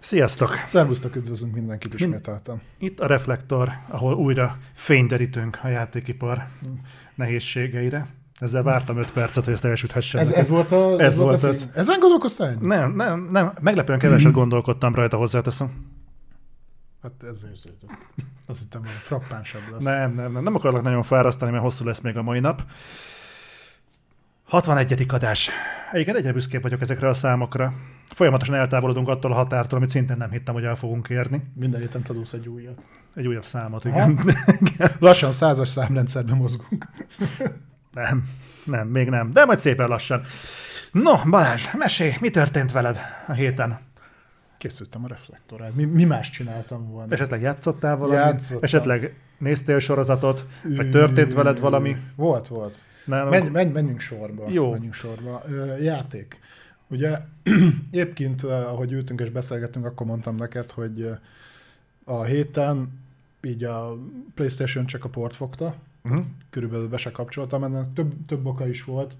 Sziasztok! 0.00 0.62
Szervusztok, 0.66 1.16
üdvözlünk 1.16 1.54
mindenkit 1.54 1.94
ismételten. 1.94 2.60
Itt 2.78 3.00
a 3.00 3.06
Reflektor, 3.06 3.70
ahol 3.88 4.14
újra 4.14 4.58
fényderítünk 4.74 5.58
a 5.62 5.68
játékipar 5.68 6.46
nehézségeire. 7.14 8.06
Ezzel 8.38 8.62
vártam 8.62 8.98
5 8.98 9.12
percet, 9.12 9.44
hogy 9.44 9.52
ezt 9.52 9.64
elsüthessem. 9.64 10.20
Ez, 10.20 10.30
ez 10.30 10.48
volt 10.48 10.72
a... 10.72 10.92
Ez, 10.92 10.98
ez 10.98 11.16
volt 11.16 11.42
az. 11.42 11.70
Ezen 11.74 11.98
gondolkoztál? 11.98 12.56
Nem, 12.60 12.92
nem, 12.92 13.28
nem. 13.32 13.52
Meglepően 13.60 13.98
keveset 13.98 14.32
gondolkodtam 14.32 14.94
rajta, 14.94 15.16
hozzáteszem. 15.16 15.86
Hát 17.02 17.12
ez 17.22 17.44
érződött. 17.50 17.90
Azt 18.46 18.58
hittem, 18.58 18.80
hogy 18.80 18.90
frappánsabb 18.90 19.62
lesz. 19.72 19.84
Nem, 19.84 20.14
nem, 20.14 20.32
nem, 20.32 20.42
nem 20.42 20.54
akarok 20.54 20.82
nagyon 20.82 21.02
fárasztani, 21.02 21.50
mert 21.50 21.62
hosszú 21.62 21.84
lesz 21.84 22.00
még 22.00 22.16
a 22.16 22.22
mai 22.22 22.40
nap. 22.40 22.62
61. 24.44 25.06
adás. 25.08 25.50
Egyébként 25.92 26.16
egyre 26.16 26.32
büszkébb 26.32 26.62
vagyok 26.62 26.80
ezekre 26.80 27.08
a 27.08 27.14
számokra. 27.14 27.72
Folyamatosan 28.14 28.54
eltávolodunk 28.54 29.08
attól 29.08 29.32
a 29.32 29.34
határtól, 29.34 29.78
amit 29.78 29.90
szintén 29.90 30.16
nem 30.16 30.30
hittem, 30.30 30.54
hogy 30.54 30.64
el 30.64 30.76
fogunk 30.76 31.08
érni. 31.08 31.42
Minden 31.54 31.80
héten 31.80 32.02
tanulsz 32.02 32.32
egy 32.32 32.48
újat. 32.48 32.78
Egy 33.14 33.26
újabb 33.26 33.44
számot, 33.44 33.84
igen. 33.84 34.20
lassan 34.98 35.32
százas 35.32 35.68
számrendszerben 35.68 36.36
mozgunk. 36.36 36.86
nem, 37.92 38.28
nem, 38.64 38.88
még 38.88 39.08
nem, 39.08 39.32
de 39.32 39.44
majd 39.44 39.58
szépen 39.58 39.88
lassan. 39.88 40.22
No, 40.92 41.16
Balázs, 41.30 41.64
mesélj, 41.78 42.12
mi 42.20 42.30
történt 42.30 42.72
veled 42.72 42.98
a 43.26 43.32
héten? 43.32 43.78
Készültem 44.58 45.04
a 45.04 45.08
reflektorral. 45.08 45.70
Mi, 45.74 45.84
mi 45.84 46.04
más 46.04 46.30
csináltam 46.30 46.90
volna? 46.90 47.12
Esetleg 47.12 47.40
játszottál 47.40 47.96
valamit? 47.96 48.18
Játszottam. 48.18 48.62
Esetleg 48.62 49.14
néztél 49.38 49.78
sorozatot? 49.78 50.46
Vagy 50.76 50.90
történt 50.90 51.34
veled 51.34 51.60
valami? 51.60 51.96
Volt, 52.16 52.48
volt. 52.48 52.74
Menj, 53.04 53.48
menj, 53.48 53.70
menjünk 53.70 54.00
sorba. 54.00 54.44
Jó. 54.48 54.70
Menjünk 54.70 54.94
sorba. 54.94 55.42
Játék. 55.80 56.38
Ugye 56.90 57.18
éppként, 57.90 58.42
ahogy 58.42 58.92
ültünk 58.92 59.20
és 59.20 59.30
beszélgettünk, 59.30 59.84
akkor 59.84 60.06
mondtam 60.06 60.36
neked, 60.36 60.70
hogy 60.70 61.10
a 62.04 62.22
héten 62.24 63.00
így 63.42 63.64
a 63.64 63.96
Playstation 64.34 64.86
csak 64.86 65.04
a 65.04 65.08
port 65.08 65.34
fogta, 65.34 65.74
uh-huh. 66.04 66.24
körülbelül 66.50 66.88
be 66.88 66.96
se 66.96 67.10
kapcsoltam, 67.10 67.64
ennek 67.64 67.92
több, 67.92 68.12
több 68.26 68.46
oka 68.46 68.68
is 68.68 68.84
volt. 68.84 69.16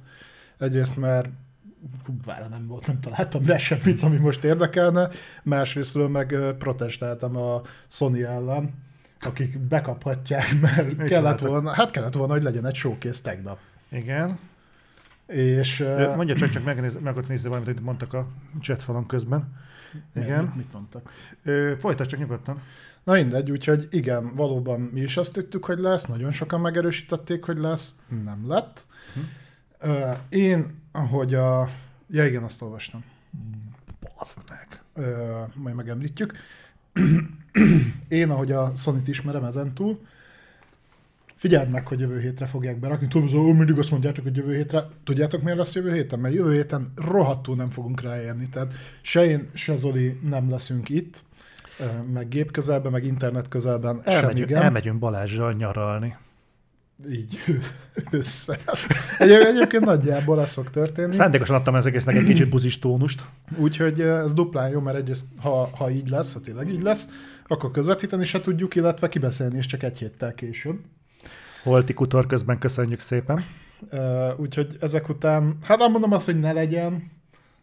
Egyrészt, 0.59 0.97
mert 0.97 1.29
vára 2.25 2.47
nem 2.47 2.67
volt, 2.67 2.87
nem 2.87 3.01
találtam 3.01 3.47
rá 3.47 3.57
semmit, 3.59 4.03
ami 4.03 4.17
most 4.17 4.45
érdekelne, 4.45 5.09
másrésztről 5.43 6.09
meg 6.09 6.35
protestáltam 6.59 7.37
a 7.37 7.63
Sony 7.87 8.19
ellen, 8.19 8.75
akik 9.21 9.59
bekaphatják, 9.59 10.61
mert 10.61 10.97
Mi 10.97 11.09
kellett 11.09 11.41
volna, 11.41 11.71
hát 11.71 11.91
kellett 11.91 12.15
volna, 12.15 12.33
hogy 12.33 12.43
legyen 12.43 12.67
egy 12.67 12.75
showcase 12.75 13.23
tegnap. 13.23 13.59
Igen. 13.89 14.39
És, 15.31 15.85
Mondja 16.17 16.37
csak, 16.37 16.51
csak 16.51 16.65
megnéz, 16.65 16.99
meg 17.01 17.17
ott 17.17 17.29
nézni 17.29 17.49
valamit, 17.49 17.69
amit 17.69 17.85
mondtak 17.85 18.15
a 18.15 18.27
chatfalon 18.61 19.07
közben. 19.07 19.57
Igen. 20.15 20.45
Mit, 20.45 20.57
mit 20.57 20.73
mondtak? 20.73 21.11
Folytasd 21.79 22.11
csak 22.11 22.21
nyugodtan. 22.21 22.63
Na 23.05 23.13
mindegy, 23.13 23.51
úgyhogy 23.51 23.89
igen, 23.91 24.35
valóban 24.35 24.81
mi 24.81 25.01
is 25.01 25.17
azt 25.17 25.35
hittük, 25.35 25.65
hogy 25.65 25.79
lesz, 25.79 26.05
nagyon 26.07 26.33
sokan 26.33 26.61
megerősítették, 26.61 27.45
hogy 27.45 27.59
lesz, 27.59 28.01
nem 28.25 28.49
lett. 28.49 28.87
Hm. 29.15 29.91
Én, 30.29 30.67
ahogy 30.93 31.35
a... 31.35 31.71
Ja 32.09 32.27
igen, 32.27 32.43
azt 32.43 32.63
olvastam. 32.63 33.05
Baszd 34.17 34.39
meg. 34.49 34.83
Majd 35.55 35.75
megemlítjük. 35.75 36.37
Én, 38.09 38.31
ahogy 38.31 38.53
a 38.53 38.73
Sony-t 38.77 39.09
ismerem 39.09 39.45
ezentúl, 39.45 40.01
Figyeld 41.41 41.71
meg, 41.71 41.87
hogy 41.87 42.01
jövő 42.01 42.21
hétre 42.21 42.47
fogják 42.47 42.81
berakni. 42.81 43.09
Tudom, 43.09 43.57
mindig 43.57 43.79
azt 43.79 43.91
mondjátok, 43.91 44.25
hogy 44.25 44.37
jövő 44.37 44.55
hétre. 44.55 44.89
Tudjátok, 45.05 45.43
miért 45.43 45.59
lesz 45.59 45.75
jövő 45.75 45.93
héten? 45.93 46.19
Mert 46.19 46.35
jövő 46.35 46.53
héten 46.53 46.93
rohadtul 46.97 47.57
nem 47.57 47.71
fogunk 47.71 48.01
ráérni. 48.01 48.49
Tehát 48.49 48.73
se 49.03 49.25
én, 49.25 49.51
se 49.55 49.77
Zoli 49.77 50.19
nem 50.29 50.51
leszünk 50.51 50.89
itt, 50.89 51.23
meg 52.13 52.29
gép 52.29 52.51
közelben, 52.51 52.93
meg 52.93 53.05
internet 53.05 53.49
közelben 53.49 54.01
elmegyünk, 54.05 54.49
sem 54.49 54.63
Elmegyünk 54.63 54.99
Balázsjal 54.99 55.53
nyaralni. 55.53 56.17
Így 57.11 57.39
össze. 58.11 58.59
Egy, 59.19 59.31
egyébként 59.31 59.85
nagyjából 59.85 60.41
ez 60.41 60.53
fog 60.53 60.71
történni. 60.71 61.13
Szándékosan 61.13 61.57
adtam 61.57 61.75
az 61.75 61.87
egésznek 61.87 62.15
egy 62.15 62.27
kicsit 62.27 62.49
buzis 62.49 62.79
tónust. 62.79 63.25
Úgyhogy 63.57 64.01
ez 64.01 64.33
duplán 64.33 64.71
jó, 64.71 64.81
mert 64.81 64.97
egyrészt, 64.97 65.25
ha, 65.37 65.69
ha 65.77 65.91
így 65.91 66.09
lesz, 66.09 66.33
ha 66.33 66.41
tényleg 66.41 66.69
így 66.69 66.83
lesz, 66.83 67.09
akkor 67.47 67.71
közvetíteni 67.71 68.25
se 68.25 68.41
tudjuk, 68.41 68.75
illetve 68.75 69.09
kibeszélni 69.09 69.59
is 69.59 69.67
csak 69.67 69.83
egy 69.83 69.99
héttel 69.99 70.35
később. 70.35 70.79
Holti 71.63 71.95
kutor 71.95 72.27
közben 72.27 72.59
köszönjük 72.59 73.01
szépen. 73.01 73.45
Uh, 73.93 74.41
úgyhogy 74.41 74.77
ezek 74.81 75.09
után, 75.09 75.57
hát 75.63 75.79
nem 75.79 75.91
mondom 75.91 76.13
azt, 76.13 76.25
hogy 76.25 76.41
ne 76.41 76.53
legyen, 76.53 77.11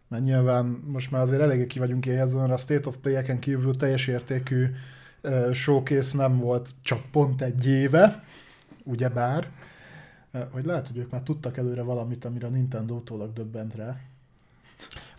mert 0.08 0.22
nyilván 0.22 0.82
most 0.86 1.10
már 1.10 1.22
azért 1.22 1.40
eléggé 1.40 1.66
ki 1.66 1.78
vagyunk 1.78 2.06
éhezve, 2.06 2.42
a 2.42 2.56
State 2.56 2.88
of 2.88 2.96
Play-eken 3.02 3.38
kívül 3.38 3.74
teljes 3.74 4.06
értékű 4.06 4.66
uh, 5.22 5.52
showcase 5.52 6.16
nem 6.16 6.38
volt 6.38 6.70
csak 6.82 7.00
pont 7.10 7.42
egy 7.42 7.66
éve, 7.66 8.22
ugyebár, 8.84 9.50
uh, 10.32 10.42
hogy 10.50 10.64
lehet, 10.64 10.86
hogy 10.86 10.96
ők 10.96 11.10
már 11.10 11.22
tudtak 11.22 11.56
előre 11.56 11.82
valamit, 11.82 12.24
amire 12.24 12.46
a 12.46 12.50
Nintendo 12.50 12.94
utólag 12.94 13.32
döbbent 13.32 13.74
rá. 13.74 13.96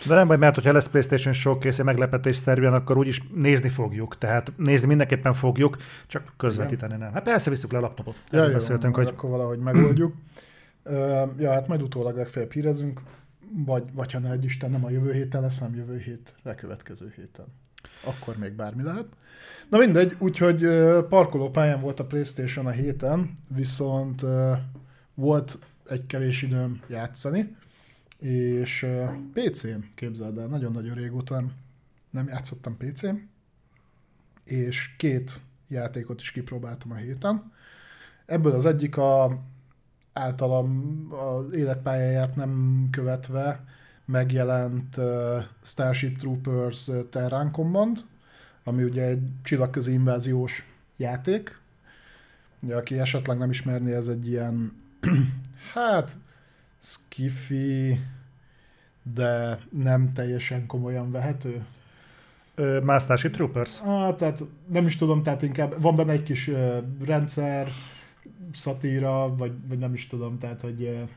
De 0.07 0.15
nem 0.15 0.27
baj, 0.27 0.37
mert 0.37 0.55
hogyha 0.55 0.71
lesz 0.71 0.87
PlayStation 0.87 1.33
Showcase 1.33 1.83
meglepetés 1.83 2.35
szerűen, 2.35 2.73
akkor 2.73 2.97
úgyis 2.97 3.21
nézni 3.33 3.69
fogjuk. 3.69 4.17
Tehát 4.17 4.51
nézni 4.57 4.87
mindenképpen 4.87 5.33
fogjuk, 5.33 5.77
csak 6.07 6.33
közvetíteni 6.37 6.97
nem. 6.97 7.13
Hát 7.13 7.23
persze 7.23 7.49
visszük 7.49 7.71
le 7.71 7.77
a 7.77 7.81
laptopot. 7.81 8.15
Ja, 8.31 8.45
jó, 8.45 8.51
beszéltünk, 8.51 8.95
hogy... 8.95 9.07
akkor 9.07 9.29
valahogy 9.29 9.59
megoldjuk. 9.59 10.13
ja, 11.37 11.51
hát 11.51 11.67
majd 11.67 11.81
utólag 11.81 12.15
legfeljebb 12.15 12.51
hírezünk, 12.51 13.01
vagy, 13.65 13.83
vagy 13.93 14.11
ha 14.11 14.19
ne 14.19 14.31
egy 14.31 14.43
Isten, 14.43 14.71
nem 14.71 14.85
a 14.85 14.89
jövő 14.89 15.13
héten 15.13 15.41
lesz, 15.41 15.59
hanem 15.59 15.75
jövő 15.75 15.97
hétre, 15.97 16.55
következő 16.55 17.13
héten. 17.15 17.45
Akkor 18.03 18.37
még 18.37 18.51
bármi 18.51 18.83
lehet. 18.83 19.05
Na 19.69 19.77
mindegy, 19.77 20.15
úgyhogy 20.19 20.67
parkolópályán 21.09 21.79
volt 21.79 21.99
a 21.99 22.05
Playstation 22.05 22.65
a 22.65 22.69
héten, 22.71 23.33
viszont 23.55 24.25
volt 25.13 25.59
egy 25.89 26.05
kevés 26.05 26.41
időm 26.41 26.81
játszani, 26.87 27.55
és 28.19 28.87
PC-n, 29.33 29.79
képzeld 29.95 30.37
el, 30.37 30.47
nagyon-nagyon 30.47 30.95
régóta 30.95 31.43
nem 32.09 32.27
játszottam 32.27 32.77
PC-n, 32.77 33.15
és 34.43 34.95
két 34.97 35.39
játékot 35.67 36.21
is 36.21 36.31
kipróbáltam 36.31 36.91
a 36.91 36.95
héten. 36.95 37.51
Ebből 38.25 38.51
az 38.51 38.65
egyik 38.65 38.97
a 38.97 39.39
általam 40.13 41.07
az 41.13 41.55
életpályáját 41.55 42.35
nem 42.35 42.87
követve 42.91 43.63
megjelent 44.05 44.97
Starship 45.63 46.17
Troopers 46.17 46.89
Terran 47.09 47.51
Command, 47.51 48.05
ami 48.63 48.83
ugye 48.83 49.03
egy 49.03 49.27
csillagközi 49.43 49.91
inváziós 49.91 50.65
játék. 50.97 51.59
Ugye, 52.59 52.75
aki 52.75 52.99
esetleg 52.99 53.37
nem 53.37 53.49
ismerné, 53.49 53.93
ez 53.93 54.07
egy 54.07 54.27
ilyen, 54.27 54.73
hát 55.73 56.17
skiffy, 56.79 57.99
de 59.13 59.59
nem 59.69 60.13
teljesen 60.13 60.65
komolyan 60.65 61.11
vehető. 61.11 61.65
Másztási 62.83 63.29
Troopers? 63.29 63.79
Ah, 63.79 64.15
tehát 64.15 64.43
nem 64.67 64.85
is 64.85 64.95
tudom, 64.95 65.23
tehát 65.23 65.41
inkább 65.41 65.81
van 65.81 65.95
benne 65.95 66.11
egy 66.11 66.23
kis 66.23 66.47
uh, 66.47 66.77
rendszer, 67.05 67.67
szatíra, 68.51 69.35
vagy, 69.35 69.51
vagy 69.67 69.77
nem 69.77 69.93
is 69.93 70.07
tudom, 70.07 70.37
tehát 70.37 70.61
hogy 70.61 70.81
uh, 70.81 71.09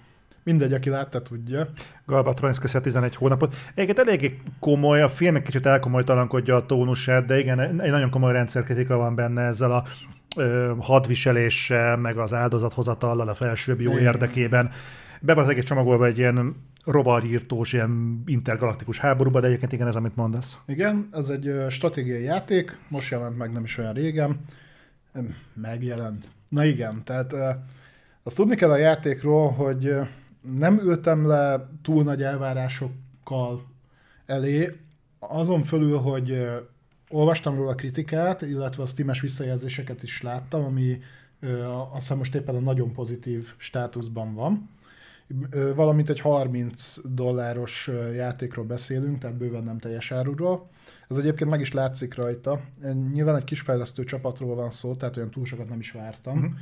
mindegy, 0.42 0.72
aki 0.72 0.88
látta, 0.88 1.22
tudja. 1.22 1.68
Galbatron 2.06 2.52
köszi 2.60 2.76
a 2.76 2.80
11 2.80 3.14
hónapot. 3.14 3.54
Egyébként 3.74 4.08
eléggé 4.08 4.40
komoly, 4.60 5.02
a 5.02 5.08
film 5.08 5.36
egy 5.36 5.42
kicsit 5.42 5.66
elkomolytalankodja 5.66 6.56
a 6.56 6.66
tónusát, 6.66 7.24
de 7.24 7.38
igen, 7.38 7.60
egy 7.80 7.90
nagyon 7.90 8.10
komoly 8.10 8.32
rendszerkritika 8.32 8.96
van 8.96 9.14
benne 9.14 9.42
ezzel 9.42 9.72
a 9.72 9.84
ö, 10.36 10.72
hadviseléssel, 10.78 11.96
meg 11.96 12.18
az 12.18 12.32
áldozathozatallal 12.32 13.28
a 13.28 13.34
felsőbb 13.34 13.80
jó 13.80 13.90
igen. 13.90 14.02
érdekében 14.02 14.70
be 15.22 15.34
van 15.34 15.44
az 15.44 15.50
egész 15.50 15.64
csomagolva 15.64 16.06
egy 16.06 16.18
ilyen 16.18 16.56
rovarírtós, 16.84 17.72
ilyen 17.72 18.22
intergalaktikus 18.26 18.98
háborúba, 18.98 19.40
de 19.40 19.46
egyébként 19.46 19.72
igen, 19.72 19.86
ez 19.86 19.96
amit 19.96 20.16
mondasz. 20.16 20.58
Igen, 20.66 21.08
ez 21.12 21.28
egy 21.28 21.52
stratégiai 21.70 22.22
játék, 22.22 22.78
most 22.88 23.10
jelent 23.10 23.36
meg 23.36 23.52
nem 23.52 23.64
is 23.64 23.78
olyan 23.78 23.92
régen, 23.92 24.40
megjelent. 25.54 26.30
Na 26.48 26.64
igen, 26.64 27.02
tehát 27.04 27.34
azt 28.22 28.36
tudni 28.36 28.56
kell 28.56 28.70
a 28.70 28.76
játékról, 28.76 29.50
hogy 29.50 29.94
nem 30.56 30.78
ültem 30.78 31.26
le 31.26 31.68
túl 31.82 32.02
nagy 32.02 32.22
elvárásokkal 32.22 33.66
elé, 34.26 34.76
azon 35.18 35.62
fölül, 35.62 35.96
hogy 35.98 36.48
olvastam 37.08 37.56
róla 37.56 37.74
kritikát, 37.74 38.42
illetve 38.42 38.82
a 38.82 38.86
Steam-es 38.86 39.20
visszajelzéseket 39.20 40.02
is 40.02 40.22
láttam, 40.22 40.64
ami 40.64 41.00
azt 41.90 42.00
hiszem 42.00 42.18
most 42.18 42.34
éppen 42.34 42.54
a 42.54 42.60
nagyon 42.60 42.92
pozitív 42.92 43.48
státuszban 43.56 44.34
van 44.34 44.68
valamint 45.74 46.08
egy 46.10 46.20
30 46.20 46.96
dolláros 47.04 47.90
játékról 48.14 48.64
beszélünk, 48.64 49.18
tehát 49.18 49.36
bőven 49.36 49.64
nem 49.64 49.78
teljes 49.78 50.12
áruról. 50.12 50.70
Ez 51.08 51.16
egyébként 51.16 51.50
meg 51.50 51.60
is 51.60 51.72
látszik 51.72 52.14
rajta. 52.14 52.60
Nyilván 53.12 53.36
egy 53.36 53.44
kis 53.44 53.60
fejlesztő 53.60 54.04
csapatról 54.04 54.54
van 54.54 54.70
szó, 54.70 54.94
tehát 54.94 55.16
olyan 55.16 55.30
túl 55.30 55.44
sokat 55.44 55.68
nem 55.68 55.78
is 55.78 55.90
vártam. 55.90 56.36
Uh-huh. 56.36 56.52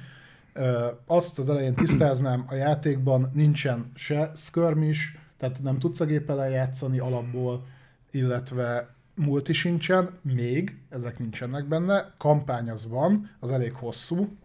Azt 1.06 1.38
az 1.38 1.48
elején 1.48 1.74
tisztáznám, 1.74 2.44
a 2.46 2.54
játékban 2.54 3.30
nincsen 3.34 3.90
se 3.94 4.32
skirmish, 4.34 5.00
tehát 5.38 5.62
nem 5.62 5.78
tudsz 5.78 6.00
a 6.00 6.04
géppel 6.04 6.50
játszani 6.50 6.98
alapból, 6.98 7.66
illetve 8.10 8.94
multi 9.14 9.52
sincsen, 9.52 10.18
még, 10.22 10.80
ezek 10.88 11.18
nincsenek 11.18 11.68
benne, 11.68 12.14
kampány 12.18 12.70
az 12.70 12.88
van, 12.88 13.30
az 13.40 13.50
elég 13.50 13.72
hosszú, 13.72 14.36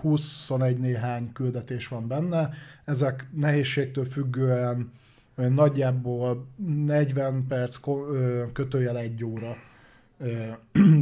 21 0.00 0.78
néhány 0.78 1.32
küldetés 1.32 1.88
van 1.88 2.06
benne, 2.06 2.50
ezek 2.84 3.28
nehézségtől 3.32 4.04
függően 4.04 4.92
nagyjából 5.34 6.46
40 6.84 7.46
perc 7.46 7.78
kötőjel 8.52 8.98
egy 8.98 9.24
óra 9.24 9.56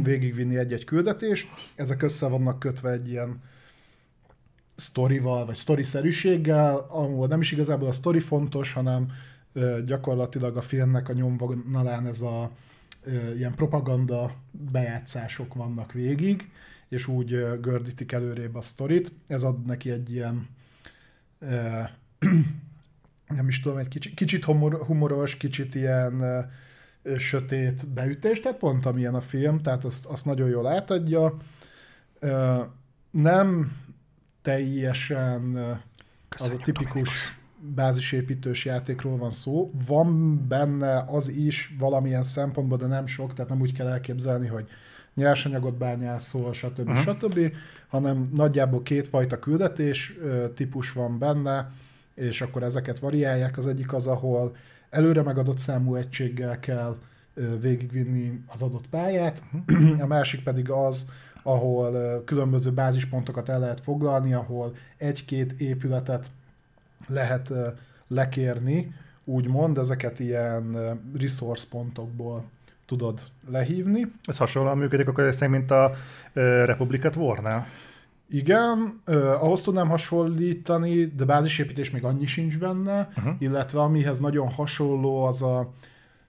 végigvinni 0.03 0.57
egy-egy 0.57 0.83
küldetést. 0.83 1.47
Ezek 1.75 2.01
össze 2.01 2.27
vannak 2.27 2.59
kötve 2.59 2.91
egy 2.91 3.09
ilyen 3.09 3.41
sztorival, 4.75 5.45
vagy 5.45 5.55
sztoriszerűséggel, 5.55 6.85
ahol 6.89 7.27
nem 7.27 7.41
is 7.41 7.51
igazából 7.51 7.87
a 7.87 7.91
sztori 7.91 8.19
fontos, 8.19 8.73
hanem 8.73 9.11
gyakorlatilag 9.85 10.57
a 10.57 10.61
filmnek 10.61 11.09
a 11.09 11.13
nyomvonalán 11.13 12.05
ez 12.05 12.21
a 12.21 12.51
ilyen 13.35 13.55
propaganda 13.55 14.33
bejátszások 14.71 15.53
vannak 15.53 15.91
végig, 15.91 16.49
és 16.89 17.07
úgy 17.07 17.59
gördítik 17.61 18.11
előrébb 18.11 18.55
a 18.55 18.61
sztorit. 18.61 19.11
Ez 19.27 19.43
ad 19.43 19.65
neki 19.65 19.91
egy 19.91 20.11
ilyen 20.11 20.47
nem 23.37 23.47
is 23.47 23.59
tudom, 23.59 23.77
egy 23.77 23.87
kicsit, 23.87 24.13
kicsit 24.13 24.43
humor, 24.43 24.83
humoros, 24.85 25.37
kicsit 25.37 25.75
ilyen 25.75 26.45
sötét 27.17 27.87
beütés, 27.87 28.39
tehát 28.39 28.57
pont 28.57 28.85
amilyen 28.85 29.15
a 29.15 29.21
film, 29.21 29.61
tehát 29.61 29.85
azt, 29.85 30.05
azt 30.05 30.25
nagyon 30.25 30.49
jól 30.49 30.67
átadja. 30.67 31.37
Nem 33.11 33.77
teljesen 34.41 35.55
az 36.29 36.51
a 36.51 36.57
tipikus 36.57 37.37
bázisépítős 37.75 38.65
játékról 38.65 39.17
van 39.17 39.31
szó. 39.31 39.71
Van 39.85 40.41
benne 40.47 41.03
az 41.07 41.27
is 41.27 41.75
valamilyen 41.79 42.23
szempontból, 42.23 42.77
de 42.77 42.87
nem 42.87 43.07
sok, 43.07 43.33
tehát 43.33 43.49
nem 43.49 43.61
úgy 43.61 43.73
kell 43.73 43.87
elképzelni, 43.87 44.47
hogy 44.47 44.69
nyersanyagot 45.19 45.77
bányászol, 45.77 46.53
stb. 46.53 46.89
Uh-huh. 46.89 46.97
stb., 46.97 47.39
hanem 47.87 48.25
nagyjából 48.33 48.83
kétfajta 48.83 49.39
küldetés 49.39 50.17
típus 50.55 50.91
van 50.91 51.17
benne, 51.17 51.71
és 52.13 52.41
akkor 52.41 52.63
ezeket 52.63 52.99
variálják. 52.99 53.57
Az 53.57 53.67
egyik 53.67 53.93
az, 53.93 54.07
ahol 54.07 54.55
előre 54.89 55.21
megadott 55.21 55.59
számú 55.59 55.95
egységgel 55.95 56.59
kell 56.59 56.97
végigvinni 57.59 58.43
az 58.47 58.61
adott 58.61 58.87
pályát, 58.89 59.43
uh-huh. 59.67 60.01
a 60.01 60.07
másik 60.07 60.43
pedig 60.43 60.69
az, 60.69 61.05
ahol 61.43 62.23
különböző 62.25 62.71
bázispontokat 62.71 63.49
el 63.49 63.59
lehet 63.59 63.81
foglalni, 63.81 64.33
ahol 64.33 64.75
egy-két 64.97 65.51
épületet 65.51 66.29
lehet 67.07 67.53
lekérni, 68.07 68.93
úgymond, 69.23 69.77
ezeket 69.77 70.19
ilyen 70.19 70.77
resource 71.17 71.65
pontokból 71.69 72.43
tudod 72.89 73.21
lehívni. 73.51 74.11
Ez 74.23 74.37
hasonlóan 74.37 74.77
működik 74.77 75.07
akkor 75.07 75.23
ez 75.23 75.39
mint 75.39 75.71
a 75.71 75.93
Republic 76.65 77.15
Warnál? 77.15 77.67
Igen, 78.29 79.01
uh, 79.07 79.43
ahhoz 79.43 79.61
tudnám 79.61 79.87
hasonlítani, 79.87 81.05
de 81.05 81.25
bázisépítés 81.25 81.89
még 81.89 82.03
annyi 82.03 82.25
sincs 82.25 82.57
benne, 82.57 83.09
uh-huh. 83.17 83.33
illetve 83.39 83.79
amihez 83.79 84.19
nagyon 84.19 84.49
hasonló 84.49 85.23
az 85.23 85.41
a 85.41 85.73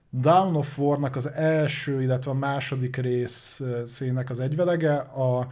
Down 0.09 0.55
of 0.55 0.77
War-nak 0.77 1.15
az 1.15 1.31
első, 1.31 2.01
illetve 2.01 2.31
a 2.31 2.33
második 2.33 2.95
részének 2.95 4.29
az 4.29 4.39
egyvelege, 4.39 4.95
a, 4.97 5.47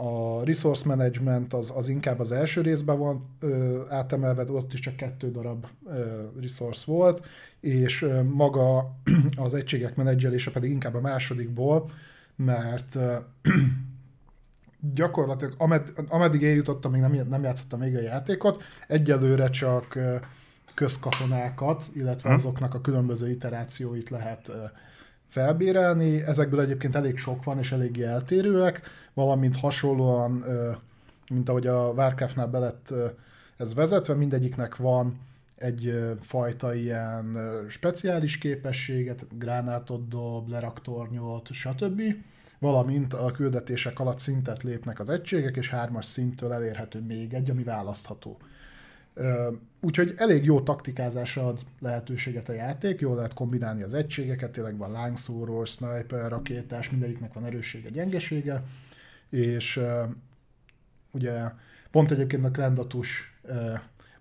a 0.00 0.44
resource 0.44 0.88
management 0.88 1.52
az, 1.52 1.72
az 1.76 1.88
inkább 1.88 2.20
az 2.20 2.32
első 2.32 2.60
részben 2.60 2.98
van 2.98 3.28
ö, 3.40 3.80
átemelve, 3.88 4.52
ott 4.52 4.72
is 4.72 4.80
csak 4.80 4.96
kettő 4.96 5.30
darab 5.30 5.66
ö, 5.86 6.22
resource 6.40 6.82
volt, 6.86 7.26
és 7.60 8.02
ö, 8.02 8.22
maga 8.22 8.94
az 9.44 9.54
egységek 9.54 9.96
menedzselése 9.96 10.50
pedig 10.50 10.70
inkább 10.70 10.94
a 10.94 11.00
másodikból, 11.00 11.90
mert 12.36 12.94
ö, 12.94 13.16
gyakorlatilag 14.94 15.54
amed, 15.58 15.92
ameddig 16.08 16.42
én 16.42 16.54
jutottam, 16.54 16.90
még 16.90 17.00
nem, 17.00 17.26
nem 17.28 17.42
játszottam 17.42 17.78
még 17.78 17.96
a 17.96 18.00
játékot, 18.00 18.62
egyelőre 18.86 19.50
csak 19.50 19.98
közkatonákat, 20.74 21.84
illetve 21.92 22.28
hm. 22.28 22.34
azoknak 22.34 22.74
a 22.74 22.80
különböző 22.80 23.30
iterációit 23.30 24.10
lehet 24.10 24.52
felbérelni. 25.30 26.22
Ezekből 26.22 26.60
egyébként 26.60 26.96
elég 26.96 27.18
sok 27.18 27.44
van, 27.44 27.58
és 27.58 27.72
eléggé 27.72 28.02
eltérőek, 28.02 28.80
valamint 29.14 29.56
hasonlóan, 29.56 30.44
mint 31.30 31.48
ahogy 31.48 31.66
a 31.66 31.92
Warcraftnál 31.96 32.46
be 32.46 32.58
lett 32.58 32.92
ez 33.56 33.74
vezetve, 33.74 34.14
mindegyiknek 34.14 34.76
van 34.76 35.20
egy 35.56 36.08
fajta 36.20 36.74
ilyen 36.74 37.38
speciális 37.68 38.38
képességet, 38.38 39.26
gránátot 39.38 40.08
dob, 40.08 40.48
leraktornyot, 40.48 41.52
stb 41.52 42.02
valamint 42.60 43.14
a 43.14 43.30
küldetések 43.30 43.98
alatt 43.98 44.18
szintet 44.18 44.62
lépnek 44.62 45.00
az 45.00 45.08
egységek, 45.08 45.56
és 45.56 45.70
hármas 45.70 46.04
szinttől 46.04 46.52
elérhető 46.52 47.00
még 47.00 47.34
egy, 47.34 47.50
ami 47.50 47.62
választható. 47.62 48.38
Úgyhogy 49.80 50.14
elég 50.16 50.44
jó 50.44 50.60
taktikázásra 50.60 51.46
ad 51.46 51.60
lehetőséget 51.80 52.48
a 52.48 52.52
játék, 52.52 53.00
jól 53.00 53.16
lehet 53.16 53.34
kombinálni 53.34 53.82
az 53.82 53.94
egységeket, 53.94 54.50
tényleg 54.50 54.76
van 54.76 54.90
lángszóró, 54.90 55.64
sniper, 55.64 56.28
rakétás, 56.28 56.90
mindegyiknek 56.90 57.32
van 57.32 57.44
erőssége, 57.44 57.90
gyengesége, 57.90 58.62
és 59.28 59.80
ugye 61.12 61.42
pont 61.90 62.10
egyébként 62.10 62.44
a 62.44 62.50
Klendatus 62.50 63.40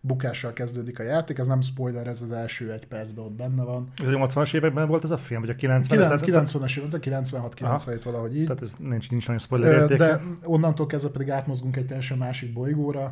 bukással 0.02 0.54
kezdődik 0.54 1.00
a 1.00 1.04
játék, 1.04 1.38
ez 1.38 1.48
nem 1.48 1.62
spoiler, 1.62 2.08
ez 2.08 2.22
az 2.22 2.32
első 2.32 2.72
egy 2.72 2.88
percben 2.88 3.26
ott 3.26 3.32
benne 3.32 3.64
van. 3.64 3.92
Ez 3.96 4.08
a 4.08 4.12
80-as 4.12 4.56
években 4.56 4.88
volt 4.88 5.04
ez 5.04 5.12
a 5.12 5.18
film, 5.18 5.42
vagy 5.42 5.50
a 5.50 5.54
90-es? 5.54 5.86
90-es 5.90 6.78
években, 6.78 7.22
96-97 7.32 8.02
valahogy 8.04 8.38
így. 8.38 8.46
Tehát 8.46 8.62
ez 8.62 8.74
nincs, 8.80 9.10
nincs 9.10 9.26
nagyon 9.26 9.42
spoiler 9.42 9.82
értéke. 9.82 9.98
De 9.98 10.22
onnantól 10.44 10.86
kezdve 10.86 11.10
pedig 11.10 11.30
átmozgunk 11.30 11.76
egy 11.76 11.86
teljesen 11.86 12.18
másik 12.18 12.54
bolygóra, 12.54 13.12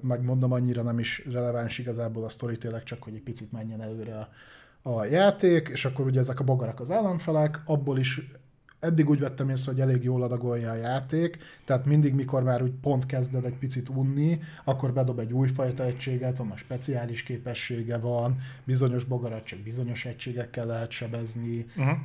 megmondom, 0.00 0.52
annyira 0.52 0.82
nem 0.82 0.98
is 0.98 1.26
releváns 1.30 1.78
igazából 1.78 2.24
a 2.24 2.28
sztori, 2.28 2.58
tényleg 2.58 2.82
csak, 2.82 3.02
hogy 3.02 3.14
egy 3.14 3.22
picit 3.22 3.52
menjen 3.52 3.82
előre 3.82 4.28
a, 4.82 4.90
a 4.90 5.04
játék, 5.04 5.68
és 5.68 5.84
akkor 5.84 6.06
ugye 6.06 6.20
ezek 6.20 6.40
a 6.40 6.44
bogarak 6.44 6.80
az 6.80 6.90
államfelek, 6.90 7.60
abból 7.64 7.98
is 7.98 8.28
eddig 8.84 9.08
úgy 9.08 9.18
vettem 9.18 9.48
észre, 9.48 9.72
hogy 9.72 9.80
elég 9.80 10.02
jól 10.02 10.22
adagolja 10.22 10.70
a 10.70 10.74
játék, 10.74 11.38
tehát 11.64 11.84
mindig, 11.84 12.14
mikor 12.14 12.42
már 12.42 12.62
úgy 12.62 12.72
pont 12.80 13.06
kezded 13.06 13.44
egy 13.44 13.58
picit 13.58 13.88
unni, 13.88 14.40
akkor 14.64 14.92
bedob 14.92 15.18
egy 15.18 15.32
újfajta 15.32 15.84
egységet, 15.84 16.40
a 16.40 16.56
speciális 16.56 17.22
képessége 17.22 17.98
van, 17.98 18.38
bizonyos 18.64 19.04
bogarat 19.04 19.44
csak 19.44 19.58
bizonyos 19.58 20.04
egységekkel 20.04 20.66
lehet 20.66 20.90
sebezni, 20.90 21.66
uh-huh. 21.76 21.98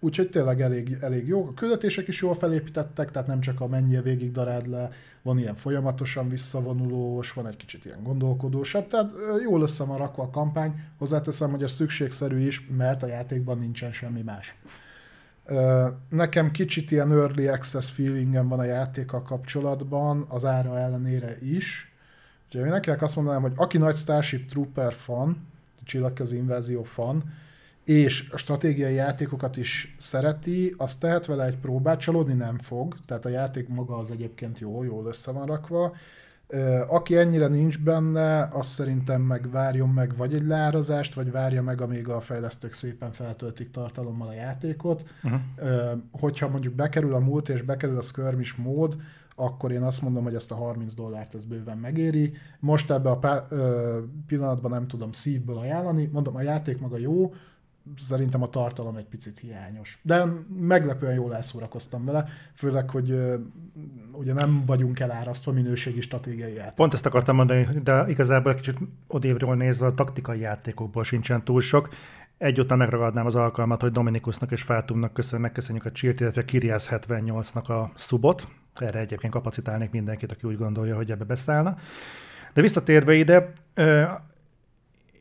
Úgyhogy 0.00 0.30
tényleg 0.30 0.60
elég, 0.60 0.96
elég 1.00 1.26
jó. 1.26 1.46
A 1.46 1.54
küldetések 1.54 2.08
is 2.08 2.20
jól 2.20 2.34
felépítettek, 2.34 3.10
tehát 3.10 3.28
nem 3.28 3.40
csak 3.40 3.60
a 3.60 3.66
mennyi 3.66 4.00
végig 4.00 4.32
darád 4.32 4.68
le, 4.68 4.90
van 5.22 5.38
ilyen 5.38 5.56
folyamatosan 5.56 6.28
visszavonulós, 6.28 7.32
van 7.32 7.46
egy 7.46 7.56
kicsit 7.56 7.84
ilyen 7.84 8.02
gondolkodósabb, 8.02 8.88
tehát 8.88 9.12
jól 9.42 9.62
össze 9.62 9.84
van 9.84 9.98
rakva 9.98 10.22
a 10.22 10.30
kampány. 10.30 10.82
Hozzáteszem, 10.98 11.50
hogy 11.50 11.62
ez 11.62 11.72
szükségszerű 11.72 12.46
is, 12.46 12.68
mert 12.76 13.02
a 13.02 13.06
játékban 13.06 13.58
nincsen 13.58 13.92
semmi 13.92 14.22
más. 14.22 14.56
Nekem 16.08 16.50
kicsit 16.50 16.90
ilyen 16.90 17.12
early 17.12 17.48
access 17.48 17.90
feelingem 17.90 18.48
van 18.48 18.58
a 18.58 18.64
játékkal 18.64 19.22
kapcsolatban, 19.22 20.24
az 20.28 20.44
ára 20.44 20.78
ellenére 20.78 21.36
is. 21.40 21.92
Ugye 22.50 22.62
mindenkinek 22.62 23.02
azt 23.02 23.16
mondanám, 23.16 23.42
hogy 23.42 23.52
aki 23.56 23.78
nagy 23.78 23.96
Starship 23.96 24.48
Trooper 24.48 24.92
fan, 24.92 25.46
csillagközi 25.84 26.36
invázió 26.36 26.82
fan, 26.82 27.32
és 27.88 28.28
a 28.32 28.36
stratégiai 28.36 28.94
játékokat 28.94 29.56
is 29.56 29.94
szereti, 29.98 30.74
az 30.76 30.96
tehet 30.96 31.26
vele 31.26 31.44
egy 31.44 31.56
próbát, 31.56 32.00
csalódni 32.00 32.34
nem 32.34 32.58
fog, 32.58 32.96
tehát 33.06 33.24
a 33.24 33.28
játék 33.28 33.68
maga 33.68 33.96
az 33.96 34.10
egyébként 34.10 34.58
jó, 34.58 34.82
jól 34.82 35.06
össze 35.06 35.32
van 35.32 35.46
rakva, 35.46 35.96
aki 36.88 37.16
ennyire 37.16 37.46
nincs 37.46 37.82
benne, 37.82 38.48
azt 38.52 38.68
szerintem 38.68 39.22
meg 39.22 39.50
várjon 39.50 39.88
meg 39.88 40.16
vagy 40.16 40.34
egy 40.34 40.46
leárazást, 40.46 41.14
vagy 41.14 41.30
várja 41.30 41.62
meg, 41.62 41.80
amíg 41.80 42.08
a 42.08 42.20
fejlesztők 42.20 42.72
szépen 42.72 43.12
feltöltik 43.12 43.70
tartalommal 43.70 44.28
a 44.28 44.32
játékot. 44.32 45.04
Uh-huh. 45.22 45.40
Hogyha 46.10 46.48
mondjuk 46.48 46.74
bekerül 46.74 47.14
a 47.14 47.18
múlt 47.18 47.48
és 47.48 47.62
bekerül 47.62 47.96
a 47.98 48.02
skirmish 48.02 48.58
mód, 48.58 48.96
akkor 49.34 49.72
én 49.72 49.82
azt 49.82 50.02
mondom, 50.02 50.22
hogy 50.22 50.34
ezt 50.34 50.50
a 50.50 50.54
30 50.54 50.94
dollárt 50.94 51.34
ez 51.34 51.44
bőven 51.44 51.78
megéri. 51.78 52.32
Most 52.60 52.90
ebbe 52.90 53.10
a 53.10 53.18
pá- 53.18 53.54
pillanatban 54.26 54.70
nem 54.70 54.86
tudom 54.86 55.12
szívből 55.12 55.58
ajánlani. 55.58 56.08
Mondom, 56.12 56.36
a 56.36 56.42
játék 56.42 56.80
maga 56.80 56.98
jó, 56.98 57.32
szerintem 58.08 58.42
a 58.42 58.48
tartalom 58.48 58.96
egy 58.96 59.06
picit 59.06 59.38
hiányos. 59.38 59.98
De 60.02 60.24
meglepően 60.58 61.14
jól 61.14 61.34
elszórakoztam 61.34 62.04
vele, 62.04 62.28
főleg, 62.54 62.90
hogy 62.90 63.14
ugye 64.12 64.32
nem 64.32 64.64
vagyunk 64.66 65.00
elárasztva 65.00 65.52
minőségi 65.52 66.00
stratégiai 66.00 66.54
játék. 66.54 66.74
Pont 66.74 66.94
ezt 66.94 67.06
akartam 67.06 67.36
mondani, 67.36 67.68
de 67.82 68.04
igazából 68.08 68.52
egy 68.52 68.58
kicsit 68.60 68.78
odévről 69.06 69.54
nézve 69.54 69.86
a 69.86 69.94
taktikai 69.94 70.40
játékokból 70.40 71.04
sincsen 71.04 71.44
túl 71.44 71.60
sok. 71.60 71.88
Egyúttal 72.38 72.76
megragadnám 72.76 73.26
az 73.26 73.34
alkalmat, 73.34 73.80
hogy 73.80 73.92
Dominikusnak 73.92 74.50
és 74.50 74.62
Fátumnak 74.62 75.12
köszön, 75.12 75.40
megköszönjük 75.40 75.84
a 75.84 75.92
Csírt, 75.92 76.20
illetve 76.20 76.44
Kiriász 76.44 76.88
78-nak 76.90 77.64
a 77.64 77.92
szubot. 77.94 78.48
Erre 78.74 78.98
egyébként 78.98 79.32
kapacitálnék 79.32 79.90
mindenkit, 79.90 80.32
aki 80.32 80.46
úgy 80.46 80.56
gondolja, 80.56 80.96
hogy 80.96 81.10
ebbe 81.10 81.24
beszállna. 81.24 81.76
De 82.54 82.60
visszatérve 82.60 83.14
ide, 83.14 83.52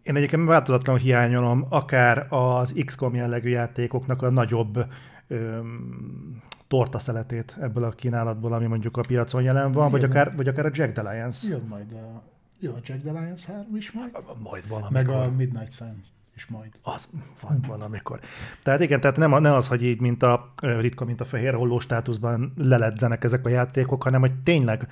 én 0.08 0.16
egyébként 0.16 0.48
változatlanul 0.48 1.02
hiányolom 1.02 1.66
akár 1.70 2.26
az 2.30 2.74
XCOM 2.86 3.16
jellegű 3.16 3.50
játékoknak 3.50 4.22
a 4.22 4.30
nagyobb 4.30 4.86
öm, 5.28 6.42
tortaszeletét 6.68 7.56
ebből 7.62 7.84
a 7.84 7.90
kínálatból, 7.90 8.54
ami 8.54 8.66
mondjuk 8.66 8.98
a 8.98 9.02
piacon 9.08 9.42
jelen 9.42 9.72
van, 9.72 9.90
vagy 9.90 10.00
Igen. 10.00 10.12
akár, 10.12 10.36
vagy 10.36 10.48
akár 10.48 10.66
a 10.66 10.70
Jack 10.74 10.92
the 10.94 11.12
Lions. 11.12 11.44
Jön 11.44 11.66
majd 11.70 11.92
a, 11.92 12.22
jön 12.60 12.74
a 12.74 12.80
Jack 12.84 13.02
the 13.02 13.12
Lions 13.12 13.46
3 13.46 13.76
is 13.76 13.92
majd, 13.92 14.12
Majd 14.44 14.68
valamikor. 14.68 14.92
meg 14.92 15.10
a 15.10 15.32
Midnight 15.38 15.72
Suns 15.74 16.08
is 16.36 16.46
majd. 16.48 16.70
Az 16.82 17.08
van 17.42 17.60
valamikor. 17.68 18.20
Tehát 18.64 18.82
igen, 18.82 19.02
tehát 19.02 19.18
nem, 19.18 19.34
a- 19.34 19.40
ne 19.40 19.54
az, 19.54 19.68
hogy 19.68 19.84
így, 19.84 20.02
mint 20.02 20.24
a 20.24 20.54
ritka, 20.62 21.06
mint 21.06 21.22
a 21.22 21.26
fehér 21.26 21.54
holló 21.54 21.80
státuszban 21.80 22.54
leledzenek 22.58 23.24
ezek 23.24 23.46
a 23.46 23.50
játékok, 23.50 24.04
hanem 24.04 24.20
hogy 24.20 24.34
tényleg 24.44 24.88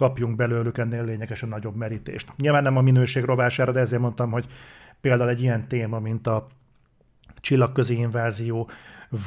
kapjunk 0.00 0.36
belőlük 0.36 0.78
ennél 0.78 1.04
lényegesen 1.04 1.48
nagyobb 1.48 1.76
merítést. 1.76 2.32
Nyilván 2.36 2.62
nem 2.62 2.76
a 2.76 2.80
minőség 2.80 3.24
rovására, 3.24 3.72
de 3.72 3.80
ezért 3.80 4.00
mondtam, 4.00 4.30
hogy 4.30 4.46
például 5.00 5.30
egy 5.30 5.42
ilyen 5.42 5.68
téma, 5.68 5.98
mint 5.98 6.26
a 6.26 6.46
csillagközi 7.40 7.98
invázió, 7.98 8.70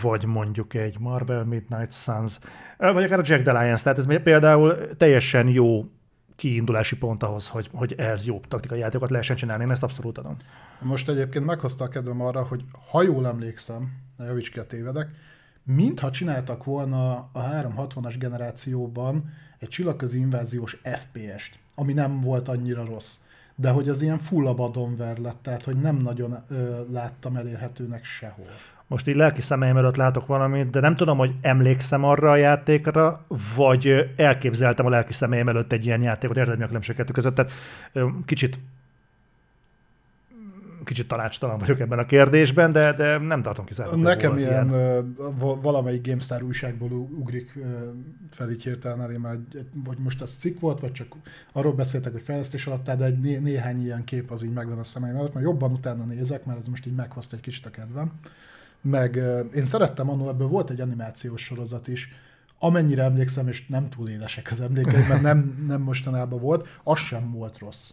vagy 0.02 0.26
mondjuk 0.26 0.74
egy 0.74 1.00
Marvel 1.00 1.44
Midnight 1.44 1.92
Suns, 1.92 2.40
vagy 2.78 3.04
akár 3.04 3.20
a 3.20 3.24
Jack 3.26 3.44
the 3.44 3.62
Lions, 3.62 3.82
tehát 3.82 3.98
ez 3.98 4.22
például 4.24 4.96
teljesen 4.98 5.48
jó 5.48 5.86
kiindulási 6.36 6.98
pont 6.98 7.24
ahhoz, 7.24 7.48
hogy, 7.48 7.70
hogy 7.74 7.94
ez 7.98 8.26
jó 8.26 8.42
taktikai 8.48 8.80
játékokat 8.80 9.10
lehessen 9.10 9.36
csinálni, 9.36 9.64
én 9.64 9.72
ezt 9.72 9.84
abszolút 9.84 10.18
adom. 10.18 10.38
Most 10.80 11.10
egyébként 11.10 11.46
meghozta 11.46 11.84
a 11.84 11.88
kedvem 11.88 12.22
arra, 12.22 12.44
hogy 12.44 12.64
ha 12.92 13.02
jól 13.04 13.28
emlékszem, 13.28 13.92
ne 14.18 14.26
javíts 14.26 14.52
ki 14.52 14.60
a 14.60 14.66
tévedek, 14.66 15.10
mintha 15.64 16.12
csináltak 16.12 16.64
volna 16.64 17.12
a 17.32 17.42
360-as 17.42 18.16
generációban 18.20 19.34
egy 19.60 19.68
csillagközi 19.68 20.20
inváziós 20.20 20.78
FPS-t, 20.84 21.60
ami 21.76 21.94
nem 21.94 22.22
volt 22.22 22.48
annyira 22.48 22.86
rossz. 22.86 23.16
De 23.56 23.70
hogy 23.70 23.90
az 23.90 24.02
ilyen 24.02 24.20
full 24.20 24.48
abandonware 24.48 25.22
lett, 25.22 25.40
tehát 25.42 25.64
hogy 25.64 25.76
nem 25.76 25.96
nagyon 25.96 26.36
ö, 26.50 26.82
láttam 26.92 27.36
elérhetőnek 27.36 28.06
sehol. 28.06 28.46
Most 28.88 29.08
így 29.08 29.16
lelki 29.16 29.42
szemeim 29.42 29.78
előtt 29.78 29.96
látok 29.96 30.26
valamit, 30.26 30.70
de 30.70 30.80
nem 30.80 30.96
tudom, 30.96 31.18
hogy 31.18 31.32
emlékszem 31.42 32.04
arra 32.04 32.32
a 32.32 32.36
játékra, 32.36 33.26
vagy 33.56 34.14
elképzeltem 34.16 34.86
a 34.86 34.90
lelki 34.90 35.14
szemeim 35.14 35.48
előtt 35.48 35.72
egy 35.72 35.86
ilyen 35.86 36.02
játékot, 36.02 36.38
érted 36.38 36.58
mi 36.58 36.64
a 36.64 36.68
különbség 36.68 36.96
között, 37.12 37.36
tehát 37.36 37.52
ö, 37.94 38.08
kicsit 38.26 38.60
kicsit 40.84 41.08
tanácstalan 41.08 41.58
vagyok 41.58 41.80
ebben 41.80 42.00
a 42.00 42.06
kérdésben, 42.06 42.72
de, 42.72 42.94
de 42.94 43.18
nem 43.18 43.42
tartom 43.42 43.66
kizárólag. 43.66 44.00
Nekem 44.00 44.38
ilyen, 44.38 44.68
va- 45.38 45.62
valamelyik 45.62 46.08
GameStar 46.08 46.44
újságból 46.44 46.92
ugrik 46.92 47.60
fel 48.30 48.52
így 48.52 48.64
hirtelen 48.64 49.02
elé, 49.02 49.18
már 49.18 49.34
egy- 49.34 49.56
egy- 49.58 49.68
vagy 49.86 49.98
most 50.00 50.22
az 50.22 50.30
cikk 50.32 50.60
volt, 50.60 50.80
vagy 50.80 50.92
csak 50.92 51.08
arról 51.52 51.74
beszéltek, 51.74 52.12
hogy 52.12 52.22
fejlesztés 52.22 52.68
alatt, 52.68 52.84
de 52.92 53.06
egy 53.06 53.20
né- 53.20 53.42
néhány 53.42 53.84
ilyen 53.84 54.04
kép 54.04 54.32
az 54.32 54.44
így 54.44 54.54
megvan 54.54 54.80
a 54.80 54.84
szemeim 54.84 55.16
előtt, 55.16 55.34
mert 55.34 55.46
jobban 55.46 55.72
utána 55.72 56.04
nézek, 56.06 56.46
mert 56.46 56.60
ez 56.60 56.68
most 56.68 56.86
így 56.86 56.96
meghozta 56.96 57.36
egy 57.36 57.42
kicsit 57.42 57.66
a 57.66 57.70
kedvem. 57.70 58.12
Meg 58.82 59.16
én 59.56 59.66
szerettem 59.66 60.10
annól, 60.10 60.30
ebből 60.30 60.48
volt 60.48 60.70
egy 60.70 60.82
animációs 60.82 61.42
sorozat 61.44 61.88
is, 61.88 62.10
amennyire 62.60 63.04
emlékszem, 63.04 63.48
és 63.48 63.68
nem 63.68 63.90
túl 63.90 64.10
édesek 64.10 64.48
az 64.52 64.60
emlékeim, 64.62 65.08
mert 65.08 65.22
nem, 65.22 65.64
nem 65.68 65.82
mostanában 65.82 66.40
volt, 66.40 66.68
az 66.84 67.00
sem 67.00 67.32
volt 67.32 67.58
rossz. 67.58 67.90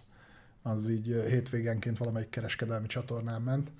Az 0.70 0.88
így 0.88 1.24
hétvégenként 1.28 1.98
valamelyik 1.98 2.28
kereskedelmi 2.28 2.86
csatornán 2.86 3.42
ment. 3.42 3.70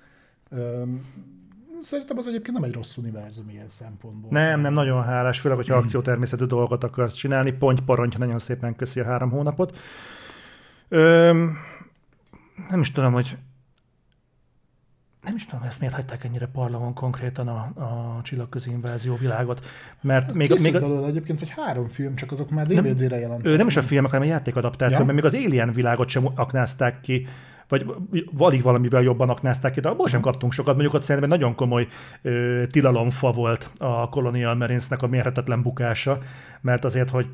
Szerintem 1.79 2.17
az 2.17 2.27
egyébként 2.27 2.57
nem 2.57 2.63
egy 2.63 2.73
rossz 2.73 2.97
univerzum 2.97 3.49
ilyen 3.49 3.69
szempontból. 3.69 4.31
Nem, 4.31 4.59
nem, 4.59 4.73
nagyon 4.73 5.03
hálás, 5.03 5.39
főleg, 5.39 5.57
hogyha 5.57 5.75
akciótermészetű 5.75 6.45
dolgot 6.45 6.83
akarsz 6.83 7.13
csinálni. 7.13 7.51
Ponty 7.51 7.79
Paronty 7.85 8.17
nagyon 8.17 8.39
szépen 8.39 8.75
köszi 8.75 8.99
a 8.99 9.03
három 9.05 9.29
hónapot. 9.29 9.77
Öm, 10.89 11.57
nem 12.69 12.79
is 12.79 12.91
tudom, 12.91 13.13
hogy 13.13 13.37
nem 15.23 15.35
is 15.35 15.45
tudom, 15.45 15.65
ezt 15.65 15.79
miért 15.79 15.95
hagyták 15.95 16.23
ennyire 16.23 16.45
parlamon 16.45 16.93
konkrétan 16.93 17.47
a, 17.47 17.59
a 17.81 18.19
csillagközi 18.23 18.69
invázió 18.71 19.15
világot, 19.15 19.65
mert 20.01 20.33
még, 20.33 20.47
Készült 20.47 20.73
még 20.73 20.81
a, 20.81 20.87
belőle 20.87 21.07
egyébként, 21.07 21.39
vagy 21.39 21.49
három 21.49 21.87
film, 21.87 22.15
csak 22.15 22.31
azok 22.31 22.49
már 22.49 22.65
DVD-re 22.67 23.19
jelentek. 23.19 23.51
Ö, 23.51 23.55
nem 23.55 23.67
is 23.67 23.77
a 23.77 23.81
filmek, 23.83 24.11
hanem 24.11 24.27
a 24.27 24.31
játékadaptáció, 24.31 24.97
Ja. 24.99 25.03
mert 25.03 25.15
még 25.15 25.25
az 25.25 25.33
Alien 25.33 25.71
világot 25.71 26.09
sem 26.09 26.27
aknázták 26.35 26.99
ki, 27.01 27.27
vagy 27.67 27.85
alig 28.37 28.61
valamivel 28.61 29.01
jobban 29.01 29.29
aknázták 29.29 29.73
ki, 29.73 29.79
de 29.79 29.89
abból 29.89 30.07
sem 30.07 30.21
kaptunk 30.21 30.51
sokat. 30.53 30.73
Mondjuk 30.73 30.93
ott 30.93 31.03
szerintem 31.03 31.29
nagyon 31.29 31.55
komoly 31.55 31.87
ö, 32.21 32.63
tilalomfa 32.71 33.31
volt 33.31 33.71
a 33.77 34.09
Colonial 34.09 34.55
Marines-nek 34.55 35.01
a 35.01 35.07
mérhetetlen 35.07 35.61
bukása, 35.61 36.17
mert 36.61 36.85
azért, 36.85 37.09
hogy 37.09 37.25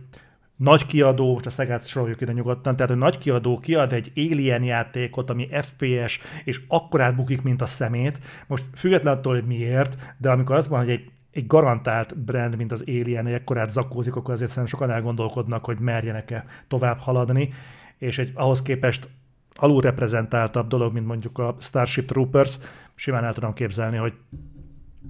nagy 0.58 0.86
kiadó, 0.86 1.34
most 1.34 1.46
a 1.46 1.50
Szegát 1.50 1.88
soroljuk 1.88 2.22
ide 2.22 2.32
nyugodtan, 2.32 2.76
tehát 2.76 2.92
hogy 2.92 3.02
nagy 3.02 3.18
kiadó 3.18 3.60
kiad 3.60 3.94
egy 3.94 4.12
Alien 4.16 4.64
játékot, 4.64 5.30
ami 5.30 5.50
FPS, 5.52 6.20
és 6.44 6.62
akkor 6.68 7.02
átbukik, 7.02 7.42
mint 7.42 7.62
a 7.62 7.66
szemét. 7.66 8.20
Most 8.48 8.64
független 8.76 9.18
attól, 9.18 9.34
hogy 9.34 9.46
miért, 9.46 9.98
de 10.18 10.30
amikor 10.30 10.56
az 10.56 10.68
van, 10.68 10.80
hogy 10.80 10.90
egy 10.90 11.12
egy 11.32 11.48
garantált 11.48 12.18
brand, 12.18 12.58
mint 12.58 12.72
az 12.72 12.84
Alien, 12.88 13.28
egy 13.28 13.34
ekkorát 13.34 13.72
zakózik, 13.72 14.16
akkor 14.16 14.34
azért 14.34 14.50
szerintem 14.50 14.80
sokan 14.80 14.96
elgondolkodnak, 14.96 15.66
hogy 15.66 15.80
merjenek-e 15.80 16.46
tovább 16.68 17.00
haladni, 17.00 17.50
és 17.98 18.18
egy 18.18 18.32
ahhoz 18.34 18.62
képest 18.62 19.10
alulreprezentáltabb 19.56 20.68
dolog, 20.68 20.94
mint 20.94 21.06
mondjuk 21.06 21.38
a 21.38 21.56
Starship 21.60 22.08
Troopers, 22.08 22.58
simán 22.96 23.24
el 23.24 23.34
tudom 23.34 23.54
képzelni, 23.54 23.98
hogy 23.98 24.14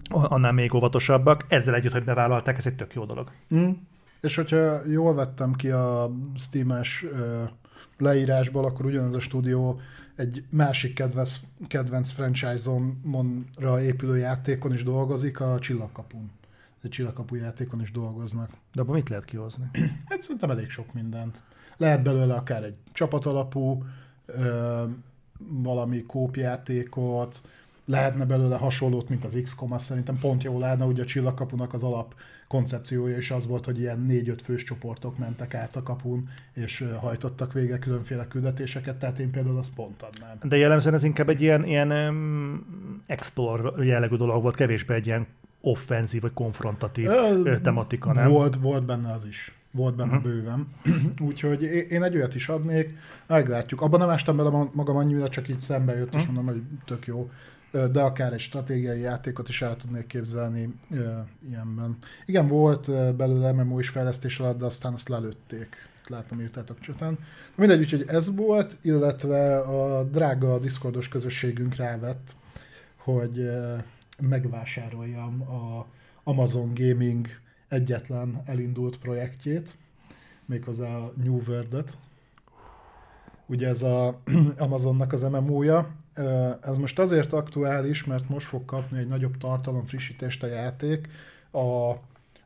annál 0.09 0.51
még 0.51 0.73
óvatosabbak. 0.73 1.45
Ezzel 1.47 1.75
együtt, 1.75 1.91
hogy 1.91 2.03
bevállalták, 2.03 2.57
ez 2.57 2.65
egy 2.65 2.75
tök 2.75 2.93
jó 2.93 3.05
dolog. 3.05 3.31
Mm. 3.55 3.69
És 4.21 4.35
hogyha 4.35 4.85
jól 4.85 5.13
vettem 5.13 5.53
ki 5.53 5.69
a 5.69 6.11
Steam-es 6.35 7.05
leírásból, 7.97 8.65
akkor 8.65 8.85
ugyanez 8.85 9.13
a 9.13 9.19
stúdió 9.19 9.79
egy 10.15 10.43
másik 10.49 10.93
kedvenc, 10.93 11.39
kedvenc 11.67 12.11
franchise-onra 12.11 13.81
épülő 13.81 14.17
játékon 14.17 14.73
is 14.73 14.83
dolgozik, 14.83 15.39
a 15.39 15.59
Csillagkapun. 15.59 16.31
Egy 16.83 16.89
Csillagkapu 16.89 17.35
játékon 17.35 17.81
is 17.81 17.91
dolgoznak. 17.91 18.49
De 18.73 18.81
abban 18.81 18.95
mit 18.95 19.09
lehet 19.09 19.25
kihozni? 19.25 19.69
Hát 20.09 20.21
szerintem 20.21 20.49
elég 20.49 20.69
sok 20.69 20.93
mindent. 20.93 21.41
Lehet 21.77 22.03
belőle 22.03 22.33
akár 22.33 22.63
egy 22.63 22.75
csapatalapú, 22.91 23.83
ö, 24.25 24.83
valami 25.37 26.03
kópjátékot, 26.03 27.41
lehetne 27.85 28.25
belőle 28.25 28.55
hasonlót, 28.55 29.09
mint 29.09 29.23
az 29.23 29.39
XCOM, 29.43 29.71
az 29.71 29.83
szerintem 29.83 30.17
pont 30.19 30.43
jó 30.43 30.59
lenne, 30.59 30.85
ugye 30.85 31.01
a 31.01 31.05
csillagkapunak 31.05 31.73
az 31.73 31.83
alap 31.83 32.15
koncepciója 32.47 33.17
is 33.17 33.31
az 33.31 33.47
volt, 33.47 33.65
hogy 33.65 33.79
ilyen 33.79 33.99
négy-öt 33.99 34.41
fős 34.41 34.63
csoportok 34.63 35.17
mentek 35.17 35.53
át 35.53 35.75
a 35.75 35.83
kapun, 35.83 36.29
és 36.53 36.85
hajtottak 36.99 37.53
végre 37.53 37.79
különféle 37.79 38.27
küldetéseket, 38.27 38.95
tehát 38.99 39.19
én 39.19 39.31
például 39.31 39.57
azt 39.57 39.73
pont 39.75 40.01
adnám. 40.01 40.37
De 40.43 40.57
jellemzően 40.57 40.93
ez 40.95 41.03
inkább 41.03 41.29
egy 41.29 41.41
ilyen, 41.41 41.65
ilyen 41.65 41.91
um, 41.91 43.03
explore 43.05 43.85
jellegű 43.85 44.15
dolog 44.15 44.41
volt, 44.41 44.55
kevésbé 44.55 44.93
egy 44.95 45.05
ilyen 45.05 45.27
offenzív 45.61 46.21
vagy 46.21 46.33
konfrontatív 46.33 47.07
Ö, 47.07 47.59
tematika, 47.61 48.13
nem? 48.13 48.29
Volt, 48.29 48.55
volt 48.55 48.85
benne 48.85 49.11
az 49.11 49.25
is. 49.25 49.51
Volt 49.71 49.95
benne 49.95 50.15
uh-huh. 50.15 50.31
bőven. 50.31 50.67
Úgyhogy 51.27 51.63
én- 51.63 52.03
egy 52.03 52.15
olyat 52.15 52.35
is 52.35 52.49
adnék, 52.49 52.97
meglátjuk. 53.27 53.81
Abban 53.81 53.99
nem 53.99 54.09
ástam 54.09 54.37
bele 54.37 54.49
ma- 54.49 54.69
magam 54.73 54.95
annyira, 54.95 55.29
csak 55.29 55.47
így 55.49 55.59
szembe 55.59 55.97
jött, 55.97 56.15
és 56.15 56.23
Mhm. 56.25 56.33
mondom, 56.33 56.53
hogy 56.53 56.63
tök 56.85 57.05
jó. 57.07 57.29
De 57.71 58.01
akár 58.01 58.33
egy 58.33 58.39
stratégiai 58.39 58.99
játékot 58.99 59.49
is 59.49 59.61
el 59.61 59.75
tudnék 59.75 60.07
képzelni 60.07 60.73
ilyenben. 61.47 61.97
Igen, 62.25 62.47
volt 62.47 63.15
belőle 63.15 63.51
MMO 63.51 63.79
is 63.79 63.89
fejlesztés 63.89 64.39
alatt, 64.39 64.57
de 64.57 64.65
aztán 64.65 64.93
azt 64.93 65.09
lelőtték. 65.09 65.75
Látom, 66.07 66.41
írtátok 66.41 66.79
csután. 66.79 67.19
Mindegy, 67.55 67.79
úgyhogy 67.79 68.03
ez 68.07 68.35
volt, 68.35 68.77
illetve 68.81 69.59
a 69.59 70.03
drága 70.03 70.59
Discordos 70.59 71.07
közösségünk 71.07 71.75
rávett, 71.75 72.35
hogy 72.97 73.49
megvásároljam 74.21 75.41
a 75.41 75.85
Amazon 76.23 76.71
Gaming 76.73 77.27
egyetlen 77.67 78.41
elindult 78.45 78.97
projektjét, 78.97 79.75
méghozzá 80.45 80.95
a 80.95 81.13
New 81.23 81.41
World-et. 81.47 81.97
Ugye 83.45 83.67
ez 83.67 83.81
a 83.81 84.19
Amazonnak 84.57 85.13
az 85.13 85.21
MMO-ja. 85.21 85.95
Ez 86.61 86.77
most 86.77 86.99
azért 86.99 87.33
aktuális, 87.33 88.03
mert 88.03 88.29
most 88.29 88.47
fog 88.47 88.65
kapni 88.65 88.97
egy 88.97 89.07
nagyobb 89.07 89.37
tartalom 89.37 89.85
frissítést 89.85 90.43
a 90.43 90.47
játék. 90.47 91.07
A, 91.51 91.91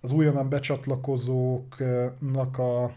az 0.01 0.11
újonnan 0.11 0.49
becsatlakozóknak 0.49 2.57
a, 2.57 2.93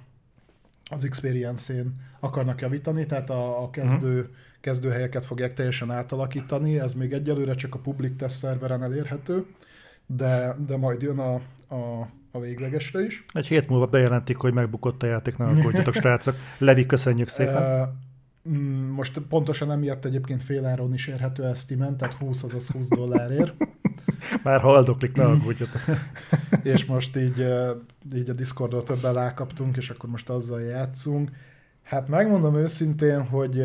az 0.90 1.04
experience-én 1.04 2.00
akarnak 2.20 2.60
javítani, 2.60 3.06
tehát 3.06 3.30
a, 3.30 3.62
a 3.62 3.70
kezdő, 3.70 4.34
kezdőhelyeket 4.60 5.24
fogják 5.24 5.54
teljesen 5.54 5.90
átalakítani. 5.90 6.80
Ez 6.80 6.94
még 6.94 7.12
egyelőre 7.12 7.54
csak 7.54 7.74
a 7.74 7.78
public 7.78 8.16
test 8.16 8.36
szerveren 8.36 8.82
elérhető, 8.82 9.46
de, 10.06 10.56
de 10.66 10.76
majd 10.76 11.02
jön 11.02 11.18
a, 11.18 11.34
a, 11.74 12.08
a 12.30 12.40
véglegesre 12.40 13.04
is. 13.04 13.24
Egy 13.32 13.46
hét 13.46 13.68
múlva 13.68 13.86
bejelentik, 13.86 14.36
hogy 14.36 14.52
megbukott 14.52 15.02
a 15.02 15.06
játék, 15.06 15.36
ne 15.36 15.44
aggódjatok, 15.44 15.94
srácok. 16.02 16.34
Levi, 16.58 16.86
köszönjük 16.86 17.28
szépen. 17.28 18.02
Mm, 18.48 18.90
Most 18.90 19.18
pontosan 19.18 19.70
emiatt 19.70 20.04
egyébként 20.04 20.42
féláron 20.42 20.94
is 20.94 21.06
érhető 21.06 21.44
ez 21.44 21.60
Steam-en, 21.60 21.96
tehát 21.96 22.14
20 22.14 22.42
azaz 22.42 22.68
20 22.68 22.88
dollárért, 22.88 23.54
Már 24.42 24.60
haldoklik, 24.60 25.16
ne 25.16 25.24
aggódjatok. 25.24 25.80
és 26.62 26.84
most 26.84 27.16
így, 27.16 27.46
így 28.14 28.30
a 28.30 28.32
Discordról 28.32 28.82
többen 28.82 29.14
rákaptunk, 29.14 29.76
és 29.76 29.90
akkor 29.90 30.10
most 30.10 30.30
azzal 30.30 30.60
játszunk. 30.60 31.30
Hát 31.82 32.08
megmondom 32.08 32.56
őszintén, 32.56 33.26
hogy 33.26 33.64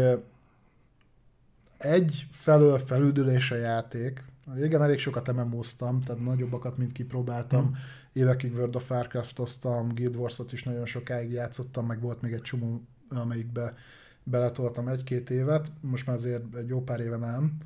egy 1.77 2.27
felől 2.31 2.77
felüdülés 2.77 3.51
a 3.51 3.55
játék. 3.55 4.24
Régen 4.55 4.81
elég 4.83 5.00
sokat 5.00 5.33
MMO-ztam, 5.33 6.00
tehát 6.00 6.24
nagyobbakat 6.24 6.77
mind 6.77 6.91
kipróbáltam. 6.91 7.63
Hmm. 7.63 7.75
Évekig 8.13 8.53
World 8.53 8.75
of 8.75 8.89
Warcraft-oztam, 8.89 9.93
Guild 9.93 10.15
Wars-ot 10.15 10.51
is 10.51 10.63
nagyon 10.63 10.86
sokáig 10.86 11.31
játszottam, 11.31 11.86
meg 11.86 12.01
volt 12.01 12.21
még 12.21 12.33
egy 12.33 12.41
csomó, 12.41 12.81
amelyikbe 13.09 13.74
beletoltam 14.23 14.88
egy-két 14.88 15.29
évet, 15.29 15.71
most 15.81 16.05
már 16.05 16.15
azért 16.15 16.55
egy 16.55 16.67
jó 16.67 16.83
pár 16.83 16.99
éve 16.99 17.17
nem. 17.17 17.57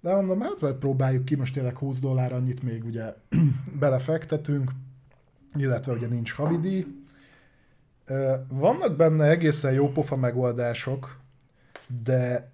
De 0.00 0.14
mondom, 0.14 0.40
hát 0.40 0.72
próbáljuk 0.72 1.24
ki, 1.24 1.34
most 1.34 1.54
tényleg 1.54 1.76
20 1.76 2.00
dollár 2.00 2.32
annyit 2.32 2.62
még 2.62 2.84
ugye 2.84 3.14
belefektetünk, 3.80 4.70
illetve 5.54 5.92
ugye 5.92 6.06
nincs 6.06 6.32
havidi. 6.32 6.86
Vannak 8.48 8.96
benne 8.96 9.28
egészen 9.28 9.72
jó 9.72 9.92
pofa 9.92 10.16
megoldások, 10.16 11.20
de 12.02 12.50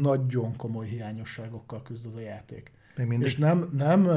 nagyon 0.00 0.56
komoly 0.56 0.86
hiányosságokkal 0.86 1.82
küzd 1.82 2.06
az 2.06 2.14
a 2.14 2.20
játék. 2.20 2.72
És 3.18 3.36
nem, 3.36 3.70
nem, 3.76 4.08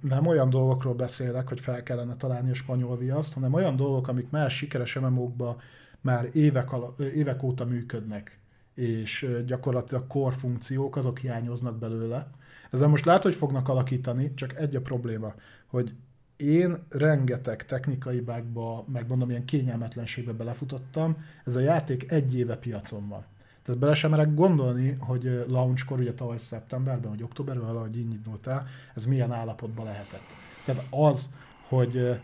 nem 0.00 0.26
olyan 0.26 0.50
dolgokról 0.50 0.94
beszélek, 0.94 1.48
hogy 1.48 1.60
fel 1.60 1.82
kellene 1.82 2.16
találni 2.16 2.50
a 2.50 2.54
spanyol 2.54 2.96
viaszt, 2.96 3.34
hanem 3.34 3.52
olyan 3.52 3.76
dolgok, 3.76 4.08
amik 4.08 4.30
más 4.30 4.56
sikeres 4.56 4.94
MMO-kba 4.94 5.60
már 6.02 6.28
évek, 6.32 6.72
ala, 6.72 6.94
évek 7.14 7.42
óta 7.42 7.64
működnek, 7.64 8.38
és 8.74 9.42
gyakorlatilag 9.46 10.06
core 10.06 10.34
funkciók, 10.34 10.96
azok 10.96 11.18
hiányoznak 11.18 11.78
belőle. 11.78 12.30
Ezzel 12.70 12.88
most 12.88 13.04
lehet, 13.04 13.22
hogy 13.22 13.34
fognak 13.34 13.68
alakítani, 13.68 14.34
csak 14.34 14.56
egy 14.58 14.76
a 14.76 14.80
probléma, 14.80 15.34
hogy 15.66 15.92
én 16.36 16.78
rengeteg 16.88 17.66
technikai 17.66 18.20
bugba, 18.20 18.84
meg 18.92 19.08
mondom, 19.08 19.30
ilyen 19.30 19.44
kényelmetlenségbe 19.44 20.32
belefutottam, 20.32 21.24
ez 21.44 21.56
a 21.56 21.60
játék 21.60 22.12
egy 22.12 22.36
éve 22.36 22.56
piacon 22.56 23.08
van. 23.08 23.24
Tehát 23.62 23.80
bele 23.80 23.94
sem 23.94 24.10
merek 24.10 24.34
gondolni, 24.34 24.96
hogy 25.00 25.44
launchkor, 25.48 25.98
ugye 25.98 26.14
tavaly 26.14 26.38
szeptemberben, 26.38 27.10
vagy 27.10 27.22
októberben 27.22 27.66
valahogy 27.66 27.98
így 27.98 28.12
indult 28.12 28.46
el, 28.46 28.66
ez 28.94 29.04
milyen 29.04 29.32
állapotban 29.32 29.84
lehetett. 29.84 30.26
Tehát 30.64 30.86
az, 30.90 31.34
hogy 31.68 32.20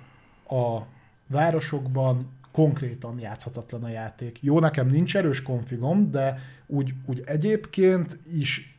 a 0.48 0.82
városokban 1.26 2.37
konkrétan 2.58 3.18
játszhatatlan 3.20 3.84
a 3.84 3.88
játék. 3.88 4.38
Jó, 4.42 4.60
nekem 4.60 4.88
nincs 4.88 5.16
erős 5.16 5.42
konfigom, 5.42 6.10
de 6.10 6.38
úgy, 6.66 6.92
úgy 7.06 7.22
egyébként 7.26 8.18
is 8.32 8.78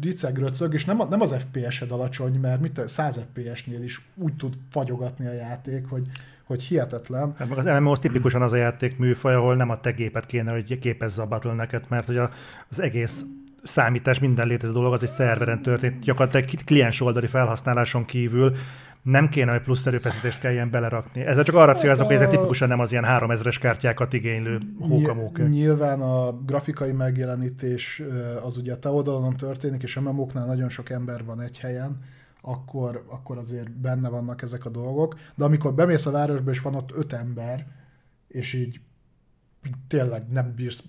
riceg 0.00 0.40
és 0.70 0.84
nem, 0.84 1.00
a, 1.00 1.04
nem 1.04 1.20
az 1.20 1.34
FPS-ed 1.34 1.90
alacsony, 1.90 2.40
mert 2.40 2.60
mit, 2.60 2.80
100 2.86 3.20
FPS-nél 3.32 3.82
is 3.82 4.00
úgy 4.14 4.34
tud 4.36 4.54
fagyogatni 4.70 5.26
a 5.26 5.32
játék, 5.32 5.88
hogy, 5.88 6.06
hogy 6.44 6.62
hihetetlen. 6.62 7.34
Hát 7.36 7.48
meg 7.48 7.58
az 7.58 7.80
MMO 7.80 7.96
tipikusan 7.96 8.42
az 8.42 8.52
a 8.52 8.56
játék 8.56 8.98
műfaj, 8.98 9.34
ahol 9.34 9.56
nem 9.56 9.70
a 9.70 9.80
te 9.80 9.90
gépet 9.90 10.26
kéne, 10.26 10.52
hogy 10.52 10.78
képezze 10.78 11.22
a 11.22 11.26
battle 11.26 11.68
mert 11.88 12.06
hogy 12.06 12.16
a, 12.16 12.30
az 12.68 12.80
egész 12.80 13.24
számítás, 13.62 14.18
minden 14.18 14.46
létező 14.46 14.72
dolog 14.72 14.92
az 14.92 15.02
egy 15.02 15.08
szerveren 15.08 15.62
történt, 15.62 16.00
gyakorlatilag 16.00 16.64
kliens 16.64 17.00
oldali 17.00 17.26
felhasználáson 17.26 18.04
kívül 18.04 18.56
nem 19.02 19.28
kéne, 19.28 19.52
hogy 19.52 19.62
plusz 19.62 19.86
erőfeszítést 19.86 20.40
kelljen 20.40 20.70
belerakni. 20.70 21.20
Ezzel 21.20 21.44
csak 21.44 21.54
arra 21.54 21.74
célzok, 21.74 22.06
hogy 22.06 22.14
ezek 22.14 22.28
tipikusan 22.28 22.68
nem 22.68 22.80
az 22.80 22.92
ilyen 22.92 23.04
3000-es 23.06 23.56
kártyákat 23.60 24.12
igénylő 24.12 24.58
hókamók. 24.78 25.48
Nyilván 25.48 26.00
a 26.00 26.32
grafikai 26.32 26.92
megjelenítés 26.92 28.02
az 28.42 28.56
ugye 28.56 28.72
a 28.72 28.78
te 28.78 28.88
oldalon 28.88 29.36
történik, 29.36 29.82
és 29.82 29.96
a 29.96 30.00
memóknál 30.00 30.46
nagyon 30.46 30.68
sok 30.68 30.90
ember 30.90 31.24
van 31.24 31.40
egy 31.40 31.58
helyen, 31.58 32.00
akkor, 32.40 33.04
akkor 33.08 33.38
azért 33.38 33.70
benne 33.70 34.08
vannak 34.08 34.42
ezek 34.42 34.64
a 34.64 34.70
dolgok. 34.70 35.18
De 35.34 35.44
amikor 35.44 35.74
bemész 35.74 36.06
a 36.06 36.10
városba, 36.10 36.50
és 36.50 36.60
van 36.60 36.74
ott 36.74 36.90
öt 36.94 37.12
ember, 37.12 37.66
és 38.28 38.52
így 38.52 38.80
tényleg 39.88 40.28
nem 40.28 40.52
bírsz 40.56 40.84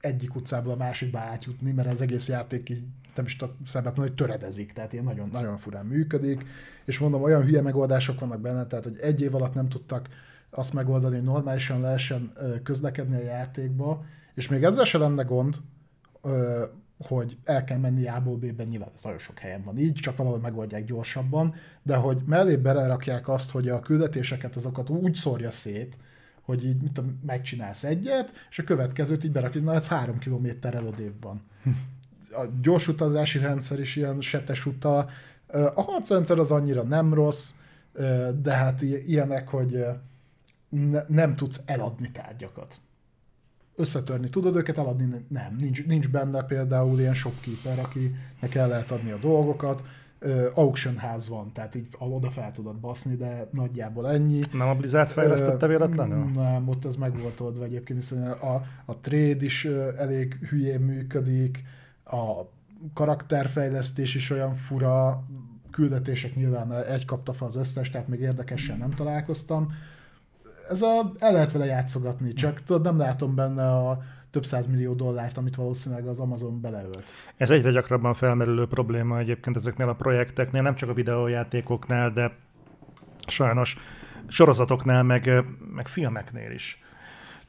egyik 0.00 0.34
utcából 0.34 0.72
a 0.72 0.76
másikba 0.76 1.18
átjutni, 1.18 1.72
mert 1.72 1.88
az 1.88 2.00
egész 2.00 2.28
játék 2.28 2.70
így 2.70 2.84
nem 3.16 3.24
is 3.24 3.36
tudok 3.36 3.54
szebbet 3.64 3.96
hogy 3.96 4.14
töredezik, 4.14 4.72
tehát 4.72 4.92
ilyen 4.92 5.04
nagyon, 5.04 5.28
nagyon 5.28 5.56
furán 5.56 5.86
működik, 5.86 6.46
és 6.84 6.98
mondom, 6.98 7.22
olyan 7.22 7.42
hülye 7.42 7.62
megoldások 7.62 8.20
vannak 8.20 8.40
benne, 8.40 8.66
tehát 8.66 8.84
hogy 8.84 8.98
egy 9.00 9.20
év 9.20 9.34
alatt 9.34 9.54
nem 9.54 9.68
tudtak 9.68 10.08
azt 10.50 10.72
megoldani, 10.72 11.14
hogy 11.14 11.24
normálisan 11.24 11.80
lehessen 11.80 12.32
közlekedni 12.62 13.16
a 13.16 13.22
játékba, 13.22 14.04
és 14.34 14.48
még 14.48 14.62
ezzel 14.62 14.84
se 14.84 14.98
lenne 14.98 15.22
gond, 15.22 15.56
hogy 16.98 17.36
el 17.44 17.64
kell 17.64 17.78
menni 17.78 18.08
A-ból 18.08 18.36
B-ben, 18.36 18.66
nyilván 18.66 18.90
ez 18.94 19.02
nagyon 19.02 19.18
sok 19.18 19.38
helyen 19.38 19.64
van 19.64 19.78
így, 19.78 19.92
csak 19.92 20.16
valahol 20.16 20.38
megoldják 20.38 20.84
gyorsabban, 20.84 21.54
de 21.82 21.96
hogy 21.96 22.22
mellé 22.26 22.56
belerakják 22.56 23.28
azt, 23.28 23.50
hogy 23.50 23.68
a 23.68 23.80
küldetéseket 23.80 24.56
azokat 24.56 24.88
úgy 24.88 25.14
szórja 25.14 25.50
szét, 25.50 25.96
hogy 26.42 26.66
így 26.66 26.82
mit 26.82 26.92
tudom, 26.92 27.20
megcsinálsz 27.26 27.84
egyet, 27.84 28.32
és 28.50 28.58
a 28.58 28.64
következőt 28.64 29.24
így 29.24 29.32
berakjuk, 29.32 29.64
na 29.64 29.74
ez 29.74 29.88
három 29.88 30.18
kilométerrel 30.18 30.86
odébb 30.86 31.22
van. 31.22 31.42
A 32.36 32.46
gyors 32.62 32.88
utazási 32.88 33.38
rendszer 33.38 33.80
is 33.80 33.96
ilyen 33.96 34.20
setes 34.20 34.66
uta, 34.66 35.08
a 35.74 35.82
harcrendszer 35.82 36.38
az 36.38 36.50
annyira 36.50 36.82
nem 36.82 37.14
rossz, 37.14 37.50
de 38.42 38.52
hát 38.52 38.82
ilyenek, 38.82 39.48
hogy 39.48 39.84
ne, 40.68 41.00
nem 41.08 41.36
tudsz 41.36 41.60
eladni 41.66 42.10
tárgyakat. 42.10 42.78
Összetörni 43.76 44.28
tudod 44.28 44.56
őket, 44.56 44.78
eladni 44.78 45.24
nem. 45.28 45.56
Nincs, 45.58 45.86
nincs 45.86 46.08
benne 46.08 46.42
például 46.42 47.00
ilyen 47.00 47.14
shopkeeper, 47.14 47.78
akinek 47.78 48.54
el 48.54 48.68
lehet 48.68 48.90
adni 48.90 49.10
a 49.10 49.18
dolgokat. 49.18 49.84
auction 50.54 50.96
ház 50.96 51.28
van, 51.28 51.52
tehát 51.52 51.74
így 51.74 51.86
oda 51.98 52.30
fel 52.30 52.52
tudod 52.52 52.76
baszni, 52.76 53.16
de 53.16 53.48
nagyjából 53.50 54.10
ennyi. 54.10 54.42
Nem 54.52 54.68
a 54.68 54.74
Blizzard 54.74 55.08
fejlesztette 55.08 55.66
véletlenül? 55.66 56.24
Nem, 56.34 56.68
ott 56.68 56.84
ez 56.84 56.96
meg 56.96 57.18
volt 57.18 57.40
oldva 57.40 57.64
egyébként, 57.64 57.98
hiszen 57.98 58.30
a, 58.30 58.54
a 58.84 59.00
trade 59.00 59.44
is 59.44 59.64
elég 59.96 60.34
hülyén 60.34 60.80
működik, 60.80 61.62
a 62.14 62.48
karakterfejlesztés 62.94 64.14
is 64.14 64.30
olyan 64.30 64.54
fura, 64.54 65.24
küldetések 65.70 66.34
nyilván 66.34 66.72
egy 66.72 67.04
kapta 67.04 67.32
fel 67.32 67.46
az 67.46 67.56
összes, 67.56 67.90
tehát 67.90 68.08
még 68.08 68.20
érdekesen 68.20 68.78
nem 68.78 68.90
találkoztam. 68.90 69.72
Ez 70.70 70.82
a, 70.82 71.12
el 71.18 71.32
lehet 71.32 71.52
vele 71.52 71.64
játszogatni, 71.64 72.32
csak 72.32 72.62
tudod, 72.62 72.82
nem 72.82 72.98
látom 72.98 73.34
benne 73.34 73.70
a 73.70 74.02
több 74.30 74.44
millió 74.68 74.94
dollárt, 74.94 75.36
amit 75.36 75.56
valószínűleg 75.56 76.06
az 76.06 76.18
Amazon 76.18 76.60
beleölt. 76.60 77.04
Ez 77.36 77.50
egyre 77.50 77.70
gyakrabban 77.70 78.14
felmerülő 78.14 78.66
probléma 78.66 79.18
egyébként 79.18 79.56
ezeknél 79.56 79.88
a 79.88 79.94
projekteknél, 79.94 80.62
nem 80.62 80.74
csak 80.74 80.88
a 80.88 80.94
videójátékoknál, 80.94 82.10
de 82.10 82.32
sajnos 83.26 83.76
sorozatoknál, 84.28 85.02
meg, 85.02 85.44
meg 85.74 85.88
filmeknél 85.88 86.50
is. 86.50 86.82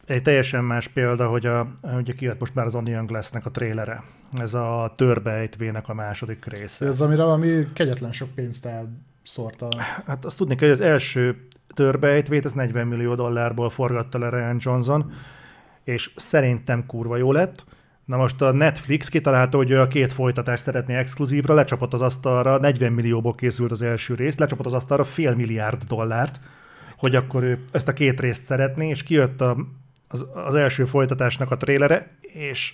Egy 0.06 0.21
teljesen 0.21 0.63
más 0.63 0.88
példa, 0.88 1.28
hogy 1.28 1.45
a, 1.45 1.67
ugye 1.82 2.13
kijött 2.13 2.39
most 2.39 2.56
már 2.56 2.65
az 2.65 2.75
Onion 2.75 3.06
Glass-nek 3.06 3.45
a 3.45 3.51
trélere. 3.51 4.04
Ez 4.39 4.54
a 4.54 4.93
törbejtvének 4.98 5.89
a 5.89 5.93
második 5.93 6.45
része. 6.45 6.86
Ez 6.86 7.02
amire 7.02 7.24
valami 7.24 7.63
kegyetlen 7.74 8.12
sok 8.12 8.30
pénzt 8.30 8.65
elszórta. 8.65 9.67
Hát 10.06 10.26
azt 10.26 10.38
tudni 10.38 10.56
kell, 10.56 10.69
hogy 10.69 10.80
az 10.80 10.86
első 10.86 11.48
törbejtvét, 11.74 12.45
ez 12.45 12.54
40 12.54 12.88
millió 12.88 13.15
dollárból 13.15 13.69
forgatta 13.69 14.17
le 14.17 14.30
Ryan 14.30 14.58
Johnson, 14.60 15.12
és 15.84 16.12
szerintem 16.15 16.86
kurva 16.86 17.17
jó 17.17 17.32
lett. 17.32 17.65
Na 18.06 18.17
most 18.17 18.41
a 18.41 18.52
Netflix 18.52 19.10
kitalálta, 19.10 19.58
hogy 19.58 19.74
a 19.74 19.88
két 19.88 20.13
folytatást 20.13 20.63
szeretné 20.63 20.95
exkluzívra, 20.95 21.54
lecsapott 21.54 21.93
az 21.93 22.02
asztalra, 22.02 22.58
40 22.58 22.91
millióból 22.91 23.36
készült 23.36 23.71
az 23.71 23.82
első 23.82 24.15
rész, 24.15 24.38
lecsapott 24.38 24.65
az 24.65 24.74
asztalra 24.74 25.04
fél 25.04 25.36
milliárd 25.36 25.84
dollárt, 25.84 26.39
hogy 26.98 27.15
akkor 27.15 27.43
ő 27.43 27.63
ezt 27.71 27.88
a 27.88 27.93
két 27.93 28.19
részt 28.19 28.43
szeretné, 28.43 28.89
és 28.89 29.04
kijött 29.04 29.41
a 29.41 29.58
az, 30.08 30.26
az 30.34 30.56
első 30.56 30.86
folytatásnak 30.86 31.52
a 31.52 31.58
trélere, 31.58 32.17
és... 32.21 32.74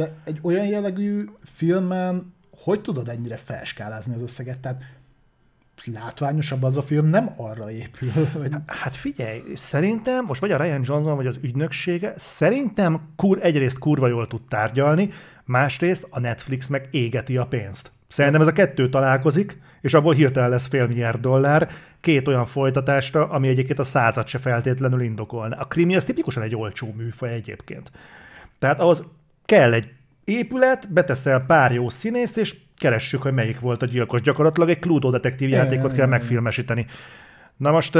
De 0.00 0.14
egy 0.24 0.38
olyan 0.42 0.66
jellegű 0.66 1.28
filmen 1.54 2.32
hogy 2.64 2.80
tudod 2.80 3.08
ennyire 3.08 3.36
felskálázni 3.36 4.14
az 4.14 4.22
összeget? 4.22 4.60
Tehát 4.60 4.82
látványosabb 5.84 6.62
az 6.62 6.76
a 6.76 6.82
film 6.82 7.06
nem 7.06 7.34
arra 7.36 7.70
épül. 7.70 8.12
Vagy... 8.38 8.52
Hát 8.66 8.96
figyelj, 8.96 9.42
szerintem 9.54 10.24
most 10.24 10.40
vagy 10.40 10.50
a 10.50 10.56
Ryan 10.56 10.82
Johnson, 10.84 11.16
vagy 11.16 11.26
az 11.26 11.38
ügynöksége, 11.42 12.12
szerintem 12.16 13.00
kur, 13.16 13.38
egyrészt 13.42 13.78
kurva 13.78 14.06
jól 14.08 14.26
tud 14.26 14.40
tárgyalni, 14.48 15.10
másrészt 15.44 16.06
a 16.10 16.20
Netflix 16.20 16.68
meg 16.68 16.88
égeti 16.90 17.36
a 17.36 17.46
pénzt. 17.46 17.90
Szerintem 18.08 18.40
ez 18.40 18.46
a 18.46 18.52
kettő 18.52 18.88
találkozik, 18.88 19.60
és 19.80 19.94
abból 19.94 20.14
hirtelen 20.14 20.50
lesz 20.50 20.66
fél 20.66 20.86
milliárd 20.86 21.20
dollár, 21.20 21.70
két 22.00 22.28
olyan 22.28 22.46
folytatásra, 22.46 23.28
ami 23.28 23.48
egyébként 23.48 23.78
a 23.78 23.84
százat 23.84 24.26
se 24.26 24.38
feltétlenül 24.38 25.00
indokolna. 25.00 25.56
A 25.56 25.64
krimi 25.64 25.96
az 25.96 26.04
tipikusan 26.04 26.42
egy 26.42 26.56
olcsó 26.56 26.92
műfaj 26.96 27.32
egyébként. 27.32 27.90
Tehát 28.58 28.78
ahhoz 28.78 29.04
kell 29.50 29.72
egy 29.72 29.88
épület, 30.24 30.92
beteszel 30.92 31.40
pár 31.40 31.72
jó 31.72 31.88
színészt, 31.88 32.36
és 32.36 32.56
keressük, 32.76 33.22
hogy 33.22 33.32
melyik 33.32 33.60
volt 33.60 33.82
a 33.82 33.86
gyilkos. 33.86 34.20
Gyakorlatilag 34.20 34.68
egy 34.68 34.78
Cluedo 34.78 35.10
detektív 35.10 35.48
játékot 35.48 35.92
kell 35.92 36.06
megfilmesíteni. 36.06 36.86
Na 37.56 37.70
most 37.70 37.98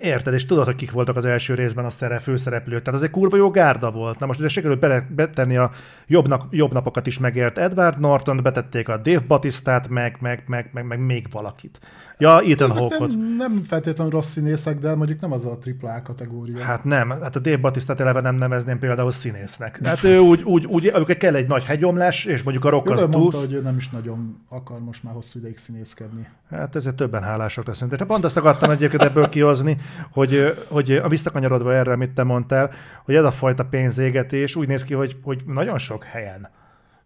Érted, 0.00 0.34
és 0.34 0.46
tudod, 0.46 0.64
hogy 0.64 0.74
kik 0.74 0.90
voltak 0.90 1.16
az 1.16 1.24
első 1.24 1.54
részben 1.54 1.84
a 1.84 1.90
szerep, 1.90 2.22
főszereplők. 2.22 2.82
Tehát 2.82 3.00
az 3.00 3.06
egy 3.06 3.10
kurva 3.10 3.36
jó 3.36 3.50
gárda 3.50 3.90
volt. 3.90 4.18
Na 4.18 4.26
most 4.26 4.38
ugye 4.38 4.48
sikerült 4.48 5.12
betenni 5.14 5.56
a 5.56 5.70
jobb, 6.06 6.28
nap, 6.28 6.46
jobb 6.50 6.72
napokat 6.72 7.06
is 7.06 7.18
megért 7.18 7.58
Edward 7.58 8.00
Norton, 8.00 8.42
betették 8.42 8.88
a 8.88 8.96
Dave 8.96 9.24
Batistát, 9.26 9.88
meg, 9.88 10.16
meg, 10.20 10.44
meg, 10.46 10.70
meg, 10.72 10.84
meg 10.84 10.98
még 10.98 11.26
valakit. 11.30 11.80
Ja, 12.20 12.40
Ethan 12.40 12.70
Hawke-ot. 12.70 13.08
nem, 13.08 13.34
nem 13.36 13.62
feltétlenül 13.64 14.12
rossz 14.12 14.30
színészek, 14.30 14.78
de 14.78 14.94
mondjuk 14.94 15.20
nem 15.20 15.32
az 15.32 15.44
a 15.44 15.58
AAA 15.82 16.02
kategória. 16.02 16.62
Hát 16.64 16.84
nem, 16.84 17.10
hát 17.10 17.36
a 17.36 17.38
Dave 17.38 17.56
Batistát 17.56 18.00
eleve 18.00 18.20
nem 18.20 18.34
nevezném 18.34 18.78
például 18.78 19.10
színésznek. 19.10 19.80
Hát 19.84 20.04
ő 20.04 20.18
úgy, 20.18 20.42
úgy, 20.42 20.66
úgy 20.66 20.86
amikor 20.86 21.16
kell 21.16 21.34
egy 21.34 21.46
nagy 21.46 21.64
hegyomlás, 21.64 22.24
és 22.24 22.42
mondjuk 22.42 22.64
a 22.64 22.68
rock 22.68 22.86
Jó, 22.86 22.92
az 22.92 23.00
túl... 23.00 23.08
mondta, 23.08 23.38
hogy 23.38 23.52
ő 23.52 23.60
nem 23.60 23.76
is 23.76 23.88
nagyon 23.88 24.44
akar 24.48 24.80
most 24.80 25.02
már 25.02 25.14
hosszú 25.14 25.38
ideig 25.38 25.58
színészkedni. 25.58 26.28
Hát 26.50 26.76
ezért 26.76 26.94
többen 26.94 27.22
hálások 27.22 27.66
leszünk. 27.66 27.94
De 27.94 28.04
pont 28.04 28.24
azt 28.24 28.36
akartam 28.36 28.70
egyébként 28.70 29.02
ebből 29.02 29.28
kihozni, 29.28 29.76
hogy, 30.10 30.56
hogy 30.68 30.92
a 30.92 31.08
visszakanyarodva 31.08 31.74
erre, 31.74 31.92
amit 31.92 32.10
te 32.10 32.22
mondtál, 32.22 32.70
hogy 33.04 33.14
ez 33.14 33.24
a 33.24 33.32
fajta 33.32 33.64
pénzégetés 33.64 34.56
úgy 34.56 34.68
néz 34.68 34.84
ki, 34.84 34.94
hogy, 34.94 35.16
hogy 35.22 35.42
nagyon 35.46 35.78
sok 35.78 36.04
helyen 36.04 36.48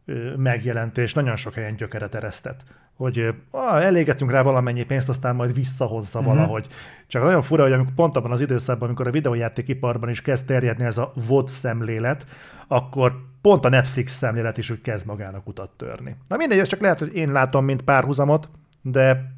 ö, 0.05 0.35
megjelent, 0.37 0.98
és 0.98 1.12
nagyon 1.12 1.37
sok 1.37 1.55
helyen 1.55 1.77
gyökeret 1.77 2.14
eresztett. 2.14 2.61
Hogy 2.97 3.35
ah, 3.51 3.85
elégetünk 3.85 4.31
rá 4.31 4.43
valamennyi 4.43 4.85
pénzt, 4.85 5.09
aztán 5.09 5.35
majd 5.35 5.55
visszahozza 5.55 6.19
uh-huh. 6.19 6.35
valahogy. 6.35 6.67
Csak 7.07 7.23
nagyon 7.23 7.43
fura, 7.43 7.63
hogy 7.63 7.73
amikor 7.73 7.95
pont 7.95 8.17
abban 8.17 8.33
az 8.33 8.41
időszakban, 8.41 8.89
amikor 8.89 9.07
a 9.07 9.11
videójátékiparban 9.11 10.09
is 10.09 10.23
kezd 10.23 10.47
terjedni 10.47 10.85
ez 10.85 10.99
a 10.99 11.13
VOD 11.27 11.49
szemlélet, 11.49 12.27
akkor 12.69 13.13
pont 13.41 13.65
a 13.65 13.69
Netflix 13.69 14.13
szemlélet 14.13 14.59
is 14.59 14.71
úgy 14.71 14.81
kezd 14.81 15.07
magának 15.07 15.49
utat 15.49 15.71
törni. 15.77 16.17
Na 16.29 16.37
mindegy, 16.37 16.59
ez 16.59 16.69
csak 16.69 16.81
lehet, 16.81 16.99
hogy 16.99 17.15
én 17.15 17.33
látom, 17.33 17.65
mint 17.65 17.83
párhuzamot, 17.83 18.49
de 18.83 19.33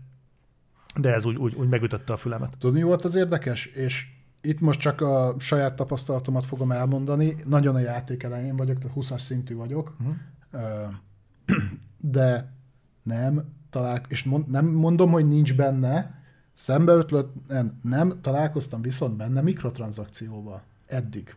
de 1.00 1.14
ez 1.14 1.24
úgy, 1.24 1.36
úgy, 1.36 1.54
úgy 1.54 1.68
megütötte 1.68 2.12
a 2.12 2.16
fülemet. 2.16 2.58
Tudod, 2.58 2.74
mi 2.74 2.82
volt 2.82 3.04
az 3.04 3.14
érdekes? 3.14 3.66
És 3.66 4.06
itt 4.40 4.60
most 4.60 4.80
csak 4.80 5.00
a 5.00 5.34
saját 5.38 5.74
tapasztalatomat 5.74 6.44
fogom 6.44 6.72
elmondani. 6.72 7.34
Nagyon 7.44 7.74
a 7.74 7.78
játék 7.78 8.22
elején 8.22 8.56
vagyok, 8.56 8.78
tehát 8.78 8.96
20-as 8.96 9.18
szintű 9.18 9.54
vagyok. 9.54 9.96
Uh-huh. 10.00 10.16
De 12.00 12.52
nem 13.06 13.44
talál, 13.70 14.00
és 14.08 14.24
mond, 14.24 14.50
nem 14.50 14.66
mondom, 14.66 15.10
hogy 15.10 15.28
nincs 15.28 15.56
benne, 15.56 16.14
szembeötlött, 16.52 17.34
nem, 17.48 17.78
nem 17.82 18.18
találkoztam 18.20 18.82
viszont 18.82 19.16
benne 19.16 19.40
mikrotranszakcióval. 19.40 20.62
Eddig. 20.86 21.34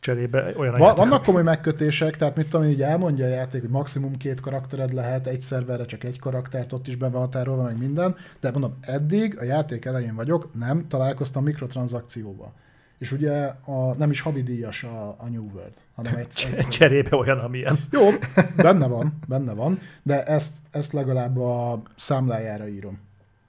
Cserébe 0.00 0.54
olyan 0.56 0.78
Va, 0.78 0.94
vannak 0.94 1.22
komoly 1.22 1.42
megkötések, 1.42 2.16
tehát 2.16 2.36
mit 2.36 2.48
tudom, 2.48 2.66
így 2.66 2.82
elmondja 2.82 3.24
a 3.24 3.28
játék, 3.28 3.60
hogy 3.60 3.70
maximum 3.70 4.16
két 4.16 4.40
karaktered 4.40 4.92
lehet, 4.92 5.26
egy 5.26 5.42
szerverre 5.42 5.84
csak 5.84 6.04
egy 6.04 6.18
karaktert, 6.18 6.72
ott 6.72 6.86
is 6.86 6.96
be 6.96 7.08
van 7.08 7.20
határolva, 7.20 7.62
meg 7.62 7.78
minden, 7.78 8.16
de 8.40 8.50
mondom, 8.50 8.76
eddig 8.80 9.38
a 9.38 9.44
játék 9.44 9.84
elején 9.84 10.14
vagyok, 10.14 10.54
nem 10.54 10.88
találkoztam 10.88 11.44
mikrotranszakcióval. 11.44 12.52
És 12.98 13.12
ugye 13.12 13.54
a, 13.64 13.94
nem 13.96 14.10
is 14.10 14.20
havidíjas 14.20 14.84
a, 14.84 15.16
a 15.18 15.28
New 15.28 15.50
World, 15.52 15.72
hanem 15.94 16.14
egy, 16.14 16.48
egy 16.56 16.68
Cserébe 16.68 17.16
olyan, 17.16 17.38
amilyen. 17.38 17.78
Jó, 17.90 18.08
benne 18.56 18.86
van, 18.86 19.18
benne 19.26 19.52
van, 19.52 19.78
de 20.02 20.24
ezt, 20.24 20.52
ezt 20.70 20.92
legalább 20.92 21.38
a 21.38 21.80
számlájára 21.96 22.68
írom. 22.68 22.98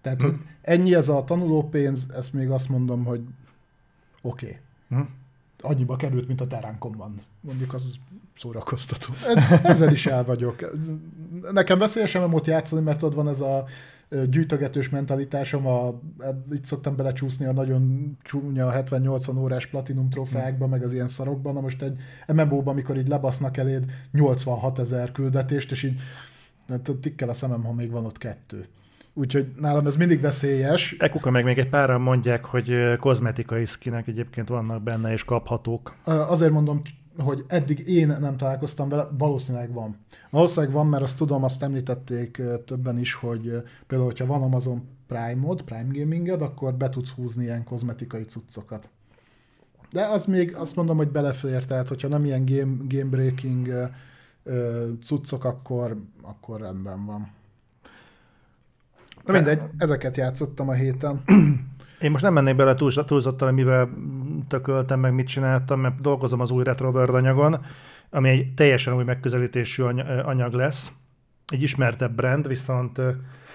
Tehát, 0.02 0.22
hogy 0.22 0.36
ennyi 0.62 0.96
ez 0.96 1.10
a 1.10 1.24
tanulópénz, 1.24 2.06
ezt 2.16 2.34
még 2.34 2.50
azt 2.50 2.70
mondom, 2.70 3.04
hogy 3.04 3.22
oké. 4.22 4.46
Okay. 4.46 4.58
Hm. 4.90 5.08
Annyiba 5.62 5.96
került, 5.96 6.28
mint 6.28 6.42
a 6.42 6.48
teránkomban. 6.48 7.22
Mondjuk 7.42 7.74
az 7.74 7.96
szórakoztató. 8.36 9.14
Ezzel 9.64 9.92
is 9.92 10.06
el 10.06 10.24
vagyok. 10.24 10.78
Nekem 11.52 11.78
veszélyesen 11.78 12.22
nem 12.22 12.34
ott 12.34 12.46
játszani, 12.46 12.82
mert 12.82 13.04
ott 13.04 13.14
van 13.14 13.28
ez 13.28 13.42
a 13.42 13.66
gyűjtögetős 14.30 14.90
mentalitásom, 14.90 15.68
a, 15.68 16.00
itt 16.52 16.66
szoktam 16.66 16.96
belecsúszni 16.96 17.46
a 17.46 17.52
nagyon 17.52 18.16
csúnya 18.22 18.72
70-80 18.74 19.38
órás 19.38 19.66
platinum 19.66 20.10
trófeákba, 20.10 20.68
meg 20.68 20.84
az 20.84 20.94
ilyen 20.94 21.08
szarokban, 21.08 21.54
na 21.54 21.62
most 21.62 21.82
egy 21.82 22.00
MMO-ban, 22.28 22.74
amikor 22.74 22.98
így 22.98 23.08
lebasznak 23.08 23.58
eléd 23.58 23.86
86 24.12 24.80
ezer 24.80 25.12
küldetést, 25.12 25.72
és 25.72 25.84
így 25.84 26.00
hát 26.68 26.92
tikkel 27.02 27.30
a 27.30 27.34
szemem, 27.34 27.64
ha 27.64 27.74
még 27.74 27.92
van 27.92 28.06
ott 28.06 28.18
kettő. 28.18 28.68
Úgyhogy 29.14 29.48
nálam 29.56 29.88
ez 29.88 29.96
mindig 29.96 30.22
veszélyes. 30.22 30.96
Ekuka 31.00 31.30
meg 31.30 31.44
még 31.44 31.58
egy 31.58 31.70
páran 31.70 32.02
mondják, 32.02 32.46
hogy 32.46 32.98
kozmetikai 33.00 33.66
skinek 33.66 34.08
egyébként 34.08 34.48
vannak 34.48 34.84
benne 34.84 35.12
és 35.12 35.24
kaphatók. 35.24 35.96
Azért 36.04 36.52
mondom, 36.52 36.82
hogy 37.22 37.46
eddig 37.48 37.88
én 37.88 38.08
nem 38.08 38.38
találkoztam 38.38 38.90
vele, 38.90 39.08
valószínűleg 39.18 39.74
van. 39.74 39.98
Valószínűleg 40.30 40.76
van, 40.76 40.88
mert 40.88 41.04
azt 41.04 41.18
tudom, 41.18 41.44
azt 41.44 41.64
említették 41.64 42.42
többen 42.66 42.98
is, 43.00 43.14
hogy 43.14 43.42
például, 43.88 44.10
hogyha 44.10 44.26
van 44.26 44.42
Amazon 44.42 44.88
Prime-od, 45.08 45.62
Prime 45.62 46.00
Gaminged, 46.00 46.42
akkor 46.42 46.74
be 46.74 46.90
tudsz 46.90 47.10
húzni 47.10 47.44
ilyen 47.44 47.64
kozmetikai 47.64 48.24
cuccokat. 48.24 48.90
De 49.92 50.06
az 50.06 50.26
még 50.26 50.56
azt 50.56 50.76
mondom, 50.76 50.98
hogy 50.98 51.08
belefér, 51.08 51.66
tehát 51.66 51.88
hogyha 51.88 52.08
nem 52.08 52.26
ilyen 52.26 52.46
game, 52.46 52.78
game 52.88 53.10
breaking 53.10 53.90
cuccok, 55.04 55.44
akkor, 55.44 55.98
akkor 56.22 56.60
rendben 56.60 57.06
van. 57.06 57.32
Na 59.26 59.34
mindegy, 59.34 59.62
ezeket 59.78 60.18
játszottam 60.18 60.70
a 60.70 60.74
héten. 60.74 61.24
Én 62.02 62.12
most 62.12 62.24
nem 62.24 62.34
mennék 62.34 62.56
bele 62.56 62.74
túl, 62.74 62.92
túlzottan, 62.92 63.54
mivel 63.54 63.90
tököltem, 64.48 65.00
meg 65.00 65.14
mit 65.14 65.28
csináltam, 65.28 65.80
mert 65.80 66.02
dolgozom 66.02 66.40
az 66.40 66.52
új 66.52 66.64
Retro 66.64 66.90
World 66.90 67.16
anyagon, 67.16 67.66
ami 68.10 68.30
egy 68.30 68.54
teljesen 68.54 68.96
új 68.96 69.04
megközelítésű 69.04 69.84
any- 69.84 70.08
anyag 70.24 70.54
lesz. 70.54 70.92
Egy 71.48 71.62
ismertebb 71.62 72.16
brand, 72.16 72.48
viszont 72.48 73.02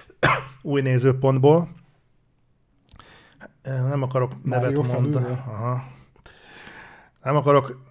új 0.61 0.81
nézőpontból. 0.81 1.69
Nem 3.63 4.01
akarok 4.01 4.43
nevet 4.43 4.87
mondani. 4.87 5.25
Aha. 5.25 5.83
Nem 7.23 7.35
akarok 7.35 7.81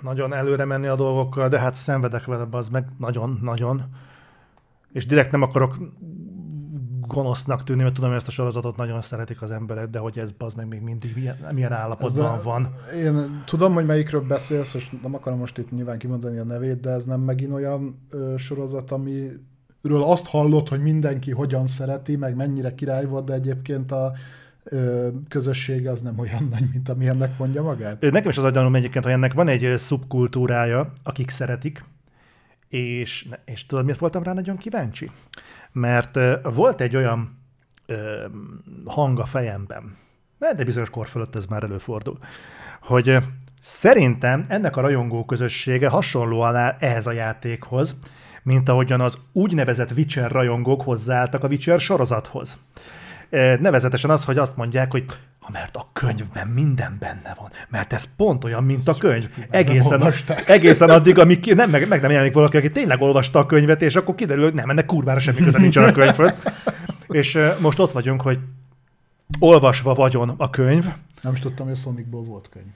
nagyon 0.00 0.32
előre 0.32 0.64
menni 0.64 0.86
a 0.86 0.96
dolgokkal, 0.96 1.48
de 1.48 1.60
hát 1.60 1.74
szenvedek 1.74 2.24
vele, 2.24 2.46
az 2.50 2.68
meg 2.68 2.86
nagyon, 2.98 3.38
nagyon. 3.42 3.82
És 4.92 5.06
direkt 5.06 5.30
nem 5.30 5.42
akarok 5.42 5.76
gonosznak 7.08 7.62
tűnni, 7.64 7.82
mert 7.82 7.94
tudom, 7.94 8.08
hogy 8.10 8.18
ezt 8.18 8.28
a 8.28 8.30
sorozatot 8.30 8.76
nagyon 8.76 9.00
szeretik 9.00 9.42
az 9.42 9.50
emberek, 9.50 9.88
de 9.88 9.98
hogy 9.98 10.18
ez 10.18 10.30
az 10.38 10.54
meg 10.54 10.68
még 10.68 10.80
mindig 10.80 11.12
milyen, 11.16 11.36
milyen 11.52 11.72
állapotban 11.72 12.24
Ez 12.34 12.40
a- 12.40 12.42
van. 12.42 12.74
Én 12.94 13.42
tudom, 13.44 13.72
hogy 13.74 13.86
melyikről 13.86 14.20
beszélsz, 14.26 14.74
és 14.74 14.90
nem 15.02 15.14
akarom 15.14 15.38
most 15.38 15.58
itt 15.58 15.70
nyilván 15.70 15.98
kimondani 15.98 16.38
a 16.38 16.44
nevét, 16.44 16.80
de 16.80 16.90
ez 16.90 17.04
nem 17.04 17.20
megint 17.20 17.52
olyan 17.52 18.06
ö, 18.10 18.34
sorozat, 18.36 18.90
amiről 18.90 20.02
azt 20.02 20.26
hallott, 20.26 20.68
hogy 20.68 20.80
mindenki 20.82 21.30
hogyan 21.30 21.66
szereti, 21.66 22.16
meg 22.16 22.36
mennyire 22.36 22.74
király 22.74 23.04
volt, 23.06 23.24
de 23.24 23.32
egyébként 23.32 23.92
a 23.92 24.12
ö, 24.64 25.08
közösség 25.28 25.88
az 25.88 26.00
nem 26.00 26.18
olyan 26.18 26.48
nagy, 26.50 26.64
mint 26.72 26.88
ami 26.88 27.08
ennek 27.08 27.38
mondja 27.38 27.62
magát. 27.62 28.00
Nekem 28.00 28.30
is 28.30 28.38
az 28.38 28.44
agyanom 28.44 28.74
egyébként, 28.74 29.04
hogy 29.04 29.12
ennek 29.12 29.32
van 29.32 29.48
egy 29.48 29.74
szubkultúrája, 29.76 30.92
akik 31.02 31.30
szeretik, 31.30 31.84
és, 32.68 33.28
és 33.44 33.66
tudod, 33.66 33.84
miért 33.84 33.98
voltam 33.98 34.22
rá 34.22 34.32
nagyon 34.32 34.56
kíváncsi? 34.56 35.10
Mert 35.72 36.18
volt 36.42 36.80
egy 36.80 36.96
olyan 36.96 37.38
hang 38.84 39.18
a 39.18 39.24
fejemben, 39.24 39.96
de 40.38 40.64
bizonyos 40.64 40.90
kor 40.90 41.06
fölött 41.06 41.36
ez 41.36 41.46
már 41.46 41.62
előfordul, 41.62 42.18
hogy 42.82 43.18
szerintem 43.60 44.44
ennek 44.48 44.76
a 44.76 44.80
rajongó 44.80 45.24
közössége 45.24 45.88
hasonlóan 45.88 46.56
áll 46.56 46.76
ehhez 46.78 47.06
a 47.06 47.12
játékhoz, 47.12 47.94
mint 48.42 48.68
ahogyan 48.68 49.00
az 49.00 49.18
úgynevezett 49.32 49.90
Witcher 49.90 50.30
rajongók 50.30 50.82
hozzáálltak 50.82 51.44
a 51.44 51.48
Witcher 51.48 51.80
sorozathoz. 51.80 52.56
Nevezetesen 53.60 54.10
az, 54.10 54.24
hogy 54.24 54.38
azt 54.38 54.56
mondják, 54.56 54.90
hogy 54.90 55.04
ha 55.38 55.48
mert 55.52 55.76
a 55.76 55.88
könyvben 55.92 56.46
minden 56.46 56.96
benne 57.00 57.34
van, 57.38 57.50
mert 57.68 57.92
ez 57.92 58.08
pont 58.16 58.44
olyan, 58.44 58.64
mint 58.64 58.88
a 58.88 58.94
könyv. 58.94 59.28
Egészen, 59.50 60.12
egészen 60.46 60.90
addig, 60.90 61.18
amíg 61.18 61.40
ki- 61.40 61.52
nem, 61.54 61.70
meg, 61.70 61.88
meg 61.88 62.00
nem 62.00 62.10
jelenik 62.10 62.32
valaki, 62.32 62.56
aki 62.56 62.70
tényleg 62.70 63.00
olvasta 63.00 63.38
a 63.38 63.46
könyvet, 63.46 63.82
és 63.82 63.94
akkor 63.94 64.14
kiderül, 64.14 64.44
hogy 64.44 64.54
nem, 64.54 64.70
ennek 64.70 64.86
kurvára 64.86 65.18
semmi 65.20 65.36
köze 65.38 65.58
nincsen 65.58 65.84
a 65.84 65.92
könyvhöz. 65.92 66.34
És 67.08 67.38
most 67.60 67.78
ott 67.78 67.92
vagyunk, 67.92 68.20
hogy 68.20 68.38
olvasva 69.38 69.94
vagyon 69.94 70.34
a 70.36 70.50
könyv. 70.50 70.84
Nem 71.22 71.32
is 71.32 71.38
tudtam, 71.40 71.66
hogy 71.66 71.74
a 71.74 71.78
Sonicból 71.80 72.22
volt 72.22 72.48
könyv. 72.52 72.66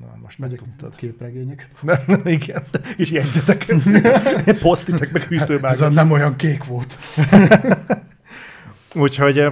Na, 0.00 0.06
most 0.22 0.38
Megyek 0.38 0.60
megtudtad. 0.60 0.94
képregényeket. 0.96 1.68
Nem, 2.06 2.20
igen, 2.24 2.62
és 2.96 3.10
jegyzetek, 3.10 3.74
posztitek, 4.62 5.12
meg 5.12 5.22
Ez 5.22 5.28
hűtőmágok. 5.28 5.90
nem 5.94 6.10
olyan 6.10 6.36
kék 6.36 6.64
volt. 6.64 6.98
Úgyhogy 8.94 9.44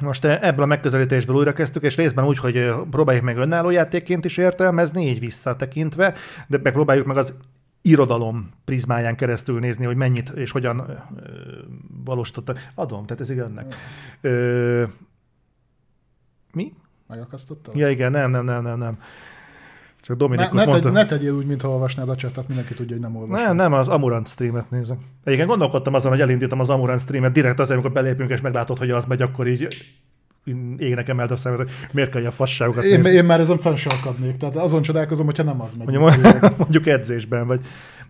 most 0.00 0.24
ö, 0.24 0.34
ebből 0.40 0.62
a 0.62 0.66
megközelítésből 0.66 1.36
újra 1.36 1.52
kezdtük, 1.52 1.82
és 1.82 1.96
részben 1.96 2.26
úgy, 2.26 2.38
hogy 2.38 2.56
ö, 2.56 2.82
próbáljuk 2.90 3.24
meg 3.24 3.36
önálló 3.36 3.70
játékként 3.70 4.24
is 4.24 4.36
értelmezni, 4.36 5.06
így 5.06 5.20
visszatekintve, 5.20 6.14
de 6.46 6.58
megpróbáljuk 6.62 7.06
meg 7.06 7.16
az 7.16 7.34
irodalom 7.82 8.50
prizmáján 8.64 9.16
keresztül 9.16 9.58
nézni, 9.58 9.84
hogy 9.84 9.96
mennyit 9.96 10.28
és 10.28 10.50
hogyan 10.50 10.78
ö, 10.78 10.92
ö, 10.92 11.30
valósította. 12.04 12.54
Adom, 12.74 13.06
tehát 13.06 13.22
ez 13.22 13.30
igaznak. 13.30 13.74
Ö, 14.20 14.84
mi? 16.52 16.72
Megakasztottad? 17.06 17.76
Ja 17.76 17.88
igen, 17.88 18.10
nem, 18.10 18.30
nem, 18.30 18.44
nem, 18.44 18.62
nem, 18.62 18.78
nem. 18.78 18.98
Csak 20.08 20.18
Ne, 20.18 20.24
Dominikus 20.24 20.52
ne, 20.52 20.64
mondta. 20.64 20.82
tegy, 20.82 20.92
ne 20.92 21.06
tegyél 21.06 21.32
úgy, 21.32 21.46
mintha 21.46 21.68
olvasnád 21.68 22.08
a 22.08 22.14
csatot, 22.14 22.48
mindenki 22.48 22.74
tudja, 22.74 22.92
hogy 22.92 23.02
nem 23.02 23.16
olvasod. 23.16 23.46
Nem, 23.46 23.56
nem, 23.56 23.72
az 23.72 23.88
Amurant 23.88 24.28
streamet 24.28 24.70
nézem. 24.70 24.96
Egyébként 25.24 25.48
gondolkodtam 25.48 25.94
azon, 25.94 26.10
hogy 26.10 26.20
elindítom 26.20 26.60
az 26.60 26.68
Amurant 26.68 27.00
streamet 27.00 27.32
direkt 27.32 27.60
azért, 27.60 27.78
amikor 27.78 27.92
belépünk 28.02 28.30
és 28.30 28.40
meglátod, 28.40 28.78
hogy 28.78 28.90
az 28.90 29.04
megy, 29.04 29.22
akkor 29.22 29.46
így 29.46 29.66
égnek 30.76 31.08
emelt 31.08 31.30
a 31.30 31.36
szemet, 31.36 31.58
hogy 31.58 31.70
miért 31.92 32.10
kell 32.10 32.26
a 32.26 32.30
fasságokat 32.30 32.84
Én, 32.84 32.94
nézni. 32.94 33.10
én 33.10 33.24
már 33.24 33.40
ezen 33.40 33.58
fel 33.58 33.76
sem 33.76 33.96
akadnék, 34.00 34.36
tehát 34.36 34.56
azon 34.56 34.82
csodálkozom, 34.82 35.26
hogyha 35.26 35.42
nem 35.42 35.60
az 35.60 35.70
megy. 35.78 35.98
Mondjuk, 35.98 36.56
mondjuk 36.58 36.86
edzésben, 36.86 37.46
vagy 37.46 37.60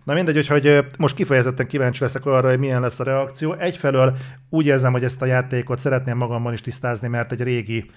Na 0.03 0.13
mindegy, 0.13 0.47
hogy, 0.47 0.85
most 0.97 1.15
kifejezetten 1.15 1.67
kíváncsi 1.67 2.01
leszek 2.01 2.25
arra, 2.25 2.49
hogy 2.49 2.59
milyen 2.59 2.81
lesz 2.81 2.99
a 2.99 3.03
reakció. 3.03 3.53
Egyfelől 3.53 4.15
úgy 4.49 4.65
érzem, 4.65 4.91
hogy 4.91 5.03
ezt 5.03 5.21
a 5.21 5.25
játékot 5.25 5.79
szeretném 5.79 6.17
magamban 6.17 6.53
is 6.53 6.61
tisztázni, 6.61 7.07
mert 7.07 7.31
egy 7.31 7.41
régi 7.41 7.89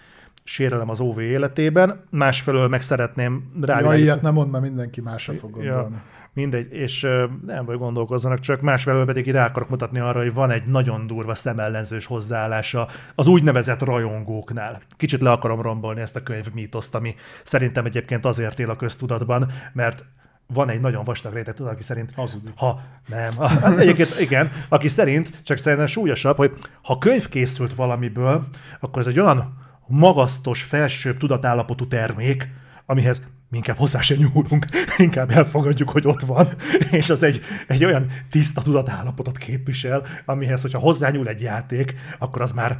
sérelem 0.45 0.89
az 0.91 1.01
OV 1.01 1.21
életében, 1.21 2.05
másfelől 2.11 2.69
meg 2.69 2.83
szeretném 2.83 3.53
rá. 3.61 3.81
Ja, 3.81 3.95
ilyet 3.95 4.23
nem 4.23 4.35
mond, 4.35 4.51
mert 4.51 4.65
mindenki 4.65 5.01
másra 5.01 5.33
fog 5.33 5.51
gondolni. 5.51 5.95
Ja, 5.95 6.03
mindegy, 6.35 6.73
és 6.73 7.07
nem 7.47 7.65
vagy 7.65 7.79
gondolkozzanak, 7.79 8.39
csak 8.39 8.61
másfelől 8.61 9.05
pedig 9.05 9.31
rá 9.31 9.47
akarok 9.47 9.69
mutatni 9.69 9.99
arra, 9.99 10.19
hogy 10.19 10.35
van 10.35 10.51
egy 10.51 10.67
nagyon 10.67 11.07
durva 11.07 11.35
szemellenzős 11.35 12.07
hozzáállása 12.07 12.89
az 13.15 13.27
úgynevezett 13.27 13.83
rajongóknál. 13.83 14.81
Kicsit 14.97 15.21
le 15.21 15.31
akarom 15.31 15.61
rombolni 15.61 16.01
ezt 16.01 16.17
a 16.17 16.23
könyv 16.23 16.47
mítoszt, 16.55 16.95
ami 16.95 17.15
szerintem 17.43 17.85
egyébként 17.85 18.25
azért 18.25 18.59
él 18.59 18.71
a 18.71 18.77
köztudatban, 18.77 19.51
mert 19.73 20.05
van 20.47 20.69
egy 20.69 20.81
nagyon 20.81 21.05
vastag 21.05 21.35
réteg, 21.35 21.55
tudod, 21.55 21.73
aki 21.73 21.83
szerint... 21.83 22.13
Hazudik. 22.15 22.53
Ha, 22.57 22.81
nem. 23.09 23.35
Ha, 23.35 23.79
egyébként 23.79 24.21
igen, 24.21 24.51
aki 24.69 24.89
szerint, 24.89 25.43
csak 25.43 25.57
szerintem 25.57 25.87
súlyosabb, 25.87 26.37
hogy 26.37 26.53
ha 26.83 26.99
könyv 26.99 27.29
készült 27.29 27.75
valamiből, 27.75 28.45
akkor 28.81 29.03
ez 29.03 29.09
egy 29.09 29.21
olyan 29.21 29.62
magasztos, 29.93 30.63
felsőbb 30.63 31.17
tudatállapotú 31.17 31.87
termék, 31.87 32.49
amihez 32.87 33.23
mi 33.49 33.57
inkább 33.57 33.77
hozzá 33.77 34.01
sem 34.01 34.19
nyúlunk, 34.19 34.65
inkább 34.99 35.31
elfogadjuk, 35.31 35.91
hogy 35.91 36.07
ott 36.07 36.21
van, 36.21 36.49
és 36.91 37.11
az 37.11 37.23
egy, 37.23 37.41
egy 37.67 37.85
olyan 37.85 38.07
tiszta 38.31 38.63
tudatállapotot 38.63 39.39
képvisel, 39.39 40.07
amihez, 40.25 40.63
hogyha 40.63 40.79
hozzányúl 40.79 41.29
egy 41.29 41.41
játék, 41.41 41.95
akkor 42.19 42.43
az 42.43 42.53
már, 42.53 42.79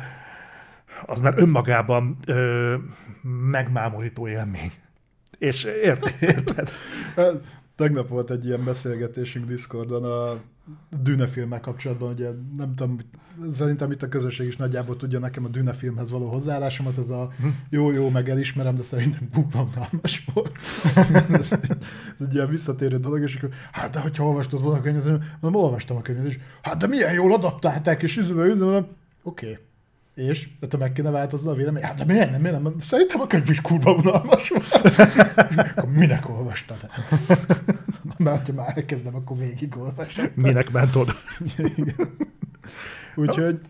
az 1.07 1.21
már 1.21 1.35
önmagában 1.37 2.17
ö, 2.27 2.75
megmámorító 3.51 4.29
élmény. 4.29 4.73
És 5.39 5.65
ért, 5.65 6.23
érted? 6.23 6.73
Tegnap 7.77 8.09
volt 8.09 8.31
egy 8.31 8.47
ilyen 8.47 8.65
beszélgetésünk 8.65 9.47
Discordon 9.47 10.05
a 10.05 10.41
Dune 11.03 11.27
filmmel 11.27 11.61
kapcsolatban, 11.61 12.13
ugye 12.13 12.31
nem 12.57 12.75
tudom, 12.75 12.99
szerintem 13.51 13.91
itt 13.91 14.03
a 14.03 14.09
közösség 14.09 14.47
is 14.47 14.57
nagyjából 14.57 14.97
tudja 14.97 15.19
nekem 15.19 15.45
a 15.45 15.49
Dune 15.49 15.73
filmhez 15.73 16.11
való 16.11 16.29
hozzáállásomat, 16.29 16.99
ez 16.99 17.11
a 17.11 17.31
jó-jó, 17.71 18.09
meg 18.09 18.29
elismerem, 18.29 18.77
de 18.77 18.83
szerintem 18.83 19.29
kurva 19.33 19.69
unalmas 19.75 20.25
volt. 20.35 20.59
ez, 21.41 21.53
ez 21.53 22.27
egy 22.27 22.35
ilyen 22.35 22.49
visszatérő 22.49 22.99
dolog, 22.99 23.23
és 23.23 23.37
akkor, 23.37 23.51
hát 23.73 23.91
de 23.91 24.01
hogyha 24.01 24.25
olvastad 24.25 24.63
volna 24.63 24.79
a 24.79 24.83
könyvet, 24.83 25.05
mondom, 25.41 25.63
olvastam 25.63 25.97
a 25.97 26.03
könyvet, 26.03 26.27
és 26.27 26.39
hát 26.63 26.77
de 26.77 26.87
milyen 26.87 27.13
jól 27.13 27.33
adaptálták, 27.33 28.03
és 28.03 28.17
üzőbe 28.17 28.45
üzdöm, 28.45 28.87
oké. 29.23 29.51
Okay. 29.51 29.59
És? 30.15 30.49
De 30.61 30.67
te 30.67 30.77
meg 30.77 30.93
kéne 30.93 31.11
változni 31.11 31.51
a 31.51 31.55
vélemény? 31.55 31.83
Hát 31.83 31.95
de 31.95 32.05
miért 32.05 32.31
nem, 32.31 32.41
miért 32.41 32.63
nem? 32.63 32.81
Szerintem 32.81 33.21
a 33.21 33.27
könyv 33.27 33.51
is 33.51 33.61
kurva 33.61 33.93
unalmas 33.93 34.51
akkor 35.57 35.89
minek 35.91 36.29
olvastad? 36.29 36.77
Mert 38.19 38.47
ha 38.47 38.53
már 38.53 38.73
elkezdem, 38.77 39.15
akkor 39.15 39.37
végig 39.37 39.77
olvasom. 39.79 40.27
Minek 40.35 40.71
mentod? 40.71 41.11
Úgyhogy 43.15 43.61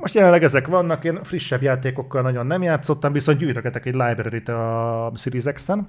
Most 0.00 0.14
jelenleg 0.14 0.42
ezek 0.42 0.66
vannak, 0.66 1.04
én 1.04 1.22
frissebb 1.22 1.62
játékokkal 1.62 2.22
nagyon 2.22 2.46
nem 2.46 2.62
játszottam, 2.62 3.12
viszont 3.12 3.38
gyűjtögetek 3.38 3.86
egy 3.86 3.94
library-t 3.94 4.48
a 4.48 5.12
Series 5.14 5.44
X-en. 5.52 5.86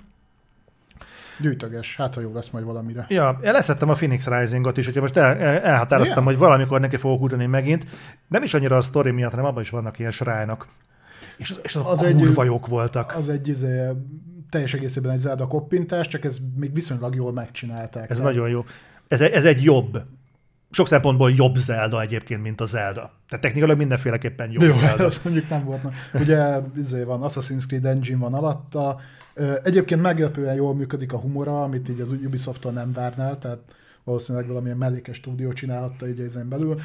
Gyűjtöges, 1.39 1.95
hát 1.95 2.13
ha 2.15 2.21
jó 2.21 2.33
lesz 2.33 2.49
majd 2.49 2.65
valamire. 2.65 3.05
Ja, 3.09 3.39
én 3.43 3.51
leszettem 3.51 3.89
a 3.89 3.93
Phoenix 3.93 4.27
Rising-ot 4.27 4.77
is, 4.77 4.85
hogyha 4.85 5.01
most 5.01 5.17
el, 5.17 5.37
el, 5.37 5.59
elhatároztam, 5.61 6.23
Igen? 6.23 6.33
hogy 6.35 6.37
valamikor 6.47 6.79
neki 6.79 6.97
fogok 6.97 7.21
ugrani 7.21 7.45
megint. 7.45 7.85
Nem 8.27 8.43
is 8.43 8.53
annyira 8.53 8.75
a 8.75 8.81
sztori 8.81 9.11
miatt, 9.11 9.31
hanem 9.31 9.45
abban 9.45 9.61
is 9.61 9.69
vannak 9.69 9.99
ilyen 9.99 10.11
srájnak. 10.11 10.67
És 11.37 11.53
és 11.63 11.75
az, 11.75 11.85
Az 11.85 12.03
egy- 12.03 12.19
jók 12.43 12.67
voltak. 12.67 13.13
Az 13.15 13.29
egy 13.29 13.47
izé, 13.47 13.89
teljes 14.49 14.73
egészében 14.73 15.11
egy 15.11 15.17
Zelda 15.17 15.47
koppintás, 15.47 16.07
csak 16.07 16.25
ez 16.25 16.37
még 16.55 16.73
viszonylag 16.73 17.15
jól 17.15 17.33
megcsinálták. 17.33 18.09
Ez 18.09 18.17
Tehát 18.17 18.33
nagyon 18.33 18.49
jó. 18.49 18.65
Ez, 19.07 19.21
egy- 19.21 19.31
ez 19.31 19.45
egy 19.45 19.63
jobb, 19.63 20.01
sok 20.71 20.87
szempontból 20.87 21.31
jobb 21.31 21.55
Zelda 21.55 22.01
egyébként, 22.01 22.41
mint 22.41 22.61
a 22.61 22.65
Zelda. 22.65 23.11
Tehát 23.29 23.43
technikailag 23.43 23.77
mindenféleképpen 23.77 24.51
jobb 24.51 24.63
Jó, 24.63 24.71
Zelda. 24.73 25.09
mondjuk 25.23 25.49
nem 25.49 25.63
volt. 25.63 25.81
Ugye 26.13 26.59
izé 26.77 27.03
van, 27.03 27.19
Assassin's 27.23 27.67
Creed 27.67 27.85
Engine 27.85 28.17
van 28.17 28.33
alatta. 28.33 28.99
Egyébként 29.63 30.01
meglepően 30.01 30.55
jól 30.55 30.75
működik 30.75 31.13
a 31.13 31.17
humora, 31.17 31.63
amit 31.63 31.89
így 31.89 31.99
az 31.99 32.09
Ubisoft-tól 32.09 32.71
nem 32.71 32.91
várnál, 32.93 33.37
tehát 33.39 33.59
valószínűleg 34.03 34.47
valamilyen 34.47 34.77
mellékes 34.77 35.15
stúdió 35.15 35.53
csinálhatta 35.53 36.07
így 36.07 36.19
ezen 36.19 36.49
belül. 36.49 36.79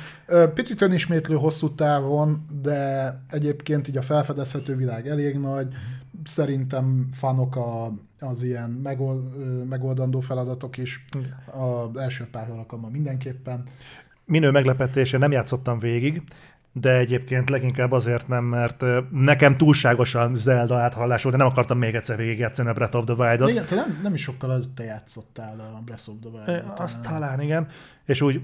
Picit 0.54 0.80
önismétlő 0.80 1.35
hosszú 1.35 1.74
távon, 1.74 2.46
de 2.62 3.11
egyébként 3.30 3.88
így 3.88 3.96
a 3.96 4.02
felfedezhető 4.02 4.76
világ 4.76 5.09
elég 5.09 5.38
nagy. 5.38 5.74
Szerintem 6.24 7.09
fanok 7.12 7.57
a, 7.57 7.92
az 8.20 8.42
ilyen 8.42 8.70
megoldandó 9.68 10.20
feladatok 10.20 10.76
is. 10.76 11.04
Az 11.52 12.00
első 12.00 12.26
pár 12.30 12.50
alkalommal 12.50 12.90
mindenképpen. 12.90 13.64
minő 14.24 14.50
meglepetés, 14.50 15.12
én 15.12 15.20
nem 15.20 15.33
játszottam 15.33 15.78
végig, 15.78 16.22
de 16.76 16.96
egyébként 16.96 17.50
leginkább 17.50 17.92
azért 17.92 18.28
nem, 18.28 18.44
mert 18.44 18.84
nekem 19.10 19.56
túlságosan 19.56 20.34
Zelda 20.34 20.76
áthallás 20.78 21.22
volt, 21.22 21.37
de 21.37 21.42
nem 21.42 21.52
akartam 21.52 21.78
még 21.78 21.94
egyszer 21.94 22.16
végigjátszani 22.16 22.68
a 22.68 22.72
Breath 22.72 22.96
of 22.96 23.04
the 23.04 23.14
Wild-ot. 23.14 23.48
Igen, 23.48 23.66
te 23.66 23.74
nem, 23.74 23.98
nem 24.02 24.14
is 24.14 24.22
sokkal 24.22 24.52
előtte 24.52 24.84
játszottál 24.84 25.60
a 25.60 25.82
Breath 25.84 26.08
of 26.08 26.14
the 26.20 26.30
Wild-ot. 26.30 26.78
Azt 26.78 27.00
talán 27.00 27.40
igen, 27.40 27.66
és 28.04 28.20
úgy 28.20 28.40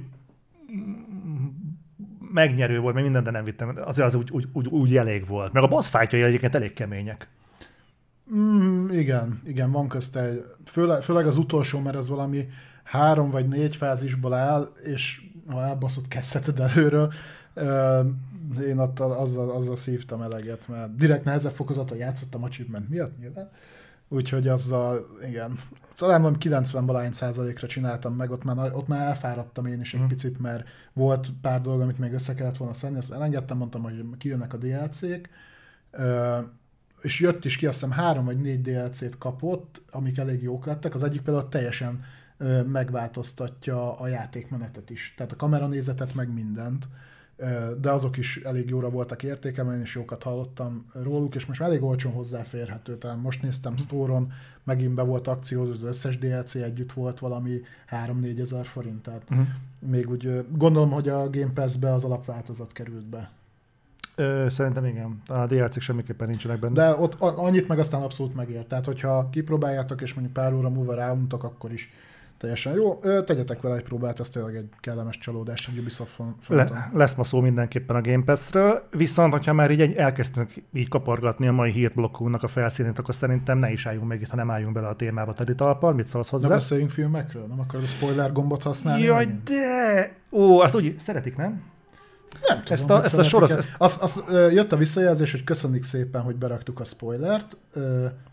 megnyerő 2.32 2.78
volt, 2.78 2.94
meg 2.94 3.02
mindent, 3.02 3.24
de 3.24 3.30
nem 3.30 3.44
vittem. 3.44 3.78
Azért 3.84 4.06
az 4.06 4.14
úgy, 4.14 4.30
úgy, 4.30 4.48
úgy, 4.52 4.66
úgy 4.66 4.96
elég 4.96 5.26
volt. 5.26 5.52
Meg 5.52 5.62
a 5.62 5.68
boss 5.68 5.88
fightjai 5.88 6.22
egyébként 6.22 6.54
elég 6.54 6.72
kemények. 6.72 7.28
Mm, 8.34 8.90
igen, 8.90 9.40
igen, 9.44 9.70
van 9.70 9.88
közte 9.88 10.30
főleg, 10.64 11.02
főleg 11.02 11.26
az 11.26 11.36
utolsó, 11.36 11.80
mert 11.80 11.96
az 11.96 12.08
valami 12.08 12.48
három 12.82 13.30
vagy 13.30 13.48
négy 13.48 13.76
fázisból 13.76 14.34
áll, 14.34 14.68
és 14.84 15.22
ha 15.52 15.62
elbaszott 15.62 16.08
kezdheted 16.08 16.60
előről, 16.60 17.12
én 18.66 18.78
ott 18.78 19.00
azzal, 19.00 19.50
azzal 19.50 19.76
szívtam 19.76 20.22
eleget, 20.22 20.68
mert 20.68 20.94
direkt 20.94 21.24
nehezebb 21.24 21.52
fokozaton 21.52 21.98
játszottam 21.98 22.42
achievement 22.42 22.88
miatt 22.88 23.18
nyilván. 23.18 23.50
Úgyhogy 24.08 24.48
azzal, 24.48 25.06
igen, 25.28 25.58
talán 25.96 26.20
valami 26.20 26.38
90 26.38 26.86
valány 26.86 27.12
százalékra 27.12 27.66
csináltam 27.66 28.14
meg, 28.14 28.30
ott 28.30 28.44
már, 28.44 28.74
ott 28.74 28.88
már 28.88 29.06
elfáradtam 29.06 29.66
én 29.66 29.80
is 29.80 29.94
egy 29.94 30.00
Mhm. 30.00 30.08
picit, 30.08 30.38
mert 30.40 30.68
volt 30.92 31.28
pár 31.40 31.60
dolog, 31.60 31.80
amit 31.80 31.98
még 31.98 32.12
össze 32.12 32.34
kellett 32.34 32.56
volna 32.56 32.74
szedni, 32.74 32.98
azt 32.98 33.12
elengedtem, 33.12 33.56
mondtam, 33.56 33.82
hogy 33.82 34.04
kijönnek 34.18 34.52
a 34.52 34.56
DLC-k, 34.56 35.28
és 37.02 37.20
jött 37.20 37.44
is 37.44 37.56
ki, 37.56 37.66
azt 37.66 37.80
hiszem 37.80 37.96
három 37.96 38.24
vagy 38.24 38.40
négy 38.40 38.60
DLC-t 38.60 39.18
kapott, 39.18 39.82
amik 39.90 40.18
elég 40.18 40.42
jók 40.42 40.66
lettek. 40.66 40.94
Az 40.94 41.02
egyik 41.02 41.22
például 41.22 41.48
teljesen 41.48 42.04
megváltoztatja 42.66 43.98
a 43.98 44.08
játékmenetet 44.08 44.90
is. 44.90 45.14
Tehát 45.16 45.32
a 45.32 45.36
kameranézetet, 45.36 46.14
meg 46.14 46.32
mindent. 46.32 46.88
De 47.80 47.90
azok 47.90 48.16
is 48.16 48.36
elég 48.36 48.68
jóra 48.68 48.90
voltak 48.90 49.22
értékelve, 49.22 49.74
én 49.74 49.80
is 49.80 49.94
jókat 49.94 50.22
hallottam 50.22 50.90
róluk, 51.02 51.34
és 51.34 51.46
most 51.46 51.60
már 51.60 51.68
elég 51.68 51.82
olcsón 51.82 52.12
hozzáférhető. 52.12 52.96
Tehát 52.96 53.22
most 53.22 53.42
néztem 53.42 53.76
Store-on, 53.76 54.32
megint 54.64 54.94
be 54.94 55.02
volt 55.02 55.28
akció, 55.28 55.70
az 55.70 55.82
összes 55.82 56.18
DLC 56.18 56.54
együtt 56.54 56.92
volt 56.92 57.18
valami 57.18 57.60
3-4 58.06 58.40
ezer 58.40 58.64
forint. 58.64 59.02
Tehát 59.02 59.22
Uh-huh. 59.30 59.46
még 59.78 60.10
úgy 60.10 60.46
gondolom, 60.56 60.90
hogy 60.90 61.08
a 61.08 61.30
Game 61.30 61.52
Pass-be 61.54 61.92
az 61.92 62.04
alapváltozat 62.04 62.72
került 62.72 63.06
be. 63.06 63.30
Ö, 64.14 64.46
szerintem 64.50 64.84
igen. 64.84 65.22
A 65.26 65.46
DLC-k 65.46 65.80
semmiképpen 65.80 66.28
nincsenek 66.28 66.58
benne. 66.58 66.74
De 66.74 66.96
ott 66.96 67.14
annyit 67.20 67.68
meg 67.68 67.78
aztán 67.78 68.02
abszolút 68.02 68.34
megér. 68.34 68.64
Tehát, 68.64 68.84
hogyha 68.84 69.28
kipróbáljátok, 69.30 70.00
és 70.00 70.14
mondjuk 70.14 70.36
pár 70.36 70.52
óra 70.52 70.68
múlva 70.68 70.94
ráuntok, 70.94 71.44
akkor 71.44 71.72
is 71.72 71.92
teljesen 72.40 72.74
jó. 72.74 72.94
Tegyetek 73.24 73.60
vele 73.60 73.76
egy 73.76 73.82
próbát, 73.82 74.20
ez 74.20 74.28
tényleg 74.28 74.54
egy 74.56 74.68
kellemes 74.80 75.18
csalódás 75.18 75.66
a 75.68 75.70
Ubisoft 75.80 76.10
fron- 76.12 76.36
fronton. 76.40 76.76
Le, 76.76 76.90
lesz 76.94 77.14
ma 77.14 77.24
szó 77.24 77.40
mindenképpen 77.40 77.96
a 77.96 78.00
Game 78.00 78.24
Pass-ről, 78.24 78.82
viszont 78.90 79.32
hogyha 79.32 79.52
már 79.52 79.70
így 79.70 79.80
egy- 79.80 79.94
elkezdtünk 79.94 80.50
így 80.72 80.88
kapargatni 80.88 81.46
a 81.46 81.52
mai 81.52 81.70
hírblokkunknak 81.70 82.42
a 82.42 82.48
felszínét, 82.48 82.98
akkor 82.98 83.14
szerintem 83.14 83.58
ne 83.58 83.70
is 83.72 83.86
álljunk 83.86 84.08
meg 84.08 84.20
itt, 84.20 84.28
ha 84.28 84.36
nem 84.36 84.50
álljunk 84.50 84.72
bele 84.74 84.86
a 84.88 84.96
témába 84.96 85.32
Tedi 85.34 85.54
Talpal. 85.54 85.92
Mit 85.92 86.08
szólsz 86.08 86.30
Ne 86.30 86.36
hozzá? 86.38 86.48
beszéljünk 86.48 86.90
filmekről? 86.90 87.46
Nem 87.46 87.60
akarod 87.60 87.84
a 87.84 87.88
spoiler 87.88 88.32
gombot 88.32 88.62
használni? 88.62 89.02
Jaj, 89.02 89.24
megint? 89.24 89.42
de! 89.48 90.12
Ó, 90.30 90.60
azt 90.60 90.74
úgy 90.74 90.94
szeretik, 90.98 91.36
nem? 91.36 91.62
Nem 92.48 92.58
tudom, 92.58 92.72
ezt 92.72 92.90
a- 92.90 93.04
ezt 93.04 93.18
a 93.18 93.22
sorosz- 93.22 93.50
ezt- 93.56 93.74
Az, 93.78 93.98
az, 94.02 94.24
ö, 94.28 94.50
jött 94.50 94.72
a 94.72 94.76
visszajelzés, 94.76 95.30
hogy 95.32 95.44
köszönjük 95.44 95.82
szépen, 95.84 96.22
hogy 96.22 96.36
beraktuk 96.36 96.80
a 96.80 96.84
spoilert. 96.84 97.56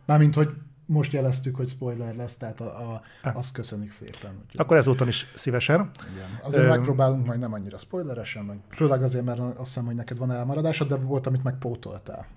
Mármint, 0.05 0.35
hogy 0.35 0.49
most 0.87 1.11
jeleztük, 1.13 1.55
hogy 1.55 1.67
spoiler 1.67 2.15
lesz, 2.15 2.37
tehát 2.37 2.59
a, 2.61 2.91
a, 2.91 3.01
azt 3.33 3.53
köszönjük 3.53 3.91
szépen. 3.91 4.31
Úgyhogy, 4.31 4.55
Akkor 4.55 4.77
ezúton 4.77 5.07
is 5.07 5.31
szívesen. 5.35 5.89
igen. 6.13 6.39
Azért 6.43 6.63
Ö, 6.63 6.67
megpróbálunk 6.67 7.25
majd 7.25 7.39
nem 7.39 7.53
annyira 7.53 7.77
spoileresen, 7.77 8.45
meg 8.45 8.57
főleg 8.69 9.03
azért, 9.03 9.25
mert 9.25 9.39
azt 9.39 9.57
hiszem, 9.57 9.85
hogy 9.85 9.95
neked 9.95 10.17
van 10.17 10.31
elmaradásod, 10.31 10.87
de 10.87 10.95
volt, 10.95 11.27
amit 11.27 11.43
megpótoltál. 11.43 12.27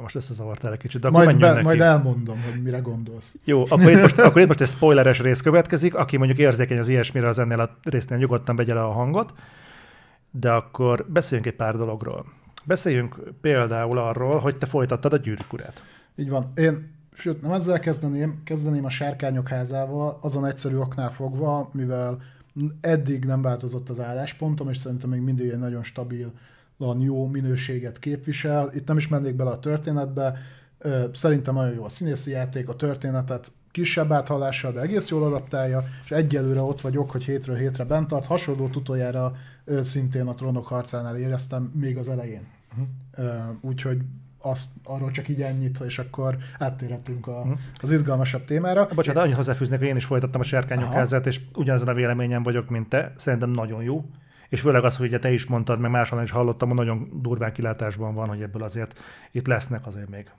Most 0.00 0.14
összezavartál 0.14 0.72
egy 0.72 0.78
kicsit, 0.78 1.00
de 1.00 1.08
akkor 1.08 1.24
Majd, 1.24 1.38
be, 1.38 1.50
neki. 1.50 1.62
majd 1.62 1.80
elmondom, 1.80 2.42
hogy 2.50 2.62
mire 2.62 2.78
gondolsz. 2.78 3.34
Jó, 3.44 3.62
akkor 3.68 3.90
itt, 3.90 4.00
most, 4.00 4.18
akkor 4.18 4.40
itt 4.40 4.46
most 4.46 4.60
egy 4.60 4.68
spoileres 4.68 5.20
rész 5.20 5.40
következik. 5.40 5.94
Aki 5.94 6.16
mondjuk 6.16 6.38
érzékeny 6.38 6.78
az 6.78 6.88
ilyesmire, 6.88 7.28
az 7.28 7.38
ennél 7.38 7.60
a 7.60 7.76
résznél 7.82 8.18
nyugodtan 8.18 8.56
vegye 8.56 8.74
le 8.74 8.84
a 8.84 8.92
hangot. 8.92 9.32
De 10.30 10.50
akkor 10.50 11.06
beszéljünk 11.08 11.50
egy 11.50 11.56
pár 11.56 11.76
dologról. 11.76 12.26
Beszéljünk 12.64 13.32
például 13.40 13.98
arról, 13.98 14.38
hogy 14.38 14.56
te 14.56 14.66
folytattad 14.66 15.12
a 15.12 15.16
gyűrűkurát. 15.16 15.82
Így 16.16 16.28
van. 16.30 16.52
Én, 16.54 16.95
sőt, 17.16 17.42
nem 17.42 17.52
ezzel 17.52 17.80
kezdeném, 17.80 18.40
kezdeném 18.44 18.84
a 18.84 18.90
sárkányok 18.90 19.48
házával, 19.48 20.18
azon 20.20 20.46
egyszerű 20.46 20.76
oknál 20.76 21.10
fogva, 21.10 21.70
mivel 21.72 22.22
eddig 22.80 23.24
nem 23.24 23.42
változott 23.42 23.88
az 23.88 24.00
álláspontom, 24.00 24.68
és 24.68 24.76
szerintem 24.76 25.10
még 25.10 25.20
mindig 25.20 25.48
egy 25.48 25.58
nagyon 25.58 25.82
stabil, 25.82 26.32
jó 26.98 27.26
minőséget 27.26 27.98
képvisel. 27.98 28.70
Itt 28.74 28.86
nem 28.86 28.96
is 28.96 29.08
mennék 29.08 29.34
bele 29.34 29.50
a 29.50 29.58
történetbe, 29.58 30.38
Szerintem 31.12 31.54
nagyon 31.54 31.74
jó 31.74 31.84
a 31.84 31.88
színészi 31.88 32.30
játék, 32.30 32.68
a 32.68 32.76
történetet 32.76 33.52
kisebb 33.70 34.12
áthallással, 34.12 34.72
de 34.72 34.80
egész 34.80 35.08
jól 35.08 35.24
adaptálja, 35.24 35.84
és 36.04 36.10
egyelőre 36.10 36.60
ott 36.60 36.80
vagyok, 36.80 37.10
hogy 37.10 37.24
hétről 37.24 37.56
hétre 37.56 37.84
bent 37.84 38.08
tart. 38.08 38.26
Hasonló 38.26 38.70
utoljára 38.74 39.36
szintén 39.82 40.26
a 40.26 40.34
trónok 40.34 40.66
harcánál 40.66 41.16
éreztem 41.16 41.62
még 41.62 41.96
az 41.96 42.08
elején. 42.08 42.46
Uh-huh. 42.70 43.56
Úgyhogy 43.60 43.98
azt, 44.38 44.70
arról 44.84 45.10
csak 45.10 45.28
így 45.28 45.42
ennyit, 45.42 45.78
és 45.86 45.98
akkor 45.98 46.36
áttérhetünk 46.58 47.26
a, 47.26 47.40
uh-huh. 47.40 47.58
az 47.82 47.90
izgalmasabb 47.90 48.44
témára. 48.44 48.88
Bocsánat, 48.94 49.22
annyit 49.22 49.36
hozzáfűznék, 49.36 49.78
hogy 49.78 49.88
én 49.88 49.96
is 49.96 50.04
folytattam 50.04 50.40
a 50.40 50.44
sárkányok 50.44 50.92
házát, 50.92 51.26
és 51.26 51.40
ugyanezen 51.54 51.88
a 51.88 51.94
véleményem 51.94 52.42
vagyok, 52.42 52.68
mint 52.68 52.88
te. 52.88 53.12
Szerintem 53.16 53.50
nagyon 53.50 53.82
jó. 53.82 54.04
És 54.48 54.60
főleg 54.60 54.84
az, 54.84 54.96
hogy 54.96 55.06
ugye 55.06 55.18
te 55.18 55.32
is 55.32 55.46
mondtad, 55.46 55.80
meg 55.80 55.90
máshol 55.90 56.22
is 56.22 56.30
hallottam, 56.30 56.68
hogy 56.68 56.76
nagyon 56.76 57.20
durván 57.22 57.52
kilátásban 57.52 58.14
van, 58.14 58.28
hogy 58.28 58.42
ebből 58.42 58.62
azért 58.62 58.98
itt 59.30 59.46
lesznek 59.46 59.86
azért 59.86 60.08
még 60.08 60.30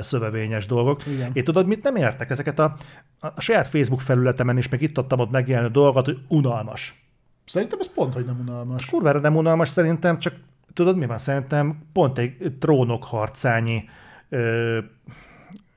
szövevényes 0.00 0.66
dolgok. 0.66 1.06
Igen. 1.06 1.30
Én 1.32 1.44
tudod, 1.44 1.66
mit 1.66 1.82
nem 1.82 1.96
értek? 1.96 2.30
Ezeket 2.30 2.58
a, 2.58 2.76
a 3.20 3.40
saját 3.40 3.68
Facebook 3.68 4.00
felületemen 4.00 4.58
is, 4.58 4.68
meg 4.68 4.82
itt 4.82 4.98
adtam 4.98 5.18
ott 5.18 5.30
megjelenő 5.30 5.68
dolgokat, 5.68 6.04
hogy 6.04 6.18
unalmas. 6.28 7.04
Szerintem 7.46 7.78
ez 7.80 7.92
pont, 7.94 8.14
hogy 8.14 8.24
nem 8.24 8.38
unalmas. 8.40 8.86
Kurvára 8.86 9.18
nem 9.18 9.36
unalmas, 9.36 9.68
szerintem 9.68 10.18
csak 10.18 10.34
tudod, 10.76 10.96
mi 10.96 11.06
van? 11.06 11.18
Szerintem 11.18 11.78
pont 11.92 12.18
egy 12.18 12.56
trónok 12.60 13.04
harcányi 13.04 13.88
ö, 14.28 14.78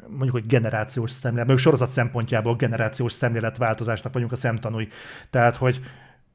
mondjuk, 0.08 0.32
hogy 0.32 0.46
generációs 0.46 1.12
szemlélet, 1.12 1.48
mondjuk 1.48 1.68
sorozat 1.68 1.90
szempontjából 1.90 2.56
generációs 2.56 3.12
szemléletváltozásnak 3.12 4.14
vagyunk 4.14 4.32
a 4.32 4.36
szemtanúi. 4.36 4.88
Tehát, 5.30 5.56
hogy 5.56 5.80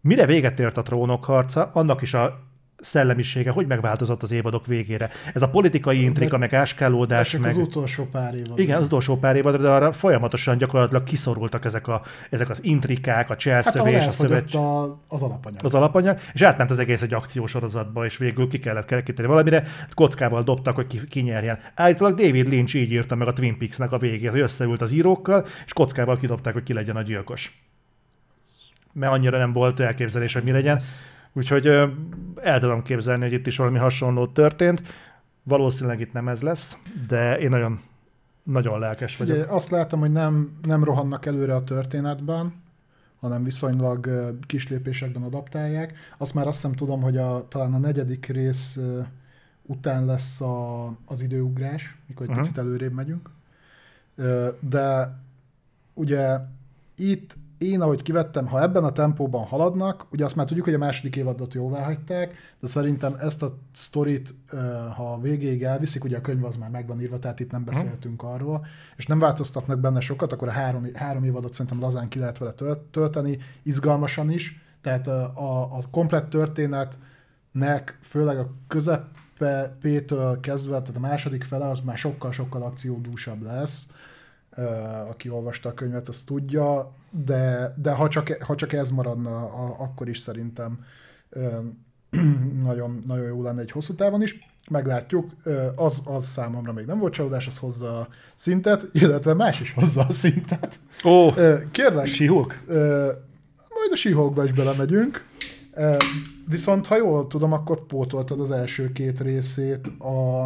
mire 0.00 0.26
véget 0.26 0.60
ért 0.60 0.76
a 0.76 0.82
trónok 0.82 1.24
harca, 1.24 1.70
annak 1.72 2.02
is 2.02 2.14
a 2.14 2.40
szellemisége 2.78 3.50
hogy 3.50 3.66
megváltozott 3.66 4.22
az 4.22 4.30
évadok 4.30 4.66
végére. 4.66 5.10
Ez 5.34 5.42
a 5.42 5.48
politikai 5.48 6.02
intrika, 6.02 6.38
meg 6.38 6.54
áskálódás. 6.54 7.28
Csak 7.28 7.40
meg... 7.40 7.50
az 7.50 7.56
utolsó 7.56 8.04
pár 8.04 8.34
évad. 8.34 8.58
Igen, 8.58 8.78
az 8.78 8.84
utolsó 8.84 9.16
pár 9.16 9.36
évad, 9.36 9.60
de 9.60 9.68
arra 9.68 9.92
folyamatosan 9.92 10.58
gyakorlatilag 10.58 11.02
kiszorultak 11.02 11.64
ezek, 11.64 11.88
a, 11.88 12.02
ezek 12.30 12.50
az 12.50 12.64
intrikák, 12.64 13.30
a 13.30 13.36
cselszövés, 13.36 13.98
hát, 13.98 14.08
a 14.08 14.12
szövetség. 14.12 14.60
az 15.08 15.22
alapanyag. 15.22 15.64
Az 15.64 15.74
alapanyag, 15.74 16.18
és 16.32 16.42
átment 16.42 16.70
az 16.70 16.78
egész 16.78 17.02
egy 17.02 17.14
akciósorozatba, 17.14 18.04
és 18.04 18.16
végül 18.16 18.48
ki 18.48 18.58
kellett 18.58 18.86
kerekíteni 18.86 19.28
valamire, 19.28 19.64
kockával 19.94 20.42
dobtak, 20.42 20.74
hogy 20.74 20.86
ki, 20.86 21.06
ki 21.06 21.20
nyerjen. 21.20 21.58
Állítólag 21.74 22.14
David 22.14 22.48
Lynch 22.48 22.74
így 22.74 22.92
írta 22.92 23.14
meg 23.14 23.28
a 23.28 23.32
Twin 23.32 23.58
Peaks-nek 23.58 23.92
a 23.92 23.98
végét, 23.98 24.30
hogy 24.30 24.40
összeült 24.40 24.80
az 24.80 24.92
írókkal, 24.92 25.46
és 25.64 25.72
kockával 25.72 26.18
kidobták, 26.18 26.52
hogy 26.52 26.62
ki 26.62 26.72
legyen 26.72 26.96
a 26.96 27.02
gyilkos 27.02 27.62
mert 28.94 29.12
annyira 29.12 29.38
nem 29.38 29.52
volt 29.52 29.80
elképzelés, 29.80 30.32
hogy 30.32 30.42
mi 30.42 30.50
legyen. 30.50 30.80
Úgyhogy 31.36 31.66
el 32.36 32.60
tudom 32.60 32.82
képzelni, 32.82 33.22
hogy 33.22 33.32
itt 33.32 33.46
is 33.46 33.56
valami 33.56 33.78
hasonló 33.78 34.26
történt. 34.26 34.82
Valószínűleg 35.42 36.00
itt 36.00 36.12
nem 36.12 36.28
ez 36.28 36.42
lesz, 36.42 36.78
de 37.08 37.38
én 37.38 37.48
nagyon, 37.48 37.80
nagyon 38.42 38.78
lelkes 38.78 39.16
vagyok. 39.16 39.36
Ugye 39.36 39.44
azt 39.46 39.70
látom, 39.70 40.00
hogy 40.00 40.12
nem, 40.12 40.58
nem 40.62 40.84
rohannak 40.84 41.26
előre 41.26 41.54
a 41.54 41.64
történetben, 41.64 42.62
hanem 43.20 43.44
viszonylag 43.44 44.10
kis 44.46 44.68
lépésekben 44.68 45.22
adaptálják. 45.22 45.94
Azt 46.18 46.34
már 46.34 46.46
azt 46.46 46.60
hiszem 46.60 46.76
tudom, 46.76 47.00
hogy 47.00 47.16
a, 47.16 47.48
talán 47.48 47.74
a 47.74 47.78
negyedik 47.78 48.26
rész 48.26 48.78
után 49.62 50.04
lesz 50.04 50.40
a, 50.40 50.86
az 51.04 51.20
időugrás, 51.20 51.96
mikor 52.06 52.22
egy 52.22 52.28
uh-huh. 52.28 52.44
picit 52.44 52.58
előrébb 52.58 52.92
megyünk. 52.92 53.30
De 54.60 55.18
ugye 55.94 56.38
itt 56.96 57.36
én, 57.64 57.80
ahogy 57.80 58.02
kivettem, 58.02 58.46
ha 58.46 58.62
ebben 58.62 58.84
a 58.84 58.92
tempóban 58.92 59.44
haladnak, 59.44 60.06
ugye 60.10 60.24
azt 60.24 60.36
már 60.36 60.46
tudjuk, 60.46 60.64
hogy 60.64 60.74
a 60.74 60.78
második 60.78 61.16
évadot 61.16 61.54
jóvá 61.54 61.84
hagyták, 61.84 62.34
de 62.60 62.66
szerintem 62.66 63.14
ezt 63.18 63.42
a 63.42 63.58
sztorit, 63.74 64.34
ha 64.96 65.20
végéig 65.20 65.62
elviszik, 65.62 66.04
ugye 66.04 66.16
a 66.16 66.20
könyv 66.20 66.44
az 66.44 66.56
már 66.56 66.70
meg 66.70 66.86
van 66.86 67.00
írva, 67.00 67.18
tehát 67.18 67.40
itt 67.40 67.50
nem 67.50 67.64
beszéltünk 67.64 68.22
uh-huh. 68.22 68.36
arról, 68.36 68.66
és 68.96 69.06
nem 69.06 69.18
változtatnak 69.18 69.78
benne 69.80 70.00
sokat, 70.00 70.32
akkor 70.32 70.48
a 70.48 70.50
három, 70.50 70.86
három 70.94 71.24
évadot 71.24 71.52
szerintem 71.52 71.80
lazán 71.80 72.08
ki 72.08 72.18
lehet 72.18 72.38
vele 72.38 72.54
tölteni, 72.90 73.38
izgalmasan 73.62 74.30
is, 74.30 74.62
tehát 74.82 75.06
a, 75.06 75.32
a, 75.34 75.62
a 75.62 75.80
komplett 75.90 76.30
történetnek, 76.30 77.98
főleg 78.02 78.38
a 78.38 78.50
közepétől 78.68 80.40
kezdve, 80.40 80.80
tehát 80.80 80.96
a 80.96 81.00
második 81.00 81.44
fele 81.44 81.68
az 81.68 81.80
már 81.80 81.96
sokkal-sokkal 81.96 82.62
akciódúsabb 82.62 83.42
lesz, 83.42 83.86
aki 85.08 85.28
olvasta 85.28 85.68
a 85.68 85.74
könyvet, 85.74 86.08
az 86.08 86.22
tudja, 86.22 86.94
de, 87.10 87.74
de 87.76 87.90
ha, 87.90 88.08
csak, 88.08 88.36
ha 88.42 88.54
csak 88.54 88.72
ez 88.72 88.90
maradna, 88.90 89.36
a, 89.36 89.76
akkor 89.78 90.08
is 90.08 90.18
szerintem 90.18 90.84
nagyon, 92.62 92.98
nagyon 93.06 93.26
jó 93.26 93.42
lenne 93.42 93.60
egy 93.60 93.70
hosszú 93.70 93.94
távon 93.94 94.22
is. 94.22 94.52
Meglátjuk, 94.70 95.30
az, 95.74 96.02
az 96.04 96.26
számomra 96.26 96.72
még 96.72 96.86
nem 96.86 96.98
volt 96.98 97.12
csalódás, 97.12 97.46
az 97.46 97.58
hozza 97.58 97.98
a 97.98 98.08
szintet, 98.34 98.86
illetve 99.02 99.34
más 99.34 99.60
is 99.60 99.72
hozza 99.72 100.06
a 100.08 100.12
szintet. 100.12 100.80
Ó, 101.04 101.30
Kérlek, 101.70 102.06
síhók? 102.06 102.64
Majd 103.74 103.92
a 103.92 103.96
síhókba 103.96 104.44
is 104.44 104.52
belemegyünk. 104.52 105.24
Viszont 106.48 106.86
ha 106.86 106.96
jól 106.96 107.26
tudom, 107.26 107.52
akkor 107.52 107.86
pótoltad 107.86 108.40
az 108.40 108.50
első 108.50 108.92
két 108.92 109.20
részét 109.20 109.86
a, 109.86 110.42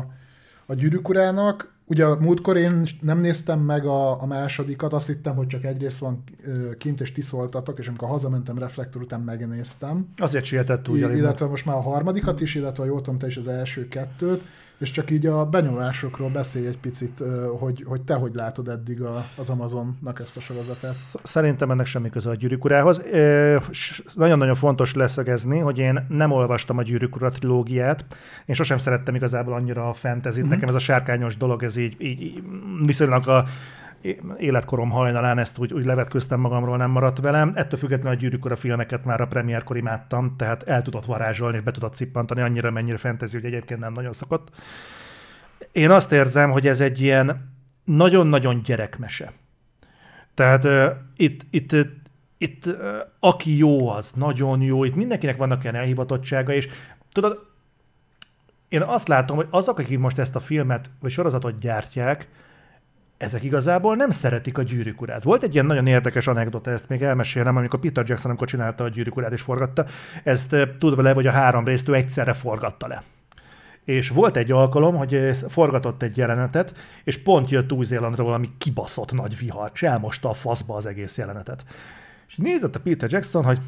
a 0.66 0.74
gyűrűkurának. 0.74 1.76
Ugye 1.90 2.04
a 2.04 2.18
múltkor 2.20 2.56
én 2.56 2.82
nem 3.00 3.18
néztem 3.18 3.60
meg 3.60 3.86
a, 3.86 4.22
a 4.22 4.26
másodikat, 4.26 4.92
azt 4.92 5.06
hittem, 5.06 5.34
hogy 5.34 5.46
csak 5.46 5.64
egy 5.64 5.80
rész 5.80 5.98
van 5.98 6.22
kint, 6.78 7.00
és 7.00 7.12
ti 7.12 7.20
szóltatok, 7.20 7.78
és 7.78 7.88
amikor 7.88 8.08
hazamentem 8.08 8.58
reflektor 8.58 9.02
után 9.02 9.20
megnéztem. 9.20 10.08
Azért 10.16 10.44
sietett 10.44 10.88
úgy. 10.88 10.98
Illetve 10.98 11.46
most 11.46 11.66
már 11.66 11.76
a 11.76 11.80
harmadikat 11.80 12.40
is, 12.40 12.54
illetve 12.54 12.82
a 12.82 12.86
jól 12.86 13.00
tudom, 13.00 13.18
te 13.18 13.26
is 13.26 13.36
az 13.36 13.48
első 13.48 13.88
kettőt 13.88 14.42
és 14.78 14.90
csak 14.90 15.10
így 15.10 15.26
a 15.26 15.44
benyomásokról 15.44 16.28
beszélj 16.28 16.66
egy 16.66 16.78
picit, 16.78 17.22
hogy, 17.58 17.84
hogy 17.86 18.00
te 18.00 18.14
hogy 18.14 18.34
látod 18.34 18.68
eddig 18.68 19.02
a, 19.02 19.26
az 19.36 19.50
Amazonnak 19.50 20.18
ezt 20.18 20.36
a 20.36 20.40
sorozatát. 20.40 20.94
Szerintem 21.22 21.70
ennek 21.70 21.86
semmi 21.86 22.10
köze 22.10 22.30
a 22.30 22.34
Gyűrűk 22.34 22.64
urához. 22.64 23.02
Nagyon-nagyon 24.14 24.54
fontos 24.54 24.94
leszögezni, 24.94 25.58
hogy 25.58 25.78
én 25.78 26.06
nem 26.08 26.30
olvastam 26.30 26.78
a 26.78 26.82
Gyűrűk 26.82 27.16
ura 27.16 27.30
trilógiát. 27.30 28.04
Én 28.46 28.54
sosem 28.54 28.78
szerettem 28.78 29.14
igazából 29.14 29.54
annyira 29.54 29.88
a 29.88 29.92
fantasy 29.92 30.40
mm-hmm. 30.40 30.48
Nekem 30.48 30.68
ez 30.68 30.74
a 30.74 30.78
sárkányos 30.78 31.36
dolog, 31.36 31.62
ez 31.62 31.76
így, 31.76 31.96
így 31.98 32.42
viszonylag 32.84 33.28
a 33.28 33.44
életkorom 34.38 34.90
hajnalán 34.90 35.38
ezt 35.38 35.58
úgy, 35.58 35.72
úgy 35.72 35.84
levetköztem 35.84 36.40
magamról, 36.40 36.76
nem 36.76 36.90
maradt 36.90 37.20
velem. 37.20 37.52
Ettől 37.54 37.78
függetlenül 37.78 38.18
a 38.18 38.20
gyűrűkor 38.20 38.52
a 38.52 38.56
filmeket 38.56 39.04
már 39.04 39.20
a 39.20 39.26
premierkor 39.26 39.76
imádtam, 39.76 40.34
tehát 40.36 40.62
el 40.62 40.82
tudott 40.82 41.04
varázsolni, 41.04 41.60
be 41.60 41.70
tudott 41.70 41.94
cippantani 41.94 42.40
annyira, 42.40 42.70
mennyire 42.70 42.96
fantasy, 42.96 43.36
hogy 43.36 43.44
egyébként 43.44 43.80
nem 43.80 43.92
nagyon 43.92 44.12
szokott. 44.12 44.48
Én 45.72 45.90
azt 45.90 46.12
érzem, 46.12 46.50
hogy 46.50 46.66
ez 46.66 46.80
egy 46.80 47.00
ilyen 47.00 47.56
nagyon-nagyon 47.84 48.62
gyerekmese. 48.62 49.32
Tehát 50.34 50.64
uh, 50.64 50.86
itt, 51.16 51.46
itt, 51.50 51.74
itt 52.38 52.66
uh, 52.66 52.74
aki 53.20 53.56
jó, 53.56 53.88
az 53.88 54.12
nagyon 54.12 54.62
jó, 54.62 54.84
itt 54.84 54.94
mindenkinek 54.94 55.36
vannak 55.36 55.62
ilyen 55.62 55.74
elhivatottsága, 55.74 56.52
és 56.52 56.68
tudod, 57.12 57.46
én 58.68 58.82
azt 58.82 59.08
látom, 59.08 59.36
hogy 59.36 59.46
azok, 59.50 59.78
akik 59.78 59.98
most 59.98 60.18
ezt 60.18 60.36
a 60.36 60.40
filmet 60.40 60.90
vagy 61.00 61.10
sorozatot 61.10 61.58
gyártják, 61.58 62.28
ezek 63.18 63.42
igazából 63.42 63.96
nem 63.96 64.10
szeretik 64.10 64.58
a 64.58 64.62
gyűrűk 64.62 65.00
urát. 65.00 65.22
Volt 65.22 65.42
egy 65.42 65.52
ilyen 65.52 65.66
nagyon 65.66 65.86
érdekes 65.86 66.26
anekdota, 66.26 66.70
ezt 66.70 66.88
még 66.88 67.02
elmesélem, 67.02 67.56
amikor 67.56 67.80
Peter 67.80 68.08
Jackson, 68.08 68.30
amikor 68.30 68.48
csinálta 68.48 68.84
a 68.84 68.88
gyűrűk 68.88 69.16
urát 69.16 69.32
és 69.32 69.40
forgatta, 69.40 69.86
ezt 70.24 70.56
tudva 70.78 71.02
le, 71.02 71.12
hogy 71.12 71.26
a 71.26 71.30
három 71.30 71.64
részt 71.64 71.88
ő 71.88 71.94
egyszerre 71.94 72.32
forgatta 72.32 72.88
le. 72.88 73.02
És 73.84 74.08
volt 74.08 74.36
egy 74.36 74.52
alkalom, 74.52 74.96
hogy 74.96 75.30
forgatott 75.48 76.02
egy 76.02 76.16
jelenetet, 76.16 76.74
és 77.04 77.18
pont 77.18 77.50
jött 77.50 77.72
Új-Zélandról 77.72 78.26
valami 78.26 78.50
kibaszott 78.58 79.12
nagy 79.12 79.38
vihar, 79.38 79.70
és 79.74 79.82
elmosta 79.82 80.28
a 80.28 80.34
faszba 80.34 80.76
az 80.76 80.86
egész 80.86 81.18
jelenetet. 81.18 81.64
És 82.28 82.36
nézett 82.36 82.76
a 82.76 82.80
Peter 82.80 83.10
Jackson, 83.10 83.44
hogy 83.44 83.58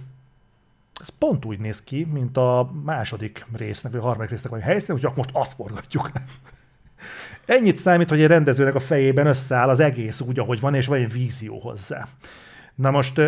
ez 1.00 1.08
pont 1.18 1.44
úgy 1.44 1.58
néz 1.58 1.83
ki, 1.83 2.08
mint 2.12 2.37
a 2.37 2.70
második 2.85 3.46
résznek, 3.56 3.92
vagy 3.92 4.00
a 4.00 4.04
harmadik 4.04 4.31
résznek 4.31 4.52
vagy 4.52 4.60
helyszín, 4.60 4.94
hogy 4.94 5.04
akkor 5.04 5.16
most 5.16 5.31
azt 5.33 5.54
forgatjuk. 5.54 6.10
Ennyit 7.51 7.77
számít, 7.77 8.09
hogy 8.09 8.21
egy 8.21 8.27
rendezőnek 8.27 8.75
a 8.75 8.81
fejében 8.81 9.27
összeáll 9.27 9.69
az 9.69 9.81
egész 9.81 10.21
úgy, 10.21 10.38
ahogy 10.38 10.61
van, 10.61 10.75
és 10.75 10.87
van 10.87 10.98
egy 10.98 11.13
vízió 11.13 11.59
hozzá. 11.59 12.09
Na 12.75 12.90
most 12.90 13.21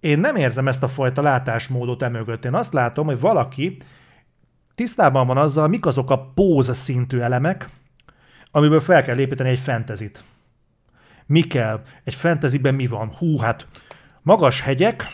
én 0.00 0.18
nem 0.18 0.36
érzem 0.36 0.68
ezt 0.68 0.82
a 0.82 0.88
fajta 0.88 1.22
látásmódot 1.22 2.02
emögött. 2.02 2.44
Én 2.44 2.54
azt 2.54 2.72
látom, 2.72 3.06
hogy 3.06 3.20
valaki 3.20 3.76
tisztában 4.74 5.26
van 5.26 5.36
azzal, 5.36 5.68
mik 5.68 5.86
azok 5.86 6.10
a 6.10 6.32
póz 6.34 6.76
szintű 6.76 7.18
elemek, 7.18 7.68
amiből 8.50 8.80
fel 8.80 9.02
kell 9.02 9.18
építeni 9.18 9.48
egy 9.48 9.58
fentezit. 9.58 10.22
Mi 11.26 11.40
kell? 11.40 11.82
Egy 12.04 12.14
fenteziben 12.14 12.74
mi 12.74 12.86
van? 12.86 13.14
Hú, 13.18 13.38
hát 13.38 13.66
magas 14.22 14.60
hegyek, 14.60 15.06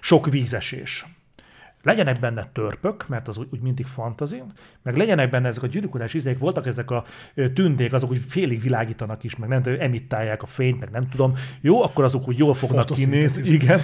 sok 0.00 0.30
vízesés. 0.30 1.06
Legyenek 1.82 2.20
benne 2.20 2.48
törpök, 2.52 3.08
mert 3.08 3.28
az 3.28 3.38
úgy, 3.38 3.46
úgy 3.50 3.60
mindig 3.60 3.86
fantazi, 3.86 4.42
meg 4.82 4.96
legyenek 4.96 5.30
benne 5.30 5.48
ezek 5.48 5.62
a 5.62 5.66
gyűrűkurás 5.66 6.14
izék, 6.14 6.38
voltak 6.38 6.66
ezek 6.66 6.90
a 6.90 7.04
tündék, 7.54 7.92
azok 7.92 8.10
úgy 8.10 8.18
félig 8.28 8.60
világítanak 8.60 9.24
is, 9.24 9.36
meg 9.36 9.48
nem 9.48 9.62
tudom, 9.62 9.80
emittálják 9.80 10.42
a 10.42 10.46
fényt, 10.46 10.80
meg 10.80 10.90
nem 10.90 11.08
tudom. 11.08 11.34
Jó, 11.60 11.82
akkor 11.82 12.04
azok 12.04 12.28
úgy 12.28 12.38
jól 12.38 12.54
fognak 12.54 12.86
kinézni, 12.86 13.48
igen. 13.48 13.80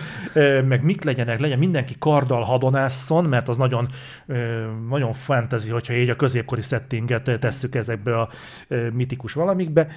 Meg 0.65 0.83
mik 0.83 1.05
legyenek, 1.05 1.41
legyen 1.41 1.59
mindenki 1.59 1.95
karddal 1.99 2.43
hadonásszon, 2.43 3.25
mert 3.25 3.49
az 3.49 3.57
nagyon, 3.57 3.89
nagyon 4.89 5.13
fantasy, 5.13 5.71
hogyha 5.71 5.95
így 5.95 6.11
a 6.11 6.17
középkori 6.17 6.63
settinget 6.63 7.39
tesszük 7.41 7.75
ezekbe 7.75 8.21
a 8.21 8.29
mitikus 8.93 9.33
valamikbe 9.33 9.89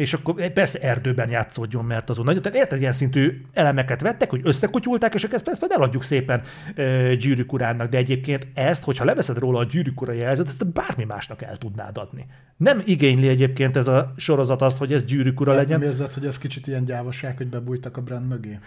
és 0.00 0.14
akkor 0.14 0.52
persze 0.52 0.78
erdőben 0.78 1.30
játszódjon, 1.30 1.84
mert 1.84 2.10
azon 2.10 2.24
nagyon, 2.24 2.42
tehát 2.42 2.58
érted, 2.58 2.80
ilyen 2.80 2.92
szintű 2.92 3.40
elemeket 3.52 4.00
vettek, 4.00 4.30
hogy 4.30 4.40
összekutyulták, 4.44 5.14
és 5.14 5.24
ezt 5.24 5.44
persze 5.44 5.66
eladjuk 5.68 6.02
szépen 6.02 6.42
e, 6.74 7.14
gyűrűk 7.14 7.52
urának, 7.52 7.88
de 7.88 7.98
egyébként 7.98 8.46
ezt, 8.54 8.84
hogyha 8.84 9.04
leveszed 9.04 9.38
róla 9.38 9.58
a 9.58 9.64
gyűrűk 9.64 10.00
ura 10.00 10.12
jelzőt, 10.12 10.46
ezt 10.46 10.72
bármi 10.72 11.04
másnak 11.04 11.42
el 11.42 11.56
tudnád 11.56 11.98
adni. 11.98 12.26
Nem 12.56 12.82
igényli 12.84 13.28
egyébként 13.28 13.76
ez 13.76 13.88
a 13.88 14.12
sorozat 14.16 14.62
azt, 14.62 14.78
hogy 14.78 14.92
ez 14.92 15.04
gyűrűk 15.04 15.40
ura 15.40 15.54
legyen. 15.54 15.78
Nem 15.78 15.88
érzed, 15.88 16.12
hogy 16.12 16.26
ez 16.26 16.38
kicsit 16.38 16.66
ilyen 16.66 16.84
gyávaság, 16.84 17.36
hogy 17.36 17.48
bebújtak 17.48 17.96
a 17.96 18.02
brand 18.02 18.28
mögé? 18.28 18.58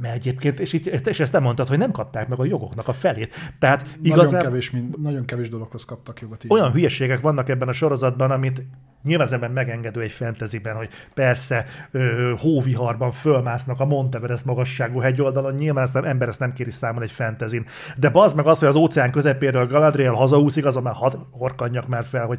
mert 0.00 0.14
egyébként, 0.14 0.60
és, 0.60 0.72
itt, 0.72 1.06
és 1.06 1.20
ezt 1.20 1.32
nem 1.32 1.42
mondtad, 1.42 1.68
hogy 1.68 1.78
nem 1.78 1.90
kapták 1.90 2.28
meg 2.28 2.40
a 2.40 2.44
jogoknak 2.44 2.88
a 2.88 2.92
felét. 2.92 3.34
Tehát 3.58 3.96
igazán, 4.02 4.24
nagyon, 4.24 4.42
kevés, 4.42 4.70
mind, 4.70 5.00
nagyon 5.00 5.24
kevés 5.24 5.48
dologhoz 5.48 5.84
kaptak 5.84 6.20
jogot. 6.20 6.44
Így. 6.44 6.52
Olyan 6.52 6.72
hülyeségek 6.72 7.20
vannak 7.20 7.48
ebben 7.48 7.68
a 7.68 7.72
sorozatban, 7.72 8.30
amit 8.30 8.62
nyilván 9.04 9.32
ebben 9.32 9.50
megengedő 9.50 10.00
egy 10.00 10.12
fantasyben, 10.12 10.76
hogy 10.76 10.88
persze 11.14 11.64
ö, 11.90 12.32
hóviharban 12.38 13.12
fölmásznak 13.12 13.80
a 13.80 13.84
Monteverest 13.84 14.44
magasságú 14.44 14.98
hegyoldalon, 14.98 15.54
nyilván 15.54 15.84
ezt 15.84 15.94
nem, 15.94 16.04
ember 16.04 16.28
ezt 16.28 16.38
nem 16.38 16.52
kéri 16.52 16.70
számon 16.70 17.02
egy 17.02 17.12
fentezin. 17.12 17.66
De 17.96 18.08
bazd 18.08 18.36
meg 18.36 18.46
az, 18.46 18.58
hogy 18.58 18.68
az 18.68 18.76
óceán 18.76 19.10
közepéről 19.10 19.66
Galadriel 19.66 20.12
hazaúszik, 20.12 20.64
azon 20.64 20.82
már 20.82 20.94
hadd 20.94 21.12
horkanjak 21.30 21.88
már 21.88 22.04
fel, 22.04 22.26
hogy 22.26 22.38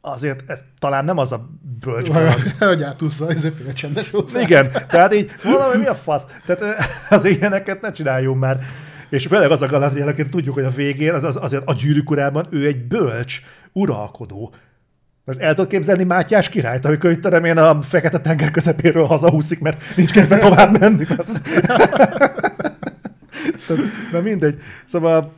azért 0.00 0.50
ez 0.50 0.64
talán 0.78 1.04
nem 1.04 1.18
az 1.18 1.32
a 1.32 1.48
bölcs. 1.80 2.08
Hogy 2.58 2.82
átúszza, 2.82 3.30
ez 3.30 3.44
egy 3.44 3.74
csendes 3.74 4.12
óceán. 4.12 4.44
Igen, 4.44 4.70
tehát 4.88 5.14
így 5.14 5.30
valami 5.42 5.76
mi 5.78 5.86
a 5.86 5.94
fasz? 5.94 6.26
Tehát 6.46 6.62
az 7.10 7.24
ilyeneket 7.24 7.80
ne 7.80 7.90
csináljunk 7.90 8.40
már. 8.40 8.58
És 9.08 9.26
főleg 9.26 9.50
az 9.50 9.62
a 9.62 9.66
Galadriel, 9.66 10.08
akit 10.08 10.30
tudjuk, 10.30 10.54
hogy 10.54 10.64
a 10.64 10.70
végén, 10.70 11.14
az, 11.14 11.24
az, 11.24 11.38
azért 11.40 11.62
a 11.66 11.72
gyűrűk 11.72 12.10
urában 12.10 12.46
ő 12.50 12.66
egy 12.66 12.86
bölcs, 12.86 13.40
uralkodó. 13.72 14.54
Most 15.24 15.38
el 15.38 15.54
tudod 15.54 15.70
képzelni 15.70 16.04
Mátyás 16.04 16.48
királyt, 16.48 16.84
amikor 16.84 17.10
itt 17.10 17.24
én 17.24 17.58
a 17.58 17.82
fekete 17.82 18.20
tenger 18.20 18.50
közepéről 18.50 19.04
hazahúszik, 19.04 19.60
mert 19.60 19.96
nincs 19.96 20.12
kedve 20.12 20.38
tovább 20.38 20.78
menni. 20.78 21.04
Na 24.12 24.20
mindegy. 24.20 24.60
Szóval 24.84 25.32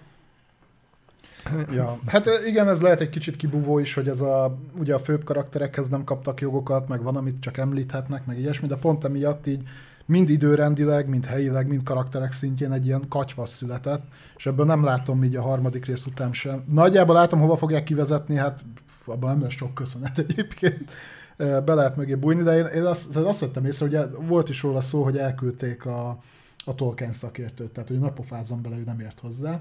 Ja, 1.72 1.98
hát 2.06 2.30
igen, 2.46 2.68
ez 2.68 2.80
lehet 2.80 3.00
egy 3.00 3.08
kicsit 3.08 3.36
kibúvó 3.36 3.78
is, 3.78 3.94
hogy 3.94 4.08
ez 4.08 4.20
a, 4.20 4.56
ugye 4.78 4.94
a 4.94 4.98
főbb 4.98 5.24
karakterekhez 5.24 5.88
nem 5.88 6.04
kaptak 6.04 6.40
jogokat, 6.40 6.88
meg 6.88 7.02
van, 7.02 7.16
amit 7.16 7.40
csak 7.40 7.58
említhetnek, 7.58 8.26
meg 8.26 8.38
ilyesmi, 8.38 8.68
de 8.68 8.76
pont 8.76 9.04
emiatt 9.04 9.46
így 9.46 9.62
mind 10.06 10.30
időrendileg, 10.30 11.08
mind 11.08 11.24
helyileg, 11.24 11.68
mind 11.68 11.82
karakterek 11.82 12.32
szintjén 12.32 12.72
egy 12.72 12.86
ilyen 12.86 13.04
katyvasz 13.08 13.54
született, 13.54 14.02
és 14.36 14.46
ebből 14.46 14.66
nem 14.66 14.84
látom 14.84 15.24
így 15.24 15.36
a 15.36 15.42
harmadik 15.42 15.86
rész 15.86 16.06
után 16.06 16.32
sem. 16.32 16.64
Nagyjából 16.72 17.14
látom, 17.14 17.40
hova 17.40 17.56
fogják 17.56 17.84
kivezetni, 17.84 18.36
hát 18.36 18.64
abban 19.12 19.30
nem 19.30 19.42
lesz 19.42 19.52
sok 19.52 19.74
köszönet 19.74 20.18
egyébként. 20.18 20.90
Be 21.36 21.74
lehet 21.74 21.96
mögé 21.96 22.14
bújni, 22.14 22.42
de 22.42 22.56
én, 22.56 22.64
én 22.64 22.84
azt, 22.84 23.16
azt 23.16 23.40
vettem 23.40 23.64
észre, 23.64 23.86
hogy 23.86 24.26
volt 24.26 24.48
is 24.48 24.62
róla 24.62 24.80
szó, 24.80 25.02
hogy 25.02 25.16
elküldték 25.16 25.84
a, 25.86 26.18
a 26.64 26.74
Tolkien 26.74 27.12
szakértőt, 27.12 27.70
tehát 27.70 27.88
hogy 27.88 27.98
napofázom 27.98 28.62
bele, 28.62 28.76
ő 28.76 28.82
nem 28.84 29.00
ért 29.00 29.20
hozzá. 29.20 29.60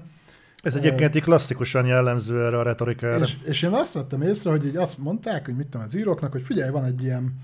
Ez 0.62 0.74
egyébként 0.74 1.14
így 1.14 1.22
klasszikusan 1.22 1.86
jellemző 1.86 2.44
erre 2.44 2.58
a 2.58 2.62
retorikára. 2.62 3.24
És, 3.24 3.36
és 3.44 3.62
én 3.62 3.72
azt 3.72 3.92
vettem 3.92 4.22
észre, 4.22 4.50
hogy 4.50 4.66
így 4.66 4.76
azt 4.76 4.98
mondták, 4.98 5.44
hogy 5.44 5.56
mit 5.56 5.66
tudom 5.66 5.86
az 5.86 5.96
íróknak, 5.96 6.32
hogy 6.32 6.42
figyelj, 6.42 6.70
van 6.70 6.84
egy 6.84 7.02
ilyen 7.02 7.34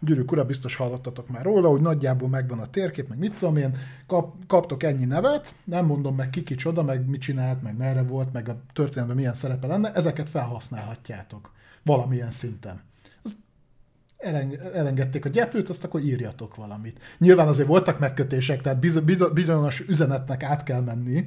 gyűrűk 0.00 0.32
ura, 0.32 0.44
biztos 0.44 0.76
hallottatok 0.76 1.28
már 1.28 1.44
róla, 1.44 1.68
hogy 1.68 1.80
nagyjából 1.80 2.28
megvan 2.28 2.58
a 2.58 2.70
térkép, 2.70 3.08
meg 3.08 3.18
mit 3.18 3.36
tudom 3.36 3.56
én, 3.56 3.76
kap, 4.06 4.34
kaptok 4.46 4.82
ennyi 4.82 5.04
nevet, 5.04 5.54
nem 5.64 5.86
mondom 5.86 6.16
meg 6.16 6.30
ki 6.30 6.42
kicsoda, 6.42 6.82
meg 6.82 7.08
mit 7.08 7.20
csinált, 7.20 7.62
meg 7.62 7.76
merre 7.76 8.02
volt, 8.02 8.32
meg 8.32 8.48
a 8.48 8.60
történelemben 8.72 9.16
milyen 9.16 9.34
szerepe 9.34 9.66
lenne, 9.66 9.92
ezeket 9.92 10.28
felhasználhatjátok 10.28 11.52
valamilyen 11.82 12.30
szinten. 12.30 12.80
Elengedték 14.72 15.24
a 15.24 15.28
gyeplőt, 15.28 15.68
azt 15.68 15.84
akkor 15.84 16.00
írjatok 16.00 16.56
valamit. 16.56 17.00
Nyilván 17.18 17.48
azért 17.48 17.68
voltak 17.68 17.98
megkötések, 17.98 18.60
tehát 18.60 18.78
bizonyos 19.32 19.80
üzenetnek 19.80 20.42
át 20.42 20.62
kell 20.62 20.80
menni, 20.80 21.24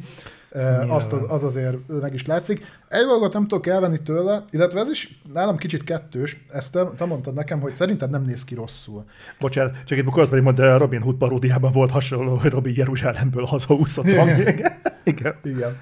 Nyilván. 0.53 0.89
azt 0.89 1.13
az, 1.13 1.21
az 1.27 1.43
azért 1.43 1.77
meg 1.87 2.13
is 2.13 2.25
látszik. 2.25 2.65
Egy 2.87 3.05
dolgot 3.05 3.33
nem 3.33 3.47
tudok 3.47 3.67
elvenni 3.67 4.01
tőle, 4.01 4.43
illetve 4.51 4.79
ez 4.79 4.89
is 4.89 5.21
nálam 5.33 5.57
kicsit 5.57 5.83
kettős, 5.83 6.45
ezt 6.51 6.71
te, 6.71 6.85
te 6.97 7.05
mondtad 7.05 7.33
nekem, 7.33 7.59
hogy 7.59 7.75
szerinted 7.75 8.09
nem 8.09 8.21
néz 8.21 8.43
ki 8.43 8.55
rosszul. 8.55 9.05
Bocsánat, 9.39 9.83
csak 9.85 9.97
itt 9.97 10.07
akkor 10.07 10.21
azt 10.21 10.31
mondom, 10.31 10.55
hogy 10.55 10.77
Robin 10.77 11.01
Hood 11.01 11.15
paródiában 11.15 11.71
volt 11.71 11.91
hasonló, 11.91 12.35
hogy 12.35 12.51
Robin 12.51 12.73
Jeruzsálemből 12.75 13.45
hazaúszott 13.45 14.05
Igen. 14.05 14.61
Igen. 15.03 15.35
Igen. 15.43 15.77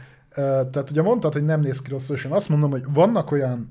Tehát 0.72 0.89
ugye 0.91 1.01
mondtad, 1.01 1.34
hogy 1.34 1.45
nem 1.45 1.61
néz 1.61 1.82
ki 1.82 1.89
rosszul, 1.89 2.15
és 2.15 2.24
én 2.24 2.32
azt 2.32 2.49
mondom, 2.49 2.72
hogy 2.72 2.84
vannak 2.93 3.32
olyan 3.32 3.70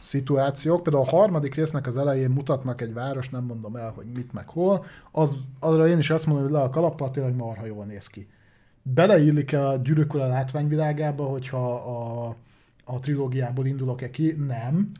szituációk, 0.00 0.82
például 0.82 1.04
a 1.04 1.16
harmadik 1.16 1.54
résznek 1.54 1.86
az 1.86 1.96
elején 1.96 2.30
mutatnak 2.30 2.80
egy 2.80 2.92
város, 2.92 3.28
nem 3.28 3.44
mondom 3.44 3.76
el, 3.76 3.92
hogy 3.96 4.06
mit 4.14 4.32
meg 4.32 4.48
hol, 4.48 4.84
az, 5.12 5.36
arra 5.60 5.88
én 5.88 5.98
is 5.98 6.10
azt 6.10 6.26
mondom, 6.26 6.44
hogy 6.44 6.52
le 6.52 6.60
a 6.62 6.70
kalappal 6.70 7.10
tényleg 7.10 7.36
marha 7.36 7.66
jól 7.66 7.84
néz 7.84 8.06
ki. 8.06 8.28
Beleillik-e 8.82 9.66
a 9.66 9.76
gyűrűk 9.76 10.14
a 10.14 10.26
látványvilágába, 10.26 11.24
hogyha 11.24 11.74
a, 11.74 12.28
a 12.84 13.00
trilógiából 13.00 13.66
indulok-e 13.66 14.10
ki? 14.10 14.34
Nem. 14.46 14.90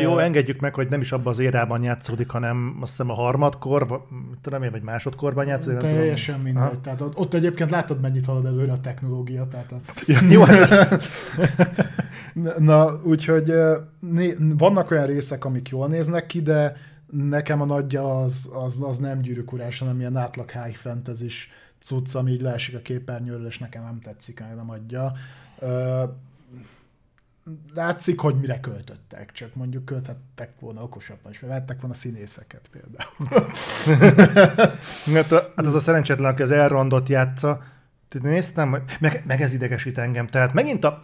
Jó, 0.00 0.18
engedjük 0.18 0.60
meg, 0.60 0.74
hogy 0.74 0.88
nem 0.88 1.00
is 1.00 1.12
abban 1.12 1.32
az 1.32 1.38
érában 1.38 1.82
játszódik, 1.82 2.30
hanem 2.30 2.76
azt 2.80 2.90
hiszem 2.90 3.10
a 3.10 3.14
harmadkor, 3.14 4.06
tudom 4.42 4.62
én, 4.62 4.70
vagy 4.70 4.82
másodkorban 4.82 5.46
játszódik. 5.46 5.78
Teljesen 5.78 6.36
tudom. 6.36 6.52
mindegy. 6.52 6.80
Tehát 6.80 7.00
ott, 7.00 7.16
ott 7.16 7.34
egyébként 7.34 7.70
látod, 7.70 8.00
mennyit 8.00 8.26
halad 8.26 8.46
előre 8.46 8.72
a 8.72 8.80
technológia. 8.80 9.48
Tehát 9.48 9.72
a... 9.72 9.80
Jó, 10.28 10.42
Na, 12.58 13.00
úgyhogy 13.04 13.52
né, 14.00 14.34
vannak 14.38 14.90
olyan 14.90 15.06
részek, 15.06 15.44
amik 15.44 15.68
jól 15.68 15.88
néznek 15.88 16.26
ki, 16.26 16.42
de 16.42 16.76
nekem 17.10 17.60
a 17.60 17.64
nagyja 17.64 18.20
az, 18.20 18.50
az, 18.64 18.82
az 18.82 18.98
nem 18.98 19.20
gyűrűk 19.20 19.52
urás, 19.52 19.78
hanem 19.78 20.00
ilyen 20.00 20.16
átlag 20.16 20.50
high 20.50 20.76
fantasy 20.76 21.28
cucc, 21.82 22.14
ami 22.14 22.30
így 22.30 22.40
leesik 22.40 22.74
a 22.74 22.80
képernyőről, 22.80 23.46
és 23.46 23.58
nekem 23.58 23.82
nem 23.82 24.00
tetszik, 24.00 24.42
nem 24.56 24.70
adja 24.70 25.12
látszik, 27.74 28.20
hogy 28.20 28.34
mire 28.40 28.60
költöttek, 28.60 29.32
csak 29.32 29.54
mondjuk 29.54 29.84
költhettek 29.84 30.52
volna 30.60 30.82
okosabban, 30.82 31.32
és 31.32 31.38
vettek 31.38 31.80
volna 31.80 31.94
színészeket 31.94 32.70
például. 32.70 33.50
hát, 35.14 35.32
a, 35.32 35.52
hát 35.56 35.66
az 35.66 35.74
a 35.74 35.80
szerencsétlen, 35.80 36.32
aki 36.32 36.42
az 36.42 36.50
elrondot 36.50 37.08
játsza, 37.08 37.62
néztem, 38.20 38.68
meg, 39.00 39.22
meg 39.26 39.42
ez 39.42 39.52
idegesít 39.52 39.98
engem, 39.98 40.26
tehát 40.26 40.52
megint 40.52 40.84
a 40.84 41.02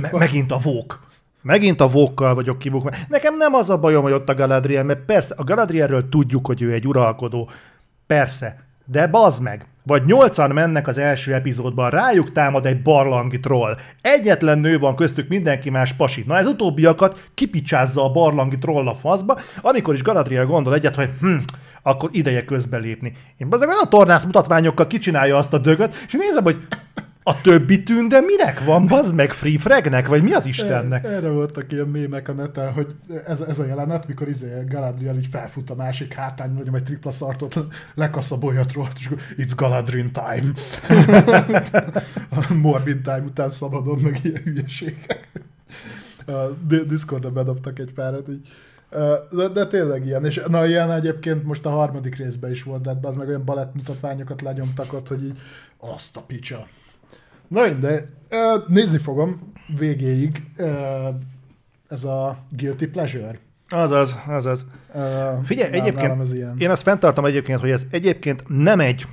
me, 0.00 0.10
megint 0.12 0.52
a 0.52 0.58
vók. 0.58 1.08
Megint 1.42 1.80
a 1.80 1.88
vókkal 1.88 2.34
vagyok 2.34 2.58
kibukva. 2.58 2.90
Nekem 3.08 3.36
nem 3.36 3.54
az 3.54 3.70
a 3.70 3.78
bajom, 3.78 4.02
hogy 4.02 4.12
ott 4.12 4.28
a 4.28 4.34
Galadriel, 4.34 4.84
mert 4.84 5.04
persze 5.04 5.34
a 5.38 5.44
Galadrielről 5.44 6.08
tudjuk, 6.08 6.46
hogy 6.46 6.62
ő 6.62 6.72
egy 6.72 6.86
uralkodó. 6.86 7.50
Persze, 8.06 8.64
de 8.90 9.06
bazd 9.06 9.42
meg, 9.42 9.66
vagy 9.84 10.02
nyolcan 10.04 10.50
mennek 10.50 10.88
az 10.88 10.98
első 10.98 11.34
epizódban, 11.34 11.90
rájuk 11.90 12.32
támad 12.32 12.66
egy 12.66 12.82
barlangi 12.82 13.40
troll. 13.40 13.76
Egyetlen 14.00 14.58
nő 14.58 14.78
van 14.78 14.96
köztük, 14.96 15.28
mindenki 15.28 15.70
más 15.70 15.92
pasi. 15.92 16.24
Na 16.26 16.36
ez 16.36 16.46
utóbbiakat 16.46 17.28
kipicsázza 17.34 18.04
a 18.04 18.12
barlangi 18.12 18.58
troll 18.58 18.88
a 18.88 18.94
faszba, 18.94 19.38
amikor 19.60 19.94
is 19.94 20.02
Galadriel 20.02 20.46
gondol 20.46 20.74
egyet, 20.74 20.94
hogy 20.94 21.10
hm, 21.20 21.36
akkor 21.82 22.10
ideje 22.12 22.44
közbelépni. 22.44 23.12
Én 23.36 23.48
bazeg 23.48 23.68
olyan 23.68 23.88
tornász 23.88 24.24
mutatványokkal 24.24 24.86
kicsinálja 24.86 25.36
azt 25.36 25.52
a 25.52 25.58
dögöt, 25.58 25.94
és 26.06 26.12
nézem, 26.12 26.44
hogy 26.44 26.66
a 27.30 27.40
többi 27.42 27.82
tünde 27.82 28.20
minek 28.20 28.64
van, 28.64 28.86
bazd 28.86 29.14
meg 29.14 29.32
Free 29.32 29.58
Fragnek, 29.58 30.08
vagy 30.08 30.22
mi 30.22 30.32
az 30.32 30.46
Istennek? 30.46 31.04
Erre 31.04 31.28
voltak 31.28 31.72
ilyen 31.72 31.86
mémek 31.86 32.28
a 32.28 32.32
neten, 32.32 32.72
hogy 32.72 32.94
ez, 33.26 33.40
ez 33.40 33.58
a 33.58 33.66
jelenet, 33.66 34.06
mikor 34.06 34.28
izé 34.28 34.64
Galadriel 34.68 35.16
így 35.16 35.26
felfut 35.30 35.70
a 35.70 35.74
másik 35.74 36.12
hátán, 36.12 36.54
vagy 36.54 36.74
egy 36.74 36.82
tripla 36.82 37.10
szartot, 37.10 37.58
lekasz 37.94 38.30
a 38.30 38.38
bolyatról, 38.38 38.88
és 38.98 39.08
it's 39.36 39.52
Galadrin 39.56 40.10
time. 40.12 40.52
Morbin 42.62 43.02
time 43.02 43.22
után 43.24 43.50
szabadon, 43.50 43.98
meg 44.02 44.20
ilyen 44.22 44.42
hülyeségek. 44.42 45.28
A 46.26 46.32
Discordra 46.86 47.30
bedobtak 47.30 47.78
egy 47.78 47.92
párat, 47.92 48.28
így 48.28 48.48
de, 49.30 49.48
de 49.48 49.66
tényleg 49.66 50.06
ilyen, 50.06 50.24
és 50.24 50.40
na 50.48 50.66
ilyen 50.66 50.92
egyébként 50.92 51.44
most 51.44 51.66
a 51.66 51.70
harmadik 51.70 52.16
részben 52.16 52.50
is 52.50 52.62
volt, 52.62 52.82
de 52.82 52.88
hát 52.88 53.04
az 53.04 53.16
meg 53.16 53.28
olyan 53.28 53.44
balett 53.44 53.74
mutatványokat 53.74 54.42
lenyomtak 54.42 54.92
ott, 54.92 55.08
hogy 55.08 55.24
így 55.24 55.38
azt 55.78 56.16
a 56.16 56.20
picsa. 56.20 56.66
Na 57.50 57.68
de 57.68 58.08
nézni 58.66 58.98
fogom 58.98 59.52
végéig 59.78 60.42
ez 61.88 62.04
a 62.04 62.38
Guilty 62.50 62.86
Pleasure. 62.86 63.38
Azaz, 63.68 64.18
azaz. 64.26 64.66
Uh, 64.94 65.44
Figyelj, 65.44 65.72
egyébként 65.72 66.32
ilyen. 66.32 66.56
én 66.58 66.70
azt 66.70 66.82
fenntartom 66.82 67.24
egyébként, 67.24 67.60
hogy 67.60 67.70
ez 67.70 67.86
egyébként 67.90 68.44
nem 68.48 68.80
egy 68.80 69.06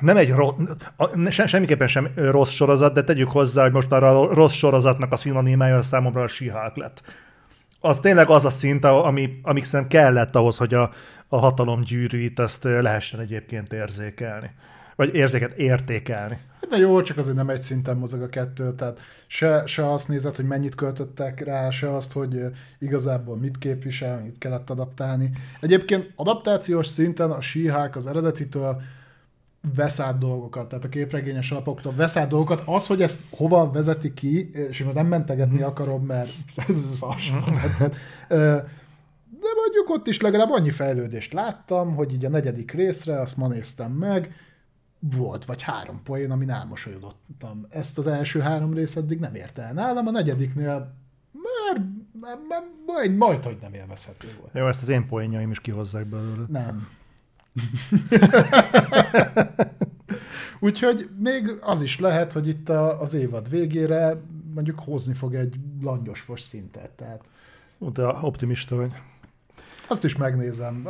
nem 0.00 0.16
egy 0.16 0.30
rossz, 0.30 0.54
se, 1.28 1.46
semmiképpen 1.46 1.86
sem 1.86 2.08
rossz 2.14 2.50
sorozat, 2.50 2.94
de 2.94 3.04
tegyük 3.04 3.30
hozzá, 3.30 3.62
hogy 3.62 3.72
most 3.72 3.92
arra 3.92 4.20
a 4.20 4.34
rossz 4.34 4.52
sorozatnak 4.52 5.12
a 5.12 5.16
szinonimája 5.16 5.82
számomra 5.82 6.22
a 6.22 6.26
Sihák 6.26 6.76
lett. 6.76 7.02
Az 7.80 8.00
tényleg 8.00 8.28
az 8.28 8.44
a 8.44 8.50
szint, 8.50 8.84
ami, 8.84 9.40
ami 9.42 9.60
szerintem 9.60 10.00
kellett 10.00 10.36
ahhoz, 10.36 10.56
hogy 10.56 10.74
a, 10.74 10.90
a 11.28 11.36
hatalom 11.36 11.80
gyűrűit 11.80 12.38
ezt 12.38 12.64
lehessen 12.64 13.20
egyébként 13.20 13.72
érzékelni. 13.72 14.50
Vagy 14.96 15.14
érzéket 15.14 15.52
értékelni. 15.52 16.38
Hát 16.60 16.70
de 16.70 16.76
jó, 16.76 17.02
csak 17.02 17.16
azért 17.16 17.36
nem 17.36 17.48
egy 17.48 17.62
szinten 17.62 17.96
mozog 17.96 18.22
a 18.22 18.28
kettő, 18.28 18.72
tehát 18.72 19.00
se, 19.26 19.62
se 19.66 19.92
azt 19.92 20.08
nézed, 20.08 20.36
hogy 20.36 20.44
mennyit 20.44 20.74
költöttek 20.74 21.44
rá, 21.44 21.70
se 21.70 21.94
azt, 21.94 22.12
hogy 22.12 22.40
igazából 22.78 23.36
mit 23.36 23.58
képvisel, 23.58 24.22
mit 24.22 24.38
kellett 24.38 24.70
adaptálni. 24.70 25.30
Egyébként 25.60 26.12
adaptációs 26.16 26.86
szinten 26.86 27.30
a 27.30 27.40
síhák 27.40 27.96
az 27.96 28.06
eredetitől 28.06 28.82
vesz 29.74 30.00
át 30.00 30.18
dolgokat, 30.18 30.68
tehát 30.68 30.84
a 30.84 30.88
képregényes 30.88 31.50
alapoktól 31.50 31.94
vesz 31.96 32.16
át 32.16 32.28
dolgokat. 32.28 32.62
Az, 32.66 32.86
hogy 32.86 33.02
ezt 33.02 33.20
hova 33.30 33.70
vezeti 33.70 34.14
ki, 34.14 34.50
és 34.52 34.80
én 34.80 34.90
nem 34.94 35.06
mentegetni 35.06 35.58
mhm. 35.58 35.64
akarom, 35.64 36.04
mert 36.04 36.30
ez 36.68 36.84
az 37.00 37.00
mhm. 37.30 37.84
de 39.44 39.50
mondjuk 39.56 39.88
ott 39.88 40.06
is 40.06 40.20
legalább 40.20 40.50
annyi 40.50 40.70
fejlődést 40.70 41.32
láttam, 41.32 41.94
hogy 41.94 42.12
így 42.12 42.24
a 42.24 42.28
negyedik 42.28 42.72
részre, 42.72 43.20
azt 43.20 43.36
ma 43.36 43.48
néztem 43.48 43.92
meg, 43.92 44.34
volt 45.10 45.44
vagy 45.44 45.62
három 45.62 46.02
poén, 46.02 46.30
amin 46.30 46.50
elmosolyodottam. 46.50 47.66
Ezt 47.68 47.98
az 47.98 48.06
első 48.06 48.40
három 48.40 48.74
rész 48.74 48.96
eddig 48.96 49.18
nem 49.18 49.34
érte 49.34 49.62
el 49.62 49.72
nálam, 49.72 50.06
a 50.06 50.10
negyediknél 50.10 50.94
már, 51.32 51.86
már, 52.20 52.38
már 52.48 52.62
majd, 52.86 53.16
majd, 53.16 53.44
hogy 53.44 53.58
nem 53.60 53.74
élvezhető 53.74 54.28
volt. 54.40 54.54
Jó, 54.54 54.68
ezt 54.68 54.82
az 54.82 54.88
én 54.88 55.06
poénjaim 55.06 55.50
is 55.50 55.60
kihozzák 55.60 56.06
belőle. 56.06 56.44
Nem. 56.48 56.88
Úgyhogy 60.60 61.08
még 61.18 61.58
az 61.60 61.80
is 61.80 61.98
lehet, 61.98 62.32
hogy 62.32 62.48
itt 62.48 62.68
a, 62.68 63.00
az 63.00 63.14
évad 63.14 63.50
végére 63.50 64.20
mondjuk 64.54 64.78
hozni 64.78 65.14
fog 65.14 65.34
egy 65.34 65.54
langyosfos 65.82 66.40
szintet. 66.40 66.90
Tehát... 66.90 67.24
De 67.78 68.06
optimista 68.06 68.76
vagy. 68.76 68.92
Azt 69.88 70.04
is 70.04 70.16
megnézem. 70.16 70.88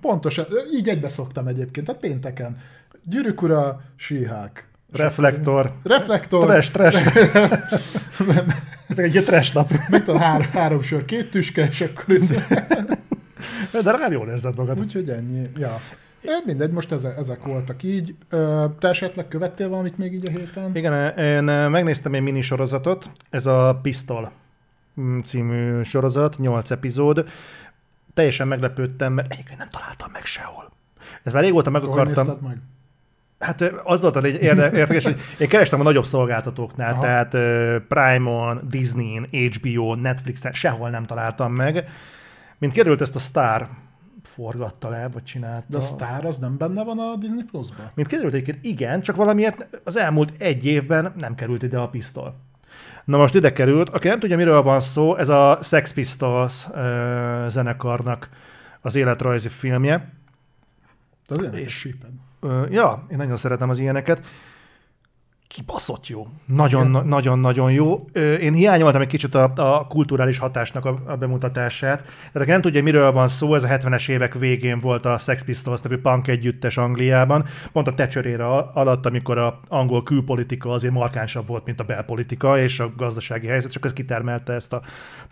Pontosan, 0.00 0.46
így 0.74 0.88
egybe 0.88 1.08
szoktam 1.08 1.46
egyébként, 1.46 1.86
tehát 1.86 2.00
pénteken. 2.00 2.58
Gyűrűk 3.04 3.42
ura, 3.42 3.80
síhák. 3.96 4.68
Reflektor. 4.92 5.72
Reflektor. 5.82 6.44
Trash, 6.44 6.72
trash. 6.72 7.16
Ez 8.88 8.98
egy 8.98 9.22
trash 9.24 9.54
nap. 9.54 9.70
Megtal 9.88 10.16
három, 10.18 10.46
három 10.52 10.82
sör, 10.82 11.04
két 11.04 11.30
tüske, 11.30 11.68
és 11.70 11.80
akkor 11.80 12.14
ez... 12.14 12.28
De 13.82 13.90
rá 13.90 14.08
jól 14.10 14.28
érzed 14.28 14.56
magad. 14.56 14.80
Úgyhogy 14.80 15.08
ennyi. 15.08 15.50
Ja. 15.56 15.80
Mindegy, 16.44 16.70
most 16.70 16.92
ezek, 16.92 17.16
ezek 17.16 17.42
voltak 17.42 17.82
így. 17.82 18.14
Te 18.78 18.88
esetleg 18.88 19.28
követtél 19.28 19.68
valamit 19.68 19.98
még 19.98 20.12
így 20.12 20.26
a 20.26 20.30
héten? 20.30 20.76
Igen, 20.76 21.18
én 21.18 21.44
megnéztem 21.70 22.14
egy 22.14 22.20
minisorozatot, 22.20 23.10
ez 23.30 23.46
a 23.46 23.78
Pistol 23.82 24.32
mm, 25.00 25.18
című 25.20 25.82
sorozat, 25.82 26.38
8 26.38 26.70
epizód. 26.70 27.28
Teljesen 28.14 28.48
meglepődtem, 28.48 29.12
mert 29.12 29.32
egyébként 29.32 29.58
nem 29.58 29.68
találtam 29.70 30.10
meg 30.12 30.24
sehol. 30.24 30.72
Ez 31.22 31.32
már 31.32 31.42
régóta 31.42 31.70
meg 31.70 31.82
akartam. 31.82 32.26
meg? 32.42 32.58
Hát 33.38 33.60
az 33.84 34.02
volt 34.02 34.24
egy 34.24 34.42
érdekes, 34.52 35.04
hogy 35.04 35.20
én 35.38 35.48
kerestem 35.48 35.80
a 35.80 35.82
nagyobb 35.82 36.04
szolgáltatóknál, 36.04 36.92
Aha. 36.92 37.02
tehát 37.02 37.30
Prime-on, 37.88 38.60
Disney-n, 38.70 39.28
HBO, 39.30 39.94
Netflixen, 39.94 40.52
sehol 40.52 40.90
nem 40.90 41.04
találtam 41.04 41.52
meg. 41.52 41.88
Mint 42.58 42.72
került 42.72 43.00
ezt 43.00 43.14
a 43.14 43.18
Star 43.18 43.68
forgatta 44.22 44.88
le, 44.88 45.08
vagy 45.12 45.22
csinálta. 45.22 45.66
De 45.68 45.76
a 45.76 45.80
Star 45.80 46.24
az 46.24 46.38
nem 46.38 46.56
benne 46.56 46.84
van 46.84 46.98
a 46.98 47.16
Disney 47.16 47.42
Plus-ban? 47.42 47.90
Mint 47.94 48.08
kiderült 48.08 48.34
egyébként, 48.34 48.64
igen, 48.64 49.00
csak 49.00 49.16
valamiért 49.16 49.66
az 49.84 49.96
elmúlt 49.96 50.32
egy 50.38 50.66
évben 50.66 51.12
nem 51.16 51.34
került 51.34 51.62
ide 51.62 51.78
a 51.78 51.88
pisztol. 51.88 52.34
Na 53.04 53.16
most 53.16 53.34
ide 53.34 53.52
került, 53.52 53.88
aki 53.88 54.08
nem 54.08 54.18
tudja, 54.18 54.36
miről 54.36 54.62
van 54.62 54.80
szó, 54.80 55.16
ez 55.16 55.28
a 55.28 55.58
Sex 55.62 55.92
Pistols 55.92 56.66
uh, 56.68 56.76
zenekarnak 57.48 58.28
az 58.80 58.94
életrajzi 58.94 59.48
filmje. 59.48 60.12
De 61.28 61.34
az 61.34 61.54
és, 61.54 61.88
uh, 62.44 62.70
ja, 62.70 63.06
én 63.10 63.16
nagyon 63.16 63.36
szeretem 63.36 63.70
az 63.70 63.78
ilyeneket 63.78 64.22
kibaszott 65.54 66.06
jó. 66.06 66.26
Nagyon-nagyon 67.04 67.72
jó. 67.72 67.96
Én 68.40 68.52
hiányoltam 68.52 69.00
egy 69.00 69.06
kicsit 69.06 69.34
a, 69.34 69.52
a 69.56 69.86
kulturális 69.86 70.38
hatásnak 70.38 70.84
a, 70.84 71.02
a 71.06 71.16
bemutatását. 71.16 72.02
Tehát 72.02 72.34
aki 72.34 72.50
nem 72.50 72.60
tudja, 72.60 72.82
miről 72.82 73.12
van 73.12 73.28
szó, 73.28 73.54
ez 73.54 73.62
a 73.62 73.68
70-es 73.68 74.08
évek 74.08 74.34
végén 74.34 74.78
volt 74.78 75.06
a 75.06 75.18
Sex 75.18 75.44
Pistols 75.44 75.80
nevű 75.80 75.96
punk 75.96 76.28
együttes 76.28 76.76
Angliában, 76.76 77.44
pont 77.72 77.86
a 77.86 77.92
Thatcher 77.92 78.40
alatt, 78.72 79.06
amikor 79.06 79.38
a 79.38 79.60
angol 79.68 80.02
külpolitika 80.02 80.70
azért 80.70 80.92
markánsabb 80.92 81.46
volt, 81.46 81.64
mint 81.64 81.80
a 81.80 81.84
belpolitika, 81.84 82.58
és 82.58 82.80
a 82.80 82.92
gazdasági 82.96 83.46
helyzet, 83.46 83.72
csak 83.72 83.84
ez 83.84 83.92
kitermelte 83.92 84.52
ezt 84.52 84.72
a 84.72 84.82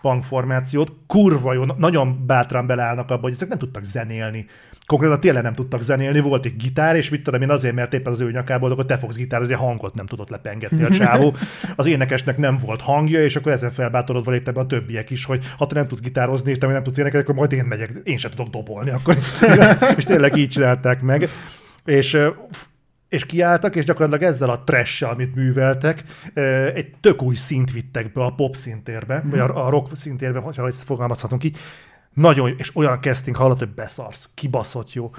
punk 0.01 0.25
formációt. 0.25 0.93
Kurva 1.07 1.53
jó, 1.53 1.65
nagyon 1.65 2.27
bátran 2.27 2.67
beleállnak 2.67 3.11
abba, 3.11 3.23
hogy 3.23 3.33
ezek 3.33 3.49
nem 3.49 3.59
tudtak 3.59 3.85
zenélni 3.85 4.47
konkrétan 4.93 5.21
tényleg 5.21 5.43
nem 5.43 5.55
tudtak 5.55 5.83
zenélni, 5.83 6.21
volt 6.21 6.47
egy 6.47 6.57
gitár, 6.57 6.97
és 6.97 7.09
mit 7.09 7.23
tudom 7.23 7.43
én 7.43 7.51
azért, 7.51 7.75
mert 7.75 7.95
éppen 7.95 8.13
az 8.13 8.21
ő 8.21 8.31
nyakából, 8.31 8.71
akkor 8.71 8.87
te 8.87 8.99
fogsz 8.99 9.17
gitározni, 9.17 9.55
hangot 9.55 9.95
nem 9.95 10.07
tudott 10.07 10.29
lepengetni 10.29 10.83
a 10.83 10.91
csávó. 10.91 11.35
Az 11.77 11.87
énekesnek 11.87 12.37
nem 12.37 12.59
volt 12.59 12.81
hangja, 12.81 13.25
és 13.25 13.37
akkor 13.37 13.53
ezen 13.53 13.71
felbátorodva 13.71 14.31
léptek 14.31 14.55
be 14.55 14.61
a 14.61 14.67
többiek 14.67 15.11
is, 15.11 15.25
hogy 15.25 15.45
ha 15.57 15.67
te 15.67 15.75
nem 15.75 15.87
tudsz 15.87 16.01
gitározni, 16.01 16.51
és 16.51 16.59
te 16.59 16.67
nem 16.67 16.83
tudsz 16.83 16.99
énekelni, 16.99 17.25
akkor 17.25 17.39
majd 17.39 17.53
én 17.53 17.65
megyek, 17.65 17.91
én 18.05 18.17
sem 18.17 18.31
tudok 18.31 18.49
dobolni. 18.49 18.91
Akkor, 18.91 19.17
és 19.97 20.05
tényleg 20.05 20.37
így 20.37 20.49
csinálták 20.49 21.01
meg. 21.01 21.29
És 21.85 22.19
és 23.09 23.27
kiálltak, 23.27 23.77
és 23.77 23.85
gyakorlatilag 23.85 24.33
ezzel 24.33 24.51
a 24.51 24.63
trash 24.65 25.11
amit 25.11 25.35
műveltek, 25.35 26.03
egy 26.75 26.95
tök 27.01 27.23
új 27.23 27.35
szint 27.35 27.73
vittek 27.73 28.13
be 28.13 28.23
a 28.23 28.31
pop 28.31 28.57
szintérbe, 28.57 29.23
vagy 29.31 29.39
a 29.39 29.71
rock 29.71 29.97
szintérbe, 29.97 30.39
ha 30.39 30.67
ezt 30.67 30.83
fogalmazhatunk 30.83 31.45
így, 31.45 31.57
nagyon, 32.15 32.55
és 32.59 32.77
olyan 32.77 33.01
casting 33.01 33.37
hallott, 33.37 33.59
hogy 33.59 33.75
beszarsz, 33.75 34.29
kibaszott 34.35 34.93
jó. 34.93 35.11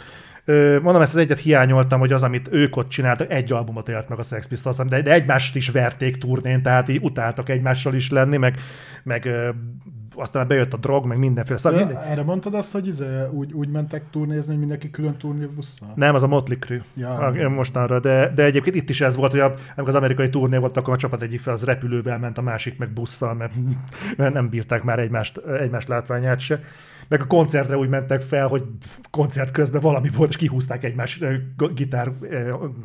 Mondom, 0.81 1.01
ezt 1.01 1.15
az 1.15 1.21
egyet 1.21 1.39
hiányoltam, 1.39 1.99
hogy 1.99 2.11
az, 2.11 2.23
amit 2.23 2.47
ők 2.51 2.75
ott 2.75 2.89
csináltak, 2.89 3.31
egy 3.31 3.51
albumot 3.51 3.89
élt 3.89 4.09
meg 4.09 4.19
a 4.19 4.23
Sex 4.23 4.47
Pistols, 4.47 4.75
de, 4.75 5.01
de 5.01 5.11
egymást 5.11 5.55
is 5.55 5.69
verték 5.69 6.17
turnén, 6.17 6.61
tehát 6.61 6.89
így 6.89 6.99
utáltak 7.01 7.49
egymással 7.49 7.93
is 7.93 8.09
lenni, 8.09 8.37
meg, 8.37 8.57
meg 9.03 9.29
aztán 10.15 10.47
bejött 10.47 10.73
a 10.73 10.77
drog, 10.77 11.05
meg 11.05 11.17
mindenféle. 11.17 11.57
Szóval 11.57 11.85
minden... 11.85 12.03
Erre 12.03 12.23
mondtad 12.23 12.53
azt, 12.53 12.71
hogy 12.71 12.87
izé, 12.87 13.05
úgy, 13.31 13.53
úgy 13.53 13.69
mentek 13.69 14.03
turnézni, 14.11 14.49
hogy 14.49 14.59
mindenki 14.59 14.89
külön 14.89 15.17
turnébusszal? 15.17 15.91
Nem, 15.95 16.15
az 16.15 16.23
a 16.23 16.27
Motley 16.27 16.57
Crue. 16.57 16.81
Ja, 16.93 17.49
mostanra, 17.49 17.99
de, 17.99 18.31
de 18.35 18.43
egyébként 18.43 18.75
itt 18.75 18.89
is 18.89 19.01
ez 19.01 19.15
volt, 19.15 19.31
hogy 19.31 19.39
a, 19.39 19.53
amikor 19.75 19.89
az 19.89 19.95
amerikai 19.95 20.29
turné 20.29 20.57
volt, 20.57 20.77
akkor 20.77 20.93
a 20.93 20.97
csapat 20.97 21.21
egyik 21.21 21.39
fel 21.39 21.53
az 21.53 21.63
repülővel 21.63 22.19
ment, 22.19 22.37
a 22.37 22.41
másik 22.41 22.77
meg 22.77 22.89
busszal, 22.89 23.33
mert, 23.33 23.53
mert 24.17 24.33
nem 24.33 24.49
bírták 24.49 24.83
már 24.83 24.99
egymást, 24.99 25.37
egymást 25.37 25.87
látványát 25.87 26.39
se 26.39 26.59
meg 27.13 27.21
a 27.21 27.27
koncertre 27.27 27.77
úgy 27.77 27.89
mentek 27.89 28.21
fel, 28.21 28.47
hogy 28.47 28.63
koncert 29.09 29.51
közben 29.51 29.81
valami 29.81 30.09
volt, 30.15 30.29
és 30.29 30.35
kihúzták 30.35 30.83
egymás 30.83 31.19
gitár 31.75 32.11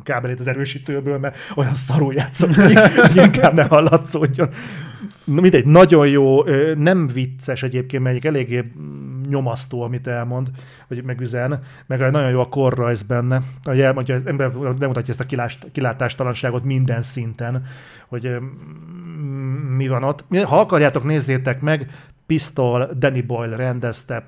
kábelét 0.03 0.39
az 0.39 0.47
erősítőből, 0.47 1.17
mert 1.17 1.37
olyan 1.55 1.73
szarul 1.73 2.13
játszott, 2.13 2.55
hogy 2.55 3.15
inkább 3.15 3.53
ne 3.53 3.63
hallatszódjon. 3.63 4.49
Mindegy, 5.23 5.65
nagyon 5.65 6.07
jó, 6.07 6.43
nem 6.75 7.07
vicces 7.07 7.63
egyébként, 7.63 8.03
mert 8.03 8.25
eléggé 8.25 8.71
nyomasztó, 9.29 9.81
amit 9.81 10.07
elmond, 10.07 10.49
vagy 10.87 11.03
megüzen, 11.03 11.59
meg 11.85 11.99
nagyon 11.99 12.29
jó 12.29 12.39
a 12.39 12.49
korrajz 12.49 13.01
benne, 13.01 13.41
hogy 13.63 13.81
elmondja, 13.81 14.15
az 14.15 14.25
ember 14.25 14.51
bemutatja 14.57 15.09
ezt 15.09 15.19
a 15.19 15.25
kilást, 15.25 15.67
kilátástalanságot 15.71 16.63
minden 16.63 17.01
szinten, 17.01 17.65
hogy 18.07 18.37
mi 19.75 19.87
van 19.87 20.03
ott. 20.03 20.25
Ha 20.43 20.59
akarjátok, 20.59 21.03
nézzétek 21.03 21.61
meg, 21.61 21.91
Pistol, 22.25 22.89
Danny 22.97 23.25
Boyle 23.25 23.55
rendezte, 23.55 24.23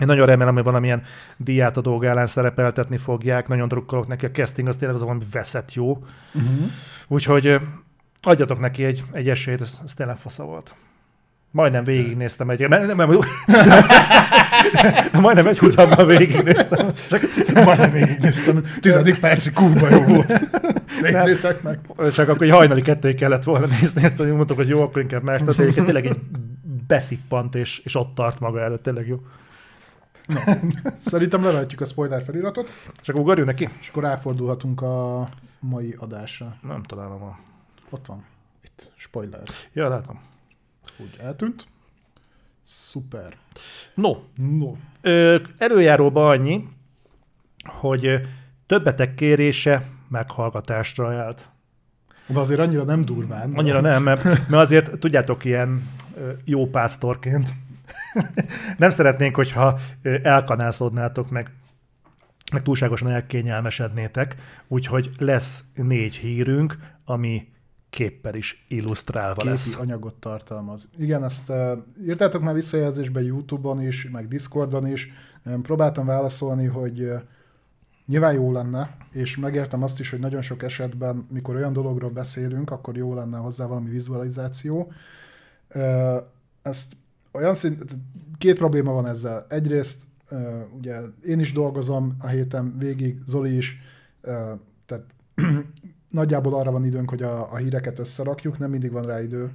én 0.00 0.06
nagyon 0.06 0.26
remélem, 0.26 0.54
hogy 0.54 0.64
valamilyen 0.64 1.02
díjátadó 1.36 1.98
gálán 1.98 2.26
szerepeltetni 2.26 2.96
fogják, 2.96 3.48
nagyon 3.48 3.68
drukkolok 3.68 4.06
neki, 4.06 4.26
a 4.26 4.30
casting 4.30 4.68
az 4.68 4.76
tényleg 4.76 4.96
az 4.96 5.02
valami 5.02 5.24
veszett 5.32 5.72
jó. 5.74 5.90
Uh-huh. 6.34 6.70
Úgyhogy 7.08 7.60
adjatok 8.20 8.60
neki 8.60 8.84
egy, 8.84 9.04
egy 9.12 9.28
esélyt, 9.28 9.60
ez, 9.60 9.80
ez 9.84 9.94
tényleg 9.94 10.16
fasza 10.16 10.44
volt. 10.44 10.74
Majdnem 11.52 11.84
végignéztem 11.84 12.50
egy... 12.50 12.68
Nem, 12.68 12.86
nem, 12.86 12.96
nem, 12.96 13.18
majdnem 15.22 15.46
egy 15.46 15.58
húzamban 15.58 16.06
végignéztem. 16.06 16.92
Csak, 17.08 17.22
majdnem 17.54 17.92
végignéztem. 17.92 18.64
Tizedik 18.80 19.18
percig 19.18 19.52
kurva 19.52 19.88
jó 19.90 20.02
volt. 20.02 20.40
Nézzétek 21.00 21.62
meg. 21.62 21.78
Csak 22.14 22.28
akkor 22.28 22.42
egy 22.42 22.52
hajnali 22.52 22.82
kettőig 22.82 23.16
kellett 23.16 23.44
volna 23.44 23.66
nézni 23.66 24.04
ezt, 24.04 24.18
hogy 24.18 24.32
mondtuk, 24.32 24.56
hogy 24.56 24.68
jó, 24.68 24.82
akkor 24.82 25.02
inkább 25.02 25.22
más. 25.22 25.40
Tehát 25.40 25.58
egyébként 25.58 25.86
tényleg 25.86 26.06
egy 26.06 26.20
beszippant, 26.86 27.54
és, 27.54 27.78
és 27.78 27.94
ott 27.94 28.14
tart 28.14 28.40
maga 28.40 28.60
előtt, 28.60 28.82
tényleg 28.82 29.06
jó. 29.06 29.20
No. 30.26 30.40
Szerintem 30.94 31.44
levetjük 31.44 31.80
a 31.80 31.84
spoiler 31.84 32.22
feliratot. 32.24 32.68
Csak 33.00 33.16
ugorjunk 33.16 33.48
neki. 33.48 33.68
És 33.80 33.88
akkor 33.88 34.02
ráfordulhatunk 34.02 34.82
a 34.82 35.28
mai 35.60 35.94
adásra. 35.98 36.56
Nem 36.62 36.82
találom 36.82 37.22
a... 37.22 37.38
Ott 37.90 38.06
van. 38.06 38.24
Itt. 38.62 38.92
Spoiler. 38.96 39.42
Ja, 39.72 39.88
látom. 39.88 40.30
Úgy 40.96 41.16
eltűnt. 41.18 41.66
Szuper. 42.62 43.36
No. 43.94 44.14
No. 44.58 44.74
Ö, 45.00 45.38
előjáróban 45.58 46.30
annyi, 46.30 46.64
hogy 47.64 48.20
Többetek 48.66 49.14
kérése 49.14 49.88
meghallgatásra 50.08 51.22
állt. 51.22 51.48
De 52.26 52.38
azért 52.38 52.60
annyira 52.60 52.82
nem 52.84 53.04
durván. 53.04 53.54
Annyira 53.54 53.80
nem, 53.80 54.02
mert, 54.02 54.24
mert 54.24 54.52
azért 54.52 54.98
tudjátok, 54.98 55.44
ilyen 55.44 55.88
jó 56.44 56.66
pásztorként 56.66 57.52
nem 58.78 58.90
szeretnénk, 58.90 59.36
hogyha 59.36 59.78
elkanászodnátok 60.22 61.30
meg, 61.30 61.50
meg 62.52 62.62
túlságosan 62.62 63.08
elkényelmesednétek, 63.10 64.36
úgyhogy 64.68 65.10
lesz 65.18 65.64
négy 65.74 66.16
hírünk, 66.16 66.78
ami 67.04 67.51
képpel 67.92 68.34
is 68.34 68.64
illusztrálva 68.68 69.34
Képi 69.34 69.48
lesz. 69.48 69.76
anyagot 69.76 70.14
tartalmaz. 70.14 70.88
Igen, 70.96 71.24
ezt 71.24 71.48
uh, 71.48 71.78
írtátok 72.02 72.42
már 72.42 72.54
visszajelzésbe 72.54 73.22
YouTube-on 73.22 73.80
is, 73.80 74.08
meg 74.12 74.28
Discordon 74.28 74.86
is. 74.86 75.08
Um, 75.44 75.62
próbáltam 75.62 76.06
válaszolni, 76.06 76.66
hogy 76.66 77.00
uh, 77.00 77.20
nyilván 78.06 78.34
jó 78.34 78.52
lenne, 78.52 78.96
és 79.10 79.36
megértem 79.36 79.82
azt 79.82 80.00
is, 80.00 80.10
hogy 80.10 80.18
nagyon 80.18 80.42
sok 80.42 80.62
esetben, 80.62 81.26
mikor 81.30 81.54
olyan 81.54 81.72
dologról 81.72 82.10
beszélünk, 82.10 82.70
akkor 82.70 82.96
jó 82.96 83.14
lenne 83.14 83.36
hozzá 83.38 83.66
valami 83.66 83.90
vizualizáció. 83.90 84.92
Uh, 85.74 86.16
ezt 86.62 86.96
olyan 87.32 87.54
szint, 87.54 87.84
két 88.38 88.56
probléma 88.56 88.92
van 88.92 89.06
ezzel. 89.06 89.46
Egyrészt 89.48 90.02
uh, 90.30 90.62
ugye 90.76 91.00
én 91.26 91.40
is 91.40 91.52
dolgozom 91.52 92.16
a 92.20 92.26
héten 92.26 92.78
végig, 92.78 93.18
Zoli 93.26 93.56
is, 93.56 93.76
uh, 94.22 94.32
tehát 94.86 95.04
nagyjából 96.12 96.54
arra 96.54 96.70
van 96.70 96.84
időnk, 96.84 97.10
hogy 97.10 97.22
a, 97.22 97.52
a 97.52 97.56
híreket 97.56 97.98
összerakjuk, 97.98 98.58
nem 98.58 98.70
mindig 98.70 98.92
van 98.92 99.02
rá 99.02 99.22
idő, 99.22 99.50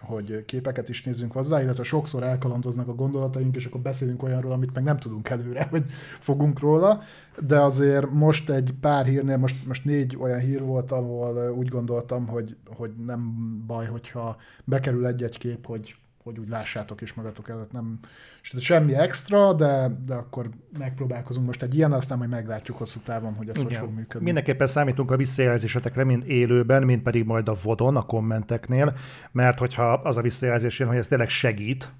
hogy 0.00 0.44
képeket 0.44 0.88
is 0.88 1.02
nézzünk 1.02 1.32
hozzá, 1.32 1.62
illetve 1.62 1.82
sokszor 1.82 2.22
elkalandoznak 2.22 2.88
a 2.88 2.94
gondolataink, 2.94 3.56
és 3.56 3.64
akkor 3.66 3.80
beszélünk 3.80 4.22
olyanról, 4.22 4.52
amit 4.52 4.74
meg 4.74 4.82
nem 4.82 4.98
tudunk 4.98 5.28
előre, 5.28 5.66
hogy 5.70 5.84
fogunk 6.18 6.60
róla, 6.60 7.02
de 7.46 7.60
azért 7.60 8.10
most 8.10 8.50
egy 8.50 8.74
pár 8.80 9.06
hírnél, 9.06 9.36
most, 9.36 9.66
most 9.66 9.84
négy 9.84 10.16
olyan 10.20 10.38
hír 10.38 10.62
volt, 10.62 10.92
ahol 10.92 11.52
úgy 11.52 11.68
gondoltam, 11.68 12.26
hogy, 12.26 12.56
hogy 12.76 12.90
nem 13.06 13.34
baj, 13.66 13.86
hogyha 13.86 14.36
bekerül 14.64 15.06
egy-egy 15.06 15.38
kép, 15.38 15.66
hogy 15.66 15.96
hogy 16.28 16.38
úgy 16.38 16.48
lássátok 16.48 17.00
is 17.00 17.14
magatok 17.14 17.48
előtt. 17.48 17.72
Nem, 17.72 17.98
semmi 18.42 18.94
extra, 18.94 19.52
de, 19.52 19.88
de 20.06 20.14
akkor 20.14 20.48
megpróbálkozunk 20.78 21.46
most 21.46 21.62
egy 21.62 21.74
ilyen, 21.74 21.92
aztán 21.92 22.18
majd 22.18 22.30
meglátjuk 22.30 22.76
hosszú 22.76 23.00
távon, 23.04 23.34
hogy 23.34 23.48
ez 23.48 23.56
Igen. 23.56 23.66
hogy 23.66 23.76
fog 23.76 23.94
működni. 23.94 24.24
Mindenképpen 24.24 24.66
számítunk 24.66 25.10
a 25.10 25.16
visszajelzésetekre, 25.16 26.04
mind 26.04 26.28
élőben, 26.28 26.82
mind 26.82 27.02
pedig 27.02 27.24
majd 27.24 27.48
a 27.48 27.56
vodon, 27.62 27.96
a 27.96 28.02
kommenteknél, 28.02 28.96
mert 29.32 29.58
hogyha 29.58 29.92
az 29.92 30.16
a 30.16 30.20
visszajelzés 30.20 30.78
jön, 30.78 30.88
hogy 30.88 30.98
ez 30.98 31.08
tényleg 31.08 31.28
segít, 31.28 31.92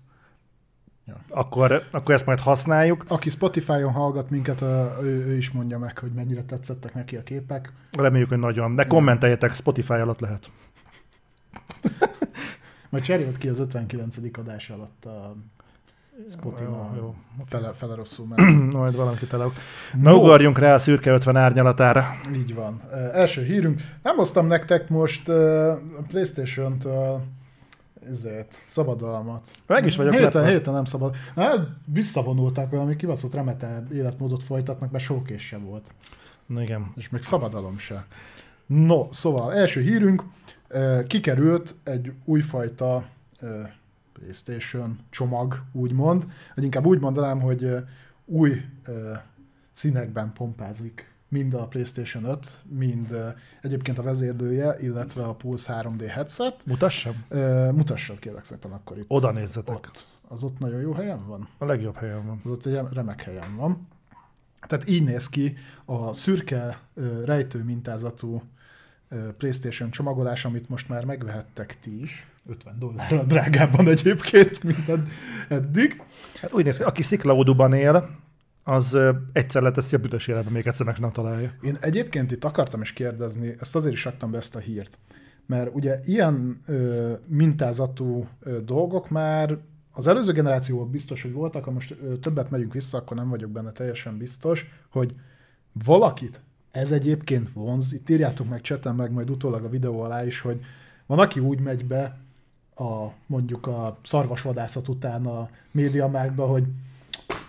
Ja. 1.09 1.20
Akkor, 1.29 1.83
akkor 1.91 2.14
ezt 2.14 2.26
majd 2.26 2.39
használjuk. 2.39 3.05
Aki 3.09 3.31
Spotify-on 3.31 3.93
hallgat 3.93 4.31
minket, 4.31 4.62
ő, 4.62 5.24
ő 5.26 5.37
is 5.37 5.51
mondja 5.51 5.79
meg, 5.79 5.99
hogy 5.99 6.12
mennyire 6.12 6.43
tetszettek 6.43 6.95
neki 6.95 7.16
a 7.16 7.22
képek. 7.22 7.72
Reméljük, 7.93 8.29
hogy 8.29 8.39
nagyon. 8.39 8.74
De 8.74 8.85
kommenteljetek, 8.85 9.55
Spotify 9.55 9.93
alatt 9.93 10.20
lehet. 10.20 10.51
Majd 12.89 13.05
cserélt 13.05 13.39
ki 13.39 13.49
az 13.49 13.59
59. 13.59 14.16
adás 14.39 14.70
alatt 14.70 15.05
a 15.05 15.34
Spotify 16.30 16.62
jó, 16.62 16.91
jó. 16.97 17.14
Fele, 17.47 17.72
fele 17.72 17.95
rosszul 17.95 18.26
ment. 18.36 18.72
Majd 18.72 18.97
valaki 18.97 19.26
telek. 19.26 19.49
Na, 20.03 20.11
no. 20.11 20.16
ugorjunk 20.16 20.59
rá 20.59 20.74
a 20.74 20.78
szürke 20.78 21.11
50 21.11 21.36
árnyalatára. 21.36 22.16
Így 22.34 22.55
van. 22.55 22.82
Uh, 22.84 23.16
első 23.18 23.45
hírünk. 23.45 23.80
Nem 24.03 24.16
hoztam 24.16 24.47
nektek 24.47 24.89
most 24.89 25.28
uh, 25.28 25.72
playstation 26.09 26.78
t 26.78 26.86
ezért, 28.09 28.59
szabadalmat. 28.64 29.51
Meg 29.66 29.86
is 29.86 29.97
vagyok 29.97 30.12
héten, 30.12 30.43
lepve. 30.43 30.49
héten 30.51 30.74
nem 30.74 30.84
szabad. 30.84 31.16
Na, 31.34 31.43
hát 31.43 31.68
visszavonultak, 31.84 32.70
valami 32.70 32.97
kibaszott 32.97 33.34
remete 33.34 33.82
életmódot 33.93 34.43
folytatnak, 34.43 34.91
mert 34.91 35.05
showcase 35.05 35.39
se 35.39 35.59
volt. 35.59 35.91
Na 36.47 36.62
igen. 36.62 36.93
És 36.97 37.09
még 37.09 37.22
szabadalom 37.22 37.78
se. 37.78 38.07
No, 38.66 39.09
szóval 39.11 39.55
első 39.55 39.80
hírünk, 39.80 40.22
kikerült 41.07 41.75
egy 41.83 42.12
újfajta 42.25 43.09
PlayStation 44.12 44.99
csomag, 45.11 45.62
úgymond, 45.73 46.27
vagy 46.55 46.64
inkább 46.64 46.87
úgy 46.87 47.01
mondanám, 47.01 47.41
hogy 47.41 47.75
új 48.25 48.64
színekben 49.71 50.33
pompázik 50.33 51.12
mind 51.29 51.55
a 51.55 51.66
PlayStation 51.66 52.25
5, 52.25 52.59
mind 52.69 53.16
egyébként 53.62 53.99
a 53.99 54.03
vezérlője, 54.03 54.77
illetve 54.81 55.25
a 55.25 55.35
Pulse 55.35 55.81
3D 55.83 56.05
headset. 56.09 56.66
Mutassam? 56.66 57.25
Mutassad 57.75 58.19
kérlek 58.19 58.45
szépen 58.45 58.73
akkor 58.73 58.99
itt. 58.99 59.05
Oda 59.09 59.31
nézzetek. 59.31 59.75
Ott. 59.75 60.07
Az 60.29 60.43
ott 60.43 60.59
nagyon 60.59 60.81
jó 60.81 60.93
helyen 60.93 61.27
van? 61.27 61.49
A 61.59 61.64
legjobb 61.64 61.97
helyen 61.97 62.27
van. 62.27 62.41
Az 62.45 62.51
ott 62.51 62.66
egy 62.66 62.81
remek 62.93 63.23
helyen 63.23 63.57
van. 63.57 63.89
Tehát 64.61 64.89
így 64.89 65.03
néz 65.03 65.29
ki 65.29 65.57
a 65.85 66.12
szürke 66.12 66.81
rejtő 67.25 67.64
mintázatú 67.64 68.43
PlayStation 69.39 69.91
csomagolás, 69.91 70.45
amit 70.45 70.69
most 70.69 70.89
már 70.89 71.05
megvehettek 71.05 71.79
ti 71.81 72.01
is, 72.01 72.27
50 72.47 72.79
dollárra 72.79 73.23
drágábban 73.23 73.89
egyébként, 73.89 74.63
mint 74.63 74.91
eddig. 75.49 76.03
Hát 76.41 76.53
úgy 76.53 76.65
néz 76.65 76.77
ki, 76.77 76.83
aki 76.83 77.03
sziklaudúban 77.03 77.73
él, 77.73 78.09
az 78.69 78.99
egyszer 79.33 79.63
leteszi 79.63 79.95
a 79.95 79.99
büdös 79.99 80.29
életben, 80.29 80.53
még 80.53 80.67
egyszer 80.67 80.87
meg 80.87 80.99
nem 80.99 81.13
találja. 81.13 81.53
Én 81.61 81.77
egyébként 81.81 82.31
itt 82.31 82.45
akartam 82.45 82.81
is 82.81 82.93
kérdezni, 82.93 83.55
ezt 83.61 83.77
azért 83.77 83.95
is 83.95 84.07
adtam 84.07 84.31
be 84.31 84.39
ezt 84.39 84.57
a 84.57 84.59
hírt, 84.59 84.99
mert 85.47 85.75
ugye 85.75 86.01
ilyen 86.05 86.61
ö, 86.67 87.13
mintázatú 87.27 88.29
ö, 88.41 88.61
dolgok 88.61 89.09
már 89.09 89.59
az 89.93 90.07
előző 90.07 90.33
generációban 90.33 90.91
biztos, 90.91 91.23
hogy 91.23 91.33
voltak, 91.33 91.65
ha 91.65 91.71
most 91.71 91.97
ö, 92.03 92.17
többet 92.17 92.51
megyünk 92.51 92.73
vissza, 92.73 92.99
akkor 92.99 93.17
nem 93.17 93.29
vagyok 93.29 93.51
benne 93.51 93.73
teljesen 93.73 94.19
biztos, 94.19 94.67
hogy 94.91 95.15
valakit 95.73 96.41
ez 96.71 96.93
egyébként 96.93 97.53
vonz, 97.53 97.93
itt 97.93 98.09
írjátok 98.09 98.49
meg, 98.49 98.61
csetem 98.61 98.97
meg 98.97 99.12
majd 99.12 99.31
utólag 99.31 99.64
a 99.64 99.69
videó 99.69 100.01
alá 100.01 100.25
is, 100.25 100.41
hogy 100.41 100.61
van, 101.07 101.19
aki 101.19 101.41
úgy 101.41 101.61
megy 101.61 101.85
be 101.85 102.19
a, 102.75 103.12
mondjuk 103.27 103.66
a 103.66 103.99
szarvasvadászat 104.03 104.89
után 104.89 105.27
a 105.27 105.49
médiamárkba, 105.71 106.47
hogy 106.47 106.64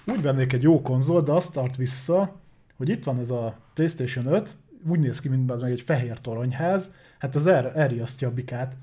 úgy 0.06 0.22
vennék 0.22 0.54
egy 0.54 0.64
jó 0.64 0.82
konzol, 0.82 1.22
de 1.22 1.32
azt 1.32 1.54
tart 1.54 1.76
vissza, 1.76 2.36
hogy 2.78 2.90
itt 2.90 3.04
van 3.04 3.20
ez 3.20 3.30
a 3.30 3.58
PlayStation 3.74 4.26
5, 4.26 4.58
úgy 4.88 5.00
néz 5.00 5.20
ki, 5.20 5.30
mint 5.30 5.52
az 5.52 5.62
meg 5.62 5.72
egy 5.72 5.82
fehér 5.82 6.20
toronyház, 6.20 6.94
hát 7.18 7.36
az 7.36 7.48
el, 7.48 7.72
elriasztja 7.72 8.28
a 8.28 8.34
bikát. 8.34 8.76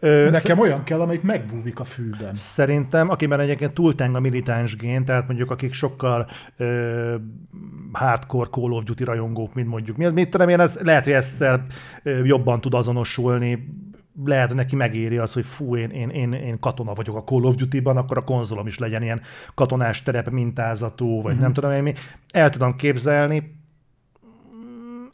Ö, 0.00 0.30
Nekem 0.30 0.58
olyan 0.58 0.84
kell, 0.84 1.00
amelyik 1.00 1.22
megbúvik 1.22 1.80
a 1.80 1.84
fűben. 1.84 2.34
Szerintem, 2.34 3.10
akiben 3.10 3.40
egyébként 3.40 3.72
túlteng 3.72 4.16
a 4.16 4.20
militáns 4.20 4.76
gén, 4.76 5.04
tehát 5.04 5.26
mondjuk 5.26 5.50
akik 5.50 5.72
sokkal 5.72 6.28
ö, 6.56 7.14
hardcore 7.92 8.48
Call 8.50 8.72
of 8.72 8.84
Duty 8.84 9.04
rajongók, 9.04 9.54
mint 9.54 9.68
mondjuk 9.68 9.96
mi, 9.96 10.06
mit 10.06 10.30
tudom 10.30 10.48
én, 10.48 10.60
ez, 10.60 10.80
lehet, 10.82 11.04
hogy 11.04 11.12
ezt 11.12 11.44
jobban 12.22 12.60
tud 12.60 12.74
azonosulni, 12.74 13.68
lehet, 14.24 14.46
hogy 14.46 14.56
neki 14.56 14.76
megéri 14.76 15.18
az, 15.18 15.32
hogy 15.32 15.44
fú, 15.44 15.76
én, 15.76 15.90
én, 15.90 16.08
én, 16.08 16.32
én 16.32 16.58
katona 16.60 16.92
vagyok 16.92 17.16
a 17.16 17.24
Call 17.24 17.42
of 17.42 17.54
Duty-ban, 17.54 17.96
akkor 17.96 18.16
a 18.16 18.24
konzolom 18.24 18.66
is 18.66 18.78
legyen 18.78 19.02
ilyen 19.02 19.20
katonás 19.54 20.02
terep 20.02 20.30
mintázatú, 20.30 21.14
vagy 21.14 21.24
uh-huh. 21.24 21.40
nem 21.40 21.52
tudom 21.52 21.70
én 21.70 21.82
mi. 21.82 21.94
El 22.30 22.50
tudom 22.50 22.76
képzelni. 22.76 23.56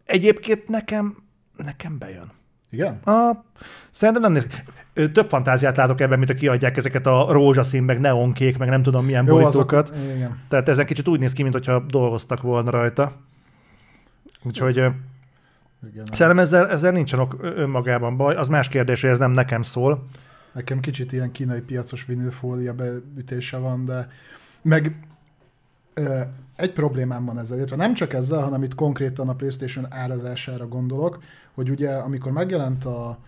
Egyébként 0.04 0.68
nekem, 0.68 1.16
nekem 1.56 1.98
bejön. 1.98 2.32
Igen? 2.74 3.00
A, 3.04 3.44
szerintem 3.90 4.22
nem 4.22 4.32
néz. 4.32 4.46
Több 5.12 5.28
fantáziát 5.28 5.76
látok 5.76 6.00
ebben, 6.00 6.18
mint 6.18 6.30
a 6.30 6.34
kiadják 6.34 6.76
ezeket 6.76 7.06
a 7.06 7.32
rózsaszín, 7.32 7.82
meg 7.82 8.00
neonkék, 8.00 8.58
meg 8.58 8.68
nem 8.68 8.82
tudom 8.82 9.04
milyen 9.04 9.26
Jó, 9.26 9.34
borítókat. 9.34 9.88
Azok, 9.88 10.02
igen. 10.14 10.40
Tehát 10.48 10.68
ezen 10.68 10.86
kicsit 10.86 11.08
úgy 11.08 11.20
néz 11.20 11.32
ki, 11.32 11.42
mintha 11.42 11.80
dolgoztak 11.80 12.42
volna 12.42 12.70
rajta. 12.70 13.16
Úgyhogy 14.42 14.76
igen, 14.76 16.06
szerintem 16.12 16.38
ezzel, 16.38 16.68
ezzel 16.68 16.92
nincsen 16.92 17.18
ok 17.18 17.36
önmagában 17.40 18.16
baj. 18.16 18.34
Az 18.34 18.48
más 18.48 18.68
kérdés, 18.68 19.00
hogy 19.00 19.10
ez 19.10 19.18
nem 19.18 19.30
nekem 19.30 19.62
szól. 19.62 20.06
Nekem 20.52 20.80
kicsit 20.80 21.12
ilyen 21.12 21.32
kínai 21.32 21.60
piacos 21.60 22.04
vinilfólia 22.04 22.74
beütése 22.74 23.56
van, 23.56 23.84
de 23.84 24.08
meg 24.62 24.98
egy 26.56 26.72
problémám 26.72 27.24
van 27.24 27.38
ezzel, 27.38 27.56
illetve 27.56 27.76
nem 27.76 27.94
csak 27.94 28.12
ezzel, 28.12 28.40
hanem 28.40 28.62
itt 28.62 28.74
konkrétan 28.74 29.28
a 29.28 29.34
PlayStation 29.34 29.86
árazására 29.90 30.68
gondolok, 30.68 31.18
hogy 31.54 31.70
ugye 31.70 31.90
amikor 31.90 32.32
megjelent 32.32 32.84
a 32.84 33.18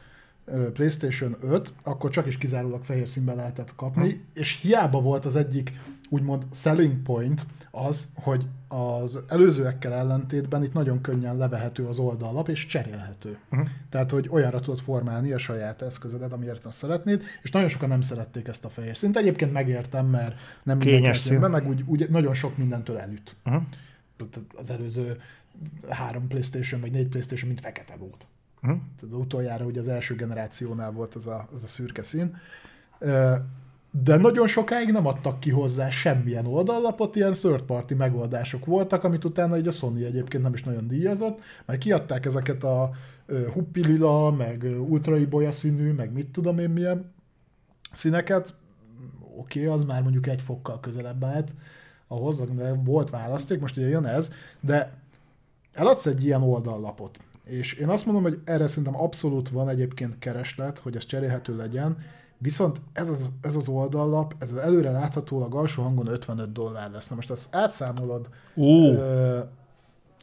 PlayStation 0.72 1.36
5, 1.42 1.72
akkor 1.84 2.10
csak 2.10 2.26
is 2.26 2.38
kizárólag 2.38 2.84
fehér 2.84 3.08
színben 3.08 3.36
lehetett 3.36 3.74
kapni, 3.74 4.10
hm. 4.10 4.18
és 4.40 4.58
hiába 4.62 5.00
volt 5.00 5.24
az 5.24 5.36
egyik 5.36 5.72
úgymond 6.08 6.44
selling 6.52 7.02
point 7.02 7.46
az, 7.70 8.12
hogy 8.14 8.46
az 8.68 9.22
előzőekkel 9.28 9.92
ellentétben 9.92 10.62
itt 10.62 10.72
nagyon 10.72 11.00
könnyen 11.00 11.36
levehető 11.36 11.86
az 11.86 11.98
oldallap, 11.98 12.48
és 12.48 12.66
cserélhető. 12.66 13.38
Uh-huh. 13.50 13.68
Tehát, 13.90 14.10
hogy 14.10 14.28
olyanra 14.30 14.60
tudod 14.60 14.80
formálni 14.80 15.32
a 15.32 15.38
saját 15.38 15.82
eszközödet, 15.82 16.32
amiért 16.32 16.64
azt 16.64 16.78
szeretnéd, 16.78 17.22
és 17.42 17.50
nagyon 17.50 17.68
sokan 17.68 17.88
nem 17.88 18.00
szerették 18.00 18.48
ezt 18.48 18.64
a 18.64 18.68
fehér 18.68 18.96
szint. 18.96 19.16
Egyébként 19.16 19.52
megértem, 19.52 20.06
mert 20.06 20.34
nem 20.62 20.78
szín. 21.12 21.38
meg 21.38 21.68
úgy, 21.68 21.82
úgy, 21.86 22.10
nagyon 22.10 22.34
sok 22.34 22.56
mindentől 22.56 22.98
elüt. 22.98 23.36
Uh-huh. 23.44 23.62
Az 24.54 24.70
előző 24.70 25.20
három 25.88 26.28
Playstation 26.28 26.80
vagy 26.80 26.90
négy 26.90 27.08
Playstation 27.08 27.48
mind 27.48 27.60
fekete 27.60 27.96
volt. 27.96 28.26
Uh-huh. 28.62 28.80
Tehát 29.00 29.14
az 29.14 29.20
utoljára 29.20 29.64
ugye 29.64 29.80
az 29.80 29.88
első 29.88 30.14
generációnál 30.14 30.92
volt 30.92 31.14
az 31.14 31.26
a, 31.26 31.48
az 31.54 31.62
a 31.62 31.66
szürke 31.66 32.02
szín. 32.02 32.36
de 34.02 34.16
nagyon 34.16 34.46
sokáig 34.46 34.92
nem 34.92 35.06
adtak 35.06 35.40
ki 35.40 35.50
hozzá 35.50 35.90
semmilyen 35.90 36.46
oldallapot, 36.46 37.16
ilyen 37.16 37.32
third 37.32 37.62
party 37.62 37.94
megoldások 37.94 38.64
voltak, 38.64 39.04
amit 39.04 39.24
utána 39.24 39.58
így 39.58 39.68
a 39.68 39.70
Sony 39.70 40.02
egyébként 40.02 40.42
nem 40.42 40.54
is 40.54 40.62
nagyon 40.64 40.88
díjazott, 40.88 41.40
majd 41.66 41.78
kiadták 41.78 42.26
ezeket 42.26 42.64
a 42.64 42.90
huppi 43.52 43.86
lila, 43.86 44.30
meg 44.30 44.66
ultraibolya 44.88 45.52
színű, 45.52 45.92
meg 45.92 46.12
mit 46.12 46.26
tudom 46.26 46.58
én 46.58 46.70
milyen 46.70 47.12
színeket, 47.92 48.54
oké, 49.36 49.64
okay, 49.64 49.72
az 49.72 49.84
már 49.84 50.02
mondjuk 50.02 50.26
egy 50.26 50.42
fokkal 50.42 50.80
közelebb 50.80 51.24
állt 51.24 51.54
ahhoz, 52.08 52.42
de 52.54 52.72
volt 52.72 53.10
választék, 53.10 53.60
most 53.60 53.76
ugye 53.76 53.88
jön 53.88 54.06
ez, 54.06 54.32
de 54.60 54.92
eladsz 55.76 56.06
egy 56.06 56.24
ilyen 56.24 56.42
oldallapot, 56.42 57.18
és 57.44 57.72
én 57.72 57.88
azt 57.88 58.06
mondom, 58.06 58.22
hogy 58.22 58.40
erre 58.44 58.66
szerintem 58.66 59.00
abszolút 59.00 59.48
van 59.48 59.68
egyébként 59.68 60.18
kereslet, 60.18 60.78
hogy 60.78 60.96
ez 60.96 61.06
cserélhető 61.06 61.56
legyen, 61.56 61.96
viszont 62.38 62.80
ez 62.92 63.08
az, 63.08 63.24
ez 63.40 63.54
az 63.54 63.68
oldallap, 63.68 64.34
ez 64.38 64.52
az 64.52 64.58
előre 64.58 64.90
láthatólag 64.90 65.54
alsó 65.54 65.82
hangon 65.82 66.06
55 66.06 66.52
dollár 66.52 66.90
lesz. 66.90 67.08
Na 67.08 67.14
most 67.14 67.30
ezt 67.30 67.54
átszámolod, 67.54 68.28
ö, 68.56 69.38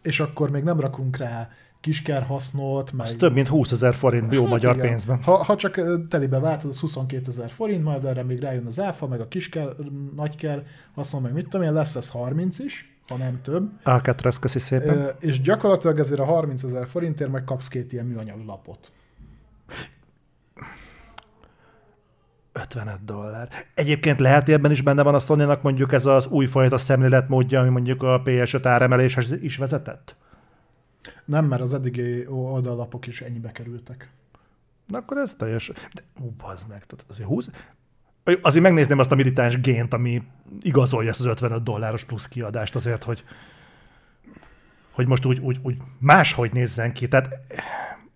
és 0.02 0.20
akkor 0.20 0.50
még 0.50 0.64
nem 0.64 0.80
rakunk 0.80 1.18
rá 1.18 1.50
kisker 1.80 2.24
hasznot, 2.24 2.92
meg... 2.92 3.06
Az 3.06 3.16
több 3.18 3.34
mint 3.34 3.48
20 3.48 3.72
ezer 3.72 3.94
forint 3.94 4.32
jó 4.32 4.42
hát 4.42 4.50
magyar 4.50 4.76
igen. 4.76 4.88
pénzben. 4.88 5.24
Ha, 5.24 5.44
ha 5.44 5.56
csak 5.56 5.82
telibe 6.08 6.40
váltod, 6.40 6.70
az 6.70 6.80
22 6.80 7.24
ezer 7.28 7.50
forint, 7.50 7.84
majd 7.84 8.06
erre 8.06 8.24
még 8.24 8.40
rájön 8.40 8.66
az 8.66 8.80
áfa, 8.80 9.08
meg 9.08 9.22
a 9.22 9.28
kisker, 9.28 9.68
nagyker 10.16 10.66
haszon, 10.96 11.22
meg 11.22 11.34
mit 11.34 11.50
tudom 11.50 11.66
én, 11.66 11.74
lesz 11.74 11.96
ez 11.96 12.10
30 12.10 12.60
is, 12.60 12.93
ha 13.08 13.18
nem 13.18 13.42
több. 13.42 13.70
Alcatraz, 13.84 14.40
köszi 14.40 14.60
szépen. 14.60 14.98
E, 14.98 15.16
és 15.20 15.42
gyakorlatilag 15.42 16.00
ezért 16.00 16.20
a 16.20 16.26
30 16.26 16.64
ezer 16.64 16.88
forintért 16.88 17.32
meg 17.32 17.44
kapsz 17.44 17.68
két 17.68 17.94
ilyen 17.94 18.06
műanyag 18.06 18.46
lapot. 18.46 18.92
55 22.54 23.06
dollár. 23.06 23.50
Egyébként 23.74 24.20
lehet, 24.20 24.44
hogy 24.44 24.54
ebben 24.54 24.72
is 24.72 24.82
benne 24.82 25.04
van 25.04 25.16
a 25.16 25.20
sony 25.20 25.58
mondjuk 25.62 25.94
ez 25.94 26.06
az 26.06 26.28
újfajta 26.28 26.78
szemléletmódja, 26.78 27.60
ami 27.60 27.70
mondjuk 27.70 28.04
a 28.04 28.22
PS5 28.22 28.62
áremeléshez 28.64 29.32
is 29.32 29.58
vezetett? 29.58 30.16
Nem, 31.26 31.46
mert 31.46 31.62
az 31.62 31.74
eddigi 31.74 32.28
oldallapok 32.28 33.08
is 33.08 33.22
ennyibe 33.22 33.52
kerültek. 33.52 34.10
Na 34.88 34.98
akkor 34.98 35.18
ez 35.18 35.34
teljes... 35.34 35.72
De, 35.94 36.04
ó, 36.24 36.30
bazd 36.30 36.68
meg, 36.70 36.86
tudod, 36.86 37.06
azért 37.10 37.28
20... 37.28 37.50
Azért 38.42 38.64
megnézném 38.64 39.00
azt 39.00 39.12
a 39.12 39.16
militáns 39.16 39.62
gént, 39.62 39.94
ami 39.94 40.22
igazolja 40.62 41.10
ezt 41.10 41.20
az 41.20 41.26
55 41.26 41.64
dolláros 41.64 42.04
plusz 42.04 42.28
kiadást 42.28 42.76
azért, 42.76 43.04
hogy 43.04 43.24
hogy 44.94 45.08
most 45.08 45.26
úgy, 45.26 45.40
úgy, 45.40 45.60
úgy 45.64 45.78
máshogy 46.00 46.54
nézzen 46.54 46.94
ki. 46.94 47.08
Tehát 47.08 47.30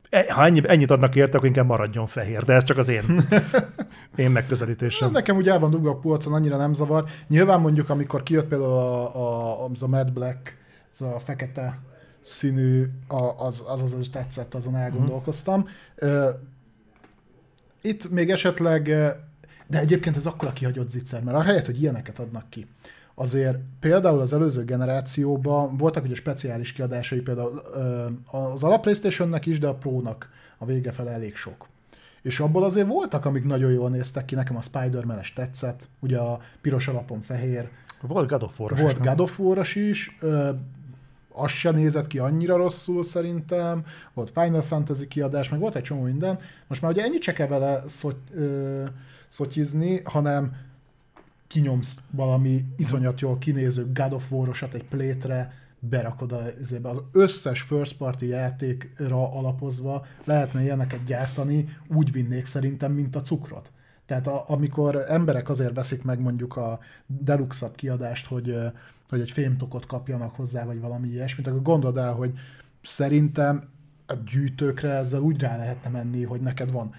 e, 0.10 0.34
ha 0.34 0.46
ennyi, 0.46 0.62
ennyit 0.68 0.92
adnak 0.92 1.16
érte, 1.16 1.38
akkor 1.38 1.48
inkább 1.48 1.66
maradjon 1.66 2.08
fehér, 2.08 2.44
de 2.44 2.54
ez 2.54 2.64
csak 2.64 2.78
az 2.78 2.90
én, 2.90 3.28
én 4.16 4.32
megközelítésem. 4.32 5.12
Nekem 5.12 5.36
úgy 5.36 5.50
el 5.50 5.60
van 5.60 5.70
dugva 5.70 5.90
a 5.90 5.96
polcon, 5.96 6.34
annyira 6.34 6.58
nem 6.58 6.74
zavar. 6.74 7.06
Nyilván 7.28 7.60
mondjuk, 7.60 7.90
amikor 7.90 8.24
kijött 8.24 8.48
például 8.48 8.72
a, 8.72 9.16
a, 9.16 9.66
az 9.66 9.84
a 9.84 9.88
Mad 9.88 10.14
Black, 10.14 10.58
ez 10.92 11.02
a 11.02 11.20
fekete 11.20 11.80
színű, 12.22 12.86
az 13.08 13.64
az, 13.68 13.82
az, 13.82 13.94
az 13.94 14.10
tetszett, 14.12 14.54
azon 14.54 14.76
elgondolkoztam. 14.76 15.68
Uh, 16.02 16.30
itt 17.82 18.10
még 18.10 18.30
esetleg, 18.30 18.92
de 19.68 19.80
egyébként 19.80 20.16
ez 20.16 20.26
akkora 20.26 20.54
kihagyott 20.54 20.90
zicser, 20.90 21.24
mert 21.24 21.38
ahelyett, 21.38 21.66
hogy 21.66 21.82
ilyeneket 21.82 22.20
adnak 22.20 22.50
ki, 22.50 22.68
azért 23.16 23.58
például 23.80 24.20
az 24.20 24.34
előző 24.34 24.64
generációban 24.64 25.78
voltak 25.78 26.04
ugye 26.04 26.16
speciális 26.16 26.72
kiadásai, 26.72 27.20
például 27.20 27.62
az 28.32 28.64
alap 28.64 28.82
playstation 28.82 29.40
is, 29.44 29.60
de 29.60 29.68
a 29.68 29.74
Pro-nak 29.74 30.30
a 30.58 30.66
vége 30.66 30.92
fel 30.92 31.10
elég 31.10 31.36
sok. 31.36 31.68
És 32.22 32.40
abból 32.40 32.64
azért 32.64 32.88
voltak, 32.88 33.26
amik 33.26 33.44
nagyon 33.44 33.72
jól 33.72 33.90
néztek 33.90 34.26
ki, 34.26 34.36
nekem 34.36 34.58
a 34.58 34.62
Spider-Man-es 34.62 35.34
tetszett, 35.34 35.88
ugye 36.00 36.18
a 36.18 36.40
piros 36.62 36.88
alapon 36.88 37.22
fehér. 37.22 37.70
Volt 38.02 38.30
God 38.30 38.44
of 38.44 38.60
War 38.60 38.78
Volt 38.78 39.02
God 39.04 39.20
of 39.20 39.40
War 39.40 39.68
is, 39.74 40.18
az 41.30 41.52
se 41.52 41.72
nézett 41.72 42.08
ki 42.08 42.20
annyira 42.20 42.58
rosszul 42.58 43.04
szerintem, 43.04 43.86
volt 44.14 44.30
Final 44.30 44.62
Fantasy 44.62 45.08
kiadás, 45.08 45.50
meg 45.50 45.60
volt 45.60 45.76
egy 45.76 45.84
csomó 45.84 46.02
minden. 46.02 46.40
Most 46.68 46.82
már 46.82 46.92
ugye 46.92 47.04
ennyit 47.04 47.22
se 47.22 47.34
kell 47.34 47.48
vele 47.48 47.84
szott, 47.88 48.28
ö, 48.34 48.84
szotyizni, 49.28 50.02
hanem 50.04 50.56
kinyomsz 51.48 51.98
valami 52.12 52.66
iszonyat 52.78 53.20
jól 53.20 53.38
kinéző 53.38 53.92
God 53.94 54.14
of 54.14 54.32
War-osat 54.32 54.74
egy 54.74 54.86
plétre, 54.86 55.54
berakod 55.80 56.32
az, 56.32 56.76
az 56.84 57.04
összes 57.12 57.62
first 57.62 57.98
party 57.98 58.24
játékra 58.24 59.34
alapozva 59.34 60.06
lehetne 60.24 60.62
ilyeneket 60.62 61.04
gyártani, 61.04 61.78
úgy 61.88 62.12
vinnék 62.12 62.46
szerintem, 62.46 62.92
mint 62.92 63.16
a 63.16 63.22
cukrot. 63.22 63.72
Tehát 64.06 64.28
a, 64.28 64.44
amikor 64.48 64.96
emberek 65.08 65.50
azért 65.50 65.76
veszik 65.76 66.04
meg 66.04 66.20
mondjuk 66.20 66.56
a 66.56 66.80
deluxe 67.08 67.72
kiadást, 67.76 68.26
hogy 68.26 68.56
hogy 69.10 69.22
egy 69.22 69.32
fémtokot 69.32 69.86
kapjanak 69.86 70.36
hozzá, 70.36 70.66
vagy 70.66 70.80
valami 70.80 71.08
ilyesmit, 71.08 71.48
akkor 71.48 71.62
gondold 71.62 71.98
el, 71.98 72.14
hogy 72.14 72.34
szerintem 72.84 73.64
a 74.08 74.14
gyűjtőkre 74.14 74.90
ezzel 74.90 75.22
úgy 75.22 75.40
rá 75.40 75.58
lehetne 75.58 75.90
menni, 75.90 76.24
hogy 76.24 76.42
neked 76.42 76.72
van 76.72 76.94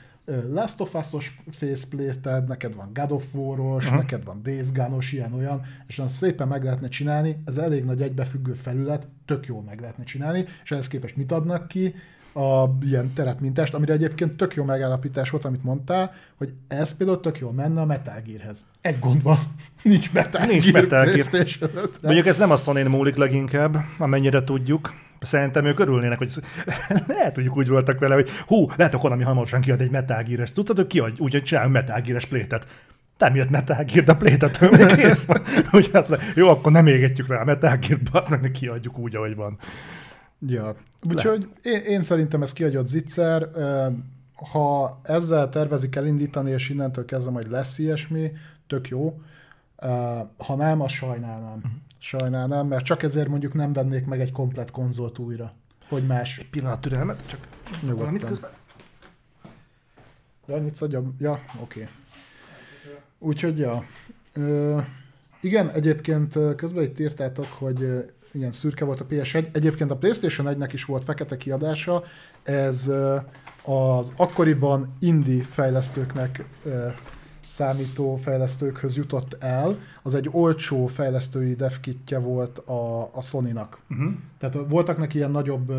Last 0.51 0.81
of 0.81 0.95
Us-os 0.95 1.41
faceplate 1.51 2.45
neked 2.47 2.75
van 2.75 2.91
God 2.95 3.13
of 3.13 3.25
War-os, 3.33 3.85
uh-huh. 3.85 3.99
neked 3.99 4.25
van 4.25 4.43
Days 4.43 4.73
Gone-os, 4.73 5.13
ilyen-olyan, 5.13 5.63
és 5.87 5.99
azt 5.99 6.15
szépen 6.15 6.49
meg 6.49 6.65
lehetne 6.65 6.89
csinálni, 6.89 7.43
ez 7.45 7.57
elég 7.57 7.85
nagy 7.85 8.03
egybefüggő 8.03 8.53
felület, 8.53 9.07
tök 9.25 9.47
jól 9.47 9.63
meg 9.63 9.81
lehetne 9.81 10.05
csinálni, 10.05 10.45
és 10.65 10.71
ehhez 10.71 10.89
képest 10.89 11.17
mit 11.17 11.33
adnak 11.33 11.69
ki? 11.69 11.95
a 12.33 12.77
ilyen 12.81 13.13
terepmintást, 13.13 13.75
amire 13.75 13.93
egyébként 13.93 14.37
tök 14.37 14.55
jó 14.55 14.65
megállapítás 14.65 15.31
volt, 15.31 15.45
amit 15.45 15.65
mondtál, 15.65 16.15
hogy 16.37 16.53
ez 16.69 16.97
például 16.97 17.21
tök 17.21 17.39
jól 17.39 17.53
menne 17.53 17.81
a 17.81 17.85
Metal 17.85 18.23
Gearhez. 18.27 18.65
Egy 18.81 18.99
gond 18.99 19.23
van, 19.23 19.39
nincs 19.83 20.13
Metal 20.13 20.47
nincs 20.47 20.71
Gear 20.71 20.83
Metal 20.83 21.05
Gear. 21.05 21.91
Mondjuk 22.03 22.27
ez 22.27 22.39
nem 22.39 22.51
a 22.51 22.57
sony 22.57 22.87
múlik 22.87 23.17
leginkább, 23.17 23.77
amennyire 23.99 24.45
tudjuk. 24.45 24.95
Szerintem 25.21 25.65
ők 25.65 25.79
örülnének, 25.79 26.19
hogy 26.19 26.33
lehet, 27.07 27.35
hogy 27.35 27.49
úgy 27.49 27.69
voltak 27.69 27.99
vele, 27.99 28.15
hogy 28.15 28.31
hú, 28.31 28.67
lehet, 28.77 28.93
hogy 28.93 29.03
Konami 29.03 29.23
hamarosan 29.23 29.61
kiad 29.61 29.81
egy 29.81 29.91
Metal 29.91 30.23
Gear-es. 30.23 30.53
Tudtad, 30.53 30.77
hogy 30.77 30.87
kiad, 30.87 31.21
úgy, 31.21 31.33
hogy 31.33 31.43
csinálunk 31.43 31.73
Metal 31.73 32.01
Gear-es 32.01 32.27
plétet. 32.27 32.67
Nem 33.19 33.35
jött 33.35 33.51
Metal 33.51 33.85
Gear, 33.85 34.05
de 34.05 34.15
plétet 34.15 34.61
még 34.79 34.87
kész 34.87 35.25
van. 35.25 35.43
Úgy 35.73 35.91
azt 35.93 36.09
mondja, 36.09 36.29
jó, 36.35 36.49
akkor 36.49 36.73
nem 36.73 36.87
égetjük 36.87 37.29
rá 37.29 37.41
a 37.41 37.45
Metal 37.45 37.77
Gear-t, 37.77 38.09
azt 38.13 38.31
meg 38.31 38.51
kiadjuk 38.51 38.99
úgy, 38.99 39.17
ahogy 39.17 39.35
van. 39.35 39.59
Ja, 40.47 40.77
úgyhogy 41.03 41.49
én, 41.63 41.81
én 41.81 42.03
szerintem 42.03 42.43
ez 42.43 42.53
kiadott 42.53 42.87
zicser. 42.87 43.49
Ha 44.51 45.01
ezzel 45.03 45.49
tervezik 45.49 45.97
elindítani, 45.97 46.51
és 46.51 46.69
innentől 46.69 47.05
kezdve 47.05 47.31
majd 47.31 47.51
lesz 47.51 47.79
ilyesmi, 47.79 48.33
tök 48.67 48.89
jó. 48.89 49.21
Ha 50.37 50.57
nem, 50.57 50.81
azt 50.81 50.95
sajnálnám. 50.95 51.57
Uh-huh. 51.57 51.71
Sajnálnám, 51.99 52.67
mert 52.67 52.85
csak 52.85 53.03
ezért 53.03 53.29
mondjuk 53.29 53.55
nem 53.55 53.73
vennék 53.73 54.07
meg 54.07 54.21
egy 54.21 54.33
komplet 54.33 54.71
konzolt 54.71 55.19
újra. 55.19 55.53
Hogy 55.89 56.07
más. 56.07 56.39
Egy 56.39 56.49
pillanat 56.49 56.81
türelmet, 56.81 57.27
csak 57.27 57.47
valamit 57.83 58.25
közben. 58.25 58.51
Ja, 60.47 60.61
mit 60.61 60.85
Ja, 61.19 61.33
oké. 61.33 61.81
Okay. 61.81 61.87
Úgyhogy, 63.19 63.59
ja. 63.59 63.85
Ö, 64.33 64.81
igen, 65.41 65.71
egyébként 65.71 66.39
közben 66.57 66.83
itt 66.83 66.99
írtátok, 66.99 67.47
hogy 67.47 68.09
igen, 68.33 68.53
szürke 68.53 68.85
volt 68.85 69.01
a 69.01 69.07
PS1. 69.07 69.47
Egyébként 69.53 69.91
a 69.91 69.97
PlayStation 69.97 70.47
1-nek 70.51 70.71
is 70.73 70.85
volt 70.85 71.05
fekete 71.05 71.37
kiadása, 71.37 72.05
ez 72.43 72.91
az 73.63 74.13
akkoriban 74.17 74.97
indie 75.01 75.45
fejlesztőknek 75.45 76.45
számító 77.49 78.17
fejlesztőkhöz 78.17 78.97
jutott 78.97 79.43
el, 79.43 79.79
az 80.03 80.15
egy 80.15 80.29
olcsó 80.33 80.87
fejlesztői 80.87 81.55
devkitje 81.55 82.19
volt 82.19 82.59
a, 82.59 83.11
a 83.15 83.23
Sony-nak. 83.23 83.81
Uh-huh. 83.91 84.13
Tehát 84.39 84.59
voltak 84.69 84.99
neki 84.99 85.17
ilyen 85.17 85.31
nagyobb 85.31 85.73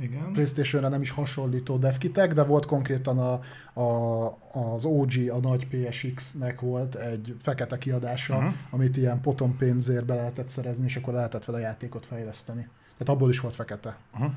igen. 0.00 0.32
PlayStation-re 0.32 0.88
nem 0.88 1.02
is 1.02 1.10
hasonlító 1.10 1.76
devkitek, 1.76 2.34
de 2.34 2.42
volt 2.42 2.66
konkrétan 2.66 3.18
a, 3.18 3.40
a, 3.80 4.38
az 4.52 4.84
OG, 4.84 5.12
a 5.30 5.38
nagy 5.38 5.68
PSX-nek 5.68 6.60
volt 6.60 6.94
egy 6.94 7.36
fekete 7.42 7.78
kiadása, 7.78 8.36
uh-huh. 8.36 8.52
amit 8.70 8.96
ilyen 8.96 9.20
potom 9.20 9.56
pénzért 9.56 10.04
be 10.04 10.14
lehetett 10.14 10.48
szerezni, 10.48 10.84
és 10.84 10.96
akkor 10.96 11.14
lehetett 11.14 11.44
vele 11.44 11.58
játékot 11.58 12.06
fejleszteni. 12.06 12.68
Tehát 12.98 13.14
abból 13.14 13.30
is 13.30 13.40
volt 13.40 13.54
fekete. 13.54 13.96
Uh-huh. 14.14 14.32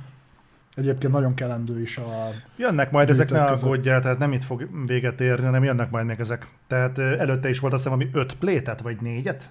Egyébként 0.76 1.14
nagyon 1.14 1.34
kelendő 1.34 1.82
is 1.82 1.98
a... 1.98 2.30
Jönnek 2.56 2.92
majd 2.92 3.10
ezek, 3.10 3.30
ne 3.30 3.44
aggódjál, 3.44 4.02
tehát 4.02 4.18
nem 4.18 4.32
itt 4.32 4.44
fog 4.44 4.68
véget 4.86 5.22
érni, 5.22 5.46
hanem 5.46 5.64
jönnek 5.64 5.90
majd 5.92 6.06
még 6.06 6.20
ezek. 6.20 6.48
Tehát 6.68 6.98
előtte 6.98 7.50
is 7.50 7.60
volt 7.60 7.74
azt 7.74 7.84
hiszem, 7.84 7.98
ami 8.00 8.10
öt 8.14 8.36
plétet, 8.36 8.82
vagy 8.82 9.02
négyet? 9.02 9.50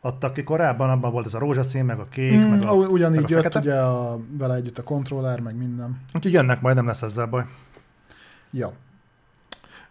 adtak 0.00 0.32
ki 0.32 0.42
korábban, 0.42 0.90
abban 0.90 1.12
volt 1.12 1.26
ez 1.26 1.34
a 1.34 1.38
rózsaszín, 1.38 1.84
meg 1.84 1.98
a 1.98 2.08
kék, 2.08 2.32
mm, 2.32 2.50
meg 2.50 2.62
a 2.62 2.72
Ugyanígy 2.72 3.20
meg 3.20 3.30
a 3.30 3.34
jött 3.34 3.42
fekete. 3.42 3.58
ugye 3.58 3.80
a, 3.80 4.18
vele 4.38 4.54
együtt 4.54 4.78
a 4.78 4.82
kontroller, 4.82 5.40
meg 5.40 5.56
minden. 5.56 6.00
Úgyhogy 6.14 6.32
jönnek 6.32 6.60
majd, 6.60 6.76
nem 6.76 6.86
lesz 6.86 7.02
ezzel 7.02 7.26
baj. 7.26 7.44
Ja. 8.50 8.72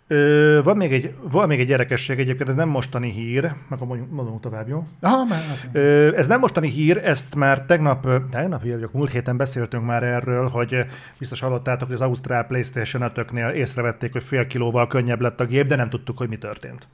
Ö, 0.09 0.59
van, 0.63 0.77
még 0.77 0.93
egy, 0.93 1.15
van 1.21 1.47
még 1.47 1.59
egy 1.59 1.69
érdekesség 1.69 2.19
egyébként, 2.19 2.49
ez 2.49 2.55
nem 2.55 2.69
mostani 2.69 3.11
hír, 3.11 3.53
meg 3.69 3.79
mondom 4.09 4.39
tovább, 4.39 4.67
jó? 4.67 4.87
Aha, 5.01 5.25
már, 5.25 5.39
Ö, 5.71 6.15
ez 6.17 6.27
nem 6.27 6.39
mostani 6.39 6.69
hír, 6.69 6.97
ezt 6.97 7.35
már 7.35 7.65
tegnap, 7.65 8.07
tegnap 8.31 8.63
vagyok, 8.63 8.91
múlt 8.91 9.11
héten 9.11 9.37
beszéltünk 9.37 9.85
már 9.85 10.03
erről, 10.03 10.47
hogy 10.47 10.85
biztos 11.19 11.39
hallottátok, 11.39 11.87
hogy 11.87 11.95
az 11.95 12.01
Ausztrál 12.01 12.43
PlayStation 12.43 13.11
5 13.15 13.55
észrevették, 13.55 14.11
hogy 14.11 14.23
fél 14.23 14.47
kilóval 14.47 14.87
könnyebb 14.87 15.21
lett 15.21 15.39
a 15.39 15.45
gép, 15.45 15.67
de 15.67 15.75
nem 15.75 15.89
tudtuk, 15.89 16.17
hogy 16.17 16.29
mi 16.29 16.37
történt. 16.37 16.87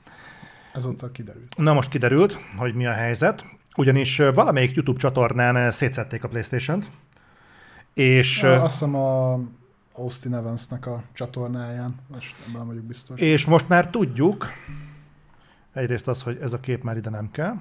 Ezóta 0.74 1.12
kiderült. 1.12 1.56
Na 1.58 1.74
most 1.74 1.90
kiderült, 1.90 2.40
hogy 2.58 2.74
mi 2.74 2.86
a 2.86 2.92
helyzet, 2.92 3.46
ugyanis 3.76 4.18
valamelyik 4.34 4.76
YouTube 4.76 5.00
csatornán 5.00 5.72
szétszették 5.72 6.24
a 6.24 6.28
Playstation-t, 6.28 6.88
és, 7.94 8.44
Azt 8.44 8.72
hiszem 8.72 8.96
a 8.96 9.40
Austin 9.96 10.34
Evansnek 10.34 10.86
a 10.86 11.04
csatornáján, 11.14 11.96
most 12.08 12.36
ebben 12.48 12.68
vagyok 12.68 12.84
biztos. 12.84 13.20
és 13.20 13.46
most 13.46 13.70
már 13.70 13.90
tudjuk, 13.90 14.48
egyrészt 15.74 16.08
az, 16.08 16.24
hogy 16.24 16.38
ez 16.42 16.54
a 16.54 16.60
kép 16.60 16.84
már 16.84 16.98
ide 16.98 17.10
nem 17.10 17.32
kell, 17.32 17.54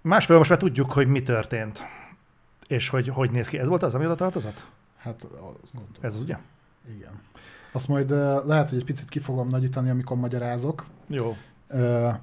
másfelől 0.00 0.38
most 0.38 0.50
már 0.50 0.58
tudjuk, 0.58 0.92
hogy 0.92 1.06
mi 1.06 1.22
történt, 1.22 1.82
és 2.66 2.88
hogy 2.88 3.08
hogy 3.08 3.30
néz 3.30 3.48
ki. 3.48 3.58
Ez 3.58 3.68
volt 3.68 3.82
az, 3.82 3.94
ami 3.94 4.04
oda 4.04 4.14
tartozott? 4.14 4.66
Hát 4.96 5.26
gondolom. 5.72 5.94
Ez 6.00 6.14
az 6.14 6.20
ugye? 6.20 6.36
Igen. 6.88 7.20
Azt 7.72 7.88
majd 7.88 8.10
uh, 8.10 8.46
lehet, 8.46 8.68
hogy 8.68 8.78
egy 8.78 8.84
picit 8.84 9.08
ki 9.08 9.18
fogom 9.18 9.48
nagyítani, 9.48 9.90
amikor 9.90 10.16
magyarázok. 10.16 10.86
Jó, 11.06 11.36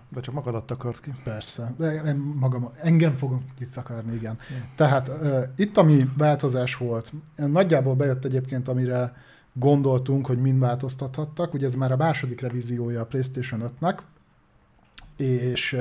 de 0.10 0.22
csak 0.22 0.34
magadat 0.34 0.66
takart 0.66 1.02
ki. 1.02 1.14
persze, 1.24 1.74
de 1.78 1.92
én 1.92 2.16
magam, 2.16 2.72
engem 2.82 3.16
fogom 3.16 3.46
itt 3.60 3.78
akarni, 3.78 4.14
igen. 4.14 4.38
Ja. 4.50 4.56
Tehát 4.76 5.12
itt, 5.56 5.78
ami 5.78 6.10
változás 6.18 6.76
volt, 6.76 7.12
nagyjából 7.36 7.96
bejött 7.96 8.26
egyébként, 8.26 8.68
amire 8.68 9.16
gondoltunk, 9.54 10.26
hogy 10.26 10.42
mind 10.42 10.60
változtathattak. 10.60 11.54
Ugye 11.54 11.66
ez 11.66 11.76
már 11.76 11.92
a 11.92 11.98
második 11.98 12.42
revíziója 12.42 13.02
a 13.02 13.06
PlayStation 13.06 13.72
5-nek, 13.80 13.98
és 15.18 15.78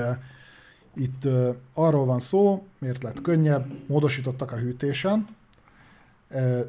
itt 0.94 1.28
arról 1.74 2.04
van 2.04 2.20
szó, 2.20 2.66
miért 2.78 3.02
lett 3.02 3.20
könnyebb, 3.20 3.66
módosítottak 3.86 4.52
a 4.52 4.56
hűtésen, 4.56 5.26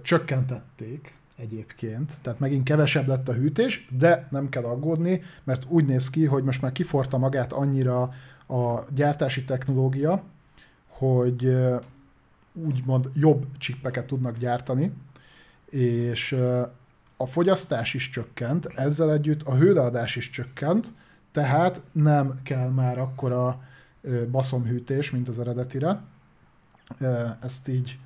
csökkentették 0.02 1.16
egyébként, 1.38 2.18
tehát 2.22 2.40
megint 2.40 2.64
kevesebb 2.64 3.08
lett 3.08 3.30
a 3.30 3.34
hűtés, 3.34 3.88
de 3.98 4.28
nem 4.32 4.50
kell 4.50 4.64
aggódni, 4.64 5.22
mert 5.44 5.66
úgy 5.68 5.86
néz 5.86 6.10
ki, 6.10 6.26
hogy 6.26 6.44
most 6.44 6.62
már 6.62 6.72
kiforta 6.72 7.18
magát 7.18 7.54
annyira 7.54 8.02
a 8.48 8.86
gyártási 8.94 9.44
technológia, 9.44 10.24
hogy 10.88 11.58
úgymond 12.54 13.10
jobb 13.14 13.46
csippeket 13.58 14.06
tudnak 14.06 14.38
gyártani, 14.38 14.94
és 15.70 16.38
a 17.18 17.26
fogyasztás 17.26 17.94
is 17.94 18.10
csökkent, 18.10 18.66
ezzel 18.66 19.12
együtt 19.12 19.42
a 19.44 19.56
hőleadás 19.56 20.16
is 20.16 20.30
csökkent, 20.30 20.92
tehát 21.32 21.82
nem 21.92 22.40
kell 22.44 22.70
már 22.70 22.98
akkora 22.98 23.62
baszomhűtés, 24.32 25.12
mint 25.12 25.28
az 25.28 25.40
eredetire. 25.40 26.02
Ezt 27.42 27.68
így 27.68 28.00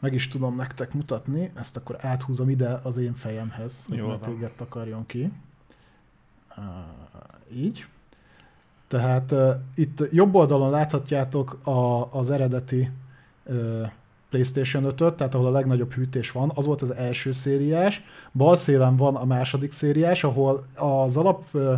meg 0.00 0.14
is 0.14 0.28
tudom 0.28 0.56
nektek 0.56 0.92
mutatni, 0.92 1.50
ezt 1.54 1.76
akkor 1.76 1.96
áthúzom 1.98 2.48
ide 2.48 2.80
az 2.82 2.96
én 2.96 3.14
fejemhez, 3.14 3.84
hogy 3.88 3.96
Jól 3.96 4.10
ne 4.10 4.18
téged 4.18 4.52
takarjon 4.52 5.06
ki. 5.06 5.32
Ö, 6.56 6.60
Így. 7.52 7.86
Tehát 8.88 9.30
uh, 9.32 9.50
itt 9.74 10.02
jobb 10.12 10.34
oldalon 10.34 10.70
láthatjátok 10.70 11.66
a, 11.66 12.12
az 12.12 12.30
eredeti 12.30 12.90
uh, 13.44 13.90
PlayStation 14.30 14.84
5-öt, 14.86 15.14
tehát 15.14 15.34
ahol 15.34 15.46
a 15.46 15.50
legnagyobb 15.50 15.92
hűtés 15.92 16.30
van, 16.30 16.52
az 16.54 16.66
volt 16.66 16.82
az 16.82 16.94
első 16.94 17.32
szériás. 17.32 18.04
Bal 18.32 18.56
szélen 18.56 18.96
van 18.96 19.16
a 19.16 19.24
második 19.24 19.72
szériás, 19.72 20.24
ahol 20.24 20.64
az 20.74 21.16
alap, 21.16 21.44
ö, 21.52 21.74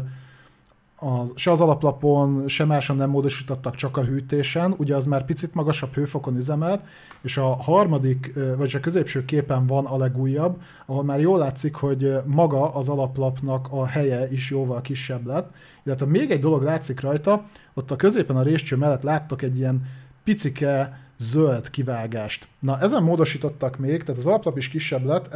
a, 1.03 1.27
se 1.35 1.51
az 1.51 1.61
alaplapon, 1.61 2.49
se 2.49 2.65
máson 2.65 2.97
nem 2.97 3.11
módosítottak 3.11 3.75
csak 3.75 3.97
a 3.97 4.05
hűtésen, 4.05 4.75
ugye 4.77 4.97
az 4.97 5.07
már 5.07 5.25
picit 5.25 5.55
magasabb 5.55 5.95
hőfokon 5.95 6.37
üzemelt, 6.37 6.81
és 7.23 7.37
a 7.37 7.55
harmadik, 7.55 8.33
vagy 8.57 8.75
a 8.77 8.81
középső 8.81 9.25
képen 9.25 9.67
van 9.67 9.87
a 9.87 9.97
legújabb, 9.97 10.61
ahol 10.87 11.05
már 11.05 11.21
jól 11.21 11.39
látszik, 11.39 11.75
hogy 11.75 12.13
maga 12.25 12.75
az 12.75 12.89
alaplapnak 12.89 13.67
a 13.71 13.87
helye 13.87 14.33
is 14.33 14.51
jóval 14.51 14.81
kisebb 14.81 15.27
lett, 15.27 15.55
illetve 15.85 16.07
még 16.07 16.31
egy 16.31 16.41
dolog 16.41 16.63
látszik 16.63 17.01
rajta, 17.01 17.45
ott 17.75 17.91
a 17.91 17.97
középen 17.97 18.37
a 18.37 18.43
réscső 18.43 18.77
mellett 18.77 19.03
láttok 19.03 19.43
egy 19.43 19.57
ilyen 19.57 19.87
picike 20.25 21.01
zöld 21.23 21.71
kivágást. 21.71 22.49
Na, 22.59 22.81
ezen 22.81 23.03
módosítottak 23.03 23.79
még, 23.79 24.03
tehát 24.03 24.21
az 24.21 24.27
alaplap 24.27 24.59
is 24.59 24.69
kisebb 24.69 25.05
lett, 25.05 25.35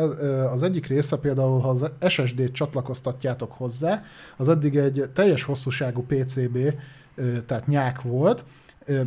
az 0.53 0.63
egyik 0.63 0.87
része 0.87 1.19
például, 1.19 1.61
ha 1.61 1.69
az 1.69 1.91
SSD-t 2.09 2.53
csatlakoztatjátok 2.53 3.53
hozzá, 3.53 4.03
az 4.37 4.49
eddig 4.49 4.77
egy 4.77 5.11
teljes 5.15 5.43
hosszúságú 5.43 6.05
PCB, 6.07 6.59
tehát 7.47 7.67
nyák 7.67 8.03
volt, 8.03 8.45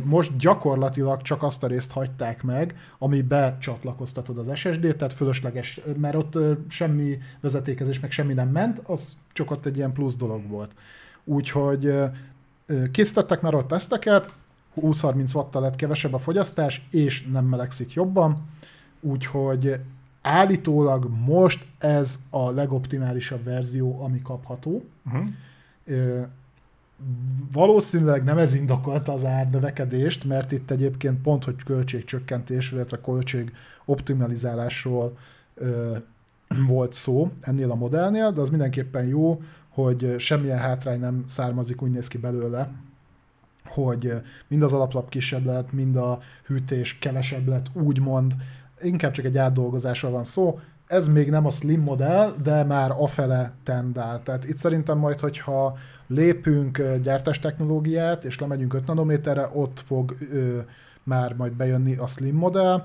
most 0.04 0.36
gyakorlatilag 0.36 1.22
csak 1.22 1.42
azt 1.42 1.62
a 1.64 1.66
részt 1.66 1.92
hagyták 1.92 2.42
meg, 2.42 2.76
ami 2.98 3.22
becsatlakoztatod 3.22 4.38
az 4.38 4.56
SSD-t, 4.56 4.96
tehát 4.96 5.12
fölösleges, 5.12 5.80
mert 6.00 6.14
ott 6.14 6.38
semmi 6.68 7.18
vezetékezés, 7.40 8.00
meg 8.00 8.10
semmi 8.10 8.32
nem 8.32 8.48
ment, 8.48 8.80
az 8.84 9.16
csak 9.32 9.50
ott 9.50 9.66
egy 9.66 9.76
ilyen 9.76 9.92
plusz 9.92 10.16
dolog 10.16 10.48
volt. 10.48 10.70
Úgyhogy 11.24 11.94
készítettek 12.90 13.40
már 13.40 13.54
ott 13.54 13.68
teszteket, 13.68 14.32
20-30 14.76 15.34
wattal 15.34 15.62
lett 15.62 15.76
kevesebb 15.76 16.14
a 16.14 16.18
fogyasztás, 16.18 16.86
és 16.90 17.26
nem 17.32 17.44
melegszik 17.44 17.92
jobban, 17.92 18.48
úgyhogy 19.00 19.80
állítólag 20.22 21.08
most 21.26 21.66
ez 21.78 22.18
a 22.30 22.50
legoptimálisabb 22.50 23.44
verzió, 23.44 24.02
ami 24.02 24.22
kapható. 24.22 24.84
Uh-huh. 25.06 25.28
Ö, 25.84 26.22
Valószínűleg 27.52 28.24
nem 28.24 28.38
ez 28.38 28.54
indokolta 28.54 29.12
az 29.12 29.24
árnövekedést, 29.24 30.24
mert 30.24 30.52
itt 30.52 30.70
egyébként 30.70 31.22
pont, 31.22 31.44
hogy 31.44 31.62
költségcsökkentés, 31.64 32.72
illetve 32.72 33.00
költség 33.00 33.52
optimalizálásról 33.84 35.16
ö, 35.54 35.96
volt 36.66 36.92
szó 36.92 37.30
ennél 37.40 37.70
a 37.70 37.74
modellnél, 37.74 38.32
de 38.32 38.40
az 38.40 38.50
mindenképpen 38.50 39.06
jó, 39.06 39.42
hogy 39.68 40.14
semmilyen 40.18 40.58
hátrány 40.58 41.00
nem 41.00 41.24
származik, 41.26 41.82
úgy 41.82 41.90
néz 41.90 42.08
ki 42.08 42.18
belőle, 42.18 42.70
hogy 43.70 44.12
mind 44.48 44.62
az 44.62 44.72
alaplap 44.72 45.08
kisebb 45.08 45.44
lett, 45.44 45.72
mind 45.72 45.96
a 45.96 46.18
hűtés 46.46 46.98
kevesebb 46.98 47.48
lett, 47.48 47.66
úgymond, 47.72 48.34
inkább 48.80 49.12
csak 49.12 49.24
egy 49.24 49.38
átdolgozásról 49.38 50.10
van 50.10 50.24
szó. 50.24 50.58
Ez 50.86 51.08
még 51.08 51.30
nem 51.30 51.46
a 51.46 51.50
slim 51.50 51.80
modell, 51.80 52.34
de 52.42 52.64
már 52.64 52.90
afele 52.90 53.52
tendál. 53.62 54.22
Tehát 54.22 54.44
itt 54.48 54.56
szerintem 54.56 54.98
majd, 54.98 55.20
hogyha 55.20 55.76
lépünk 56.06 56.78
ö, 56.78 56.98
gyártástechnológiát, 56.98 58.24
és 58.24 58.38
lemegyünk 58.38 58.74
5 58.74 58.86
nanométerre, 58.86 59.50
ott 59.52 59.82
fog 59.86 60.16
ö, 60.32 60.58
már 61.02 61.34
majd 61.34 61.52
bejönni 61.52 61.96
a 61.96 62.06
slim 62.06 62.36
modell, 62.36 62.84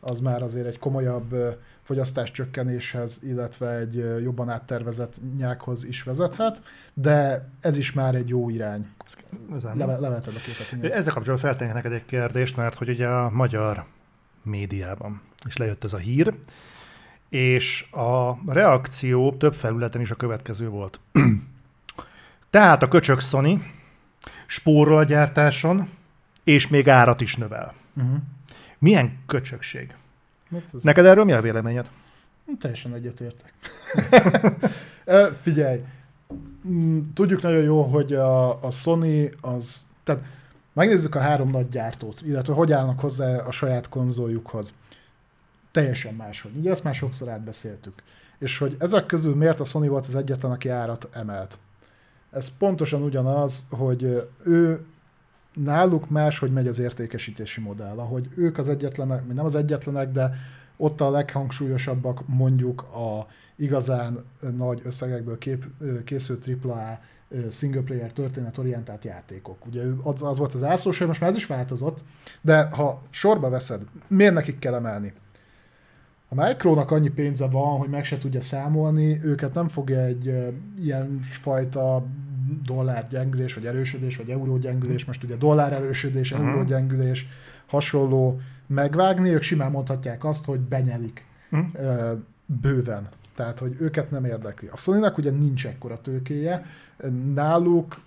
az 0.00 0.20
már 0.20 0.42
azért 0.42 0.66
egy 0.66 0.78
komolyabb 0.78 1.34
fogyasztás 1.86 2.30
csökkenéshez, 2.30 3.20
illetve 3.22 3.76
egy 3.76 3.94
jobban 4.22 4.48
áttervezett 4.48 5.20
nyákhoz 5.36 5.84
is 5.84 6.02
vezethet, 6.02 6.62
de 6.94 7.48
ez 7.60 7.76
is 7.76 7.92
már 7.92 8.14
egy 8.14 8.28
jó 8.28 8.50
irány. 8.50 8.88
Leve, 9.74 9.98
leveted 9.98 10.34
a 10.34 10.38
képet. 10.38 10.92
Ezzel 10.92 11.12
kapcsolatban 11.12 11.50
feltennék 11.50 11.74
neked 11.74 11.92
egy 11.92 12.04
kérdést, 12.04 12.56
mert 12.56 12.74
hogy 12.74 12.88
ugye 12.88 13.08
a 13.08 13.30
magyar 13.30 13.84
médiában 14.42 15.20
is 15.46 15.56
lejött 15.56 15.84
ez 15.84 15.92
a 15.92 15.98
hír, 15.98 16.34
és 17.28 17.86
a 17.90 18.32
reakció 18.52 19.36
több 19.36 19.54
felületen 19.54 20.00
is 20.00 20.10
a 20.10 20.14
következő 20.14 20.68
volt. 20.68 21.00
Tehát 22.50 22.82
a 22.82 22.88
köcsög 22.88 23.20
Sony 23.20 23.62
spórol 24.46 24.96
a 24.96 25.04
gyártáson, 25.04 25.88
és 26.44 26.68
még 26.68 26.88
árat 26.88 27.20
is 27.20 27.36
növel. 27.36 27.74
Uh-huh. 27.96 28.16
Milyen 28.78 29.18
köcsögség? 29.26 29.94
Neked 30.80 31.04
erről 31.04 31.24
mi 31.24 31.32
a 31.32 31.40
véleményed? 31.40 31.90
Teljesen 32.58 32.94
egyetértek. 32.94 33.52
Figyelj, 35.42 35.82
mm, 36.68 37.00
tudjuk 37.14 37.42
nagyon 37.42 37.62
jó, 37.62 37.82
hogy 37.82 38.14
a, 38.14 38.64
a 38.64 38.70
Sony 38.70 39.34
az, 39.40 39.80
tehát 40.04 40.22
megnézzük 40.72 41.14
a 41.14 41.18
három 41.18 41.50
nagy 41.50 41.68
gyártót, 41.68 42.20
illetve 42.20 42.54
hogy 42.54 42.72
állnak 42.72 43.00
hozzá 43.00 43.36
a 43.36 43.50
saját 43.50 43.88
konzoljukhoz. 43.88 44.74
Teljesen 45.70 46.14
máshogy. 46.14 46.56
Ugye 46.56 46.70
ezt 46.70 46.84
már 46.84 46.94
sokszor 46.94 47.28
átbeszéltük. 47.28 48.02
És 48.38 48.58
hogy 48.58 48.76
ezek 48.78 49.06
közül 49.06 49.34
miért 49.34 49.60
a 49.60 49.64
Sony 49.64 49.88
volt 49.88 50.06
az 50.06 50.14
egyetlen, 50.14 50.52
aki 50.52 50.68
árat 50.68 51.08
emelt. 51.12 51.58
Ez 52.30 52.56
pontosan 52.56 53.02
ugyanaz, 53.02 53.66
hogy 53.70 54.28
ő 54.44 54.84
náluk 55.64 56.10
máshogy 56.10 56.52
megy 56.52 56.66
az 56.66 56.78
értékesítési 56.78 57.60
modell, 57.60 57.98
ahogy 57.98 58.28
ők 58.34 58.58
az 58.58 58.68
egyetlenek, 58.68 59.34
nem 59.34 59.44
az 59.44 59.54
egyetlenek, 59.54 60.12
de 60.12 60.34
ott 60.76 61.00
a 61.00 61.10
leghangsúlyosabbak 61.10 62.22
mondjuk 62.26 62.82
a 62.82 63.26
igazán 63.56 64.24
nagy 64.56 64.80
összegekből 64.84 65.38
kép, 65.38 65.64
készült 66.04 66.48
AAA 66.64 67.00
single 67.50 67.80
player 67.80 68.12
történetorientált 68.12 69.04
játékok. 69.04 69.66
Ugye 69.66 69.82
az, 70.02 70.22
az 70.22 70.38
volt 70.38 70.54
az 70.54 70.62
ászlós, 70.62 70.98
most 70.98 71.20
már 71.20 71.30
ez 71.30 71.36
is 71.36 71.46
változott, 71.46 71.98
de 72.40 72.62
ha 72.62 73.02
sorba 73.10 73.48
veszed, 73.48 73.80
miért 74.06 74.34
nekik 74.34 74.58
kell 74.58 74.74
emelni? 74.74 75.12
A 76.28 76.34
Micronak 76.34 76.90
annyi 76.90 77.08
pénze 77.08 77.48
van, 77.48 77.78
hogy 77.78 77.88
meg 77.88 78.04
se 78.04 78.18
tudja 78.18 78.42
számolni, 78.42 79.20
őket 79.24 79.54
nem 79.54 79.68
fogja 79.68 80.00
egy 80.00 80.54
ilyen 80.78 81.20
fajta 81.20 82.06
dollár 82.64 83.08
gyengülés, 83.08 83.54
vagy 83.54 83.66
erősödés, 83.66 84.16
vagy 84.16 84.28
euró 84.30 84.56
gyengülés, 84.56 85.04
most 85.04 85.24
ugye 85.24 85.36
dollár 85.36 85.72
erősödés, 85.72 86.32
Mhm. 86.32 86.46
euró 86.46 86.62
gyengülés, 86.64 87.26
hasonló 87.66 88.40
megvágni, 88.66 89.30
ők 89.30 89.42
simán 89.42 89.70
mondhatják 89.70 90.24
azt, 90.24 90.44
hogy 90.44 90.60
benyelik 90.60 91.24
ö, 91.74 92.12
bőven. 92.46 93.08
Tehát, 93.34 93.58
hogy 93.58 93.76
őket 93.80 94.10
nem 94.10 94.24
érdekli. 94.24 94.68
A 94.72 94.76
sony 94.76 95.04
ugye 95.16 95.30
nincs 95.30 95.66
ekkora 95.66 96.00
tőkéje, 96.00 96.66
náluk 97.34 98.00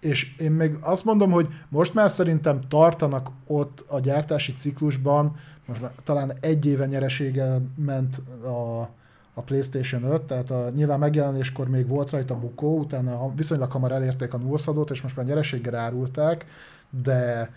és 0.00 0.36
én 0.38 0.52
még 0.52 0.76
azt 0.80 1.04
mondom, 1.04 1.30
hogy 1.30 1.48
most 1.68 1.94
már 1.94 2.10
szerintem 2.10 2.60
tartanak 2.68 3.30
ott 3.46 3.84
a 3.86 4.00
gyártási 4.00 4.52
ciklusban, 4.54 5.36
most 5.66 5.80
már 5.80 5.90
talán 6.04 6.32
egy 6.40 6.66
éve 6.66 6.86
nyeresége 6.86 7.60
ment 7.74 8.16
a, 8.44 8.88
a 9.34 9.40
PlayStation 9.40 10.02
5, 10.02 10.22
tehát 10.22 10.50
a, 10.50 10.70
nyilván 10.74 10.98
megjelenéskor 10.98 11.68
még 11.68 11.86
volt 11.86 12.10
rajta 12.10 12.38
bukó, 12.38 12.78
utána 12.78 13.34
viszonylag 13.34 13.70
hamar 13.70 13.92
elérték 13.92 14.34
a 14.34 14.38
nullszadót, 14.38 14.90
és 14.90 15.02
most 15.02 15.16
már 15.16 15.26
nyereséggel 15.26 15.74
árulták, 15.74 16.46
de 17.02 17.50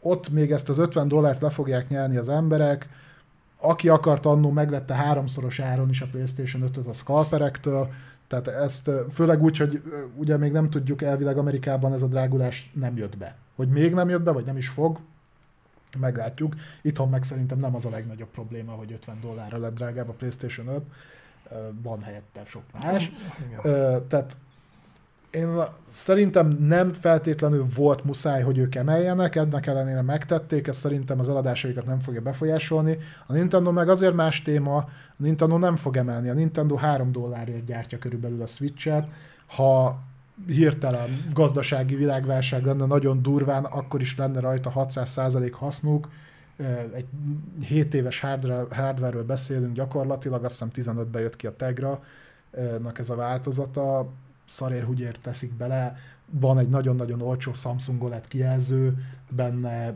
ott 0.00 0.28
még 0.28 0.52
ezt 0.52 0.68
az 0.68 0.78
50 0.78 1.08
dollárt 1.08 1.40
le 1.40 1.50
fogják 1.50 1.88
nyelni 1.88 2.16
az 2.16 2.28
emberek, 2.28 2.88
aki 3.58 3.88
akart 3.88 4.26
annó, 4.26 4.50
megvette 4.50 4.94
háromszoros 4.94 5.60
áron 5.60 5.88
is 5.88 6.00
a 6.00 6.06
PlayStation 6.10 6.70
5-öt 6.70 6.86
a 6.86 6.92
scalperektől, 6.92 7.88
tehát 8.28 8.48
ezt 8.48 8.90
főleg 9.12 9.42
úgy, 9.42 9.56
hogy 9.56 9.82
ugye 10.16 10.36
még 10.36 10.52
nem 10.52 10.70
tudjuk, 10.70 11.02
elvileg 11.02 11.38
Amerikában 11.38 11.92
ez 11.92 12.02
a 12.02 12.06
drágulás 12.06 12.70
nem 12.74 12.96
jött 12.96 13.16
be. 13.16 13.36
Hogy 13.56 13.68
még 13.68 13.94
nem 13.94 14.08
jött 14.08 14.22
be, 14.22 14.30
vagy 14.30 14.44
nem 14.44 14.56
is 14.56 14.68
fog, 14.68 14.98
meglátjuk. 15.98 16.54
Itthon 16.82 17.08
meg 17.08 17.22
szerintem 17.22 17.58
nem 17.58 17.74
az 17.74 17.84
a 17.84 17.90
legnagyobb 17.90 18.28
probléma, 18.28 18.72
hogy 18.72 18.92
50 18.92 19.20
dollárra 19.20 19.58
lett 19.58 19.74
drágább 19.74 20.08
a 20.08 20.12
PlayStation 20.12 20.68
5, 20.68 20.82
van 21.82 22.02
helyette 22.02 22.42
sok 22.46 22.62
más. 22.80 23.12
Igen. 23.46 24.08
Tehát 24.08 24.36
én 25.30 25.62
szerintem 25.84 26.48
nem 26.48 26.92
feltétlenül 26.92 27.66
volt 27.74 28.04
muszáj, 28.04 28.42
hogy 28.42 28.58
ők 28.58 28.74
emeljenek, 28.74 29.36
ennek 29.36 29.66
ellenére 29.66 30.02
megtették, 30.02 30.66
ez 30.66 30.76
szerintem 30.76 31.18
az 31.18 31.28
eladásaikat 31.28 31.86
nem 31.86 32.00
fogja 32.00 32.20
befolyásolni. 32.20 32.98
A 33.26 33.32
Nintendo 33.32 33.72
meg 33.72 33.88
azért 33.88 34.14
más 34.14 34.42
téma, 34.42 34.76
a 34.76 34.88
Nintendo 35.16 35.58
nem 35.58 35.76
fog 35.76 35.96
emelni, 35.96 36.28
a 36.28 36.34
Nintendo 36.34 36.74
3 36.74 37.12
dollárért 37.12 37.64
gyártja 37.64 37.98
körülbelül 37.98 38.42
a 38.42 38.46
Switch-et, 38.46 39.08
ha 39.46 39.98
hirtelen 40.46 41.30
gazdasági 41.32 41.94
világválság 41.94 42.64
lenne 42.64 42.86
nagyon 42.86 43.22
durván, 43.22 43.64
akkor 43.64 44.00
is 44.00 44.16
lenne 44.16 44.40
rajta 44.40 44.72
600% 44.76 45.52
hasznuk, 45.52 46.08
egy 46.94 47.06
7 47.66 47.94
éves 47.94 48.20
hardware-ről 48.70 49.24
beszélünk 49.24 49.74
gyakorlatilag, 49.74 50.44
azt 50.44 50.64
hiszem 50.74 50.94
15-ben 50.94 51.22
jött 51.22 51.36
ki 51.36 51.46
a 51.46 51.56
Tegra, 51.56 52.02
ez 52.94 53.10
a 53.10 53.14
változata, 53.14 54.08
szarér 54.44 54.84
húgyért 54.84 55.20
teszik 55.20 55.54
bele, 55.54 55.96
van 56.30 56.58
egy 56.58 56.68
nagyon-nagyon 56.68 57.20
olcsó 57.20 57.52
Samsung 57.52 58.02
OLED 58.02 58.28
kijelző, 58.28 58.94
benne 59.28 59.94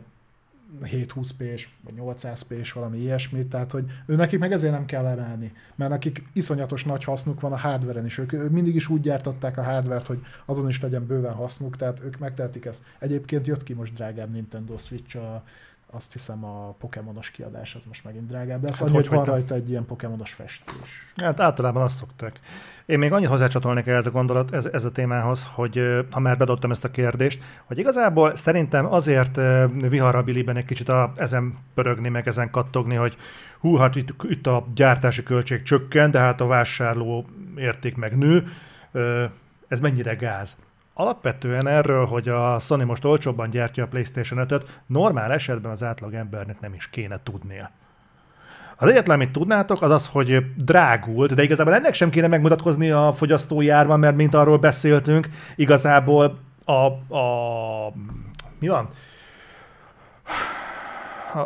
720p-s, 0.83 1.67
vagy 1.81 1.93
800p-s, 1.97 2.71
valami 2.71 2.97
ilyesmi, 2.97 3.45
tehát 3.45 3.71
hogy 3.71 3.85
ő 4.05 4.15
nekik 4.15 4.39
meg 4.39 4.51
ezért 4.51 4.73
nem 4.73 4.85
kell 4.85 5.05
emelni, 5.05 5.53
mert 5.75 5.91
nekik 5.91 6.29
iszonyatos 6.33 6.83
nagy 6.83 7.03
hasznuk 7.03 7.41
van 7.41 7.51
a 7.51 7.57
hardveren 7.57 8.05
is, 8.05 8.17
ők 8.17 8.49
mindig 8.49 8.75
is 8.75 8.87
úgy 8.89 9.01
gyártották 9.01 9.57
a 9.57 9.63
hardvert, 9.63 10.07
hogy 10.07 10.19
azon 10.45 10.69
is 10.69 10.81
legyen 10.81 11.05
bőven 11.05 11.33
hasznuk, 11.33 11.77
tehát 11.77 12.03
ők 12.03 12.17
megtehetik 12.17 12.65
ezt. 12.65 12.83
Egyébként 12.99 13.47
jött 13.47 13.63
ki 13.63 13.73
most 13.73 13.93
drágább 13.93 14.31
Nintendo 14.31 14.77
Switch 14.77 15.17
a 15.17 15.43
azt 15.91 16.11
hiszem 16.11 16.45
a 16.45 16.75
Pokémonos 16.79 17.31
kiadás 17.31 17.75
az 17.75 17.81
most 17.87 18.03
megint 18.03 18.27
drágább 18.27 18.63
lesz, 18.63 18.79
hát 18.79 18.87
annyi, 18.87 18.95
hogy, 18.95 19.07
hogy 19.07 19.17
van 19.17 19.25
rajta 19.25 19.53
egy 19.53 19.69
ilyen 19.69 19.85
Pokémonos 19.85 20.33
festés. 20.33 21.13
Hát 21.15 21.39
általában 21.39 21.83
azt 21.83 21.95
szokták. 21.95 22.39
Én 22.85 22.99
még 22.99 23.11
annyit 23.11 23.27
hozzácsatolnék 23.27 23.87
ez 23.87 24.05
a 24.05 24.11
gondolat, 24.11 24.53
ez, 24.53 24.65
ez 24.65 24.85
a 24.85 24.91
témához, 24.91 25.47
hogy 25.53 26.05
ha 26.11 26.19
már 26.19 26.37
bedobtam 26.37 26.71
ezt 26.71 26.83
a 26.83 26.91
kérdést, 26.91 27.43
hogy 27.65 27.77
igazából 27.77 28.35
szerintem 28.35 28.93
azért 28.93 29.39
viharra 29.89 30.23
Billyben 30.23 30.57
egy 30.57 30.65
kicsit 30.65 30.89
a, 30.89 31.11
ezen 31.15 31.57
pörögni, 31.73 32.09
meg 32.09 32.27
ezen 32.27 32.49
kattogni, 32.51 32.95
hogy 32.95 33.17
hú, 33.59 33.75
hát 33.75 33.95
itt, 33.95 34.13
itt 34.23 34.47
a 34.47 34.67
gyártási 34.75 35.23
költség 35.23 35.63
csökken, 35.63 36.11
de 36.11 36.19
hát 36.19 36.41
a 36.41 36.47
vásárló 36.47 37.25
érték 37.55 37.95
meg 37.95 38.17
nő. 38.17 38.47
Ez 39.67 39.79
mennyire 39.79 40.13
gáz? 40.13 40.55
Alapvetően 40.99 41.67
erről, 41.67 42.05
hogy 42.05 42.29
a 42.29 42.59
Sony 42.59 42.85
most 42.85 43.05
olcsóbban 43.05 43.49
gyártja 43.49 43.83
a 43.83 43.87
PlayStation 43.87 44.45
5-öt, 44.47 44.81
normál 44.85 45.31
esetben 45.31 45.71
az 45.71 45.83
átlag 45.83 46.13
embernek 46.13 46.59
nem 46.59 46.73
is 46.73 46.89
kéne 46.89 47.19
tudnia. 47.23 47.71
Az 48.77 48.89
egyetlen, 48.89 49.15
amit 49.15 49.31
tudnátok, 49.31 49.81
az 49.81 49.91
az, 49.91 50.07
hogy 50.07 50.55
drágult, 50.55 51.33
de 51.33 51.43
igazából 51.43 51.73
ennek 51.73 51.93
sem 51.93 52.09
kéne 52.09 52.27
megmutatkozni 52.27 52.91
a 52.91 53.13
fogyasztói 53.13 53.69
árban, 53.69 53.99
mert 53.99 54.15
mint 54.15 54.33
arról 54.33 54.57
beszéltünk, 54.57 55.29
igazából 55.55 56.39
a, 56.65 56.85
a 57.17 57.93
mi 58.59 58.67
van? 58.67 58.89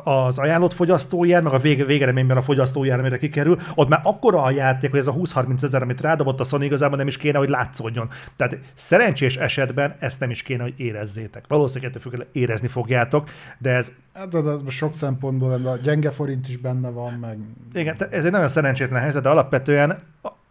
Az 0.03 0.37
ajánlott 0.37 0.73
fogyasztójár, 0.73 1.41
meg 1.41 1.53
a 1.53 1.57
vége, 1.57 1.85
végeredményben 1.85 2.37
a 2.37 2.41
fogyasztójár, 2.41 2.99
amire 2.99 3.17
kikerül, 3.17 3.59
ott 3.75 3.87
már 3.87 3.99
akkora 4.03 4.41
a 4.41 4.51
játék, 4.51 4.89
hogy 4.89 4.99
ez 4.99 5.07
a 5.07 5.13
20-30 5.13 5.63
ezer, 5.63 5.81
amit 5.81 6.01
rádobott 6.01 6.39
a 6.39 6.43
Sony 6.43 6.61
igazából 6.61 6.97
nem 6.97 7.07
is 7.07 7.17
kéne, 7.17 7.37
hogy 7.37 7.49
látszódjon. 7.49 8.09
Tehát 8.35 8.57
szerencsés 8.73 9.35
esetben 9.35 9.95
ezt 9.99 10.19
nem 10.19 10.29
is 10.29 10.41
kéne, 10.41 10.63
hogy 10.63 10.73
érezzétek. 10.77 11.45
Valószínűleg 11.47 11.89
ettől 11.89 12.01
függetlenül 12.01 12.33
érezni 12.33 12.67
fogjátok, 12.67 13.29
de 13.57 13.69
ez... 13.69 13.91
Hát 14.13 14.27
de 14.27 14.51
ez 14.51 14.61
sok 14.67 14.93
szempontból 14.93 15.49
lenne, 15.49 15.69
a 15.69 15.77
gyenge 15.77 16.11
forint 16.11 16.47
is 16.47 16.57
benne 16.57 16.89
van, 16.89 17.13
meg... 17.13 17.37
Igen, 17.73 17.95
ez 18.09 18.25
egy 18.25 18.31
nagyon 18.31 18.47
szerencsétlen 18.47 19.01
helyzet, 19.01 19.23
de 19.23 19.29
alapvetően 19.29 19.97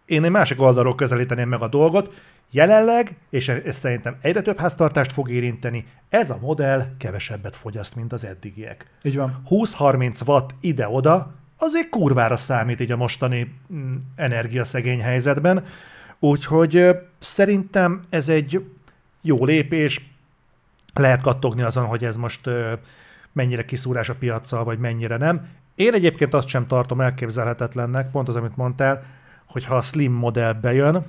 én 0.05 0.25
egy 0.25 0.31
másik 0.31 0.61
oldalról 0.61 0.95
közelíteném 0.95 1.49
meg 1.49 1.63
a 1.63 1.69
dolgot. 1.69 2.15
Jelenleg, 2.51 3.17
és 3.31 3.49
ez 3.49 3.77
szerintem 3.77 4.17
egyre 4.21 4.43
több 4.43 4.59
háztartást 4.59 5.13
fog 5.13 5.31
érinteni, 5.31 5.87
ez 6.09 6.31
a 6.31 6.39
modell 6.41 6.87
kevesebbet 6.99 7.57
fogyaszt, 7.57 7.97
mint 7.97 8.13
az 8.13 8.25
eddigiek. 8.25 8.87
Így 9.03 9.17
van. 9.17 9.43
20-30 9.51 10.29
watt 10.29 10.51
ide-oda, 10.61 11.33
azért 11.59 11.89
kurvára 11.89 12.37
számít 12.37 12.81
így 12.81 12.93
a 12.93 12.97
mostani 12.97 13.55
mm, 13.73 13.97
energiaszegény 14.17 15.01
helyzetben. 15.01 15.65
Úgyhogy 16.19 16.89
szerintem 17.19 18.01
ez 18.11 18.29
egy 18.29 18.65
jó 19.21 19.45
lépés. 19.45 20.11
Lehet 20.95 21.21
kattogni 21.21 21.63
azon, 21.63 21.85
hogy 21.85 22.05
ez 22.05 22.17
most 22.17 22.51
mennyire 23.33 23.65
kiszúrás 23.65 24.09
a 24.09 24.15
piaccal, 24.15 24.65
vagy 24.65 24.79
mennyire 24.79 25.17
nem. 25.17 25.49
Én 25.75 25.93
egyébként 25.93 26.35
azt 26.35 26.49
sem 26.49 26.67
tartom 26.67 27.01
elképzelhetetlennek, 27.01 28.11
pont 28.11 28.29
az, 28.29 28.37
amit 28.37 28.57
mondtál, 28.57 29.03
hogyha 29.53 29.77
a 29.77 29.81
Slim 29.81 30.13
modell 30.13 30.53
bejön, 30.53 31.07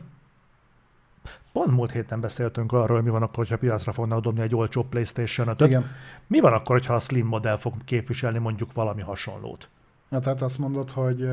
Pont 1.54 1.72
múlt 1.72 1.91
héten 1.91 2.20
beszéltünk 2.20 2.72
arról, 2.72 2.96
hogy 2.96 3.06
mi 3.06 3.10
van 3.10 3.22
akkor, 3.22 3.36
hogyha 3.36 3.58
piacra 3.58 3.91
fognak 3.91 4.22
dobni 4.22 4.41
egy 4.41 4.56
olcsó 4.56 4.84
PlayStation 4.84 5.48
5 5.48 5.62
Igen. 5.62 5.86
Mi 6.28 6.39
van 6.39 6.54
akkor, 6.54 6.76
hogyha 6.76 6.94
a 6.94 7.00
Slim 7.00 7.28
modell 7.28 7.58
fog 7.58 7.74
képviselni 7.86 8.38
mondjuk 8.38 8.74
valami 8.74 9.02
hasonlót? 9.02 9.70
Ja, 10.10 10.20
tehát 10.20 10.41
azt 10.41 10.58
mondod, 10.58 10.91
hogy 10.91 11.30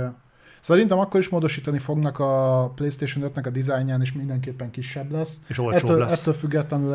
Szerintem 0.61 0.99
akkor 0.99 1.21
is 1.21 1.29
módosítani 1.29 1.79
fognak 1.79 2.19
a 2.19 2.73
PlayStation 2.75 3.31
5-nek 3.35 3.47
a 3.47 3.51
dizájnján, 3.51 4.01
és 4.01 4.13
mindenképpen 4.13 4.71
kisebb 4.71 5.11
lesz. 5.11 5.41
És 5.47 5.59
olcsóbb 5.59 5.83
ettől, 5.83 5.99
lesz. 5.99 6.21
Ettől 6.21 6.35
függetlenül 6.35 6.95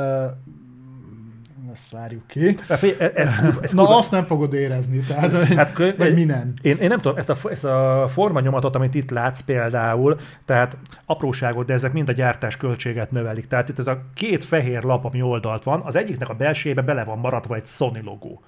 ezt 1.75 1.91
várjuk 1.91 2.27
ki. 2.27 2.57
Ez, 2.67 2.83
ez, 3.15 3.29
ez 3.61 3.71
Na, 3.71 3.81
kurva... 3.81 3.97
azt 3.97 4.11
nem 4.11 4.25
fogod 4.25 4.53
érezni, 4.53 4.99
tehát, 4.99 5.31
hát, 5.53 5.77
vagy 5.97 6.13
mi 6.13 6.23
nem. 6.23 6.53
Én, 6.61 6.77
én 6.77 6.87
nem 6.87 6.99
tudom, 6.99 7.17
ezt 7.17 7.29
a, 7.29 7.37
ezt 7.49 7.65
a 7.65 8.09
formanyomatot, 8.13 8.75
amit 8.75 8.95
itt 8.95 9.09
látsz 9.09 9.39
például, 9.39 10.19
tehát 10.45 10.77
apróságot, 11.05 11.65
de 11.65 11.73
ezek 11.73 11.93
mind 11.93 12.09
a 12.09 12.11
gyártás 12.11 12.57
költséget 12.57 13.11
növelik. 13.11 13.47
Tehát 13.47 13.69
itt 13.69 13.79
ez 13.79 13.87
a 13.87 14.01
két 14.13 14.43
fehér 14.43 14.83
lap, 14.83 15.05
ami 15.05 15.21
oldalt 15.21 15.63
van, 15.63 15.81
az 15.81 15.95
egyiknek 15.95 16.29
a 16.29 16.33
belsejébe 16.33 16.81
bele 16.81 17.03
van 17.03 17.17
maradva 17.17 17.55
egy 17.55 17.65
Sony 17.65 18.01
logó. 18.03 18.41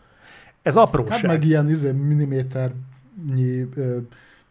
Ez 0.62 0.76
apróság. 0.76 1.12
Hát 1.12 1.28
meg 1.28 1.44
ilyen 1.44 1.70
izé, 1.70 1.92
milliméternyi 1.92 3.70
ö, 3.76 3.98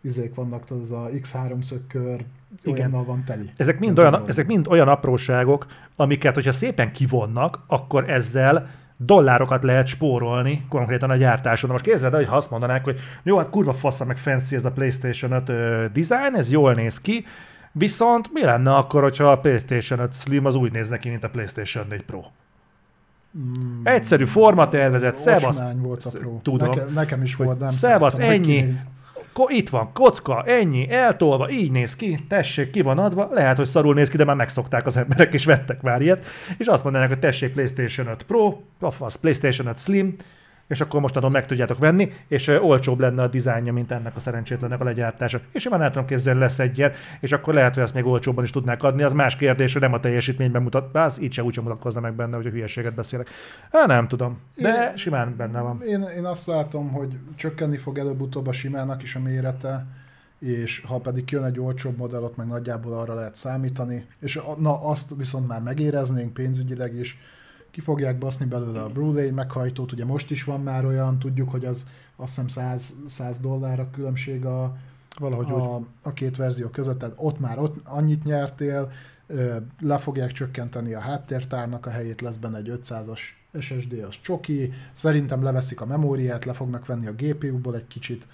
izék 0.07 0.34
vannak, 0.34 0.64
tudod, 0.64 0.82
az 0.82 0.92
a 0.92 1.09
X3 1.12 1.78
kör, 1.88 2.24
Igen. 2.62 2.90
van 2.90 3.24
teli. 3.24 3.50
Ezek 3.57 3.78
mind, 3.78 3.98
olyan, 3.98 4.22
ezek 4.26 4.46
mind 4.46 4.66
olyan 4.68 4.88
apróságok, 4.88 5.66
amiket, 5.96 6.34
hogyha 6.34 6.52
szépen 6.52 6.92
kivonnak, 6.92 7.61
akkor 7.66 8.11
ezzel 8.11 8.68
dollárokat 8.96 9.62
lehet 9.62 9.86
spórolni 9.86 10.64
konkrétan 10.68 11.11
a 11.11 11.16
gyártáson. 11.16 11.70
Most 11.70 11.84
képzeld 11.84 12.12
el, 12.12 12.18
hogy 12.18 12.28
ha 12.28 12.36
azt 12.36 12.50
mondanák, 12.50 12.84
hogy 12.84 12.98
jó, 13.22 13.38
hát 13.38 13.50
kurva 13.50 13.72
fasza 13.72 14.04
meg 14.04 14.16
fancy 14.16 14.54
ez 14.54 14.64
a 14.64 14.70
PlayStation 14.70 15.32
5 15.32 15.48
ö, 15.48 15.86
design, 15.92 16.34
ez 16.34 16.50
jól 16.50 16.74
néz 16.74 17.00
ki, 17.00 17.24
viszont 17.72 18.32
mi 18.32 18.42
lenne 18.42 18.74
akkor, 18.74 19.02
hogyha 19.02 19.30
a 19.30 19.38
PlayStation 19.38 19.98
5 19.98 20.14
Slim 20.14 20.44
az 20.44 20.54
úgy 20.54 20.72
néz 20.72 20.88
neki, 20.88 21.09
mint 21.09 21.24
a 21.24 21.30
PlayStation 21.30 21.86
4 21.88 22.02
Pro? 22.02 22.24
Mm, 23.38 23.80
Egyszerű 23.82 24.24
formatervezet, 24.24 25.16
szevasz. 25.16 25.62
volt 25.76 26.04
a 26.04 26.11
Pro. 26.18 26.38
Tudom. 26.42 26.68
Neke, 26.68 26.84
nekem 26.84 27.22
is 27.22 27.36
volt, 27.36 27.59
nem 27.59 27.68
Szevasz, 27.68 28.18
ennyi. 28.18 28.74
Ko- 29.37 29.51
itt 29.51 29.68
van, 29.68 29.93
kocka, 29.93 30.45
ennyi, 30.45 30.91
eltolva, 30.91 31.51
így 31.51 31.70
néz 31.70 31.97
ki, 31.97 32.24
tessék, 32.28 32.70
ki 32.70 32.80
van 32.80 32.99
adva, 32.99 33.28
lehet, 33.32 33.57
hogy 33.57 33.66
szarul 33.66 33.95
néz 33.95 34.09
ki, 34.09 34.16
de 34.16 34.24
már 34.24 34.37
megszokták 34.37 34.87
az 34.87 34.97
emberek, 34.97 35.34
és 35.34 35.45
vettek 35.45 35.82
már 35.82 36.03
ilyet, 36.03 36.26
és 36.59 36.66
azt 36.66 36.84
mondanak, 36.84 37.09
hogy 37.09 37.18
tessék 37.18 37.53
PlayStation 37.53 38.07
5 38.07 38.22
Pro, 38.22 38.57
az 38.99 39.14
PlayStation 39.14 39.66
5 39.66 39.78
Slim, 39.78 40.16
és 40.69 40.81
akkor 40.81 41.01
mostantól 41.01 41.31
meg 41.31 41.47
tudjátok 41.47 41.79
venni, 41.79 42.12
és 42.29 42.49
olcsóbb 42.49 43.01
lenne 43.01 43.23
a 43.23 43.29
dizájnja, 43.29 43.73
mint 43.73 43.91
ennek 43.91 44.17
a 44.17 44.21
szerencsétlennek 44.21 44.81
a 44.81 44.85
legyártása. 44.85 45.41
És 45.53 45.64
én 45.64 45.71
már 45.71 45.81
nem 45.81 45.91
tudom 45.91 46.07
képzelni, 46.07 46.41
lesz 46.41 46.59
egy 46.59 46.79
ilyen, 46.79 46.93
és 47.21 47.33
akkor 47.33 47.55
lehet, 47.55 47.75
hogy 47.75 47.83
azt 47.83 47.95
még 47.95 48.07
olcsóbban 48.07 48.45
is 48.45 48.51
tudnák 48.51 48.83
adni. 48.83 49.03
Az 49.03 49.12
más 49.12 49.37
kérdés, 49.37 49.73
hogy 49.73 49.83
nem 49.83 49.93
a 49.93 50.01
teljesítményben 50.01 50.62
mutat, 50.62 50.97
az 50.97 51.23
így 51.23 51.33
se 51.33 51.43
úgy 51.43 51.57
mutatkozna 51.57 52.01
meg 52.01 52.14
benne, 52.14 52.37
hogy 52.37 52.47
a 52.47 52.51
hülyeséget 52.51 52.95
beszélek. 52.95 53.29
Hát 53.73 53.87
nem 53.87 54.09
tudom, 54.09 54.39
de 54.57 54.89
én, 54.91 54.97
simán 54.97 55.37
benne 55.37 55.61
van. 55.61 55.83
Én, 55.83 56.03
én 56.17 56.25
azt 56.25 56.47
látom, 56.47 56.93
hogy 56.93 57.17
csökkenni 57.37 57.77
fog 57.77 57.99
előbb-utóbb 57.99 58.47
a 58.47 58.53
simának 58.53 59.03
is 59.03 59.14
a 59.14 59.21
mérete, 59.21 59.87
és 60.39 60.83
ha 60.87 60.99
pedig 60.99 61.31
jön 61.31 61.45
egy 61.45 61.61
olcsóbb 61.61 61.97
modell, 61.97 62.23
ott 62.23 62.37
meg 62.37 62.47
nagyjából 62.47 62.93
arra 62.93 63.14
lehet 63.14 63.37
számítani, 63.37 64.07
és 64.21 64.41
na 64.59 64.85
azt 64.85 65.12
viszont 65.17 65.47
már 65.47 65.61
megéreznénk 65.61 66.33
pénzügyileg 66.33 66.95
is, 66.95 67.19
ki 67.77 67.83
fogják 67.83 68.18
baszni 68.18 68.47
belőle 68.47 68.83
a 68.83 68.89
Blu-ray 68.89 69.31
meghajtót, 69.31 69.93
ugye 69.93 70.05
most 70.05 70.31
is 70.31 70.45
van 70.45 70.61
már 70.61 70.85
olyan, 70.85 71.18
tudjuk, 71.18 71.51
hogy 71.51 71.64
az 71.64 71.87
azt 72.16 72.29
hiszem 72.29 72.49
100, 72.49 72.95
100 73.07 73.39
dollár 73.39 73.81
a 73.81 73.91
különbség 73.91 74.45
a, 74.45 74.77
Valahogy 75.18 75.51
a, 75.51 75.55
úgy. 75.55 75.87
a 76.03 76.12
két 76.12 76.37
verzió 76.37 76.68
között, 76.68 76.99
tehát 76.99 77.14
ott 77.18 77.39
már 77.39 77.59
ott 77.59 77.77
annyit 77.85 78.24
nyertél, 78.24 78.93
le 79.81 79.99
fogják 79.99 80.33
csökkenteni 80.33 80.95
a 80.95 81.01
háttértárnak 81.01 81.87
a 81.87 81.91
helyét, 81.91 82.20
lesz 82.20 82.37
benne 82.37 82.57
egy 82.57 82.70
500-as 82.83 83.20
SSD, 83.61 84.05
az 84.09 84.20
csoki, 84.22 84.72
szerintem 84.93 85.43
leveszik 85.43 85.81
a 85.81 85.87
memóriát, 85.87 86.45
le 86.45 86.53
fognak 86.53 86.87
venni 86.87 87.07
a 87.07 87.14
GPU-ból 87.16 87.77
egy 87.77 87.87
kicsit, 87.87 88.27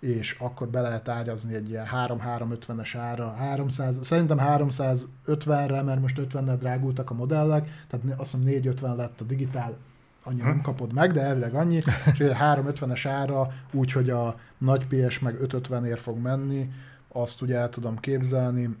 és 0.00 0.36
akkor 0.38 0.68
be 0.68 0.80
lehet 0.80 1.08
ágyazni 1.08 1.54
egy 1.54 1.68
ilyen 1.68 1.86
3-350-es 1.92 2.94
ára, 2.96 3.30
300, 3.30 3.94
szerintem 4.00 4.38
350-re, 4.40 5.82
mert 5.82 6.00
most 6.00 6.20
50-nel 6.20 6.56
drágultak 6.58 7.10
a 7.10 7.14
modellek, 7.14 7.68
tehát 7.88 8.20
azt 8.20 8.30
hiszem 8.30 8.46
450 8.46 8.96
lett 8.96 9.20
a 9.20 9.24
digitál, 9.24 9.76
annyi 10.22 10.40
nem 10.40 10.60
kapod 10.60 10.92
meg, 10.92 11.12
de 11.12 11.20
elvileg 11.20 11.54
annyi, 11.54 11.74
és 12.12 12.20
egy 12.20 12.36
350-es 12.40 13.08
ára, 13.08 13.52
úgyhogy 13.72 14.10
a 14.10 14.38
nagy 14.58 14.86
PS 14.86 15.18
meg 15.18 15.40
550 15.40 15.84
ér 15.84 15.98
fog 15.98 16.18
menni, 16.18 16.70
azt 17.08 17.42
ugye 17.42 17.56
el 17.56 17.70
tudom 17.70 17.96
képzelni, 17.96 18.76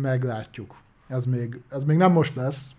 meglátjuk. 0.00 0.74
Ez 1.06 1.24
még, 1.24 1.60
ez 1.68 1.84
még 1.84 1.96
nem 1.96 2.12
most 2.12 2.34
lesz, 2.34 2.70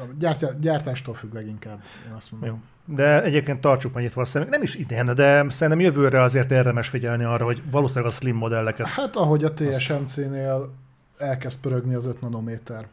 Ö, 0.00 0.02
gyártá, 0.18 0.48
gyártástól 0.60 1.14
függ 1.14 1.32
leginkább, 1.32 1.82
én 2.06 2.12
azt 2.12 2.32
mondom. 2.32 2.48
Jó. 2.48 2.58
De 2.94 3.22
egyébként 3.22 3.60
tartsuk 3.60 3.94
meg 3.94 4.02
nyitva 4.02 4.20
a 4.20 4.24
szemünk. 4.24 4.50
Nem 4.50 4.62
is 4.62 4.74
idén, 4.74 5.14
de 5.14 5.46
szerintem 5.50 5.80
jövőre 5.80 6.20
azért 6.20 6.50
érdemes 6.50 6.88
figyelni 6.88 7.24
arra, 7.24 7.44
hogy 7.44 7.62
valószínűleg 7.70 8.10
a 8.10 8.14
slim 8.14 8.36
modelleket. 8.36 8.86
Hát 8.86 9.16
ahogy 9.16 9.44
a 9.44 9.52
TSMC-nél 9.52 10.72
elkezd 11.18 11.60
pörögni 11.60 11.94
az 11.94 12.06
5 12.06 12.20
nanométer. 12.20 12.86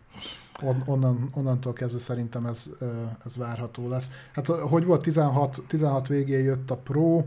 On, 0.62 0.84
onnan, 0.86 1.30
onnantól 1.34 1.74
kezdve 1.74 2.00
szerintem 2.00 2.46
ez, 2.46 2.70
ez 3.26 3.38
várható 3.38 3.90
lesz. 3.90 4.10
Hát 4.32 4.48
hogy 4.48 4.86
volt 4.86 5.02
16, 5.02 5.62
16 5.68 6.08
végén 6.08 6.44
jött 6.44 6.72
a 6.72 6.76
Pro, 6.76 7.26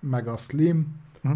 meg 0.00 0.28
a 0.28 0.36
Slim, 0.36 0.96
Hm? 1.22 1.30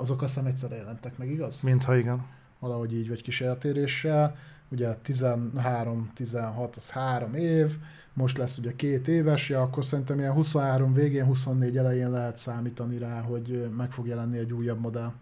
azok 0.00 0.22
azt 0.22 0.34
hiszem 0.34 0.48
egyszerre 0.50 0.76
jelentek 0.76 1.18
meg, 1.18 1.30
igaz? 1.30 1.60
Mintha 1.60 1.96
igen. 1.96 2.26
Valahogy 2.58 2.94
így, 2.94 3.08
vagy 3.08 3.22
kis 3.22 3.40
eltéréssel. 3.40 4.36
Ugye 4.70 4.88
13-16 5.06 6.76
az 6.76 6.90
három 6.90 7.34
év, 7.34 7.76
most 8.12 8.38
lesz 8.38 8.58
ugye 8.58 8.72
két 8.76 9.08
éves, 9.08 9.48
ja, 9.48 9.62
akkor 9.62 9.84
szerintem 9.84 10.18
ilyen 10.18 10.32
23 10.32 10.94
végén, 10.94 11.24
24 11.24 11.76
elején 11.76 12.10
lehet 12.10 12.36
számítani 12.36 12.98
rá, 12.98 13.20
hogy 13.20 13.68
meg 13.76 13.90
fog 13.90 14.06
jelenni 14.06 14.38
egy 14.38 14.52
újabb 14.52 14.80
modell. 14.80 15.12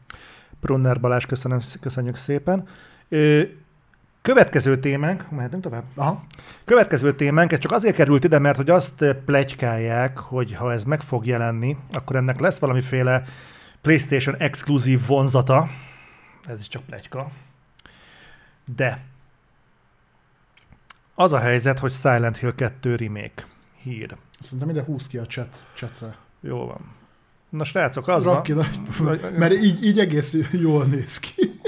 Brunner 0.61 1.01
Balázs, 1.01 1.27
köszönöm, 1.27 1.61
köszönjük 1.81 2.17
szépen. 2.17 2.67
Ö, 3.09 3.43
következő 4.23 4.81
témánk, 4.81 5.31
mehetünk 5.31 5.63
tovább? 5.63 5.85
Aha. 5.95 6.25
Következő 6.65 7.15
témánk, 7.15 7.53
ez 7.53 7.59
csak 7.59 7.73
azért 7.73 7.97
került 7.97 8.25
ide, 8.25 8.39
mert 8.39 8.57
hogy 8.57 8.71
azt 8.71 9.05
plegykálják, 9.25 10.19
hogy 10.19 10.55
ha 10.55 10.73
ez 10.73 10.85
meg 10.85 11.01
fog 11.01 11.27
jelenni, 11.27 11.77
akkor 11.93 12.17
ennek 12.17 12.41
lesz 12.41 12.59
valamiféle 12.59 13.23
PlayStation 13.81 14.37
exkluzív 14.37 15.07
vonzata. 15.07 15.69
Ez 16.47 16.61
is 16.61 16.69
csak 16.69 16.83
plegyka. 16.83 17.29
De 18.77 19.05
az 21.19 21.33
a 21.33 21.39
helyzet, 21.39 21.79
hogy 21.79 21.91
Silent 21.93 22.37
Hill 22.37 22.55
2 22.55 22.95
remake 22.97 23.47
hír. 23.83 24.17
Szerintem 24.39 24.69
ide 24.69 24.83
húz 24.83 25.07
ki 25.09 25.19
a 25.19 25.27
chat, 25.27 25.65
chatre. 25.75 26.17
Jó 26.41 26.67
van. 26.67 26.81
Na 27.49 27.65
srácok, 27.65 28.09
az 28.09 28.25
Rakj 28.25 28.53
van. 28.53 28.67
nagy- 28.99 29.37
mert 29.39 29.53
így, 29.53 29.85
így 29.85 29.99
egész 29.99 30.35
jól 30.51 30.85
néz 30.85 31.19
ki. 31.19 31.61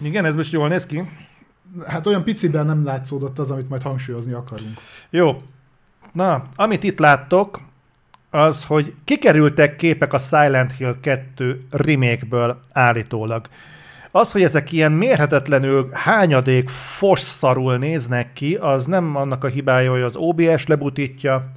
Igen, 0.00 0.24
ez 0.24 0.36
most 0.36 0.52
jól 0.52 0.68
néz 0.68 0.86
ki. 0.86 1.02
Hát 1.86 2.06
olyan 2.06 2.24
piciben 2.24 2.66
nem 2.66 2.84
látszódott 2.84 3.38
az, 3.38 3.50
amit 3.50 3.68
majd 3.68 3.82
hangsúlyozni 3.82 4.32
akarunk. 4.32 4.74
Jó. 5.10 5.42
Na, 6.12 6.48
amit 6.56 6.82
itt 6.82 6.98
láttok, 6.98 7.60
az, 8.30 8.64
hogy 8.64 8.94
kikerültek 9.04 9.76
képek 9.76 10.12
a 10.12 10.18
Silent 10.18 10.72
Hill 10.76 10.96
2 11.00 11.66
remake-ből 11.70 12.60
állítólag. 12.72 13.48
Az, 14.14 14.32
hogy 14.32 14.42
ezek 14.42 14.72
ilyen 14.72 14.92
mérhetetlenül 14.92 15.88
hányadék 15.92 16.68
fosszarul 16.68 17.76
néznek 17.76 18.32
ki, 18.32 18.54
az 18.54 18.86
nem 18.86 19.16
annak 19.16 19.44
a 19.44 19.48
hibája, 19.48 19.90
hogy 19.90 20.02
az 20.02 20.16
OBS 20.16 20.66
lebutítja, 20.66 21.50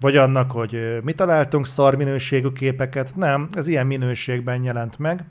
vagy 0.00 0.16
annak, 0.16 0.50
hogy 0.50 0.98
mi 1.02 1.12
találtunk 1.12 1.66
szar 1.66 1.94
minőségű 1.94 2.48
képeket. 2.48 3.16
Nem, 3.16 3.48
ez 3.52 3.68
ilyen 3.68 3.86
minőségben 3.86 4.62
jelent 4.62 4.98
meg. 4.98 5.24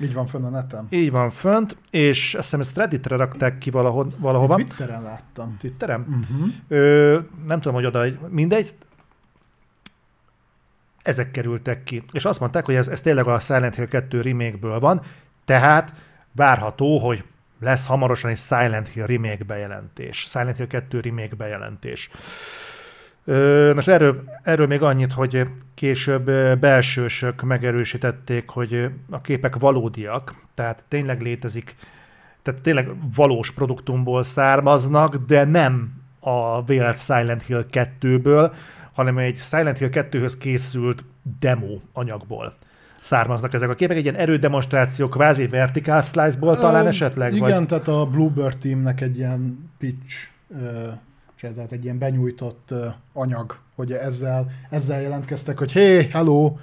Így 0.00 0.14
van 0.14 0.26
fönn 0.26 0.44
a 0.44 0.48
neten. 0.48 0.86
Így 0.90 1.10
van 1.10 1.30
fönt, 1.30 1.76
és 1.90 2.34
azt 2.34 2.42
hiszem 2.42 2.60
ezt 2.60 2.76
Redditre 2.76 3.16
rakták 3.16 3.58
ki 3.58 3.70
valahol, 3.70 4.12
valahova. 4.18 4.54
Twitteren 4.54 5.02
láttam. 5.02 5.56
Twitterem? 5.60 6.06
Uh-huh. 6.08 6.48
Ö, 6.68 7.18
nem 7.46 7.60
tudom, 7.60 7.74
hogy 7.74 7.86
oda, 7.86 8.04
mindegy. 8.28 8.74
Ezek 11.02 11.30
kerültek 11.30 11.84
ki. 11.84 12.02
És 12.12 12.24
azt 12.24 12.40
mondták, 12.40 12.64
hogy 12.64 12.74
ez, 12.74 12.88
ez 12.88 13.00
tényleg 13.00 13.26
a 13.26 13.38
Silent 13.38 13.74
Hill 13.74 13.86
2 13.86 14.20
remake-ből 14.20 14.78
van, 14.78 15.02
tehát 15.46 15.94
várható, 16.32 16.98
hogy 16.98 17.24
lesz 17.60 17.86
hamarosan 17.86 18.30
egy 18.30 18.38
Silent 18.38 18.88
Hill 18.88 19.06
remake 19.06 19.44
bejelentés. 19.44 20.26
Silent 20.28 20.56
Hill 20.56 20.66
2 20.66 21.00
remake 21.00 21.34
bejelentés. 21.34 22.10
Most 23.74 23.88
erről, 23.88 24.24
erről 24.42 24.66
még 24.66 24.82
annyit, 24.82 25.12
hogy 25.12 25.42
később 25.74 26.24
belsősök 26.58 27.42
megerősítették, 27.42 28.48
hogy 28.48 28.90
a 29.10 29.20
képek 29.20 29.56
valódiak, 29.56 30.34
tehát 30.54 30.84
tényleg 30.88 31.20
létezik, 31.20 31.74
tehát 32.42 32.62
tényleg 32.62 32.88
valós 33.14 33.50
produktumból 33.50 34.22
származnak, 34.22 35.16
de 35.16 35.44
nem 35.44 36.02
a 36.20 36.64
vélt 36.64 36.98
Silent 36.98 37.42
Hill 37.42 37.66
2-ből, 37.72 38.52
hanem 38.92 39.18
egy 39.18 39.36
Silent 39.36 39.78
Hill 39.78 39.90
2-höz 39.92 40.34
készült 40.38 41.04
demo 41.40 41.78
anyagból 41.92 42.56
származnak 43.06 43.54
ezek 43.54 43.68
a 43.68 43.74
képek. 43.74 43.96
Egy 43.96 44.02
ilyen 44.02 44.14
erődemonstráció, 44.16 45.08
kvázi 45.08 45.46
vertical 45.46 46.02
slice-ból 46.02 46.58
talán 46.58 46.84
Ö, 46.84 46.88
esetleg? 46.88 47.34
Igen, 47.34 47.56
Vagy? 47.58 47.66
tehát 47.66 47.88
a 47.88 48.06
Bluebird 48.06 48.58
teamnek 48.58 49.00
egy 49.00 49.16
ilyen 49.16 49.70
pitch, 49.78 50.14
ö, 50.62 50.88
tehát 51.40 51.72
egy 51.72 51.84
ilyen 51.84 51.98
benyújtott 51.98 52.74
anyag, 53.12 53.58
hogy 53.74 53.92
ezzel, 53.92 54.50
ezzel 54.70 55.00
jelentkeztek, 55.00 55.58
hogy 55.58 55.72
hey, 55.72 56.06
hello, 56.10 56.56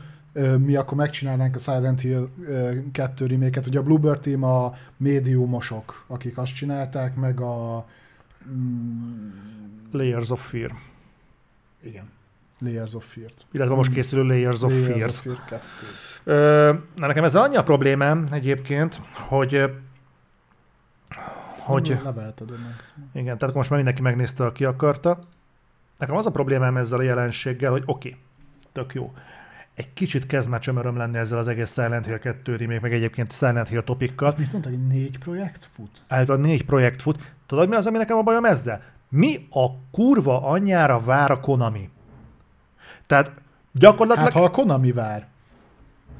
mi 0.58 0.76
akkor 0.76 0.98
megcsinálnánk 0.98 1.56
a 1.56 1.60
Silent 1.60 2.00
Hill 2.02 2.30
ö, 2.48 2.72
2 2.92 3.26
remake 3.26 3.62
Ugye 3.68 3.80
a 3.80 3.84
Bluebird 3.84 4.20
team 4.20 4.44
a 4.44 4.74
médiumosok, 4.98 6.04
akik 6.08 6.38
azt 6.38 6.54
csinálták, 6.56 7.16
meg 7.16 7.40
a 7.40 7.86
mm, 8.52 9.30
Layers 9.92 10.30
of 10.30 10.50
Fear. 10.50 10.72
igen, 11.84 12.04
Layers 12.60 12.94
of 12.94 13.06
Fear-t. 13.14 13.46
Illetve 13.52 13.76
most 13.76 13.90
Mm. 13.90 13.94
készülő 13.94 14.24
Layers 14.24 14.62
of 14.62 14.72
Layers 14.72 14.88
Fears. 14.88 15.06
of 15.06 15.22
Fear 15.22 15.40
2. 15.50 15.62
Na 16.24 17.08
nekem 17.08 17.24
ez 17.24 17.36
annyi 17.36 17.56
a 17.56 17.64
problémám 17.64 18.24
egyébként, 18.32 19.02
hogy 19.14 19.72
hogy 21.58 22.00
igen, 23.14 23.38
tehát 23.38 23.56
most 23.56 23.70
már 23.70 23.80
mindenki 23.80 24.02
megnézte, 24.02 24.46
aki 24.46 24.66
akarta. 24.66 25.20
Nekem 25.98 26.16
az 26.16 26.26
a 26.26 26.32
problémám 26.32 26.78
ezzel 26.78 27.00
a 27.00 27.04
jelenséggel, 27.04 27.72
hogy 27.72 27.84
oké, 27.86 28.10
okay, 28.10 28.22
tök 28.72 28.94
jó. 28.94 29.14
Egy 29.74 29.94
kicsit 29.94 30.26
kezd 30.26 30.50
már 30.50 30.60
csömöröm 30.60 30.98
lenni 30.98 31.18
ezzel 31.18 31.38
az 31.38 31.48
egész 31.48 31.74
Silent 31.74 32.06
Hill 32.06 32.18
2 32.18 32.56
remake, 32.56 32.80
meg 32.82 32.94
egyébként 32.94 33.32
Silent 33.32 33.68
Hill 33.68 33.82
topikkal. 33.82 34.34
Mit 34.38 34.52
mondtak, 34.52 34.74
hogy 34.74 34.88
négy 34.88 35.18
projekt 35.18 35.68
fut? 35.76 36.02
Általában 36.08 36.48
négy 36.48 36.66
projekt 36.66 37.02
fut. 37.02 37.34
Tudod 37.46 37.70
mi 37.70 37.76
az, 37.76 37.86
ami 37.86 37.98
nekem 37.98 38.18
a 38.18 38.22
bajom 38.22 38.46
ezzel? 38.46 38.82
Mi 39.10 39.48
a 39.50 39.66
kurva 39.92 40.42
anyjára 40.42 41.00
vár 41.00 41.32
a 41.32 41.40
Konami? 41.40 41.90
Tehát 43.08 43.32
gyakorlatilag... 43.72 44.32
Hát 44.32 44.40
ha 44.40 44.44
a 44.44 44.50
Konami 44.50 44.92
vár. 44.92 45.28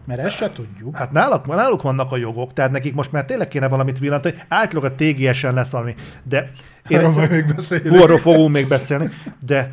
Mert 0.06 0.20
ezt 0.20 0.36
se 0.36 0.50
tudjuk. 0.50 0.96
Hát 0.96 1.12
náluk, 1.12 1.46
náluk 1.46 1.82
vannak 1.82 2.12
a 2.12 2.18
jogok, 2.18 2.54
tehát 2.54 2.72
nekik 2.72 2.94
most 2.94 3.12
már 3.12 3.26
tényleg 3.26 3.48
kéne 3.48 3.68
valamit 3.68 4.00
villantani. 4.00 4.36
Általában 4.48 4.92
a 4.92 4.96
TGS-en 4.96 5.54
lesz 5.54 5.72
valami, 5.72 5.96
de 6.24 6.50
én 6.88 6.98
Erről 6.98 7.10
egyszer, 7.10 7.30
még 7.30 7.56
beszélünk. 7.56 8.02
arról 8.02 8.18
fogunk 8.18 8.54
még 8.54 8.68
beszélni, 8.68 9.10
de 9.40 9.72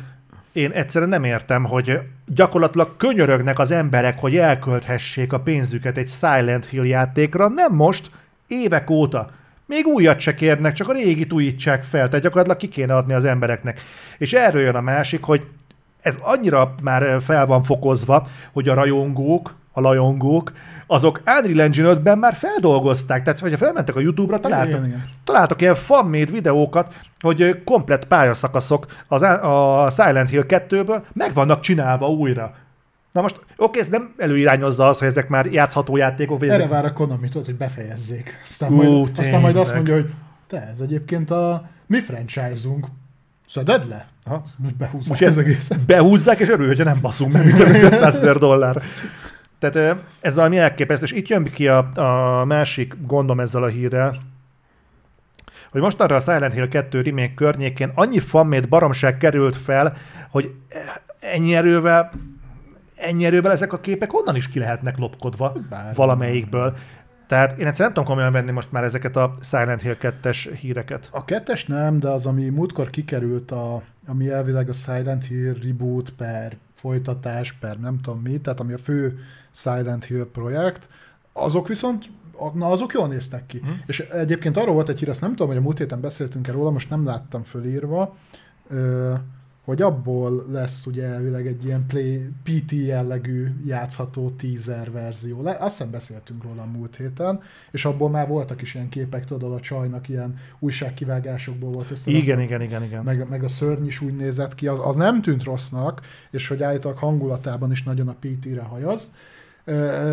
én 0.51 0.71
egyszerűen 0.71 1.09
nem 1.09 1.23
értem, 1.23 1.63
hogy 1.63 1.99
gyakorlatilag 2.25 2.95
könyörögnek 2.97 3.59
az 3.59 3.71
emberek, 3.71 4.19
hogy 4.19 4.37
elkölthessék 4.37 5.33
a 5.33 5.39
pénzüket 5.39 5.97
egy 5.97 6.07
Silent 6.07 6.65
Hill 6.65 6.85
játékra, 6.85 7.47
nem 7.47 7.73
most, 7.75 8.11
évek 8.47 8.89
óta. 8.89 9.31
Még 9.65 9.85
újat 9.85 10.19
se 10.19 10.33
kérnek, 10.33 10.73
csak 10.73 10.89
a 10.89 10.93
régit 10.93 11.33
újítsák 11.33 11.83
fel, 11.83 12.07
tehát 12.07 12.23
gyakorlatilag 12.23 12.57
ki 12.57 12.67
kéne 12.67 12.95
adni 12.95 13.13
az 13.13 13.25
embereknek. 13.25 13.81
És 14.17 14.33
erről 14.33 14.61
jön 14.61 14.75
a 14.75 14.81
másik, 14.81 15.23
hogy 15.23 15.41
ez 16.01 16.19
annyira 16.21 16.75
már 16.81 17.21
fel 17.21 17.45
van 17.45 17.63
fokozva, 17.63 18.27
hogy 18.53 18.69
a 18.69 18.73
rajongók, 18.73 19.55
a 19.71 19.81
lajongók, 19.81 20.51
azok 20.87 21.21
Unreal 21.25 21.61
Engine 21.61 21.93
5-ben 21.93 22.17
már 22.17 22.33
feldolgozták, 22.33 23.23
tehát 23.23 23.39
hogyha 23.39 23.57
felmentek 23.57 23.95
a 23.95 23.99
YouTube-ra, 23.99 24.39
találtak, 24.39 24.69
Igen, 24.69 24.85
igen. 24.85 25.03
találtak 25.23 25.61
ilyen 25.61 25.75
fanmade 25.75 26.31
videókat, 26.31 26.93
hogy 27.19 27.41
ö, 27.41 27.63
komplett 27.63 28.07
pályaszakaszok 28.07 28.85
az, 29.07 29.21
a 29.21 29.87
Silent 29.91 30.29
Hill 30.29 30.43
2-ből 30.47 31.01
meg 31.13 31.33
vannak 31.33 31.59
csinálva 31.59 32.09
újra. 32.09 32.53
Na 33.11 33.21
most, 33.21 33.39
oké, 33.57 33.79
ez 33.79 33.89
nem 33.89 34.13
előirányozza 34.17 34.87
az, 34.87 34.99
hogy 34.99 35.07
ezek 35.07 35.29
már 35.29 35.45
játszható 35.45 35.97
játékok, 35.97 36.39
vagy 36.39 36.47
Erre 36.47 36.57
ezek... 36.57 36.69
vár 36.69 36.85
a 36.85 36.93
Konami, 36.93 37.27
tudod, 37.27 37.45
hogy 37.45 37.55
befejezzék. 37.57 38.39
Aztán, 38.43 38.71
Ú, 38.71 38.75
majd, 38.75 39.17
aztán 39.17 39.41
majd 39.41 39.55
azt 39.55 39.73
mondja, 39.73 39.93
hogy 39.93 40.13
te, 40.47 40.67
ez 40.71 40.79
egyébként 40.79 41.31
a 41.31 41.69
mi 41.87 41.99
franchise-unk. 41.99 42.87
Szeded 43.51 43.87
le? 43.87 44.07
Aha. 44.23 44.43
Behúzzák 44.77 45.09
Most 45.09 45.21
ez- 45.21 45.37
egészet. 45.37 45.79
behúzzák, 45.79 46.39
és 46.39 46.47
örül, 46.49 46.67
hogyha 46.67 46.83
nem 46.83 47.01
baszunk 47.01 47.33
meg, 47.33 47.45
mint 47.45 47.59
a 47.59 47.63
500 47.67 48.15
ezer 48.15 48.37
dollár. 48.37 48.81
Tehát 49.59 50.03
ez 50.21 50.35
valami 50.35 50.57
elképesztő, 50.57 51.05
és 51.05 51.11
itt 51.11 51.27
jön 51.27 51.43
ki 51.43 51.67
a, 51.67 51.89
a 52.39 52.45
másik 52.45 52.95
gondom 53.07 53.39
ezzel 53.39 53.63
a 53.63 53.67
hírrel, 53.67 54.15
hogy 55.71 55.81
mostanra 55.81 56.15
a 56.15 56.19
Silent 56.19 56.53
Hill 56.53 56.67
2 56.67 57.01
remake 57.01 57.33
környékén 57.33 57.91
annyi 57.95 58.19
fanmade 58.19 58.67
baromság 58.67 59.17
került 59.17 59.55
fel, 59.55 59.97
hogy 60.29 60.53
ennyi 61.19 61.55
erővel, 61.55 62.11
ennyi 62.95 63.25
erővel 63.25 63.51
ezek 63.51 63.73
a 63.73 63.79
képek 63.79 64.13
onnan 64.13 64.35
is 64.35 64.49
ki 64.49 64.59
lehetnek 64.59 64.97
lopkodva 64.97 65.53
Bár- 65.69 65.95
valamelyikből. 65.95 66.75
Tehát 67.31 67.51
én 67.51 67.67
egyszerűen 67.67 67.75
nem 67.77 67.93
tudom 67.93 68.05
komolyan 68.05 68.31
venni 68.31 68.51
most 68.51 68.71
már 68.71 68.83
ezeket 68.83 69.15
a 69.15 69.33
Silent 69.41 69.81
Hill 69.81 69.95
2-es 70.01 70.57
híreket. 70.59 71.09
A 71.11 71.25
kettes 71.25 71.65
nem, 71.65 71.99
de 71.99 72.09
az, 72.09 72.25
ami 72.25 72.49
múltkor 72.49 72.89
kikerült, 72.89 73.51
a, 73.51 73.81
ami 74.07 74.29
elvileg 74.29 74.69
a 74.69 74.73
Silent 74.73 75.25
Hill 75.25 75.55
reboot 75.63 76.09
per 76.09 76.57
folytatás, 76.73 77.53
per 77.53 77.79
nem 77.79 77.97
tudom 77.97 78.21
mi, 78.21 78.39
tehát 78.39 78.59
ami 78.59 78.73
a 78.73 78.77
fő 78.77 79.19
Silent 79.51 80.05
Hill 80.05 80.27
projekt, 80.31 80.89
azok 81.33 81.67
viszont, 81.67 82.09
na 82.53 82.67
azok 82.67 82.93
jól 82.93 83.07
néznek 83.07 83.45
ki. 83.45 83.59
Hmm. 83.59 83.81
És 83.85 83.99
egyébként 83.99 84.57
arról 84.57 84.73
volt 84.73 84.89
egy 84.89 84.99
hír, 84.99 85.09
azt 85.09 85.21
nem 85.21 85.29
tudom, 85.29 85.47
hogy 85.47 85.57
a 85.57 85.61
múlt 85.61 85.77
héten 85.77 86.01
beszéltünk-e 86.01 86.51
róla, 86.51 86.69
most 86.69 86.89
nem 86.89 87.05
láttam 87.05 87.43
fölírva, 87.43 88.15
ö, 88.67 89.13
hogy 89.65 89.81
abból 89.81 90.45
lesz 90.51 90.85
ugye 90.85 91.05
elvileg 91.05 91.47
egy 91.47 91.65
ilyen 91.65 91.85
play, 91.87 92.29
PT 92.43 92.71
jellegű 92.71 93.47
játszható 93.65 94.29
teaser 94.29 94.91
verzió. 94.91 95.41
Le, 95.41 95.57
azt 95.59 95.77
hiszem 95.77 95.91
beszéltünk 95.91 96.43
róla 96.43 96.61
a 96.61 96.65
múlt 96.65 96.95
héten, 96.95 97.41
és 97.71 97.85
abból 97.85 98.09
már 98.09 98.27
voltak 98.27 98.61
is 98.61 98.73
ilyen 98.75 98.89
képek, 98.89 99.25
tudod, 99.25 99.53
a 99.53 99.59
csajnak 99.59 100.09
ilyen 100.09 100.37
újságkivágásokból 100.59 101.71
volt 101.71 101.91
összerakva. 101.91 102.23
Igen, 102.23 102.41
igen, 102.41 102.61
igen, 102.61 102.83
igen. 102.83 103.03
Meg, 103.03 103.29
meg 103.29 103.43
a 103.43 103.49
szörny 103.49 103.85
is 103.85 104.01
úgy 104.01 104.15
nézett 104.15 104.55
ki, 104.55 104.67
az, 104.67 104.79
az 104.83 104.95
nem 104.95 105.21
tűnt 105.21 105.43
rossznak, 105.43 106.01
és 106.31 106.47
hogy 106.47 106.63
állítólag 106.63 106.97
hangulatában 106.97 107.71
is 107.71 107.83
nagyon 107.83 108.07
a 108.07 108.15
PT-re 108.19 108.61
hajaz. 108.61 109.11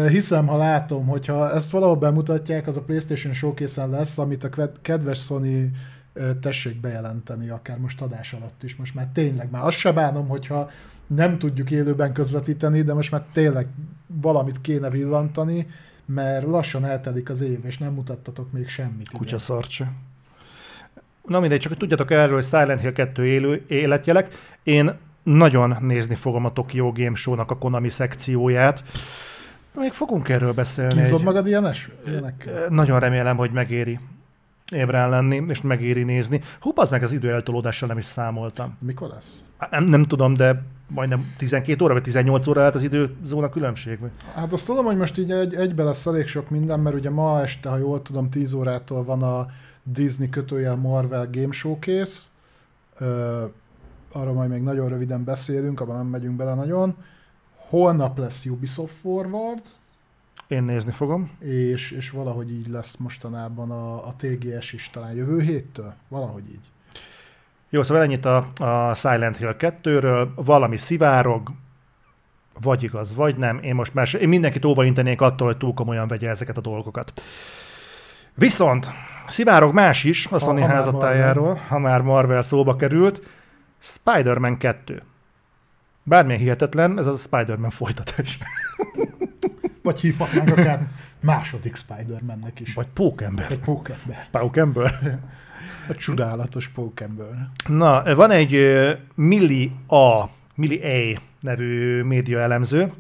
Hiszem, 0.09 0.47
ha 0.47 0.57
látom, 0.57 1.07
hogyha 1.07 1.53
ezt 1.53 1.71
valahol 1.71 1.97
bemutatják, 1.97 2.67
az 2.67 2.77
a 2.77 2.81
PlayStation 2.81 3.33
Showcase-en 3.33 3.91
lesz, 3.91 4.19
amit 4.19 4.45
a 4.45 4.49
ked- 4.49 4.81
kedves 4.83 5.19
Sony 5.19 5.71
tessék 6.41 6.81
bejelenteni, 6.81 7.49
akár 7.49 7.79
most 7.79 8.01
adás 8.01 8.33
alatt 8.33 8.63
is. 8.63 8.77
Most 8.77 8.95
már 8.95 9.09
tényleg, 9.13 9.51
már 9.51 9.67
azt 9.67 9.79
se 9.79 9.93
bánom, 9.93 10.29
hogyha 10.29 10.71
nem 11.07 11.39
tudjuk 11.39 11.71
élőben 11.71 12.13
közvetíteni, 12.13 12.83
de 12.83 12.95
most 12.95 13.11
már 13.11 13.23
tényleg 13.33 13.67
valamit 14.07 14.61
kéne 14.61 14.91
villantani, 14.91 15.67
mert 16.05 16.47
lassan 16.47 16.85
eltelik 16.85 17.31
az 17.31 17.41
év, 17.41 17.59
és 17.65 17.79
nem 17.79 17.93
mutattatok 17.93 18.53
még 18.53 18.69
semmit. 18.69 19.11
Kutya 19.11 19.39
szarcsa. 19.39 19.93
Na 21.27 21.41
mindegy, 21.41 21.61
csak 21.61 21.69
hogy 21.69 21.79
tudjatok 21.79 22.11
erről, 22.11 22.35
hogy 22.35 22.45
Silent 22.45 22.81
Hill 22.81 22.93
2 22.93 23.27
élő 23.27 23.65
életjelek. 23.67 24.35
Én 24.63 24.93
nagyon 25.23 25.77
nézni 25.81 26.15
fogom 26.15 26.45
a 26.45 26.53
Tokyo 26.53 26.93
Game 26.93 27.15
Show-nak 27.15 27.51
a 27.51 27.59
Konami 27.59 27.89
szekcióját. 27.89 28.83
Még 29.75 29.93
fogunk 29.93 30.29
erről 30.29 30.53
beszélni. 30.53 30.95
Kínzod 30.95 31.19
Egy, 31.19 31.25
magad 31.25 31.47
ilyenes? 31.47 31.89
ilyenekkel? 32.07 32.69
nagyon 32.69 33.01
remélem, 33.01 33.37
hogy 33.37 33.51
megéri 33.51 33.99
ébren 34.71 35.11
lenni, 35.11 35.45
és 35.49 35.61
megéri 35.61 36.03
nézni. 36.03 36.41
Hú, 36.61 36.73
az 36.75 36.91
meg 36.91 37.03
az 37.03 37.13
idő 37.13 37.33
eltolódással 37.33 37.89
nem 37.89 37.99
is 37.99 38.05
számoltam. 38.05 38.77
Mikor 38.81 39.09
lesz? 39.09 39.45
Nem, 39.71 39.85
nem 39.85 40.05
tudom, 40.05 40.35
de 40.35 40.63
majdnem 40.89 41.35
12 41.37 41.85
óra 41.85 41.93
vagy 41.93 42.03
18 42.03 42.47
óra 42.47 42.59
lehet 42.59 42.75
az 42.75 42.83
időzóna 42.83 43.49
különbség. 43.49 43.99
Hát 44.35 44.53
azt 44.53 44.67
tudom, 44.67 44.85
hogy 44.85 44.97
most 44.97 45.19
így 45.19 45.33
egy, 45.33 45.55
egybe 45.55 45.83
lesz 45.83 46.07
elég 46.07 46.27
sok 46.27 46.51
minden, 46.51 46.81
mert 46.81 46.97
ugye 46.97 47.11
ma 47.11 47.41
este, 47.43 47.69
ha 47.69 47.77
jól 47.77 48.03
tudom, 48.03 48.31
10 48.31 48.53
órától 48.53 49.05
van 49.05 49.23
a 49.23 49.47
Disney 49.83 50.29
kötőjel 50.29 50.77
Marvel 50.77 51.29
Game 51.31 51.53
Showcase. 51.53 52.21
Ö, 52.99 53.45
arról 54.13 54.35
majd 54.35 54.51
még 54.51 54.63
nagyon 54.63 54.89
röviden 54.89 55.25
beszélünk, 55.25 55.81
abban 55.81 55.97
nem 55.97 56.07
megyünk 56.07 56.37
bele 56.37 56.55
nagyon. 56.55 56.97
Holnap 57.57 58.19
lesz 58.19 58.45
Ubisoft 58.45 58.95
Forward, 59.01 59.61
Én 60.49 60.63
nézni 60.63 60.93
fogom. 60.93 61.31
és, 61.41 61.91
és 61.91 62.11
valahogy 62.11 62.53
így 62.53 62.69
lesz 62.69 62.97
mostanában 62.97 63.71
a, 63.71 64.07
a 64.07 64.15
TGS 64.17 64.73
is 64.73 64.91
talán 64.91 65.15
jövő 65.15 65.41
héttől. 65.41 65.95
Valahogy 66.09 66.49
így. 66.51 66.71
Jó, 67.71 67.83
szóval 67.83 68.03
ennyit 68.03 68.25
a, 68.25 68.47
a 68.59 68.95
Silent 68.95 69.37
Hill 69.37 69.55
2-ről, 69.59 70.29
valami 70.35 70.77
szivárog, 70.77 71.51
vagy 72.61 72.83
igaz, 72.83 73.15
vagy 73.15 73.37
nem. 73.37 73.59
Én 73.63 73.75
most 73.75 73.95
már 73.95 74.07
se, 74.07 74.19
én 74.19 74.29
mindenkit 74.29 74.65
óvaintenék 74.65 75.21
attól, 75.21 75.47
hogy 75.47 75.57
túl 75.57 75.75
komolyan 75.75 76.09
vegye 76.09 76.29
ezeket 76.29 76.57
a 76.57 76.61
dolgokat. 76.61 77.23
Viszont 78.35 78.91
szivárog 79.27 79.75
más 79.75 80.05
is 80.05 80.27
a 80.27 80.39
Sony 80.39 80.61
ha 80.61 80.67
már 80.67 80.75
házatájáról, 80.75 81.55
ha 81.69 81.79
már 81.79 82.01
Marvel 82.01 82.43
szóba 82.43 82.77
került, 82.77 83.23
Spider-Man 83.79 84.57
2. 84.57 85.03
Bármilyen 86.03 86.41
hihetetlen, 86.41 86.99
ez 86.99 87.07
az 87.07 87.15
a 87.15 87.19
Spider-Man 87.19 87.71
folytatás. 87.71 88.39
Vagy 89.89 90.01
hívhatnánk 90.01 90.49
akár 90.49 90.87
második 91.21 91.77
Spider-Mannek 91.77 92.61
is. 92.61 92.75
Vagy 92.75 92.87
Pókember. 92.95 93.49
Vagy 93.49 93.59
Pókember. 93.59 94.29
Pókember. 94.31 95.19
A 95.89 95.95
csodálatos 95.95 96.69
Pókember. 96.69 97.49
Na, 97.69 98.15
van 98.15 98.31
egy 98.31 98.59
Milli 99.15 99.73
A, 99.87 100.25
Milli 100.55 100.81
A 100.83 101.21
nevű 101.41 102.03
média 102.03 102.39
elemző, 102.39 102.93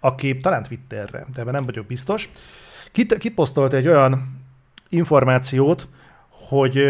aki 0.00 0.38
talán 0.38 0.62
Twitterre, 0.62 1.26
de 1.34 1.40
ebben 1.40 1.54
nem 1.54 1.64
vagyok 1.64 1.86
biztos, 1.86 2.30
kit- 2.92 3.18
kiposztolt 3.18 3.72
egy 3.72 3.88
olyan 3.88 4.40
információt, 4.88 5.88
hogy 6.48 6.84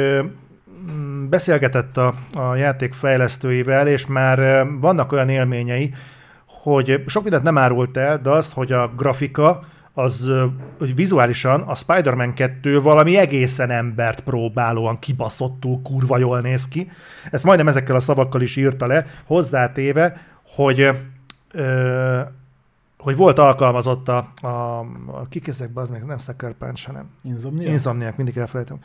beszélgetett 1.28 1.96
a, 1.96 2.14
a 2.34 2.54
játék 2.54 2.92
fejlesztőivel, 2.92 3.88
és 3.88 4.06
már 4.06 4.66
vannak 4.80 5.12
olyan 5.12 5.28
élményei, 5.28 5.94
hogy 6.64 7.02
sok 7.06 7.22
mindent 7.22 7.42
nem 7.42 7.58
árult 7.58 7.96
el, 7.96 8.18
de 8.18 8.30
az, 8.30 8.52
hogy 8.52 8.72
a 8.72 8.92
grafika, 8.96 9.64
az 9.92 10.30
hogy 10.78 10.94
vizuálisan 10.94 11.60
a 11.60 11.74
Spider-Man 11.74 12.34
2 12.34 12.80
valami 12.80 13.16
egészen 13.16 13.70
embert 13.70 14.20
próbálóan 14.20 14.98
kibaszottul 14.98 15.82
kurva 15.82 16.18
jól 16.18 16.40
néz 16.40 16.68
ki. 16.68 16.90
Ezt 17.30 17.44
majdnem 17.44 17.68
ezekkel 17.68 17.96
a 17.96 18.00
szavakkal 18.00 18.40
is 18.40 18.56
írta 18.56 18.86
le, 18.86 19.06
hozzátéve, 19.24 20.16
hogy 20.54 20.90
ö, 21.52 22.20
hogy 22.98 23.16
volt 23.16 23.38
alkalmazott 23.38 24.08
a, 24.08 24.28
a, 24.40 24.78
a 25.06 25.26
kik 25.28 25.48
ezek, 25.48 25.70
az 25.74 25.90
meg 25.90 26.04
nem 26.04 26.18
Sucker 26.18 26.52
Punch, 26.52 26.86
hanem 26.86 27.10
Insomnia? 27.22 27.70
Insomniac, 27.70 28.16
mindig 28.16 28.36
elfelejtem. 28.36 28.78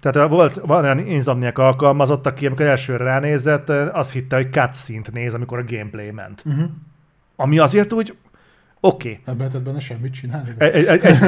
Tehát 0.00 0.28
volt, 0.28 0.54
van 0.54 0.84
olyan 0.84 0.98
Insomniac 0.98 1.58
alkalmazott, 1.58 2.26
aki 2.26 2.46
amikor 2.46 2.66
elsőre 2.66 3.04
ránézett, 3.04 3.68
azt 3.68 4.12
hitte, 4.12 4.36
hogy 4.36 4.52
cutscene 4.52 5.02
néz, 5.12 5.34
amikor 5.34 5.58
a 5.58 5.64
gameplay 5.64 6.10
ment. 6.10 6.42
Uh-huh. 6.46 6.70
Ami 7.36 7.58
azért 7.58 7.92
úgy, 7.92 8.16
oké. 8.80 9.08
Okay. 9.10 9.22
Nem 9.24 9.38
lehetett 9.38 9.62
benne 9.62 9.80
semmit 9.80 10.14
csinálni. 10.14 10.54
Egy, 10.58 10.74
egy, 10.74 10.86
egy, 10.86 11.04
egy... 11.04 11.18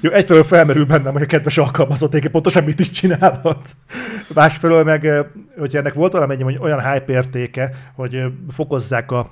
Jó, 0.00 0.10
egyfelől 0.10 0.44
felmerül 0.44 0.86
bennem, 0.86 1.12
hogy 1.12 1.22
a 1.22 1.26
kedves 1.26 1.58
alkalmazott 1.58 2.08
egyébként 2.08 2.32
pontosan 2.32 2.64
mit 2.64 2.80
is 2.80 2.90
csinálhat. 2.90 3.68
Másfelől 4.34 4.84
meg, 4.84 5.08
hogyha 5.58 5.78
ennek 5.78 5.94
volt 5.94 6.12
valamennyi 6.12 6.42
hogy 6.42 6.58
olyan 6.60 6.92
hype 6.92 7.12
értéke, 7.12 7.70
hogy 7.94 8.24
fokozzák 8.50 9.10
a, 9.10 9.30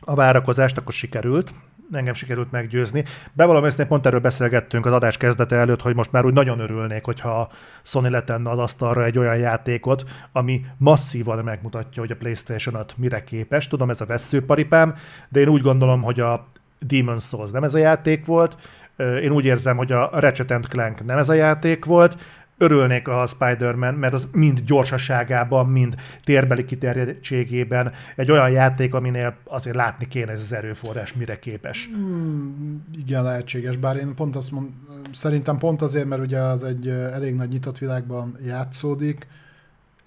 a 0.00 0.14
várakozást, 0.14 0.78
akkor 0.78 0.92
sikerült. 0.92 1.52
Engem 1.92 2.14
sikerült 2.14 2.50
meggyőzni. 2.50 3.04
Bevallom 3.32 3.64
őszintén, 3.64 3.86
pont 3.86 4.06
erről 4.06 4.20
beszélgettünk 4.20 4.86
az 4.86 4.92
adás 4.92 5.16
kezdete 5.16 5.56
előtt, 5.56 5.82
hogy 5.82 5.94
most 5.94 6.12
már 6.12 6.24
úgy 6.24 6.32
nagyon 6.32 6.58
örülnék, 6.58 7.04
hogyha 7.04 7.40
a 7.40 7.48
Sony 7.82 8.10
letenne 8.10 8.50
az 8.50 8.58
asztalra 8.58 9.04
egy 9.04 9.18
olyan 9.18 9.36
játékot, 9.36 10.04
ami 10.32 10.64
masszívan 10.76 11.44
megmutatja, 11.44 12.02
hogy 12.02 12.10
a 12.10 12.16
PlayStation 12.16 12.74
5 12.74 12.94
mire 12.96 13.24
képes. 13.24 13.68
Tudom, 13.68 13.90
ez 13.90 14.00
a 14.00 14.06
veszőparipám, 14.06 14.94
de 15.28 15.40
én 15.40 15.48
úgy 15.48 15.62
gondolom, 15.62 16.02
hogy 16.02 16.20
a 16.20 16.46
Demon's 16.88 17.28
Souls 17.28 17.50
nem 17.50 17.64
ez 17.64 17.74
a 17.74 17.78
játék 17.78 18.26
volt, 18.26 18.56
én 18.96 19.30
úgy 19.30 19.44
érzem, 19.44 19.76
hogy 19.76 19.92
a 19.92 20.10
Ratchet 20.12 20.66
Clank 20.68 21.04
nem 21.04 21.18
ez 21.18 21.28
a 21.28 21.34
játék 21.34 21.84
volt, 21.84 22.16
örülnék 22.58 23.08
a 23.08 23.26
Spider-Man, 23.26 23.94
mert 23.94 24.12
az 24.12 24.28
mind 24.32 24.60
gyorsaságában, 24.60 25.66
mind 25.66 25.94
térbeli 26.24 26.64
kiterjedtségében 26.64 27.92
egy 28.16 28.30
olyan 28.30 28.50
játék, 28.50 28.94
aminél 28.94 29.36
azért 29.44 29.76
látni 29.76 30.08
kéne 30.08 30.32
ez 30.32 30.42
az 30.42 30.52
erőforrás, 30.52 31.12
mire 31.12 31.38
képes. 31.38 31.88
Hmm, 31.92 32.84
igen, 32.96 33.22
lehetséges, 33.22 33.76
bár 33.76 33.96
én 33.96 34.14
pont 34.14 34.36
azt 34.36 34.50
mond, 34.50 34.68
szerintem 35.12 35.58
pont 35.58 35.82
azért, 35.82 36.06
mert 36.06 36.22
ugye 36.22 36.38
az 36.38 36.62
egy 36.62 36.88
elég 36.88 37.34
nagy 37.34 37.48
nyitott 37.48 37.78
világban 37.78 38.36
játszódik, 38.44 39.26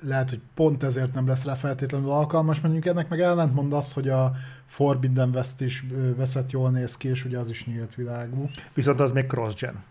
lehet, 0.02 0.30
hogy 0.30 0.40
pont 0.54 0.84
ezért 0.84 1.14
nem 1.14 1.28
lesz 1.28 1.46
rá 1.46 1.54
feltétlenül 1.54 2.10
alkalmas, 2.10 2.60
mondjuk 2.60 2.86
ennek 2.86 3.10
meg 3.10 3.22
ellentmond 3.22 3.74
az, 3.74 3.94
hogy 3.94 4.10
a 4.10 4.32
Forbidden 4.68 5.30
West 5.30 5.62
is 5.62 5.86
veszett 6.16 6.52
jól 6.52 6.70
néz 6.70 6.98
ki, 6.98 7.08
és 7.08 7.26
ugye 7.26 7.38
az 7.38 7.50
is 7.50 7.66
nyílt 7.66 7.96
világú. 7.96 8.50
Viszont 8.74 9.00
az 9.00 9.12
még 9.12 9.28
cross-gen. 9.28 9.84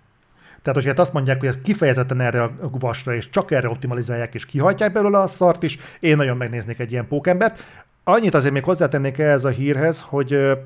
Tehát, 0.66 0.80
hogyha 0.82 0.96
hát 0.96 1.06
azt 1.06 1.12
mondják, 1.12 1.38
hogy 1.38 1.48
ez 1.48 1.58
kifejezetten 1.62 2.20
erre 2.20 2.42
a 2.42 2.50
vasra, 2.60 3.14
és 3.14 3.30
csak 3.30 3.50
erre 3.50 3.68
optimalizálják, 3.68 4.34
és 4.34 4.46
kihajtják 4.46 4.92
belőle 4.92 5.18
a 5.18 5.26
szart 5.26 5.62
is, 5.62 5.78
én 6.00 6.16
nagyon 6.16 6.36
megnéznék 6.36 6.78
egy 6.78 6.92
ilyen 6.92 7.08
pókembert. 7.08 7.62
annyit 8.04 8.34
azért 8.34 8.52
még 8.52 8.64
hozzátennék 8.64 9.18
ehhez 9.18 9.44
a 9.44 9.48
hírhez, 9.48 10.00
hogy 10.00 10.58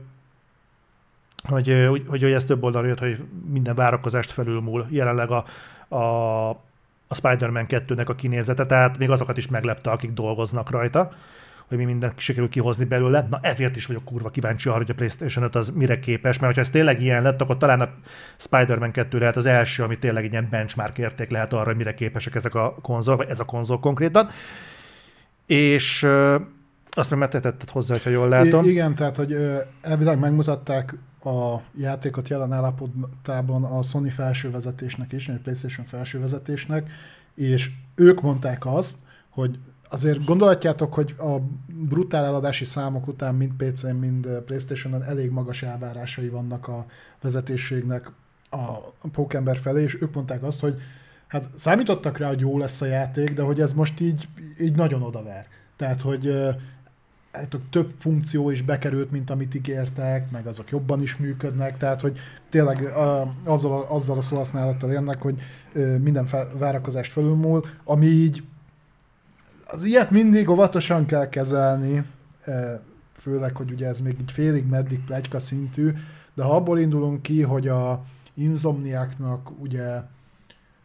hogy, 1.49 1.87
hogy, 1.89 2.07
hogy, 2.09 2.25
ez 2.25 2.45
több 2.45 2.63
oldalra 2.63 2.89
jött, 2.89 2.99
hogy 2.99 3.25
minden 3.53 3.75
várakozást 3.75 4.31
felülmúl 4.31 4.87
jelenleg 4.91 5.31
a, 5.31 5.45
a, 5.95 6.49
a 7.09 7.15
Spider-Man 7.15 7.67
2-nek 7.69 8.07
a 8.07 8.15
kinézete, 8.15 8.67
tehát 8.67 8.99
még 8.99 9.11
azokat 9.11 9.37
is 9.37 9.49
meglepte, 9.49 9.91
akik 9.91 10.13
dolgoznak 10.13 10.71
rajta 10.71 11.13
hogy 11.71 11.79
mi 11.79 11.85
mindent 11.85 12.19
sikerül 12.19 12.49
kihozni 12.49 12.85
belőle. 12.85 13.27
Na 13.31 13.39
ezért 13.43 13.77
is 13.77 13.87
vagyok 13.87 14.05
kurva 14.05 14.31
kíváncsi 14.31 14.69
arra, 14.69 14.79
hogy 14.79 14.91
a 14.91 14.95
PlayStation 14.95 15.45
5 15.45 15.55
az 15.55 15.71
mire 15.71 15.99
képes, 15.99 16.39
mert 16.39 16.55
ha 16.55 16.61
ez 16.61 16.71
tényleg 16.71 17.01
ilyen 17.01 17.23
lett, 17.23 17.41
akkor 17.41 17.57
talán 17.57 17.81
a 17.81 17.89
Spider-Man 18.37 18.91
2 18.91 19.19
lehet 19.19 19.37
az 19.37 19.47
első, 19.47 19.83
ami 19.83 19.99
tényleg 19.99 20.25
egy 20.25 20.33
ilyen 20.33 20.49
benchmark 20.51 20.99
érték 20.99 21.31
lehet 21.31 21.53
arra, 21.53 21.65
hogy 21.65 21.77
mire 21.77 21.95
képesek 21.95 22.35
ezek 22.35 22.55
a 22.55 22.75
konzol, 22.83 23.17
vagy 23.17 23.29
ez 23.29 23.41
a 23.41 23.45
konzol 23.45 23.81
konkrétan. 23.81 24.29
És 25.47 26.07
azt 26.91 27.15
meg 27.15 27.29
tetted 27.29 27.71
hozzá, 27.71 27.95
hogyha 27.95 28.11
jól 28.11 28.29
látom. 28.29 28.65
I- 28.65 28.71
igen, 28.71 28.95
tehát, 28.95 29.17
hogy 29.17 29.37
elvileg 29.81 30.19
megmutatták 30.19 30.95
a 31.25 31.57
játékot 31.77 32.29
jelen 32.29 32.53
állapotában 32.53 33.65
a 33.65 33.83
Sony 33.83 34.11
felsővezetésnek 34.11 35.13
is, 35.13 35.29
a 35.29 35.33
PlayStation 35.43 35.87
felsővezetésnek, 35.87 36.91
és 37.35 37.71
ők 37.95 38.21
mondták 38.21 38.67
azt, 38.67 38.97
hogy 39.29 39.59
azért 39.93 40.25
gondolhatjátok, 40.25 40.95
hogy 40.95 41.15
a 41.19 41.37
brutál 41.67 42.25
eladási 42.25 42.65
számok 42.65 43.07
után 43.07 43.35
mind 43.35 43.53
PC-n, 43.57 43.95
mind 43.95 44.27
Playstation-on 44.27 45.03
elég 45.03 45.31
magas 45.31 45.63
elvárásai 45.63 46.29
vannak 46.29 46.69
a 46.69 46.87
vezetésségnek 47.21 48.11
a 48.51 49.09
Pókember 49.13 49.59
felé, 49.59 49.83
és 49.83 50.03
ők 50.03 50.15
mondták 50.15 50.43
azt, 50.43 50.61
hogy 50.61 50.81
hát 51.27 51.51
számítottak 51.57 52.19
rá, 52.19 52.29
hogy 52.29 52.41
jó 52.41 52.59
lesz 52.59 52.81
a 52.81 52.87
játék, 52.87 53.33
de 53.33 53.43
hogy 53.43 53.61
ez 53.61 53.73
most 53.73 54.01
így, 54.01 54.29
így 54.61 54.75
nagyon 54.75 55.03
odaver. 55.03 55.47
Tehát, 55.77 56.01
hogy 56.03 56.35
hát, 57.33 57.57
több 57.71 57.93
funkció 57.99 58.51
is 58.51 58.63
bekerült, 58.63 59.11
mint 59.11 59.31
amit 59.31 59.55
ígértek, 59.55 60.31
meg 60.31 60.47
azok 60.47 60.71
jobban 60.71 61.03
is 61.03 61.17
működnek, 61.17 61.77
tehát 61.77 62.01
hogy 62.01 62.19
tényleg 62.49 62.83
a, 62.85 63.35
azzal, 63.45 63.87
azzal 63.89 64.17
a 64.19 64.21
szóhasználattal 64.21 64.93
jönnek, 64.93 65.23
hogy 65.23 65.41
minden 66.01 66.27
fel, 66.27 66.51
várakozást 66.59 67.13
felülmúl, 67.13 67.65
ami 67.85 68.07
így 68.07 68.43
az 69.71 69.85
ilyet 69.85 70.11
mindig 70.11 70.49
óvatosan 70.49 71.07
kell 71.07 71.29
kezelni, 71.29 72.05
főleg, 73.13 73.57
hogy 73.57 73.71
ugye 73.71 73.87
ez 73.87 74.01
még 74.01 74.17
így 74.21 74.33
félig 74.33 74.67
meddig 74.67 75.05
plegyka 75.05 75.39
szintű, 75.39 75.93
de 76.35 76.43
ha 76.43 76.55
abból 76.55 76.79
indulunk 76.79 77.23
ki, 77.23 77.43
hogy 77.43 77.69
a 77.69 78.03
Insomniaknak 78.35 79.61
ugye 79.61 80.03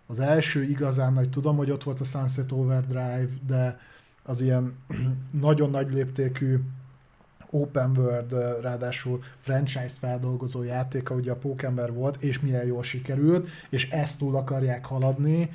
az 0.07 0.19
első 0.19 0.63
igazán 0.63 1.13
nagy, 1.13 1.29
tudom, 1.29 1.57
hogy 1.57 1.71
ott 1.71 1.83
volt 1.83 1.99
a 1.99 2.03
Sunset 2.03 2.51
Overdrive, 2.51 3.27
de 3.47 3.79
az 4.23 4.41
ilyen 4.41 4.77
nagyon 5.47 5.69
nagy 5.69 5.91
léptékű 5.93 6.59
open 7.49 7.97
world, 7.97 8.61
ráadásul 8.61 9.23
franchise 9.41 9.95
feldolgozó 9.99 10.63
játéka, 10.63 11.15
ugye 11.15 11.31
a 11.31 11.35
Pókember 11.35 11.93
volt, 11.93 12.23
és 12.23 12.39
milyen 12.39 12.65
jól 12.65 12.83
sikerült, 12.83 13.47
és 13.69 13.89
ezt 13.89 14.17
túl 14.17 14.35
akarják 14.35 14.85
haladni, 14.85 15.49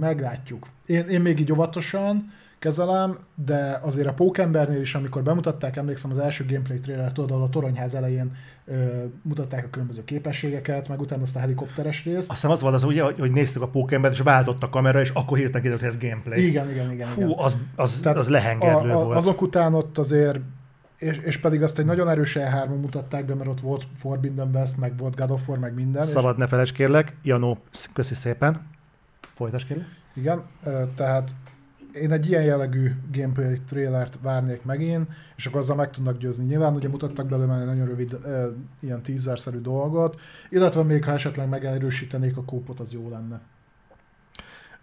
meglátjuk. 0.00 0.66
Én, 0.86 1.08
én 1.08 1.20
még 1.20 1.40
így 1.40 1.52
óvatosan 1.52 2.32
kezelem, 2.62 3.16
de 3.34 3.78
azért 3.82 4.06
a 4.06 4.12
Pókembernél 4.12 4.80
is, 4.80 4.94
amikor 4.94 5.22
bemutatták, 5.22 5.76
emlékszem 5.76 6.10
az 6.10 6.18
első 6.18 6.44
gameplay 6.48 6.78
trailer 6.78 7.12
tudod, 7.12 7.42
a 7.42 7.48
toronyház 7.48 7.94
elején 7.94 8.36
ö, 8.64 8.74
mutatták 9.22 9.64
a 9.64 9.70
különböző 9.70 10.04
képességeket, 10.04 10.88
meg 10.88 11.00
utána 11.00 11.22
azt 11.22 11.36
a 11.36 11.38
helikopteres 11.38 12.04
részt. 12.04 12.18
Azt 12.18 12.30
hiszem 12.30 12.50
az 12.50 12.60
volt 12.60 12.74
az, 12.74 12.84
ugye, 12.84 13.02
hogy 13.02 13.30
néztük 13.30 13.62
a 13.62 13.68
Pókembert, 13.68 14.14
és 14.14 14.20
váltott 14.20 14.62
a 14.62 14.70
kamera, 14.70 15.00
és 15.00 15.10
akkor 15.10 15.38
hirtelen 15.38 15.62
kiderült, 15.62 15.80
hogy 15.80 16.02
ez 16.02 16.08
gameplay. 16.08 16.46
Igen, 16.46 16.70
igen, 16.70 16.92
igen. 16.92 17.08
Fú, 17.08 17.20
igen. 17.20 17.34
az, 17.36 17.56
az, 17.76 18.00
Tehát 18.00 18.18
az 18.18 18.28
lehengedő 18.28 18.90
a, 18.90 19.00
a, 19.00 19.04
volt. 19.04 19.16
Azok 19.16 19.42
után 19.42 19.74
ott 19.74 19.98
azért 19.98 20.38
és, 20.98 21.18
és 21.18 21.38
pedig 21.38 21.62
azt 21.62 21.78
egy 21.78 21.84
nagyon 21.84 22.08
erős 22.08 22.36
E3-on 22.40 22.80
mutatták 22.80 23.24
be, 23.24 23.34
mert 23.34 23.48
ott 23.48 23.60
volt 23.60 23.86
Forbidden 23.96 24.50
West, 24.54 24.78
meg 24.78 24.96
volt 24.96 25.16
God 25.16 25.30
of 25.30 25.48
War, 25.48 25.58
meg 25.58 25.74
minden. 25.74 26.02
Szabad 26.02 26.32
és... 26.32 26.38
ne 26.38 26.46
felejtsd 26.46 26.74
kérlek, 26.74 27.16
Janó, 27.22 27.58
köszi 27.92 28.14
szépen. 28.14 28.70
Folytasd 29.34 29.66
kérlek. 29.66 29.86
Igen, 30.14 30.42
tehát 30.94 31.30
én 31.94 32.12
egy 32.12 32.28
ilyen 32.28 32.42
jellegű 32.42 32.92
gameplay 33.12 33.60
trailert 33.60 34.18
várnék 34.22 34.64
megint, 34.64 35.08
és 35.36 35.46
akkor 35.46 35.60
azzal 35.60 35.76
meg 35.76 35.90
tudnak 35.90 36.18
győzni. 36.18 36.44
Nyilván 36.44 36.74
ugye 36.74 36.88
mutattak 36.88 37.26
belőle 37.26 37.58
egy 37.58 37.66
nagyon 37.66 37.86
rövid 37.86 38.12
e, 38.12 38.46
ilyen 38.80 39.02
teaser-szerű 39.02 39.58
dolgot, 39.58 40.20
illetve 40.48 40.82
még 40.82 41.04
ha 41.04 41.12
esetleg 41.12 41.48
megerősítenék 41.48 42.36
a 42.36 42.44
kópot, 42.44 42.80
az 42.80 42.92
jó 42.92 43.08
lenne. 43.08 43.40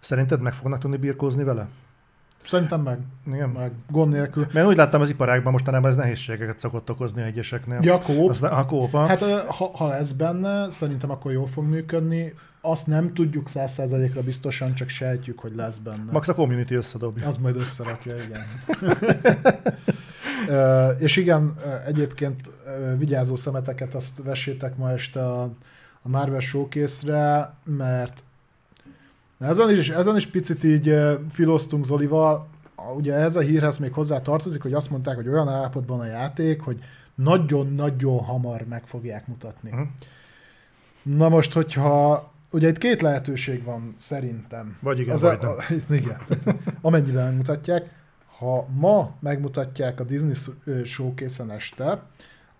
Szerinted 0.00 0.40
meg 0.40 0.52
fognak 0.52 0.80
tudni 0.80 0.96
birkózni 0.96 1.44
vele? 1.44 1.68
Szerintem 2.44 2.80
meg. 2.80 2.98
Igen. 3.26 3.48
Meg 3.48 3.72
gond 3.90 4.12
nélkül. 4.12 4.46
Mert 4.52 4.66
úgy 4.66 4.76
láttam 4.76 5.00
az 5.00 5.10
iparágban 5.10 5.52
mostanában 5.52 5.90
ez 5.90 5.96
nehézségeket 5.96 6.58
szokott 6.58 6.90
okozni 6.90 7.22
egyeseknél. 7.22 7.78
Ja, 7.82 7.94
a 7.94 7.98
kóp. 7.98 8.30
Azt, 8.30 8.42
a 8.42 8.64
kóp 8.66 8.96
Hát 8.96 9.22
ha, 9.46 9.70
ha 9.74 9.94
ez 9.94 10.12
benne, 10.12 10.70
szerintem 10.70 11.10
akkor 11.10 11.32
jól 11.32 11.46
fog 11.46 11.64
működni 11.64 12.34
azt 12.60 12.86
nem 12.86 13.14
tudjuk 13.14 13.48
száz 13.48 13.72
százalékra 13.72 14.22
biztosan, 14.22 14.74
csak 14.74 14.88
sejtjük, 14.88 15.38
hogy 15.38 15.54
lesz 15.54 15.76
benne. 15.76 16.12
Max 16.12 16.28
a 16.28 16.34
community 16.34 16.72
összedobja. 16.72 17.26
Az 17.26 17.36
majd 17.36 17.56
összerakja, 17.56 18.14
igen. 18.16 18.40
és 20.98 21.16
igen, 21.16 21.54
egyébként 21.86 22.50
vigyázó 22.98 23.36
szemeteket 23.36 23.94
azt 23.94 24.22
vessétek 24.22 24.76
ma 24.76 24.90
este 24.90 25.26
a, 25.26 25.42
a 26.02 26.08
Marvel 26.08 26.40
showcase 26.40 27.54
mert 27.64 28.24
ezen 29.38 29.70
is, 29.70 29.88
ezen 29.88 30.16
is 30.16 30.26
picit 30.26 30.64
így 30.64 30.94
filoztunk 31.30 31.84
Zolival, 31.84 32.48
ugye 32.96 33.14
ez 33.14 33.36
a 33.36 33.40
hírhez 33.40 33.78
még 33.78 33.92
hozzá 33.92 34.20
tartozik, 34.20 34.62
hogy 34.62 34.72
azt 34.72 34.90
mondták, 34.90 35.16
hogy 35.16 35.28
olyan 35.28 35.48
állapotban 35.48 36.00
a 36.00 36.04
játék, 36.04 36.60
hogy 36.60 36.78
nagyon-nagyon 37.14 38.18
hamar 38.18 38.64
meg 38.68 38.86
fogják 38.86 39.26
mutatni. 39.26 39.70
Uh-huh. 39.70 39.86
Na 41.02 41.28
most, 41.28 41.52
hogyha 41.52 42.29
ugye 42.50 42.68
itt 42.68 42.78
két 42.78 43.02
lehetőség 43.02 43.64
van 43.64 43.94
szerintem. 43.96 44.76
Vagy 44.80 45.00
igen, 45.00 45.14
Az 45.14 45.20
vagy 45.20 45.38
a, 45.44 45.56
a, 45.56 45.62
igen. 45.94 46.20
Amennyiben 46.80 47.24
megmutatják. 47.24 47.98
Ha 48.38 48.66
ma 48.74 49.16
megmutatják 49.20 50.00
a 50.00 50.04
Disney 50.04 50.34
showcase 50.84 51.44
este, 51.52 52.02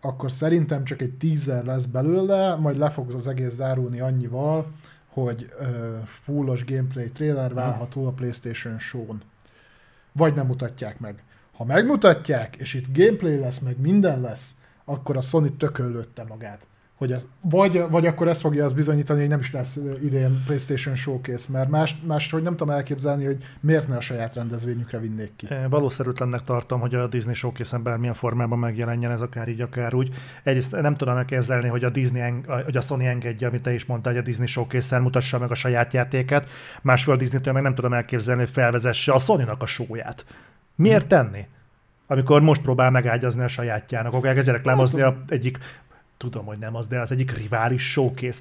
akkor 0.00 0.32
szerintem 0.32 0.84
csak 0.84 1.02
egy 1.02 1.14
teaser 1.14 1.64
lesz 1.64 1.84
belőle, 1.84 2.54
majd 2.54 2.76
le 2.76 2.90
fog 2.90 3.14
az 3.14 3.26
egész 3.26 3.52
zárulni 3.52 4.00
annyival, 4.00 4.72
hogy 5.08 5.52
uh, 5.60 5.66
fullos 6.24 6.64
gameplay 6.64 7.10
trailer 7.10 7.54
válható 7.54 8.06
a 8.06 8.10
PlayStation 8.12 8.78
Show-n. 8.78 9.22
Vagy 10.12 10.34
nem 10.34 10.46
mutatják 10.46 10.98
meg. 10.98 11.22
Ha 11.52 11.64
megmutatják, 11.64 12.56
és 12.56 12.74
itt 12.74 12.96
gameplay 12.96 13.38
lesz, 13.38 13.58
meg 13.58 13.80
minden 13.80 14.20
lesz, 14.20 14.54
akkor 14.84 15.16
a 15.16 15.20
Sony 15.20 15.56
tökölötte 15.56 16.24
magát 16.24 16.66
hogy 17.00 17.12
ez, 17.12 17.28
vagy, 17.40 17.84
vagy 17.90 18.06
akkor 18.06 18.28
ezt 18.28 18.40
fogja 18.40 18.64
az 18.64 18.72
bizonyítani, 18.72 19.20
hogy 19.20 19.28
nem 19.28 19.38
is 19.38 19.52
lesz 19.52 19.78
idén 20.02 20.42
PlayStation 20.44 20.94
Showcase, 20.94 21.52
mert 21.52 21.68
más, 21.68 21.96
más 22.06 22.30
hogy 22.30 22.42
nem 22.42 22.56
tudom 22.56 22.74
elképzelni, 22.74 23.24
hogy 23.24 23.36
miért 23.60 23.88
ne 23.88 23.96
a 23.96 24.00
saját 24.00 24.34
rendezvényükre 24.34 24.98
vinnék 24.98 25.32
ki. 25.36 25.48
Valószerűtlennek 25.70 26.42
tartom, 26.42 26.80
hogy 26.80 26.94
a 26.94 27.06
Disney 27.06 27.34
Showcase-en 27.34 27.82
bármilyen 27.82 28.14
formában 28.14 28.58
megjelenjen 28.58 29.10
ez 29.10 29.20
akár 29.20 29.48
így, 29.48 29.60
akár 29.60 29.94
úgy. 29.94 30.14
Egyrészt 30.42 30.80
nem 30.80 30.96
tudom 30.96 31.16
elképzelni, 31.16 31.68
hogy 31.68 31.84
a 31.84 31.90
Disney, 31.90 32.34
hogy 32.64 32.76
a 32.76 32.80
Sony 32.80 33.04
engedje, 33.04 33.48
amit 33.48 33.62
te 33.62 33.72
is 33.72 33.84
mondtál, 33.84 34.12
hogy 34.12 34.22
a 34.22 34.24
Disney 34.24 34.46
Showcase-en 34.46 35.02
mutassa 35.02 35.38
meg 35.38 35.50
a 35.50 35.54
saját 35.54 35.92
játékát, 35.92 36.48
másról 36.82 37.14
a 37.14 37.18
Disney-től 37.18 37.52
meg 37.52 37.62
nem 37.62 37.74
tudom 37.74 37.92
elképzelni, 37.92 38.40
hogy 38.40 38.50
felvezesse 38.50 39.12
a 39.12 39.18
Sony-nak 39.18 39.62
a 39.62 39.66
showját. 39.66 40.24
Miért 40.74 41.06
tenni? 41.06 41.46
amikor 42.06 42.40
most 42.40 42.62
próbál 42.62 42.90
megágyazni 42.90 43.42
a 43.42 43.48
sajátjának, 43.48 44.14
akkor 44.14 44.28
elkezd 44.28 44.48
reklámozni 44.48 45.00
a 45.00 45.22
egyik 45.28 45.58
tudom, 46.20 46.44
hogy 46.44 46.58
nem 46.58 46.74
az, 46.74 46.86
de 46.86 47.00
az 47.00 47.12
egyik 47.12 47.36
rivális 47.36 47.90
showcase 47.90 48.40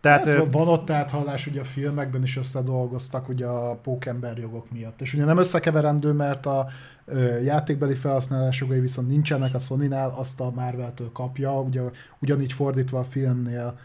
tehát, 0.00 0.24
hát, 0.24 0.52
van 0.52 0.68
ott 0.68 0.90
áthallás, 0.90 1.46
ugye 1.46 1.60
a 1.60 1.64
filmekben 1.64 2.22
is 2.22 2.36
összedolgoztak 2.36 3.28
ugye 3.28 3.46
a 3.46 3.74
pókember 3.74 4.38
jogok 4.38 4.70
miatt. 4.70 5.00
És 5.00 5.14
ugye 5.14 5.24
nem 5.24 5.38
összekeverendő, 5.38 6.12
mert 6.12 6.46
a 6.46 6.68
ö, 7.04 7.40
játékbeli 7.40 7.94
felhasználás 7.94 8.60
jogai 8.60 8.80
viszont 8.80 9.08
nincsenek 9.08 9.54
a 9.54 9.58
sony 9.58 9.92
azt 9.92 10.40
a 10.40 10.50
Marvel-től 10.50 11.12
kapja, 11.12 11.60
ugye 11.60 11.80
ugyanígy 12.18 12.52
fordítva 12.52 12.98
a 12.98 13.04
filmnél 13.04 13.78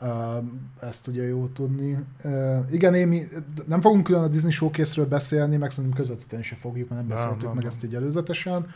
ö, 0.00 0.06
ezt 0.80 1.06
ugye 1.06 1.22
jó 1.22 1.46
tudni. 1.46 1.98
Ö, 2.22 2.58
igen, 2.70 2.94
Émi, 2.94 3.28
nem 3.66 3.80
fogunk 3.80 4.04
külön 4.04 4.22
a 4.22 4.28
Disney 4.28 4.50
Showcase-ről 4.50 5.06
beszélni, 5.06 5.56
meg 5.56 5.70
szerintem 5.70 5.98
közvetíteni 5.98 6.42
se 6.42 6.56
fogjuk, 6.56 6.88
mert 6.88 7.00
nem 7.00 7.10
beszéltük 7.10 7.42
nem, 7.42 7.54
meg 7.54 7.62
nem. 7.64 7.72
ezt 7.72 7.84
így 7.84 7.94
előzetesen. 7.94 8.66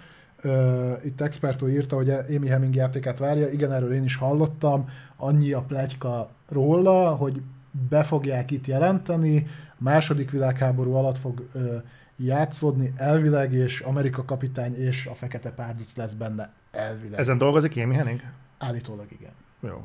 Uh, 0.45 1.05
itt 1.05 1.21
Experto 1.21 1.69
írta, 1.69 1.97
hogy 1.97 2.11
Amy 2.11 2.49
Hemming 2.49 2.75
játékát 2.75 3.19
várja. 3.19 3.49
Igen, 3.49 3.73
erről 3.73 3.93
én 3.93 4.05
is 4.05 4.17
hallottam. 4.17 4.89
Annyi 5.17 5.53
a 5.53 5.61
plegyka 5.61 6.31
róla, 6.49 7.15
hogy 7.15 7.43
be 7.89 8.03
fogják 8.03 8.51
itt 8.51 8.67
jelenteni. 8.67 9.47
A 9.71 9.83
második 9.83 10.31
világháború 10.31 10.95
alatt 10.95 11.19
fog 11.19 11.49
uh, 11.55 11.83
játszódni 12.17 12.93
elvileg, 12.97 13.53
és 13.53 13.81
Amerika 13.81 14.25
kapitány 14.25 14.77
és 14.77 15.07
a 15.07 15.15
fekete 15.15 15.51
párduc 15.51 15.97
lesz 15.97 16.13
benne 16.13 16.53
elvileg. 16.71 17.19
Ezen 17.19 17.39
dolgozik 17.39 17.77
Amy 17.77 17.95
Henning? 17.95 18.21
Állítólag 18.59 19.07
igen. 19.13 19.33
Jó. 19.61 19.85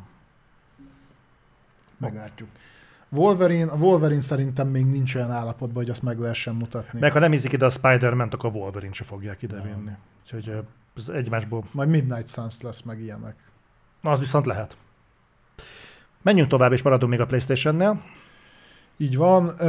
Meglátjuk. 1.98 2.50
Wolverine, 3.10 3.72
a 3.72 3.76
Wolverine 3.76 4.22
szerintem 4.22 4.68
még 4.68 4.86
nincs 4.86 5.16
olyan 5.16 5.32
állapotban, 5.32 5.84
hogy 5.84 5.90
azt 5.90 6.04
meg 6.04 6.20
lehessen 6.20 6.56
mutatni. 6.56 7.00
Meg 7.00 7.12
ha 7.12 7.20
nem 7.20 7.32
hiszik 7.32 7.52
ide 7.52 7.66
a 7.66 7.70
Spider-Man, 7.70 8.28
akkor 8.32 8.50
a 8.50 8.58
Wolverine 8.58 8.94
se 8.94 9.04
fogják 9.04 9.42
idevinni. 9.42 9.92
Úgyhogy 10.26 10.64
ez 10.98 11.10
egymásból, 11.10 11.68
Majd 11.72 11.90
Midnight 11.90 12.30
Suns 12.30 12.62
lesz 12.62 12.82
meg 12.82 13.02
ilyenek. 13.02 13.36
na 14.02 14.12
az 14.12 14.20
viszont 14.20 14.46
lehet. 14.46 14.78
Menjünk 16.22 16.50
tovább, 16.50 16.72
és 16.72 16.82
maradunk 16.82 17.12
még 17.12 17.20
a 17.20 17.26
Playstation-nél. 17.26 18.02
Így 18.98 19.18
van, 19.18 19.60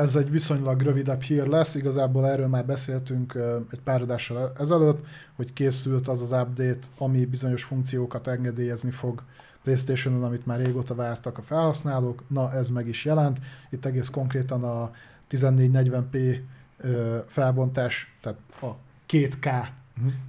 ez 0.00 0.16
egy 0.16 0.30
viszonylag 0.30 0.80
rövidebb 0.80 1.22
hír 1.22 1.46
lesz, 1.46 1.74
igazából 1.74 2.26
erről 2.26 2.46
már 2.48 2.66
beszéltünk 2.66 3.34
egy 3.70 3.80
pár 3.80 4.02
adással 4.02 4.52
ezelőtt, 4.58 5.06
hogy 5.36 5.52
készült 5.52 6.08
az 6.08 6.20
az 6.20 6.40
update, 6.40 6.86
ami 6.98 7.24
bizonyos 7.24 7.62
funkciókat 7.64 8.26
engedélyezni 8.26 8.90
fog 8.90 9.22
PlayStation-on, 9.62 10.24
amit 10.24 10.46
már 10.46 10.60
régóta 10.60 10.94
vártak 10.94 11.38
a 11.38 11.42
felhasználók, 11.42 12.22
na 12.28 12.52
ez 12.52 12.70
meg 12.70 12.88
is 12.88 13.04
jelent. 13.04 13.38
Itt 13.70 13.84
egész 13.84 14.08
konkrétan 14.08 14.64
a 14.64 14.90
1440p 15.30 16.38
ö, 16.78 17.18
felbontás, 17.26 18.16
tehát 18.22 18.38
a 18.60 18.66
2K, 19.08 19.66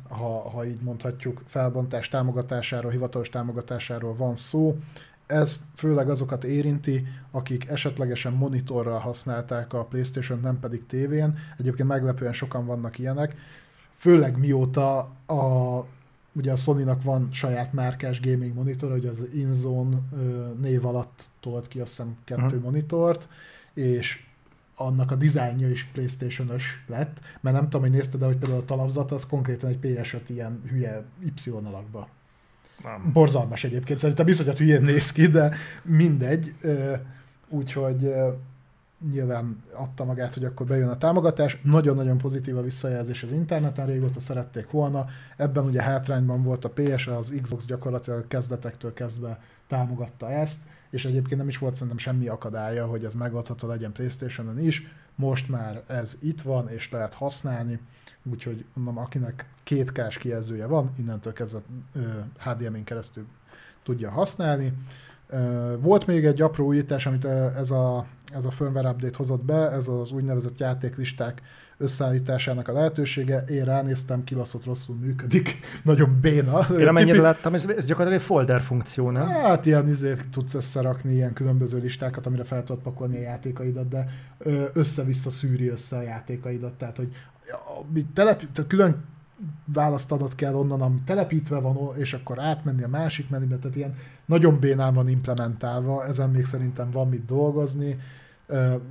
ha, 0.10 0.50
ha 0.50 0.66
így 0.66 0.82
mondhatjuk, 0.82 1.42
felbontás 1.48 2.10
támogatásáról, 2.10 2.92
hivatalos 2.92 3.30
támogatásáról 3.30 4.16
van 4.16 4.36
szó. 4.36 4.78
Ez 5.26 5.60
főleg 5.76 6.10
azokat 6.10 6.44
érinti, 6.44 7.06
akik 7.32 7.68
esetlegesen 7.68 8.34
monitorral 8.34 9.00
használták 9.00 9.74
a 9.74 9.84
PlayStation, 9.84 10.40
nem 10.40 10.60
pedig 10.60 10.86
tévén. 10.86 11.38
Egyébként 11.58 11.88
meglepően 11.88 12.34
sokan 12.34 12.66
vannak 12.66 13.00
ilyenek. 13.00 13.36
Főleg 13.98 14.38
mióta 14.38 14.98
a, 15.26 15.86
ugye 16.32 16.52
a 16.52 16.56
Sony-nak 16.56 17.04
van 17.04 17.30
saját 17.32 17.74
márkás 17.74 18.22
gaming 18.22 18.54
monitor, 18.54 18.92
hogy 18.92 19.06
az 19.06 19.26
InZone 19.34 19.98
név 20.60 20.86
alatt 20.86 21.24
tolt 21.40 21.68
ki 21.68 21.80
azt 21.80 21.90
hiszem 21.90 22.18
kettő 22.24 22.56
Mhm. 22.56 22.64
monitort, 22.64 23.28
és 23.74 24.27
annak 24.78 25.12
a 25.12 25.16
dizájnja 25.16 25.70
is 25.70 25.84
Playstation-ös 25.84 26.84
lett, 26.88 27.20
mert 27.42 27.56
nem 27.56 27.64
tudom, 27.64 27.82
hogy 27.82 27.92
nézted, 27.92 28.20
de 28.20 28.26
hogy 28.26 28.38
például 28.38 28.62
a 28.62 28.66
talapzata 28.66 29.16
az 29.16 29.26
konkrétan 29.26 29.70
egy 29.70 29.80
PS5 29.82 30.22
ilyen 30.28 30.62
hülye 30.70 31.04
Y 31.20 31.50
alakba. 31.50 32.08
Nem. 32.84 33.12
Borzalmas 33.14 33.64
egyébként, 33.64 34.00
szerintem 34.00 34.28
iszonyat 34.28 34.58
hülyén 34.58 34.82
néz 34.82 35.12
ki, 35.12 35.28
de 35.28 35.56
mindegy. 35.84 36.56
Úgyhogy 37.50 38.14
nyilván 39.12 39.64
adta 39.74 40.04
magát, 40.04 40.34
hogy 40.34 40.46
akkor 40.46 40.66
bejön 40.66 40.90
a 40.90 40.98
támogatás. 40.98 41.60
Nagyon-nagyon 41.64 42.18
pozitív 42.18 42.58
a 42.58 42.62
visszajelzés 42.62 43.24
az 43.24 43.32
interneten, 43.32 43.86
régóta 43.86 44.20
szerették 44.20 44.72
volna. 44.72 45.06
Ebben 45.38 45.66
ugye 45.66 45.82
hátrányban 45.82 46.44
volt 46.44 46.66
a 46.66 46.70
PS, 46.70 47.08
az 47.08 47.40
Xbox 47.42 47.66
gyakorlatilag 47.66 48.28
kezdetektől 48.28 48.94
kezdve 48.94 49.42
támogatta 49.68 50.32
ezt, 50.32 50.60
és 50.90 51.06
egyébként 51.06 51.40
nem 51.40 51.48
is 51.48 51.58
volt 51.58 51.74
szerintem 51.74 51.98
semmi 51.98 52.28
akadálya, 52.28 52.86
hogy 52.86 53.06
ez 53.06 53.14
megadható 53.14 53.68
legyen 53.68 53.92
Playstation-on 53.92 54.60
is. 54.60 54.88
Most 55.16 55.50
már 55.50 55.84
ez 55.88 56.18
itt 56.22 56.42
van, 56.42 56.70
és 56.70 56.92
lehet 56.92 57.14
használni, 57.14 57.80
úgyhogy 58.24 58.66
mondom, 58.74 58.98
akinek 58.98 59.46
két 59.64 59.92
kás 59.92 60.18
kijelzője 60.18 60.66
van, 60.66 60.92
innentől 60.98 61.34
kezdve 61.34 61.62
HDMI-n 62.40 62.84
keresztül 62.84 63.26
tudja 63.84 64.10
használni. 64.10 64.74
Volt 65.80 66.06
még 66.06 66.26
egy 66.26 66.42
apró 66.42 66.66
újítás, 66.66 67.06
amit 67.06 67.26
ez 67.26 67.72
a, 67.72 68.06
ez 68.34 68.46
a 68.46 68.52
firmware 68.52 68.90
update 68.90 69.18
hozott 69.18 69.44
be, 69.44 69.72
ez 69.72 69.88
az 69.88 70.12
úgynevezett 70.12 70.60
játéklisták 70.60 71.42
összeállításának 71.78 72.68
a 72.68 72.72
lehetősége. 72.72 73.44
Én 73.50 73.64
ránéztem, 73.64 74.24
kibaszott 74.24 74.66
rosszul 74.66 74.96
működik. 74.96 75.60
Nagyon 75.84 76.18
béna. 76.22 76.68
Én 76.80 76.88
amennyire 76.88 77.12
Tipi- 77.12 77.26
láttam, 77.26 77.54
ez, 77.54 77.66
ez 77.66 77.86
gyakorlatilag 77.86 78.14
egy 78.14 78.28
folder 78.28 78.62
funkció, 78.62 79.10
nem? 79.10 79.28
Hát 79.28 79.66
ilyen 79.66 79.90
izét 79.90 80.30
tudsz 80.30 80.54
összerakni, 80.54 81.14
ilyen 81.14 81.34
különböző 81.34 81.80
listákat, 81.80 82.26
amire 82.26 82.44
fel 82.44 82.64
tudod 82.64 82.82
pakolni 82.82 83.18
a 83.18 83.22
játékaidat, 83.22 83.88
de 83.88 84.08
össze-vissza 84.74 85.32
szűri 85.32 85.68
össze 85.68 85.98
a 85.98 86.02
játékaidat, 86.02 86.74
tehát 86.74 86.98
hogy 86.98 87.10
telep, 88.14 88.38
tehát 88.54 88.70
külön 88.70 89.04
választanod 89.74 90.36
kell 90.36 90.54
onnan, 90.54 90.82
ami 90.82 91.02
telepítve 91.06 91.60
van, 91.60 91.98
és 91.98 92.14
akkor 92.14 92.40
átmenni 92.40 92.84
a 92.84 92.88
másik 92.88 93.30
menübe, 93.30 93.58
tehát 93.58 93.76
ilyen 93.76 93.96
nagyon 94.26 94.60
bénán 94.60 94.94
van 94.94 95.10
implementálva, 95.10 96.06
ezen 96.06 96.30
még 96.30 96.46
szerintem 96.46 96.92
van 96.92 97.10
mit 97.10 97.26
dolgozni. 97.26 98.00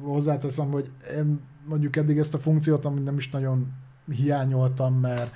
Hozzáteszem, 0.02 0.70
hogy 0.70 0.90
én 1.16 1.40
mondjuk 1.64 1.96
eddig 1.96 2.18
ezt 2.18 2.34
a 2.34 2.38
funkciót, 2.38 2.84
amit 2.84 3.04
nem 3.04 3.16
is 3.16 3.30
nagyon 3.30 3.72
hiányoltam, 4.10 5.00
mert 5.00 5.30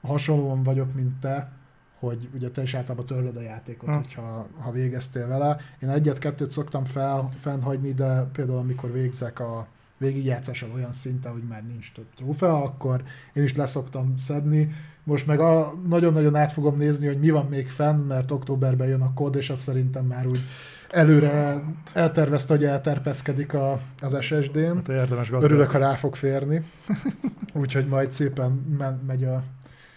hasonlóan 0.00 0.62
vagyok, 0.62 0.94
mint 0.94 1.20
te, 1.20 1.52
hogy 1.98 2.28
ugye 2.34 2.50
te 2.50 2.62
is 2.62 2.74
általában 2.74 3.06
törlöd 3.06 3.36
a 3.36 3.40
játékot, 3.40 3.88
Ha. 3.88 3.96
hogyha, 3.96 4.48
ha 4.58 4.70
végeztél 4.70 5.28
vele. 5.28 5.56
Én 5.82 5.88
egyet-kettőt 5.88 6.50
szoktam 6.50 6.84
fel, 6.84 7.30
fennhagyni, 7.40 7.92
de 7.92 8.22
például 8.32 8.58
amikor 8.58 8.92
végzek 8.92 9.40
a 9.40 9.66
végigjátszással 9.96 10.70
olyan 10.74 10.92
szinten, 10.92 11.32
hogy 11.32 11.42
már 11.48 11.66
nincs 11.66 11.92
több 11.92 12.06
trófea, 12.16 12.62
akkor 12.62 13.02
én 13.32 13.42
is 13.44 13.56
leszoktam 13.56 14.14
szedni. 14.16 14.72
Most 15.04 15.26
meg 15.26 15.40
a, 15.40 15.74
nagyon-nagyon 15.88 16.36
át 16.36 16.52
fogom 16.52 16.76
nézni, 16.76 17.06
hogy 17.06 17.18
mi 17.18 17.30
van 17.30 17.46
még 17.46 17.68
fenn, 17.68 18.00
mert 18.00 18.30
októberben 18.30 18.88
jön 18.88 19.00
a 19.00 19.14
kód, 19.14 19.36
és 19.36 19.50
az 19.50 19.60
szerintem 19.60 20.04
már 20.04 20.26
úgy 20.26 20.40
előre 20.88 21.64
eltervezte, 21.92 22.54
hogy 22.54 22.64
elterpeszkedik 22.64 23.54
a, 23.54 23.80
az 24.00 24.16
SSD-n. 24.20 24.74
Hát 24.74 24.88
érdemes 24.88 25.30
gazdag. 25.30 25.50
Örülök, 25.50 25.70
ha 25.70 25.78
rá 25.78 25.94
fog 25.94 26.14
férni. 26.14 26.64
Úgyhogy 27.52 27.86
majd 27.86 28.12
szépen 28.12 28.76
men- 28.78 29.02
megy 29.06 29.24
a... 29.24 29.42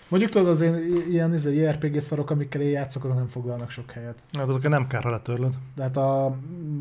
Mondjuk 0.07 0.31
tudod, 0.31 0.47
az 0.47 0.61
én 0.61 0.75
ilyen 1.09 1.33
izé, 1.33 1.55
JRPG 1.55 1.99
szarok, 1.99 2.29
amikkel 2.29 2.61
én 2.61 2.69
játszok, 2.69 3.03
azok 3.03 3.15
nem 3.15 3.27
foglalnak 3.27 3.69
sok 3.69 3.91
helyet. 3.91 4.15
Hát 4.31 4.47
azok 4.47 4.69
nem 4.69 4.87
kár, 4.87 5.03
ha 5.03 5.09
letörlöd. 5.09 5.53
De 5.75 5.83
hát 5.83 5.97
a, 5.97 6.37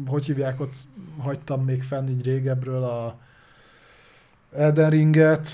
hogy 0.07 0.25
hívják, 0.25 0.61
ott 0.61 0.75
hagytam 1.19 1.65
még 1.65 1.83
fenn 1.83 2.09
így 2.09 2.25
régebről 2.25 2.85
a 2.85 3.19
Elden 4.53 4.91
Ringet, 4.91 5.49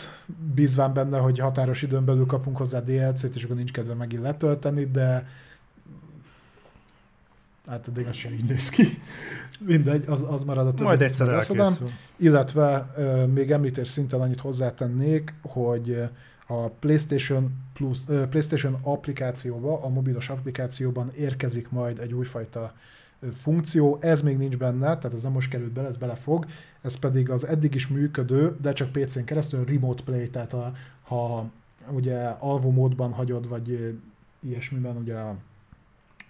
bízván 0.55 0.95
benne, 0.95 1.19
hogy 1.19 1.39
határos 1.39 1.83
időn 1.83 2.05
belül 2.05 2.27
kapunk 2.27 2.57
hozzá 2.57 2.81
DLC-t, 2.81 3.37
és 3.37 3.45
akkor 3.45 3.57
nincs 3.57 3.73
kedve 3.73 3.95
megint 3.95 4.23
letölteni, 4.23 4.85
de 4.85 5.27
hát 7.67 7.89
eddig 7.89 8.07
az 8.07 8.17
sem 8.17 8.33
így 8.33 8.45
néz 8.45 8.69
ki. 8.69 8.89
Mindegy, 9.61 10.05
az, 10.07 10.25
az 10.29 10.45
marad 10.45 10.67
a 10.67 10.71
többi. 10.71 10.83
Majd 10.83 11.03
egyszer 11.03 11.29
elkészül. 11.29 11.91
Illetve 12.17 12.95
még 13.35 13.51
említés 13.51 13.89
szinten 13.89 14.21
annyit 14.21 14.41
hozzátennék, 14.41 15.35
hogy 15.43 16.03
a 16.47 16.69
PlayStation, 16.69 17.53
Plus, 17.75 17.99
PlayStation 18.05 18.79
applikációba, 18.83 19.83
a 19.83 19.89
mobilos 19.89 20.29
applikációban 20.29 21.11
érkezik 21.17 21.71
majd 21.71 21.99
egy 21.99 22.13
újfajta 22.13 22.75
funkció, 23.33 23.99
ez 24.01 24.23
még 24.23 24.37
nincs 24.37 24.57
benne, 24.57 24.99
tehát 24.99 25.15
ez 25.15 25.23
nem 25.23 25.33
most 25.33 25.51
került 25.51 25.73
bele, 25.73 25.89
ez 25.89 25.97
belefog, 25.97 26.47
ez 26.83 26.99
pedig 26.99 27.31
az 27.31 27.47
eddig 27.47 27.75
is 27.75 27.89
működő, 27.89 28.57
de 28.61 28.73
csak 28.73 28.93
PC-n 28.93 29.25
keresztül 29.25 29.65
remote 29.65 30.03
play, 30.03 30.29
tehát 30.29 30.53
a, 30.53 30.73
ha 31.03 31.51
ugye 31.91 32.27
alvó 32.27 32.71
módban 32.71 33.13
hagyod, 33.13 33.49
vagy 33.49 33.99
ilyesmiben 34.41 34.97
ugye 34.97 35.17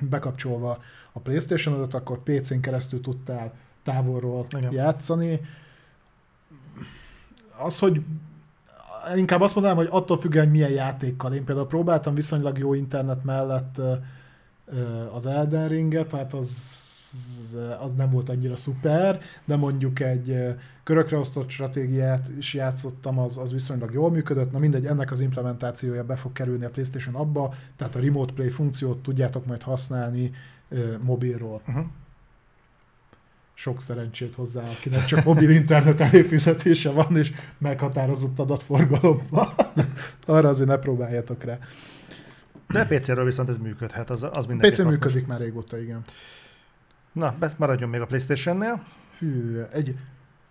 bekapcsolva 0.01 0.83
a 1.17 1.21
Playstation-odat, 1.21 1.95
akkor 1.95 2.23
PC-n 2.23 2.61
keresztül 2.61 3.01
tudtál 3.01 3.53
távolról 3.83 4.47
Igen. 4.57 4.73
játszani. 4.73 5.41
Az, 7.59 7.79
hogy 7.79 8.01
inkább 9.15 9.41
azt 9.41 9.55
mondanám, 9.55 9.79
hogy 9.79 9.89
attól 9.91 10.19
függően, 10.19 10.45
hogy 10.45 10.55
milyen 10.55 10.71
játékkal. 10.71 11.35
Én 11.35 11.45
például 11.45 11.67
próbáltam 11.67 12.15
viszonylag 12.15 12.59
jó 12.59 12.75
internet 12.75 13.25
mellett 13.25 13.81
az 15.13 15.27
Elden 15.27 15.69
Ringet, 15.69 16.13
hát 16.13 16.33
az, 16.33 16.85
az 17.81 17.95
nem 17.95 18.11
volt 18.11 18.29
annyira 18.29 18.57
szuper, 18.57 19.21
de 19.45 19.57
mondjuk 19.57 20.01
egy 20.01 20.31
ö, 20.31 20.51
körökre 20.85 21.17
osztott 21.17 21.51
stratégiát 21.51 22.31
is 22.39 22.55
játszottam, 22.55 23.19
az, 23.19 23.37
az 23.37 23.53
viszonylag 23.53 23.93
jól 23.93 24.11
működött. 24.11 24.53
Na 24.53 24.59
mindegy, 24.59 24.87
ennek 24.87 25.13
az 25.13 25.21
implementációja 25.21 26.05
be 26.05 26.17
fog 26.17 26.33
kerülni 26.33 26.65
a 26.65 26.71
PlayStation 26.71 27.15
abba, 27.15 27.55
tehát 27.77 27.97
a 27.97 28.01
Remote 28.01 28.33
Play 28.33 28.49
funkciót 28.49 29.03
tudjátok 29.03 29.47
majd 29.47 29.63
használni 29.63 30.31
mobilról 31.03 31.63
Uh-huh. 31.67 31.87
sok 33.55 33.81
szerencsét 33.81 34.35
hozzá, 34.35 34.63
akinek 34.63 35.05
csak 35.05 35.25
mobil 35.25 35.51
internet 35.51 36.01
előfizetése 36.01 36.91
van, 36.91 37.17
és 37.17 37.33
meghatározott 37.59 38.39
adatforgalomban. 38.39 39.55
Arra 40.27 40.49
azért 40.49 40.69
ne 40.69 40.77
próbáljatok 40.77 41.45
rá. 41.45 41.59
De 42.69 42.87
PC-ről 42.87 43.25
viszont 43.25 43.49
ez 43.49 43.59
működhet, 43.59 44.11
az, 44.11 44.27
az 44.33 44.47
mindenki 44.47 44.83
PC 44.83 44.87
működik 44.89 45.27
már 45.27 45.41
régóta, 45.41 45.79
igen. 45.79 46.03
Na, 47.13 47.37
maradjon 47.57 47.89
még 47.89 48.01
a 48.01 48.07
Playstation-nél. 48.07 48.85
Hű, 49.19 49.61
egy 49.73 49.95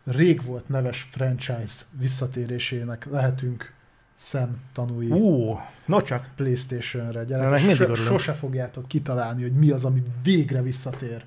rég 0.03 0.43
volt 0.43 0.69
neves 0.69 1.07
franchise 1.11 1.83
visszatérésének 1.99 3.05
lehetünk 3.05 3.73
szem 4.15 4.57
tanúi 4.73 5.09
Ú, 5.09 5.59
no 5.85 6.01
csak. 6.01 6.29
Playstation-re. 6.35 7.19
Ennek 7.19 7.27
Gyerek, 7.27 7.65
mindig 7.65 7.75
so, 7.75 7.95
sose 7.95 8.33
fogjátok 8.33 8.87
kitalálni, 8.87 9.41
hogy 9.41 9.53
mi 9.53 9.71
az, 9.71 9.85
ami 9.85 10.03
végre 10.23 10.61
visszatér. 10.61 11.23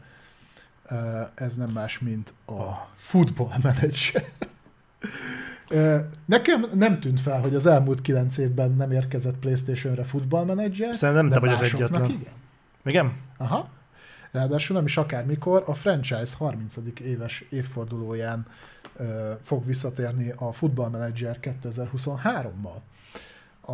Ez 1.35 1.57
nem 1.57 1.71
más, 1.71 1.99
mint 1.99 2.35
a. 2.47 2.89
Football 2.95 3.53
Manager. 3.63 4.25
Nekem 6.25 6.67
nem 6.75 7.01
tűnt 7.01 7.21
fel, 7.21 7.41
hogy 7.41 7.55
az 7.55 7.67
elmúlt 7.67 8.01
kilenc 8.01 8.39
évben 8.39 8.71
nem 8.71 8.91
érkezett 8.93 9.37
PlayStation-re 9.37 10.05
Football 10.05 10.45
Manager. 10.45 10.95
Szerintem 10.95 11.29
te 11.29 11.39
vagy 11.39 11.51
az 11.51 11.61
egyetlen. 11.61 12.05
Igen. 12.05 12.33
Igen? 12.85 13.17
Aha. 13.37 13.69
ráadásul 14.33 14.77
nem 14.77 14.85
is 14.85 14.97
akármikor, 14.97 15.63
a 15.67 15.75
franchise 15.75 16.37
30. 16.39 16.77
éves 17.01 17.45
évfordulóján 17.51 18.47
fog 19.43 19.67
visszatérni 19.67 20.33
a 20.37 20.53
Football 20.53 20.89
Manager 20.89 21.39
2023-mal 21.43 22.81
a, 23.61 23.73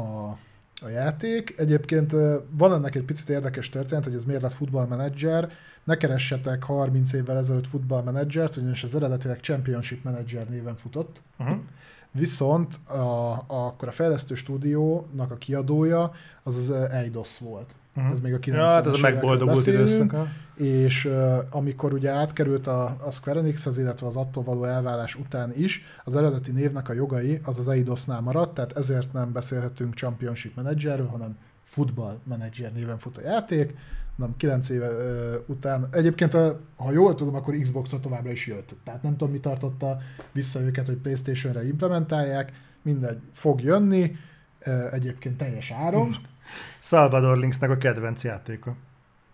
a 0.84 0.88
játék. 0.88 1.54
Egyébként 1.58 2.12
van 2.50 2.72
ennek 2.72 2.94
egy 2.94 3.04
picit 3.04 3.28
érdekes 3.28 3.68
történet, 3.68 4.04
hogy 4.04 4.14
ez 4.14 4.24
miért 4.24 4.42
lett 4.42 4.52
Football 4.52 4.86
Manager. 4.86 5.52
Ne 5.84 5.96
keressetek 5.96 6.62
30 6.62 7.12
évvel 7.12 7.36
ezelőtt 7.36 7.66
Football 7.66 8.02
Manager-t, 8.02 8.56
ugyanis 8.56 8.82
az 8.82 8.94
eredetileg 8.94 9.40
Championship 9.40 10.04
Manager 10.04 10.48
néven 10.48 10.76
futott. 10.76 11.20
Uh-huh. 11.38 11.58
Viszont 12.10 12.74
a, 12.84 12.92
a, 12.92 13.44
akkor 13.46 13.88
a 13.88 13.92
fejlesztő 13.92 14.34
stúdiónak 14.34 15.30
a 15.30 15.36
kiadója 15.36 16.12
az 16.42 16.56
az 16.56 16.70
Eidos 16.70 17.38
volt. 17.38 17.74
Mhm. 17.94 18.06
Ez 18.12 18.20
még 18.20 18.34
a 18.34 18.38
90-es 18.38 18.54
Ja, 18.54 18.70
hát 18.70 18.86
ez 18.86 18.92
a 18.92 18.98
megboldogult 18.98 19.66
időszak. 19.66 20.16
És 20.56 21.04
uh, 21.04 21.38
amikor 21.50 21.92
ugye 21.92 22.10
átkerült 22.10 22.66
a, 22.66 22.96
a 23.00 23.10
Square 23.10 23.38
Enixhez, 23.38 23.78
illetve 23.78 24.06
az 24.06 24.16
attól 24.16 24.44
való 24.44 24.64
elválás 24.64 25.14
után 25.14 25.52
is, 25.56 25.84
az 26.04 26.16
eredeti 26.16 26.50
névnek 26.50 26.88
a 26.88 26.92
jogai 26.92 27.40
az 27.44 27.58
az 27.58 27.68
Eidosnál 27.68 28.20
maradt, 28.20 28.54
tehát 28.54 28.76
ezért 28.76 29.12
nem 29.12 29.32
beszélhetünk 29.32 29.94
Championship 29.94 30.56
Managerről, 30.56 31.06
hanem 31.06 31.36
Football 31.64 32.18
Manager 32.24 32.72
néven 32.72 32.98
fut 32.98 33.16
a 33.16 33.20
játék. 33.20 33.74
Nem, 34.16 34.36
9 34.36 34.68
éve 34.68 34.88
uh, 34.88 35.34
után. 35.46 35.86
Egyébként, 35.90 36.32
ha 36.76 36.92
jól 36.92 37.14
tudom, 37.14 37.34
akkor 37.34 37.56
Xbox-ra 37.56 38.00
továbbra 38.00 38.30
is 38.30 38.46
jött. 38.46 38.74
Tehát 38.84 39.02
nem 39.02 39.16
tudom, 39.16 39.32
mi 39.32 39.40
tartotta 39.40 39.98
vissza 40.32 40.60
őket, 40.60 40.86
hogy 40.86 40.96
Playstation-re 40.96 41.66
implementálják. 41.66 42.52
Mindegy, 42.82 43.18
fog 43.32 43.60
jönni. 43.62 44.16
Uh, 44.66 44.92
egyébként 44.92 45.36
teljes 45.36 45.70
áron. 45.70 46.16
Salvador 46.80 47.38
Linksnek 47.38 47.70
a 47.70 47.76
kedvenc 47.76 48.24
játéka. 48.24 48.74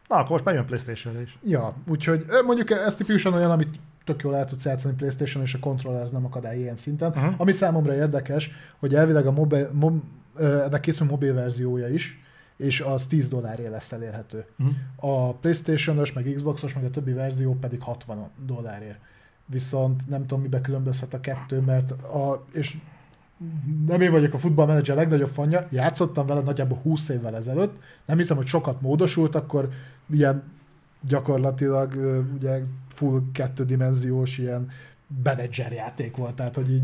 Na, 0.08 0.16
akkor 0.16 0.30
most 0.30 0.44
már 0.44 0.54
jön 0.54 0.66
Playstation-re 0.66 1.20
is. 1.20 1.38
Ja, 1.44 1.74
úgyhogy 1.88 2.24
mondjuk 2.44 2.70
ez 2.70 2.96
tipikusan 2.96 3.32
olyan, 3.32 3.50
amit 3.50 3.78
tök 4.04 4.22
jól 4.22 4.36
el 4.36 4.44
tudsz 4.44 4.64
játszani 4.64 4.94
Playstation, 4.94 5.42
és 5.42 5.54
a 5.54 5.58
controller 5.58 6.02
az 6.02 6.10
nem 6.10 6.24
akadály 6.24 6.58
ilyen 6.58 6.76
szinten. 6.76 7.12
Aha. 7.12 7.34
Ami 7.36 7.52
számomra 7.52 7.94
érdekes, 7.94 8.50
hogy 8.78 8.94
elvileg 8.94 9.26
a 9.26 9.32
mobil, 9.32 9.70
mob, 9.72 10.02
ennek 10.38 10.80
készül 10.80 11.06
mobil 11.06 11.34
verziója 11.34 11.88
is, 11.88 12.18
és 12.56 12.80
az 12.80 13.06
10 13.06 13.28
dollárért 13.28 13.70
lesz 13.70 13.92
elérhető. 13.92 14.44
Uh-huh. 14.58 14.76
A 14.96 15.34
Playstation-os, 15.34 16.12
meg 16.12 16.32
Xbox-os, 16.34 16.74
meg 16.74 16.84
a 16.84 16.90
többi 16.90 17.12
verzió 17.12 17.54
pedig 17.54 17.80
60 17.80 18.30
dollárért. 18.46 18.98
Viszont 19.46 20.08
nem 20.08 20.20
tudom, 20.20 20.42
mibe 20.42 20.60
különbözhet 20.60 21.14
a 21.14 21.20
kettő, 21.20 21.60
mert 21.60 21.90
a, 21.90 22.46
és 22.52 22.76
nem 23.86 24.00
én 24.00 24.10
vagyok 24.10 24.34
a 24.34 24.38
Football 24.38 24.66
Manager 24.66 24.96
legnagyobb 24.96 25.30
fanja, 25.30 25.66
játszottam 25.70 26.26
vele 26.26 26.40
nagyjából 26.40 26.78
20 26.82 27.08
évvel 27.08 27.36
ezelőtt, 27.36 27.78
nem 28.06 28.16
hiszem, 28.16 28.36
hogy 28.36 28.46
sokat 28.46 28.80
módosult, 28.80 29.34
akkor 29.34 29.68
ilyen 30.10 30.42
gyakorlatilag 31.00 31.94
ugye 32.34 32.60
full 32.88 33.22
kettődimenziós 33.32 34.38
ilyen 34.38 34.68
menedzser 35.24 35.72
játék 35.72 36.16
volt, 36.16 36.34
tehát 36.34 36.54
hogy 36.54 36.72
így 36.72 36.82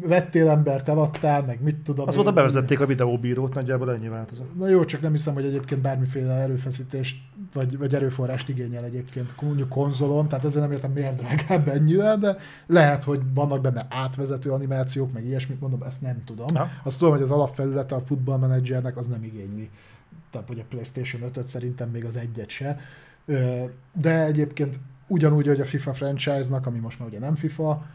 vettél 0.00 0.48
embert, 0.48 0.88
eladtál, 0.88 1.42
meg 1.42 1.62
mit 1.62 1.76
tudom. 1.76 2.08
Azóta 2.08 2.28
én. 2.28 2.34
bevezették 2.34 2.80
a 2.80 2.86
videóbírót, 2.86 3.54
nagyjából 3.54 3.92
ennyi 3.92 4.08
változott. 4.08 4.58
Na 4.58 4.68
jó, 4.68 4.84
csak 4.84 5.00
nem 5.00 5.12
hiszem, 5.12 5.34
hogy 5.34 5.44
egyébként 5.44 5.80
bármiféle 5.80 6.32
erőfeszítést 6.32 7.16
vagy, 7.52 7.78
vagy 7.78 7.94
erőforrást 7.94 8.48
igényel 8.48 8.84
egyébként 8.84 9.40
mondjuk 9.40 9.68
konzolon, 9.68 10.28
tehát 10.28 10.44
ezzel 10.44 10.62
nem 10.62 10.72
értem 10.72 10.90
miért 10.90 11.16
drágább 11.16 11.68
ennyire, 11.68 12.16
de 12.16 12.36
lehet, 12.66 13.04
hogy 13.04 13.20
vannak 13.34 13.60
benne 13.60 13.86
átvezető 13.90 14.50
animációk, 14.50 15.12
meg 15.12 15.26
ilyesmit 15.26 15.60
mondom, 15.60 15.82
ezt 15.82 16.02
nem 16.02 16.20
tudom. 16.24 16.46
Ha? 16.54 16.68
Azt 16.82 16.98
tudom, 16.98 17.14
hogy 17.14 17.22
az 17.22 17.30
alapfelülete 17.30 17.94
a 17.94 18.00
Football 18.00 18.38
Managernek 18.38 18.96
az 18.96 19.06
nem 19.06 19.22
igényli. 19.22 19.70
Tehát, 20.30 20.48
hogy 20.48 20.58
a 20.58 20.64
PlayStation 20.68 21.30
5-öt 21.32 21.46
szerintem 21.46 21.88
még 21.88 22.04
az 22.04 22.16
egyet 22.16 22.48
se. 22.48 22.78
De 23.92 24.24
egyébként 24.24 24.78
ugyanúgy, 25.08 25.46
hogy 25.46 25.60
a 25.60 25.64
FIFA 25.64 25.94
franchise-nak, 25.94 26.66
ami 26.66 26.78
most 26.78 26.98
már 26.98 27.08
ugye 27.08 27.18
nem 27.18 27.34
FIFA, 27.34 27.86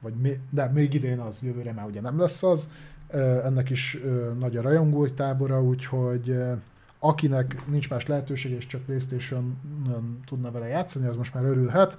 vagy 0.00 0.14
mi, 0.14 0.40
de 0.50 0.66
még 0.66 0.94
idén 0.94 1.18
az, 1.18 1.42
jövőre 1.42 1.72
már 1.72 1.86
ugye 1.86 2.00
nem 2.00 2.20
lesz 2.20 2.42
az, 2.42 2.68
ennek 3.44 3.70
is 3.70 3.98
nagy 4.38 4.56
a 4.56 4.62
rajongói 4.62 5.12
tábora, 5.12 5.62
úgyhogy 5.62 6.36
akinek 6.98 7.66
nincs 7.66 7.90
más 7.90 8.06
lehetőség, 8.06 8.50
és 8.50 8.66
csak 8.66 8.82
Playstation 8.82 9.58
tudna 10.26 10.50
vele 10.50 10.66
játszani, 10.66 11.06
az 11.06 11.16
most 11.16 11.34
már 11.34 11.44
örülhet. 11.44 11.98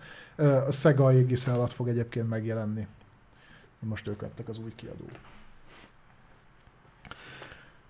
A 0.68 0.72
Sega 0.72 1.14
égisze 1.14 1.54
alatt 1.54 1.72
fog 1.72 1.88
egyébként 1.88 2.30
megjelenni. 2.30 2.88
Most 3.80 4.08
ők 4.08 4.22
lettek 4.22 4.50
az 4.50 4.58
új 4.58 4.72
kiadó. 4.76 5.06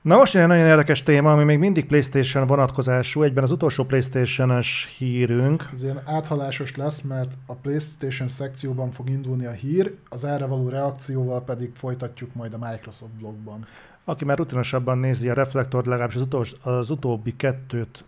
Na 0.03 0.15
most 0.17 0.33
jön 0.33 0.43
egy 0.43 0.49
nagyon 0.49 0.65
érdekes 0.65 1.03
téma, 1.03 1.31
ami 1.31 1.43
még 1.43 1.57
mindig 1.59 1.85
PlayStation 1.85 2.47
vonatkozású, 2.47 3.21
egyben 3.23 3.43
az 3.43 3.51
utolsó 3.51 3.83
PlayStation-es 3.83 4.95
hírünk. 4.97 5.69
Ez 5.73 5.83
ilyen 5.83 6.01
áthalásos 6.05 6.75
lesz, 6.75 7.01
mert 7.01 7.33
a 7.45 7.53
PlayStation 7.53 8.29
szekcióban 8.29 8.91
fog 8.91 9.09
indulni 9.09 9.45
a 9.45 9.51
hír, 9.51 9.95
az 10.09 10.23
erre 10.23 10.45
való 10.45 10.69
reakcióval 10.69 11.43
pedig 11.43 11.71
folytatjuk 11.75 12.33
majd 12.33 12.53
a 12.53 12.57
Microsoft 12.57 13.11
blogban. 13.11 13.65
Aki 14.03 14.25
már 14.25 14.37
rutinosabban 14.37 14.97
nézi 14.97 15.29
a 15.29 15.33
reflektort, 15.33 15.85
legalábbis 15.85 16.15
az, 16.15 16.21
utolsó, 16.21 16.55
az 16.61 16.89
utóbbi 16.89 17.35
kettőt, 17.35 18.03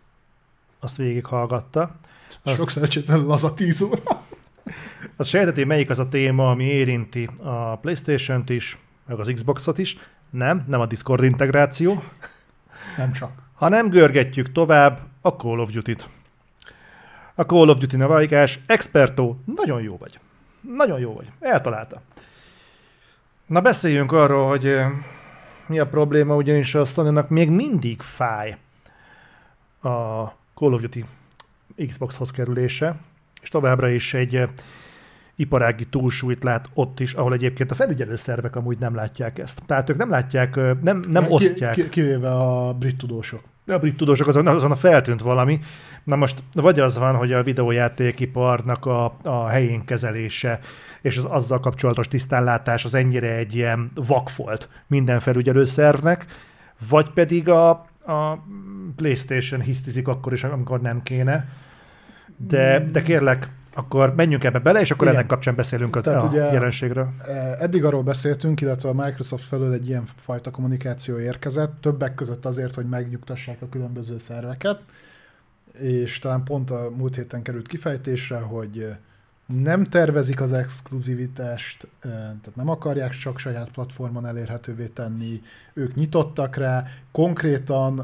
azt 0.80 0.98
végighallgatta. 0.98 1.96
Az- 2.44 2.56
Sok 2.56 2.70
szerencsétlen 2.70 3.26
laza 3.26 3.54
10 3.54 3.82
óra. 3.82 4.02
Az 5.16 5.28
sejteti, 5.28 5.64
melyik 5.64 5.90
az 5.90 6.00
a 6.00 6.10
téma, 6.10 6.50
ami 6.50 6.64
érinti 6.64 7.30
a 7.44 7.76
Playstation-t 7.78 8.50
is, 8.50 8.78
meg 9.08 9.20
az 9.20 9.32
Xbox-ot 9.36 9.78
is. 9.78 9.98
Nem, 10.36 10.64
nem 10.68 10.80
a 10.80 10.86
Discord 10.86 11.24
integráció, 11.24 12.04
Nem 12.98 13.12
csak. 13.12 13.32
Ha 13.54 13.70
nem 13.70 13.90
görgetjük 13.90 14.52
tovább, 14.52 15.00
a 15.22 15.30
Call 15.30 15.60
of 15.60 15.72
Duty-t. 15.72 16.10
A 17.36 17.42
Call 17.42 17.70
of 17.70 17.78
Duty 17.78 17.96
navigás, 17.96 18.60
Experto, 18.66 19.36
nagyon 19.56 19.82
jó 19.82 19.98
vagy. 19.98 20.20
Nagyon 20.76 21.00
jó 21.00 21.14
vagy. 21.14 21.32
Eltalálta. 21.40 22.02
Na 23.46 23.62
beszéljünk 23.62 24.12
arról, 24.12 24.48
hogy 24.48 24.66
eh, 24.66 24.92
mi 25.66 25.80
a 25.80 25.88
probléma, 25.88 26.36
ugyanis 26.36 26.76
a 26.76 26.86
sony 26.86 27.26
még 27.28 27.50
mindig 27.50 28.02
fáj 28.02 28.58
a 29.82 30.24
Call 30.54 30.74
of 30.74 30.82
Duty 30.82 31.06
Xboxhoz 31.88 32.32
kerülése, 32.32 32.96
és 33.42 33.50
továbbra 33.50 33.90
is 33.90 34.14
egy 34.14 34.36
eh, 34.36 34.50
iparági 35.36 35.86
túlsúlyt 35.86 36.44
lát 36.44 36.70
ott 36.74 37.00
is, 37.00 37.14
ahol 37.14 37.34
egyébként 37.34 37.72
a 37.72 37.76
felügyelő 37.76 38.16
szervek 38.16 38.56
amúgy 38.56 38.78
nem 38.80 38.96
látják 38.96 39.40
ezt. 39.40 39.62
Tehát 39.66 39.90
ők 39.90 39.98
nem 39.98 40.10
látják, 40.10 40.56
nem, 40.82 41.04
nem 41.10 41.24
Ki- 41.24 41.34
osztják. 41.34 41.74
Ki, 41.74 41.90
kivéve 41.90 42.32
a 42.32 42.74
brit 42.74 42.98
tudósok. 42.98 43.42
A 43.68 43.78
brit 43.78 43.98
tudósok 43.98 44.28
azon, 44.28 44.48
azon 44.48 44.72
a 44.72 44.76
feltűnt 44.76 45.22
valami. 45.22 45.60
Na 46.04 46.16
most 46.16 46.44
vagy 46.54 46.80
az 46.80 46.98
van, 46.98 47.16
hogy 47.16 47.34
a 47.34 47.44
videójátékiparnak 47.44 48.86
a, 48.86 49.18
a 49.24 49.48
helyén 49.48 49.86
kezelése 49.86 50.60
és 51.02 51.18
az 51.18 51.26
azzal 51.26 51.60
kapcsolatos 51.60 52.08
tisztánlátás 52.08 52.86
az 52.86 52.94
ennyire 52.94 53.36
egy 53.36 53.56
ilyen 53.56 53.92
vakfolt 53.96 54.70
minden 54.88 55.20
felügyelőszervnek, 55.20 56.26
vagy 56.90 57.10
pedig 57.10 57.50
a, 57.50 57.70
a 58.06 58.44
PlayStation 58.96 59.62
hisztizik 59.62 60.08
akkor 60.08 60.34
is, 60.34 60.44
amikor 60.44 60.82
nem 60.82 61.04
kéne. 61.04 61.48
De, 62.38 62.90
de 62.92 63.02
kérlek, 63.02 63.50
akkor 63.76 64.16
menjünk 64.16 64.44
ebbe 64.44 64.60
bele, 64.60 64.80
és 64.82 64.92
akkor 64.92 65.04
Igen. 65.08 65.16
ennek 65.18 65.30
kapcsán 65.30 65.56
beszélünk 65.56 66.02
Tehát 66.02 66.24
a 66.24 66.28
ugye- 66.28 66.52
jelenségről. 66.52 67.10
Eh, 67.28 67.62
Eddig 67.62 67.86
arról 67.86 68.04
beszéltünk, 68.04 68.62
illetve 68.62 68.90
a 68.90 68.94
Microsoft 68.94 69.44
felől 69.44 69.74
egy 69.74 69.88
ilyen 69.88 70.04
fajta 70.16 70.52
kommunikáció 70.52 71.20
érkezett, 71.20 71.82
többek 71.82 72.16
között 72.16 72.46
azért, 72.46 72.76
hogy 72.76 72.86
megnyugtassák 72.90 73.62
a 73.62 73.70
különböző 73.70 74.18
szerveket, 74.18 74.80
és 75.80 76.20
talán 76.20 76.44
pont 76.44 76.72
a 76.72 76.90
múlt 76.98 77.16
héten 77.16 77.42
került 77.42 77.68
kifejtésre, 77.68 78.38
hogy 78.38 78.80
eh, 78.80 78.98
nem 79.64 79.84
tervezik 79.84 80.42
az 80.42 80.54
exkluzivitást, 80.54 81.84
eh, 82.00 82.10
tehát 82.12 82.56
nem 82.56 82.70
akarják 82.70 83.12
csak 83.12 83.40
saját 83.40 83.70
platformon 83.72 84.26
elérhetővé 84.26 84.88
tenni, 84.88 85.42
ők 85.74 85.96
nyitottak 85.96 86.56
rá, 86.56 86.84
konkrétan 87.12 88.00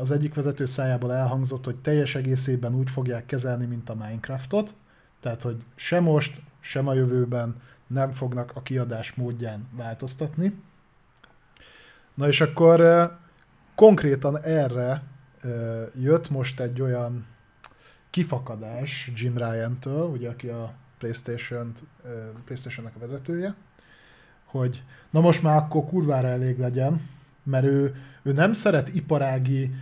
az 0.00 0.10
egyik 0.10 0.34
vezető 0.34 0.66
szájából 0.66 1.12
elhangzott, 1.12 1.64
hogy 1.64 1.76
teljes 1.76 2.14
egészében 2.14 2.74
úgy 2.74 2.90
fogják 2.90 3.26
kezelni, 3.26 3.66
mint 3.66 3.90
a 3.90 3.94
Minecraftot, 3.94 4.74
tehát 5.22 5.42
hogy 5.42 5.62
se 5.74 6.00
most, 6.00 6.40
sem 6.60 6.88
a 6.88 6.94
jövőben 6.94 7.60
nem 7.86 8.12
fognak 8.12 8.52
a 8.54 8.62
kiadás 8.62 9.14
módján 9.14 9.68
változtatni. 9.76 10.62
Na 12.14 12.28
és 12.28 12.40
akkor 12.40 13.10
konkrétan 13.74 14.42
erre 14.42 15.02
jött 16.00 16.30
most 16.30 16.60
egy 16.60 16.80
olyan 16.80 17.26
kifakadás 18.10 19.10
Jim 19.14 19.36
Ryan-től, 19.36 20.04
ugye 20.04 20.28
aki 20.28 20.48
a 20.48 20.72
PlayStation, 20.98 21.72
PlayStation-nek 22.44 22.96
a 22.96 22.98
vezetője, 22.98 23.54
hogy 24.44 24.82
na 25.10 25.20
most 25.20 25.42
már 25.42 25.56
akkor 25.56 25.84
kurvára 25.84 26.28
elég 26.28 26.58
legyen, 26.58 27.08
mert 27.42 27.64
ő, 27.64 27.94
ő 28.22 28.32
nem 28.32 28.52
szeret 28.52 28.94
iparági 28.94 29.74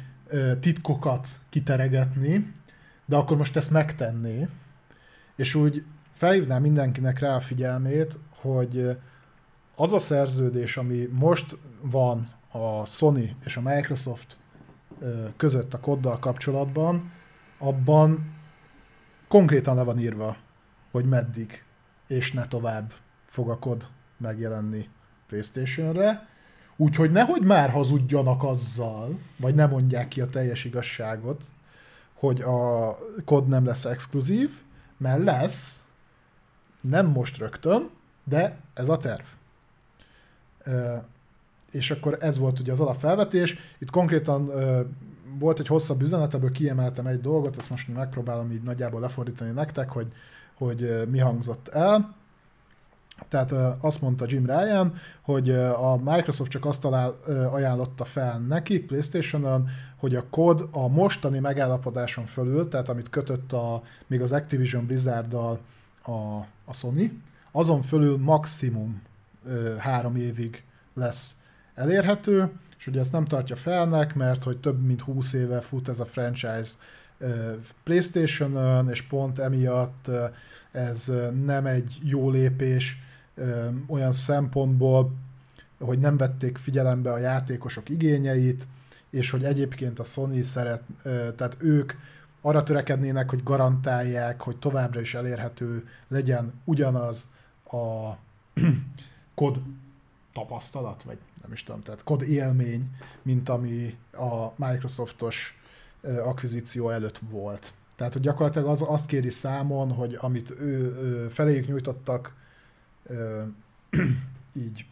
titkokat 0.60 1.28
kiteregetni, 1.48 2.54
de 3.04 3.16
akkor 3.16 3.36
most 3.36 3.56
ezt 3.56 3.70
megtenné, 3.70 4.48
és 5.40 5.54
úgy 5.54 5.84
felhívnám 6.12 6.62
mindenkinek 6.62 7.18
rá 7.18 7.34
a 7.34 7.40
figyelmét, 7.40 8.18
hogy 8.40 8.96
az 9.76 9.92
a 9.92 9.98
szerződés, 9.98 10.76
ami 10.76 11.08
most 11.12 11.56
van 11.80 12.28
a 12.52 12.86
Sony 12.86 13.36
és 13.44 13.56
a 13.56 13.60
Microsoft 13.60 14.38
között 15.36 15.74
a 15.74 15.80
koddal 15.80 16.18
kapcsolatban, 16.18 17.12
abban 17.58 18.34
konkrétan 19.28 19.76
le 19.76 19.82
van 19.82 19.98
írva, 19.98 20.36
hogy 20.90 21.04
meddig 21.04 21.64
és 22.06 22.32
ne 22.32 22.48
tovább 22.48 22.92
fog 23.26 23.50
a 23.50 23.58
kod 23.58 23.88
megjelenni 24.16 24.88
PlayStation-re, 25.26 26.28
úgyhogy 26.76 27.10
nehogy 27.10 27.42
már 27.42 27.70
hazudjanak 27.70 28.42
azzal, 28.42 29.18
vagy 29.36 29.54
nem 29.54 29.70
mondják 29.70 30.08
ki 30.08 30.20
a 30.20 30.28
teljes 30.28 30.64
igazságot, 30.64 31.44
hogy 32.14 32.40
a 32.40 32.96
kod 33.24 33.48
nem 33.48 33.64
lesz 33.64 33.84
exkluzív, 33.84 34.50
mert 35.00 35.24
lesz, 35.24 35.84
nem 36.80 37.06
most 37.06 37.38
rögtön, 37.38 37.90
de 38.24 38.56
ez 38.74 38.88
a 38.88 38.96
terv. 38.96 39.24
És 41.70 41.90
akkor 41.90 42.16
ez 42.20 42.38
volt 42.38 42.58
ugye 42.58 42.72
az 42.72 42.80
alapfelvetés. 42.80 43.56
Itt 43.78 43.90
konkrétan 43.90 44.50
volt 45.38 45.58
egy 45.58 45.66
hosszabb 45.66 46.02
üzenet, 46.02 46.34
ebből 46.34 46.50
kiemeltem 46.50 47.06
egy 47.06 47.20
dolgot, 47.20 47.56
ezt 47.56 47.70
most 47.70 47.88
megpróbálom 47.88 48.52
így 48.52 48.62
nagyjából 48.62 49.00
lefordítani 49.00 49.50
nektek, 49.50 49.90
hogy, 49.90 50.06
hogy 50.54 51.08
mi 51.10 51.18
hangzott 51.18 51.68
el. 51.68 52.14
Tehát 53.28 53.54
azt 53.80 54.00
mondta 54.00 54.24
Jim 54.28 54.46
Ryan, 54.46 54.94
hogy 55.22 55.50
a 55.50 55.96
Microsoft 55.96 56.50
csak 56.50 56.64
azt 56.64 56.84
ajánlotta 57.52 58.04
fel 58.04 58.38
nekik 58.38 58.86
PlayStation-on, 58.86 59.68
hogy 59.96 60.14
a 60.14 60.24
kod 60.30 60.68
a 60.70 60.88
mostani 60.88 61.38
megállapodáson 61.38 62.26
fölül, 62.26 62.68
tehát 62.68 62.88
amit 62.88 63.10
kötött 63.10 63.52
a, 63.52 63.82
még 64.06 64.22
az 64.22 64.32
Activision 64.32 64.86
Blizzard-dal 64.86 65.58
a, 66.02 66.10
a 66.64 66.72
Sony, 66.72 67.22
azon 67.52 67.82
fölül 67.82 68.18
maximum 68.18 69.02
három 69.78 70.16
évig 70.16 70.64
lesz 70.94 71.34
elérhető, 71.74 72.50
és 72.78 72.86
ugye 72.86 73.00
ezt 73.00 73.12
nem 73.12 73.24
tartja 73.24 73.56
felnek, 73.56 74.14
mert 74.14 74.42
hogy 74.42 74.58
több 74.58 74.86
mint 74.86 75.00
20 75.00 75.32
éve 75.32 75.60
fut 75.60 75.88
ez 75.88 76.00
a 76.00 76.06
franchise 76.06 76.70
PlayStation-ön, 77.84 78.88
és 78.88 79.02
pont 79.02 79.38
emiatt 79.38 80.10
ez 80.70 81.12
nem 81.44 81.66
egy 81.66 81.98
jó 82.02 82.30
lépés 82.30 83.02
olyan 83.86 84.12
szempontból, 84.12 85.12
hogy 85.78 85.98
nem 85.98 86.16
vették 86.16 86.58
figyelembe 86.58 87.12
a 87.12 87.18
játékosok 87.18 87.88
igényeit, 87.88 88.66
és 89.10 89.30
hogy 89.30 89.44
egyébként 89.44 89.98
a 89.98 90.04
Sony 90.04 90.42
szeret, 90.42 90.82
tehát 91.36 91.56
ők 91.58 91.92
arra 92.40 92.62
törekednének, 92.62 93.30
hogy 93.30 93.42
garantálják, 93.42 94.40
hogy 94.40 94.58
továbbra 94.58 95.00
is 95.00 95.14
elérhető 95.14 95.88
legyen 96.08 96.52
ugyanaz 96.64 97.28
a 97.64 98.12
kod 99.34 99.60
tapasztalat, 100.32 101.02
vagy 101.02 101.18
nem 101.42 101.52
is 101.52 101.62
tudom, 101.62 101.82
tehát 101.82 102.04
kod 102.04 102.22
élmény, 102.22 102.90
mint 103.22 103.48
ami 103.48 103.98
a 104.12 104.52
Microsoftos 104.56 105.60
akvizíció 106.24 106.90
előtt 106.90 107.20
volt. 107.30 107.72
Tehát, 107.96 108.12
hogy 108.12 108.22
gyakorlatilag 108.22 108.68
az, 108.68 108.84
azt 108.86 109.06
kéri 109.06 109.30
számon, 109.30 109.92
hogy 109.92 110.18
amit 110.20 110.50
ő, 110.50 110.96
ő 111.02 111.28
feléjük 111.28 111.66
nyújtottak 111.66 112.34
így 114.64 114.84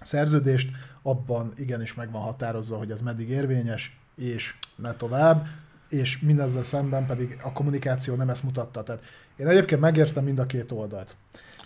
szerződést, 0.00 0.70
abban 1.02 1.52
igenis 1.56 1.94
meg 1.94 2.10
van 2.10 2.22
határozva, 2.22 2.76
hogy 2.76 2.90
ez 2.90 3.00
meddig 3.00 3.28
érvényes, 3.28 3.98
és 4.14 4.54
ne 4.76 4.94
tovább, 4.94 5.46
és 5.88 6.18
mindezzel 6.18 6.62
szemben 6.62 7.06
pedig 7.06 7.36
a 7.42 7.52
kommunikáció 7.52 8.14
nem 8.14 8.28
ezt 8.28 8.42
mutatta. 8.42 8.82
Tehát 8.82 9.02
én 9.36 9.46
egyébként 9.46 9.80
megértem 9.80 10.24
mind 10.24 10.38
a 10.38 10.44
két 10.44 10.72
oldalt. 10.72 11.16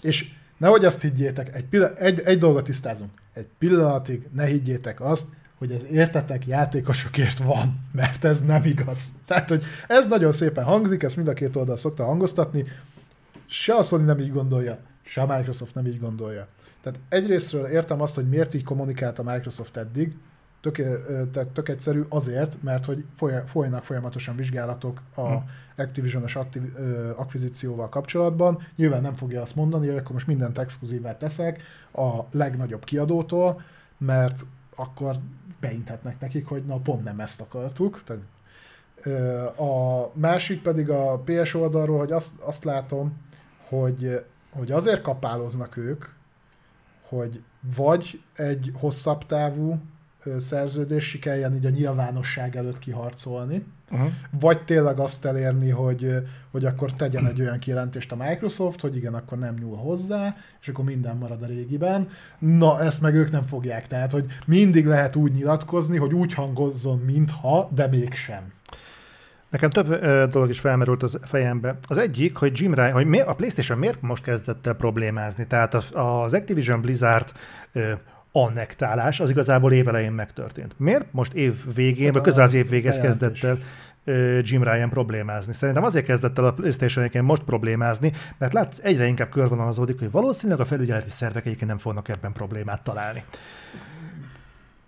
És 0.01 0.33
nehogy 0.57 0.85
azt 0.85 1.01
higgyétek, 1.01 1.55
egy, 1.55 1.65
pillanat, 1.65 1.99
egy, 1.99 2.21
egy 2.21 2.39
dolgot 2.39 2.65
tisztázunk. 2.65 3.11
Egy 3.33 3.47
pillanatig 3.59 4.29
ne 4.33 4.45
higgyétek 4.45 5.01
azt, 5.01 5.27
hogy 5.59 5.73
ez 5.73 5.85
értetek 5.91 6.47
játékosokért 6.47 7.39
van, 7.39 7.81
mert 7.93 8.25
ez 8.25 8.43
nem 8.45 8.65
igaz. 8.65 9.09
Tehát, 9.27 9.49
hogy 9.49 9.65
ez 9.89 10.09
nagyon 10.09 10.33
szépen 10.33 10.65
hangzik, 10.65 11.03
ezt 11.03 11.17
mind 11.17 11.29
a 11.29 11.33
két 11.33 11.57
oldal 11.57 11.77
szokta 11.77 12.05
hangoztatni, 12.05 12.65
se 13.47 13.75
a 13.75 13.83
Sony 13.83 14.05
nem 14.05 14.19
így 14.19 14.33
gondolja, 14.33 14.79
se 15.03 15.21
a 15.21 15.37
Microsoft 15.37 15.75
nem 15.75 15.87
így 15.87 16.01
gondolja. 16.01 16.47
Tehát 16.83 16.99
egyrésztről 17.09 17.67
értem 17.67 18.01
azt, 18.01 18.15
hogy 18.15 18.29
miért 18.29 18.55
így 18.55 18.65
kommunikált 18.65 19.19
a 19.19 19.23
Microsoft 19.23 19.77
eddig, 19.77 20.17
tök, 20.63 20.77
tehát 21.33 21.49
tök 21.49 21.69
egyszerű 21.69 22.03
azért, 22.09 22.63
mert 22.63 22.85
hogy 22.85 23.05
folynak 23.47 23.85
folyamatosan 23.85 24.37
vizsgálatok 24.37 25.03
a 25.15 25.29
hmm. 25.29 25.45
Activision-os 25.77 26.37
aktiv, 26.37 26.63
akvizícióval 27.17 27.89
kapcsolatban. 27.89 28.67
Nyilván 28.77 29.03
nem 29.03 29.15
fogja 29.15 29.41
azt 29.41 29.57
mondani, 29.57 29.87
hogy 29.87 29.97
akkor 29.97 30.13
most 30.13 30.27
mindent 30.27 30.59
exkluzívát 30.59 31.19
teszek 31.19 31.63
a 31.93 32.21
legnagyobb 32.31 32.85
kiadótól, 32.85 33.63
mert 33.99 34.47
akkor 34.77 35.17
beinthetnek 35.61 36.21
nekik, 36.21 36.47
hogy 36.47 36.65
na 36.65 36.77
pont 36.77 37.05
nem 37.05 37.21
ezt 37.21 37.41
akartuk. 37.41 38.03
Tehát, 38.05 38.23
a 39.59 40.11
másik 40.15 40.63
pedig 40.63 40.91
a 40.91 41.23
PS 41.25 41.55
oldalról, 41.55 41.99
hogy 41.99 42.13
azt, 42.13 42.41
azt 42.41 42.65
látom, 42.65 43.13
hogy, 43.69 44.25
hogy 44.53 44.73
azért 44.73 45.03
kapáloznak 45.03 45.77
ők, 45.77 46.05
hogy 47.09 47.43
vagy 47.77 48.21
egy 48.35 48.71
hosszabb 48.75 49.27
távú 49.27 49.79
szerződés 50.39 51.09
sikerjen 51.09 51.55
így 51.55 51.67
a 51.67 51.71
nyilvánosság 51.71 52.57
előtt 52.57 52.79
kiharcolni, 52.79 53.65
uh-huh. 53.91 54.11
vagy 54.41 54.65
tényleg 54.65 54.99
azt 54.99 55.25
elérni, 55.25 55.69
hogy, 55.69 56.15
hogy 56.51 56.65
akkor 56.65 56.93
tegyen 56.93 57.27
egy 57.27 57.41
olyan 57.41 57.59
kijelentést 57.59 58.13
a 58.13 58.17
Microsoft, 58.17 58.81
hogy 58.81 58.97
igen, 58.97 59.15
akkor 59.15 59.39
nem 59.39 59.55
nyúl 59.55 59.77
hozzá, 59.77 60.37
és 60.61 60.69
akkor 60.69 60.85
minden 60.85 61.17
marad 61.17 61.43
a 61.43 61.47
régiben. 61.47 62.09
Na, 62.39 62.81
ezt 62.81 63.01
meg 63.01 63.15
ők 63.15 63.31
nem 63.31 63.43
fogják, 63.43 63.87
tehát, 63.87 64.13
hogy 64.13 64.25
mindig 64.47 64.87
lehet 64.87 65.17
úgy 65.17 65.33
nyilatkozni, 65.33 65.97
hogy 65.97 66.13
úgy 66.13 66.35
hangozzon, 66.35 66.99
mintha, 66.99 67.69
de 67.75 67.87
mégsem. 67.87 68.53
Nekem 69.53 69.71
több 69.71 69.91
ö, 69.91 70.27
dolog 70.31 70.49
is 70.49 70.61
felmerült 70.61 71.03
az 71.03 71.19
fejembe. 71.23 71.79
Az 71.89 71.99
egyik, 71.99 72.37
hogy 72.37 72.61
Jim 72.61 72.75
Ryan, 72.75 72.93
hogy 72.93 73.07
mi, 73.07 73.21
a 73.21 73.35
PlayStation 73.35 73.79
miért 73.79 74.03
most 74.03 74.23
kezdett 74.23 74.67
el 74.67 74.75
problémázni? 74.75 75.47
Tehát 75.47 75.75
az, 75.75 76.35
Activision 76.35 76.81
Blizzard 76.81 77.33
ö, 77.73 77.93
annektálás 78.33 79.21
az 79.21 79.31
igazából 79.31 79.73
évelején 79.73 80.13
megtörtént. 80.13 80.75
Miért 80.77 81.13
most 81.13 81.33
év 81.33 81.75
végén, 81.75 82.05
hát 82.05 82.15
vagy 82.15 82.23
közel 82.23 82.45
az 82.45 82.55
év 82.55 82.69
végéhez 82.69 82.99
kezdett 82.99 83.43
el 83.43 83.59
Jim 84.43 84.63
Ryan 84.63 84.89
problémázni. 84.89 85.53
Szerintem 85.53 85.85
azért 85.85 86.05
kezdett 86.05 86.39
el 86.39 86.45
a 86.45 86.53
playstation 86.53 87.25
most 87.25 87.43
problémázni, 87.43 88.13
mert 88.39 88.53
látsz, 88.53 88.79
egyre 88.83 89.07
inkább 89.07 89.29
körvonalazódik, 89.29 89.99
hogy 89.99 90.11
valószínűleg 90.11 90.61
a 90.61 90.65
felügyeleti 90.65 91.11
szervek 91.11 91.47
egyébként 91.47 91.71
nem 91.71 91.79
fognak 91.79 92.09
ebben 92.09 92.33
problémát 92.33 92.83
találni. 92.83 93.25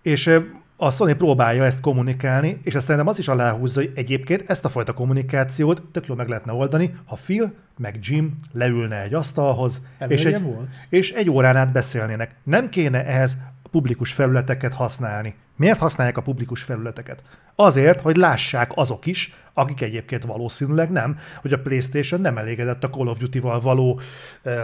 És 0.02 0.40
a 0.76 0.90
Sony 0.90 1.16
próbálja 1.16 1.64
ezt 1.64 1.80
kommunikálni, 1.80 2.60
és 2.62 2.74
ezt 2.74 2.84
szerintem 2.84 3.10
az 3.10 3.18
is 3.18 3.28
aláhúzza, 3.28 3.80
hogy 3.80 3.92
egyébként 3.94 4.50
ezt 4.50 4.64
a 4.64 4.68
fajta 4.68 4.92
kommunikációt 4.92 5.82
tök 5.92 6.06
jól 6.06 6.16
meg 6.16 6.28
lehetne 6.28 6.52
oldani, 6.52 6.94
ha 7.04 7.18
Phil 7.24 7.52
meg 7.78 7.98
Jim 8.02 8.40
leülne 8.52 9.02
egy 9.02 9.14
asztalhoz, 9.14 9.80
és 10.08 10.24
egy, 10.24 10.42
volt? 10.42 10.72
és 10.88 11.12
egy 11.12 11.30
órán 11.30 11.56
át 11.56 11.72
beszélnének. 11.72 12.34
Nem 12.42 12.68
kéne 12.68 13.04
ehhez 13.04 13.36
publikus 13.70 14.12
felületeket 14.12 14.74
használni. 14.74 15.34
Miért 15.56 15.78
használják 15.78 16.16
a 16.16 16.22
publikus 16.22 16.62
felületeket? 16.62 17.22
Azért, 17.54 18.00
hogy 18.00 18.16
lássák 18.16 18.70
azok 18.74 19.06
is, 19.06 19.34
akik 19.52 19.80
egyébként 19.80 20.24
valószínűleg 20.24 20.90
nem, 20.90 21.18
hogy 21.40 21.52
a 21.52 21.60
PlayStation 21.60 22.20
nem 22.20 22.38
elégedett 22.38 22.84
a 22.84 22.90
Call 22.90 23.06
of 23.06 23.18
Duty-val 23.18 23.60
való 23.60 24.00
ö, 24.42 24.62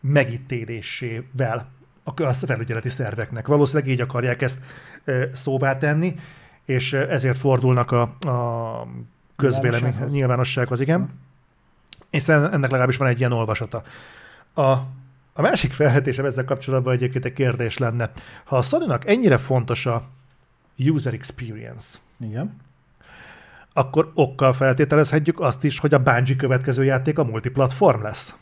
megítélésével 0.00 1.70
a 2.04 2.32
felügyeleti 2.32 2.88
szerveknek. 2.88 3.46
Valószínűleg 3.46 3.90
így 3.90 4.00
akarják 4.00 4.42
ezt 4.42 4.58
szóvá 5.32 5.76
tenni, 5.78 6.14
és 6.64 6.92
ezért 6.92 7.38
fordulnak 7.38 7.90
a, 7.90 8.02
a 8.28 8.86
közvélemény 9.36 9.94
nyilvánossághoz, 10.08 10.80
igen. 10.80 11.20
És 12.10 12.28
ennek 12.28 12.60
legalábbis 12.60 12.96
van 12.96 13.08
egy 13.08 13.18
ilyen 13.18 13.32
olvasata. 13.32 13.82
A, 14.54 14.62
a 15.32 15.42
másik 15.42 15.72
felhetésem 15.72 16.24
ezzel 16.24 16.44
kapcsolatban 16.44 16.92
egyébként 16.92 17.24
egy 17.24 17.32
kérdés 17.32 17.78
lenne. 17.78 18.10
Ha 18.44 18.56
a 18.56 18.62
sony 18.62 18.98
ennyire 19.04 19.38
fontos 19.38 19.86
a 19.86 20.08
user 20.76 21.14
experience, 21.14 21.98
igen. 22.20 22.56
akkor 23.72 24.10
okkal 24.14 24.52
feltételezhetjük 24.52 25.40
azt 25.40 25.64
is, 25.64 25.78
hogy 25.78 25.94
a 25.94 26.02
Bungie 26.02 26.36
következő 26.36 26.84
játék 26.84 27.18
a 27.18 27.24
multiplatform 27.24 28.02
lesz. 28.02 28.34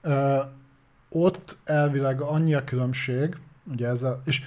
Ö, 0.00 0.38
ott 1.08 1.56
elvileg 1.64 2.20
annyi 2.20 2.54
a 2.54 2.64
különbség, 2.64 3.36
ugye 3.72 3.88
ez 3.88 4.02
a, 4.02 4.22
és 4.24 4.42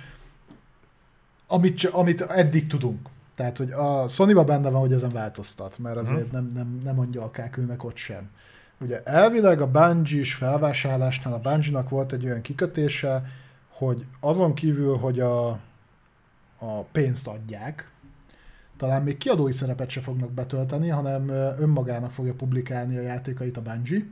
amit, 1.48 1.86
amit 1.86 2.22
eddig 2.22 2.68
tudunk. 2.68 3.10
Tehát, 3.36 3.58
hogy 3.58 3.72
a 3.72 4.08
sony 4.08 4.46
benne 4.46 4.70
van, 4.70 4.80
hogy 4.80 4.94
ezen 4.94 5.12
változtat, 5.12 5.78
mert 5.78 5.96
mhm. 5.96 6.06
azért 6.06 6.30
hmm. 6.30 6.32
nem, 6.32 6.48
nem, 6.54 6.82
nem 6.84 7.00
angyalkák 7.00 7.58
ülnek 7.58 7.84
ott 7.84 7.96
sem. 7.96 8.30
Ugye 8.82 9.04
elvileg 9.04 9.62
a 9.62 9.72
bungie 9.72 10.20
is 10.20 10.34
felvásárlásnál 10.34 11.34
a 11.34 11.40
Bungie-nak 11.40 11.90
volt 11.90 12.12
egy 12.12 12.26
olyan 12.26 12.42
kikötése, 12.42 13.24
hogy 13.70 14.06
azon 14.20 14.54
kívül, 14.54 14.98
hogy 14.98 15.20
a, 15.20 15.48
a 16.58 16.82
pénzt 16.92 17.28
adják, 17.28 17.92
talán 18.78 19.04
még 19.04 19.18
kiadói 19.18 19.52
szerepet 19.52 19.90
se 19.90 20.02
fognak 20.02 20.32
betölteni, 20.32 20.88
hanem 20.88 21.30
önmagának 21.60 22.12
fogja 22.12 22.34
publikálni 22.34 22.98
a 22.98 23.02
játékait 23.02 23.58
a 23.58 23.62
Bungie, 23.62 24.06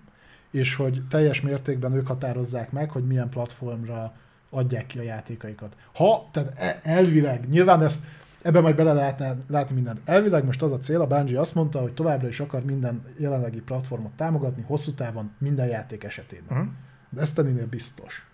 és 0.52 0.76
hogy 0.76 1.02
teljes 1.10 1.42
mértékben 1.42 1.94
ők 1.94 2.08
határozzák 2.08 2.72
meg, 2.72 2.90
hogy 2.90 3.08
milyen 3.08 3.30
platformra 3.30 4.14
adják 4.50 4.86
ki 4.86 5.00
a 5.00 5.02
játékaikat. 5.02 5.76
Ha, 5.94 6.30
tehát 6.32 6.54
e, 6.58 6.80
elvileg, 6.84 7.50
nyilván 7.50 7.82
ezt 7.82 8.06
Ebben 8.42 8.62
majd 8.62 8.76
bele 8.76 8.94
lehetne 8.94 9.36
látni 9.48 9.76
mindent. 9.76 10.00
Elvileg 10.06 10.46
most 10.46 10.62
az 10.62 10.72
a 10.72 10.78
cél, 10.78 11.02
a 11.02 11.08
Bungie 11.08 11.40
azt 11.40 11.56
mondta, 11.56 11.80
hogy 11.80 11.94
továbbra 11.94 12.28
is 12.28 12.40
akar 12.40 12.64
minden 12.64 13.04
jelenlegi 13.18 13.62
platformot 13.62 14.12
támogatni, 14.12 14.64
hosszú 14.68 14.92
távon 14.92 15.32
minden 15.38 15.68
játék 15.68 16.04
esetében. 16.04 16.58
Mhm. 16.58 16.68
Destiny-nél 17.10 17.68
biztos. 17.68 18.28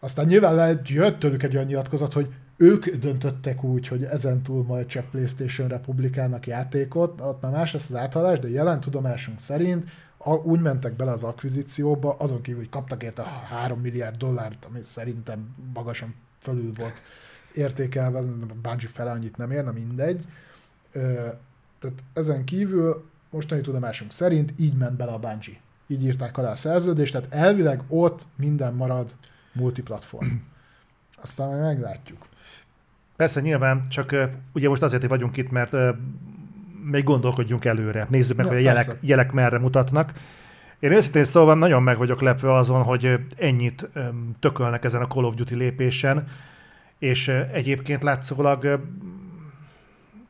Aztán 0.00 0.26
nyilván 0.26 0.54
lehet, 0.54 0.88
jött 0.88 1.18
tőlük 1.18 1.42
egy 1.42 1.54
olyan 1.54 1.66
nyilatkozat, 1.66 2.12
hogy 2.12 2.34
ők 2.56 2.88
döntöttek 2.88 3.64
úgy, 3.64 3.88
hogy 3.88 4.02
ezentúl 4.02 4.64
majd 4.64 4.86
csak 4.86 5.10
PlayStation-re 5.10 5.78
publikálnak 5.78 6.46
játékot, 6.46 7.20
ott 7.20 7.42
már 7.42 7.52
más 7.52 7.72
lesz 7.72 7.88
az 7.88 7.96
áthallás, 7.96 8.38
de 8.38 8.48
jelen 8.48 8.80
tudomásunk 8.80 9.40
szerint 9.40 9.88
úgy 10.24 10.60
mentek 10.60 10.92
bele 10.92 11.10
az 11.10 11.22
akvizícióba, 11.22 12.16
azon 12.18 12.40
kívül, 12.40 12.60
hogy 12.60 12.68
kaptak 12.68 13.02
érte 13.02 13.22
3 13.22 13.80
milliárd 13.80 14.16
dollárt, 14.16 14.64
ami 14.64 14.82
szerintem 14.82 15.54
magasan 15.74 16.14
fölül 16.38 16.70
volt 16.72 17.02
értékelve, 17.54 18.18
az 18.18 18.26
a 18.26 18.54
Bungie 18.62 18.88
fele 18.88 19.10
annyit 19.10 19.36
nem 19.36 19.50
érne, 19.50 19.70
mindegy. 19.70 20.26
Tehát 21.78 22.02
ezen 22.12 22.44
kívül 22.44 23.04
mostani 23.30 23.60
tudomásunk 23.60 24.12
szerint 24.12 24.52
így 24.56 24.76
ment 24.76 24.96
bele 24.96 25.12
a 25.12 25.18
Bungie. 25.18 25.60
Így 25.86 26.04
írták 26.04 26.38
alá 26.38 26.50
a 26.50 26.56
szerződést, 26.56 27.12
tehát 27.12 27.34
elvileg 27.34 27.82
ott 27.88 28.26
minden 28.36 28.74
marad 28.74 29.14
multiplatform. 29.52 30.26
Aztán 31.22 31.48
majd 31.48 31.60
meglátjuk. 31.60 32.26
Persze, 33.16 33.40
nyilván, 33.40 33.88
csak 33.88 34.14
ugye 34.52 34.68
most 34.68 34.82
azért 34.82 35.06
vagyunk 35.06 35.36
itt, 35.36 35.50
mert 35.50 35.76
még 36.90 37.04
gondolkodjunk 37.04 37.64
előre. 37.64 38.06
Nézzük 38.10 38.36
meg, 38.36 38.46
Ja, 38.46 38.52
hogy 38.52 38.60
a 38.60 38.64
jelek, 38.64 38.84
persze. 38.84 39.00
jelek 39.02 39.32
merre 39.32 39.58
mutatnak. 39.58 40.12
Én 40.78 40.92
őszintén 40.92 41.24
szóval 41.24 41.54
nagyon 41.54 41.82
meg 41.82 41.98
vagyok 41.98 42.20
lepve 42.20 42.54
azon, 42.54 42.82
hogy 42.82 43.18
ennyit 43.36 43.88
tökölnek 44.40 44.84
ezen 44.84 45.00
a 45.02 45.06
Call 45.06 45.24
of 45.24 45.34
Duty 45.34 45.54
lépésen, 45.54 46.28
és 46.98 47.28
egyébként 47.28 48.02
látszólag 48.02 48.80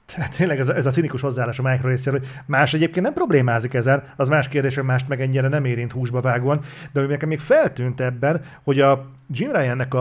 tehát 0.06 0.36
tényleg 0.36 0.58
ez 0.58 0.68
a, 0.68 0.74
ez 0.74 0.86
a 0.86 0.90
cinikus 0.90 1.20
hozzáállás 1.20 1.58
a 1.58 1.62
Micro 1.62 1.88
részéről, 1.88 2.18
hogy 2.18 2.28
más 2.46 2.74
egyébként 2.74 3.04
nem 3.04 3.14
problémázik 3.14 3.74
ezen, 3.74 4.02
az 4.16 4.28
más 4.28 4.48
kérdés, 4.48 4.74
hogy 4.74 4.84
mást 4.84 5.08
meg 5.08 5.20
ennyire 5.20 5.48
nem 5.48 5.64
érint 5.64 5.92
húsba 5.92 6.20
vágóan, 6.20 6.60
de 6.92 7.00
ami 7.00 7.08
nekem 7.08 7.28
még 7.28 7.40
feltűnt 7.40 8.00
ebben, 8.00 8.44
hogy 8.62 8.80
a 8.80 9.06
Jim 9.30 9.52
Ryan-nek 9.52 9.94
a, 9.94 10.00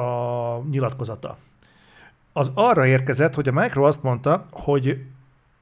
a 0.00 0.62
nyilatkozata, 0.70 1.36
az 2.32 2.50
arra 2.54 2.86
érkezett, 2.86 3.34
hogy 3.34 3.48
a 3.48 3.52
Micro 3.52 3.84
azt 3.84 4.02
mondta, 4.02 4.46
hogy 4.50 5.04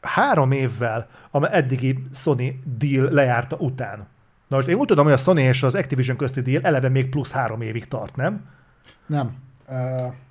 három 0.01 0.53
évvel 0.53 1.09
a 1.31 1.55
eddigi 1.55 2.05
Sony 2.13 2.63
deal 2.79 3.11
lejárta 3.11 3.57
után. 3.57 4.07
Na 4.49 4.57
most 4.57 4.69
én 4.69 4.75
úgy 4.77 4.87
tudom, 4.87 5.05
hogy 5.05 5.13
a 5.13 5.17
Sony 5.17 5.39
és 5.39 5.63
az 5.63 5.75
Activision 5.75 6.17
közti 6.17 6.41
deal 6.41 6.63
eleve 6.63 6.89
még 6.89 7.09
plusz 7.09 7.31
három 7.31 7.61
évig 7.61 7.89
tart, 7.89 8.17
nem? 8.17 8.49
Nem. 9.07 9.37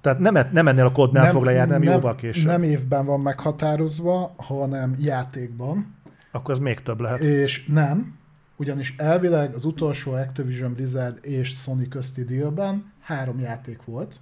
Tehát 0.01 0.19
nem, 0.19 0.37
nem 0.51 0.67
ennél 0.67 0.85
a 0.85 0.91
kódnál 0.91 1.23
nem, 1.23 1.33
fog 1.33 1.43
lejárni, 1.43 1.71
nem, 1.71 1.83
jóval 1.83 2.15
később. 2.15 2.45
Nem 2.45 2.63
évben 2.63 3.05
van 3.05 3.19
meghatározva, 3.19 4.33
hanem 4.37 4.95
játékban. 4.97 5.95
Akkor 6.31 6.53
az 6.53 6.59
még 6.59 6.81
több 6.81 6.99
lehet. 6.99 7.19
És 7.19 7.65
nem, 7.65 8.17
ugyanis 8.55 8.93
elvileg 8.97 9.55
az 9.55 9.65
utolsó 9.65 10.11
Activision 10.11 10.73
Blizzard 10.73 11.19
és 11.21 11.49
Sony 11.49 11.87
közti 11.87 12.23
dealben 12.23 12.91
három 13.01 13.39
játék 13.39 13.79
volt, 13.85 14.19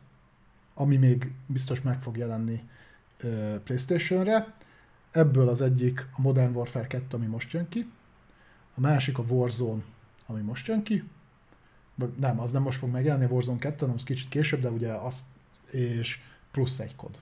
ami 0.74 0.98
még 0.98 1.32
biztos 1.46 1.82
meg 1.82 2.02
fog 2.02 2.18
jelenni 2.18 2.62
PlayStation-re. 3.64 4.54
Ebből 5.18 5.50
az 5.50 5.62
egyik 5.62 6.08
a 6.12 6.22
Modern 6.22 6.56
Warfare 6.56 6.88
2, 6.88 7.18
ami 7.18 7.26
most 7.26 7.52
jön 7.52 7.70
ki, 7.70 7.90
a 8.76 8.80
másik 8.80 9.18
a 9.18 9.24
Warzone, 9.28 9.82
ami 10.26 10.42
most 10.42 10.68
jön 10.68 10.84
ki, 10.84 11.04
vagy 11.96 12.10
nem, 12.20 12.40
az 12.40 12.52
nem 12.52 12.62
most 12.62 12.78
fog 12.78 12.90
megjelenni, 12.90 13.26
a 13.26 13.28
Warzone 13.28 13.60
2, 13.60 13.76
hanem 13.80 13.96
az 13.96 14.04
kicsit 14.04 14.30
később, 14.30 14.62
de 14.62 14.70
ugye 14.70 14.92
azt, 14.92 15.24
és 15.72 16.20
plusz 16.52 16.80
egy 16.80 16.96
kod. 16.96 17.20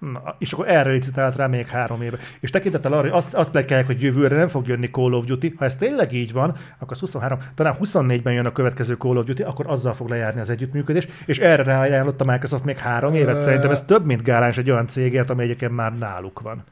Na, 0.00 0.34
és 0.38 0.52
akkor 0.52 0.68
erre 0.68 0.90
licitált 0.90 1.36
rá 1.36 1.46
még 1.46 1.66
három 1.66 2.02
éve. 2.02 2.18
És 2.40 2.50
tekintettel 2.50 2.92
arra, 2.92 3.00
hogy 3.02 3.10
azt, 3.18 3.34
azt 3.34 3.50
plekkálják, 3.50 3.86
hogy 3.86 4.02
jövőre 4.02 4.36
nem 4.36 4.48
fog 4.48 4.66
jönni 4.66 4.90
Call 4.90 5.12
of 5.12 5.24
Duty, 5.24 5.54
ha 5.58 5.64
ez 5.64 5.76
tényleg 5.76 6.12
így 6.12 6.32
van, 6.32 6.56
akkor 6.78 6.92
az 6.92 6.98
23, 7.00 7.38
talán 7.54 7.76
24-ben 7.80 8.32
jön 8.32 8.46
a 8.46 8.52
következő 8.52 8.94
Call 8.94 9.16
of 9.16 9.24
Duty, 9.24 9.42
akkor 9.42 9.66
azzal 9.66 9.94
fog 9.94 10.08
lejárni 10.08 10.40
az 10.40 10.50
együttműködés, 10.50 11.08
és 11.26 11.38
erre 11.38 11.62
ráajánlott 11.62 12.20
a 12.20 12.24
Microsoft 12.24 12.64
még 12.64 12.78
három 12.78 13.14
évet. 13.14 13.40
Szerintem 13.40 13.70
ez 13.70 13.82
több, 13.84 14.04
mint 14.06 14.22
gáláns 14.22 14.58
egy 14.58 14.70
olyan 14.70 14.86
cégért, 14.86 15.30
amely 15.30 15.44
egyébként 15.44 15.72
már 15.72 15.98
náluk 15.98 16.40
van. 16.40 16.64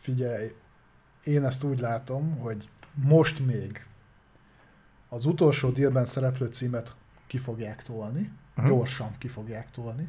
Figyelj, 0.00 0.52
én 1.24 1.44
ezt 1.44 1.62
úgy 1.62 1.80
látom, 1.80 2.38
hogy 2.38 2.68
most 2.94 3.46
még 3.46 3.86
az 5.08 5.24
utolsó 5.24 5.68
dealben 5.70 6.04
szereplő 6.06 6.46
címet 6.46 6.94
ki 7.26 7.38
fogják 7.38 7.82
tolni, 7.82 8.30
Mhm. 8.54 8.66
gyorsan 8.66 9.10
ki 9.18 9.28
fogják 9.28 9.70
tolni. 9.70 10.08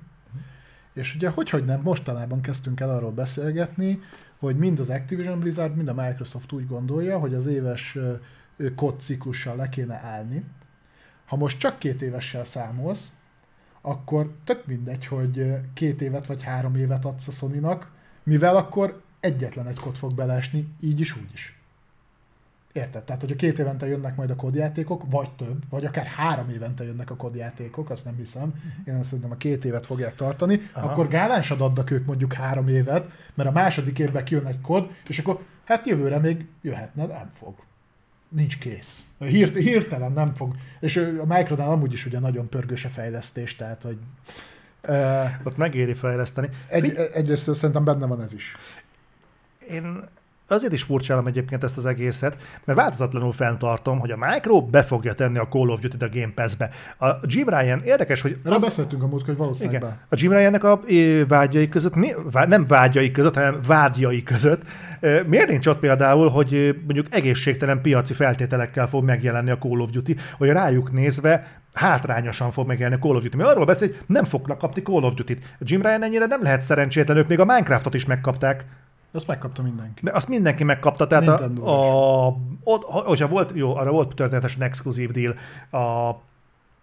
És 0.97 1.15
ugye, 1.15 1.29
hogy, 1.29 1.49
hogy 1.49 1.65
nem, 1.65 1.81
mostanában 1.81 2.41
kezdtünk 2.41 2.79
el 2.79 2.89
arról 2.89 3.11
beszélgetni, 3.11 4.01
hogy 4.39 4.57
mind 4.57 4.79
az 4.79 4.89
Activision 4.89 5.39
Blizzard, 5.39 5.75
mind 5.75 5.87
a 5.87 5.93
Microsoft 5.93 6.51
úgy 6.51 6.67
gondolja, 6.67 7.19
hogy 7.19 7.33
az 7.33 7.45
éves 7.45 7.95
ö, 7.95 8.73
kódciklussal 8.75 9.55
le 9.55 9.69
kéne 9.69 9.95
állni. 9.95 10.43
Ha 11.25 11.35
most 11.35 11.59
csak 11.59 11.79
két 11.79 12.01
évessel 12.01 12.43
számolsz, 12.43 13.11
akkor 13.81 14.35
tök 14.43 14.65
mindegy, 14.65 15.05
hogy 15.05 15.53
két 15.73 16.01
évet 16.01 16.27
vagy 16.27 16.43
három 16.43 16.75
évet 16.75 17.05
adsz 17.05 17.27
a 17.27 17.31
Sony-nak, 17.31 17.91
mivel 18.23 18.55
akkor 18.55 19.01
egyetlen 19.19 19.67
egy 19.67 19.79
kod 19.79 19.95
fog 19.95 20.15
beleesni, 20.15 20.67
így 20.79 20.99
is, 20.99 21.15
úgy 21.15 21.29
is. 21.33 21.56
Érted? 22.77 23.03
Tehát, 23.03 23.21
hogy 23.21 23.31
a 23.31 23.35
két 23.35 23.59
évente 23.59 23.87
jönnek 23.87 24.15
majd 24.15 24.29
a 24.29 24.35
kodjátékok, 24.35 25.03
vagy 25.09 25.31
több, 25.31 25.63
vagy 25.69 25.85
akár 25.85 26.05
három 26.05 26.49
évente 26.49 26.83
jönnek 26.83 27.09
a 27.09 27.15
kodjátékok, 27.15 27.89
azt 27.89 28.05
nem 28.05 28.15
hiszem. 28.15 28.53
Én 28.85 28.95
azt 28.95 29.05
szerintem 29.05 29.31
a 29.31 29.37
két 29.37 29.65
évet 29.65 29.85
fogják 29.85 30.15
tartani, 30.15 30.69
Aha. 30.73 30.89
Akkor 30.89 31.07
gálánsan 31.07 31.61
adnak 31.61 31.91
ők 31.91 32.05
mondjuk 32.05 32.33
három 32.33 32.67
évet, 32.67 33.09
mert 33.33 33.49
a 33.49 33.51
második 33.51 33.99
évben 33.99 34.23
kijön 34.23 34.45
egy 34.45 34.61
kod, 34.61 34.89
és 35.07 35.19
akkor 35.19 35.43
hát 35.65 35.87
jövőre 35.87 36.17
még 36.17 36.45
jöhetne, 36.61 37.05
nem 37.05 37.29
fog. 37.33 37.55
Nincs 38.29 38.57
kész. 38.57 39.03
Hirt, 39.19 39.55
hirtelen 39.55 40.11
nem 40.11 40.33
fog. 40.33 40.55
És 40.79 40.97
a 40.97 41.25
Micronál 41.25 41.69
amúgy 41.69 41.93
is 41.93 42.05
ugye 42.05 42.19
nagyon 42.19 42.49
pörgős 42.49 42.85
a 42.85 42.89
fejlesztés, 42.89 43.55
tehát 43.55 43.81
hogy 43.81 43.97
uh, 44.87 45.25
Ott 45.43 45.57
megéri 45.57 45.93
fejleszteni. 45.93 46.49
egy, 46.67 46.95
egyrészt 47.13 47.53
szerintem 47.53 47.83
benne 47.83 48.05
van 48.05 48.21
ez 48.21 48.33
is. 48.33 48.55
Én 49.69 50.03
azért 50.51 50.73
is 50.73 50.83
furcsálom 50.83 51.27
egyébként 51.27 51.63
ezt 51.63 51.77
az 51.77 51.85
egészet, 51.85 52.37
mert 52.65 52.79
változatlanul 52.79 53.31
fenntartom, 53.31 53.99
hogy 53.99 54.11
a 54.11 54.17
Micro 54.17 54.61
be 54.61 54.83
fogja 54.83 55.13
tenni 55.13 55.37
a 55.37 55.47
Call 55.47 55.69
of 55.69 55.79
Duty-t 55.79 56.01
a 56.01 56.09
Game 56.13 56.31
Pass-be. 56.35 56.69
A 56.99 57.07
Jim 57.21 57.49
Ryan 57.49 57.81
érdekes, 57.83 58.21
hogy 58.21 58.37
Erről 58.45 58.59
beszéltünk 58.59 59.03
a 59.03 59.07
múltkor, 59.07 59.27
hogy 59.27 59.37
valószínűleg 59.37 59.81
Igen. 59.81 59.89
be. 59.89 60.05
A 60.09 60.15
Jim 60.19 60.31
Ryannek 60.31 60.63
a 60.63 60.81
vágyai 61.27 61.69
között, 61.69 61.95
mi, 61.95 62.13
nem 62.47 62.65
vágyai 62.65 63.11
között, 63.11 63.35
hanem 63.35 63.59
vágyai 63.67 64.23
között, 64.23 64.61
miért 65.25 65.49
nincs 65.49 65.67
ott 65.67 65.79
például, 65.79 66.29
hogy 66.29 66.79
mondjuk 66.83 67.05
egészségtelen 67.09 67.81
piaci 67.81 68.13
feltételekkel 68.13 68.87
fog 68.87 69.03
megjelenni 69.03 69.49
a 69.49 69.57
Call 69.57 69.79
of 69.79 69.89
Duty, 69.89 70.15
hogy 70.37 70.49
rájuk 70.49 70.91
nézve 70.91 71.47
hátrányosan 71.73 72.51
fog 72.51 72.67
megjelenni 72.67 72.99
a 73.01 73.05
Call 73.05 73.15
of 73.15 73.23
Duty. 73.23 73.37
Mi 73.37 73.43
arról 73.43 73.65
beszél, 73.65 73.87
hogy 73.87 73.97
nem 74.05 74.23
fognak 74.23 74.57
kapni 74.57 74.81
Call 74.81 75.03
of 75.03 75.13
Duty-t. 75.13 75.55
A 75.59 75.63
Jim 75.63 75.81
Ryan 75.81 76.03
ennyire 76.03 76.25
nem 76.25 76.43
lehet 76.43 76.61
szerencsétlen, 76.61 77.17
ők 77.17 77.27
még 77.27 77.39
a 77.39 77.45
Minecraftot 77.45 77.93
is 77.93 78.05
megkapták. 78.05 78.65
Azt 79.17 79.27
megkapta 79.27 79.61
mindenki. 79.61 80.01
De 80.03 80.11
azt 80.11 80.27
mindenki 80.27 80.63
megkapta, 80.63 81.07
tehát 81.07 81.27
a, 81.27 82.27
a, 82.27 82.37
ott, 82.63 82.83
ha- 82.83 83.01
hogyha 83.01 83.27
volt, 83.27 83.51
jó, 83.55 83.75
arra 83.75 83.91
volt 83.91 84.15
történetesen 84.15 84.61
exkluzív 84.61 85.11
deal 85.11 85.35
a 85.83 86.15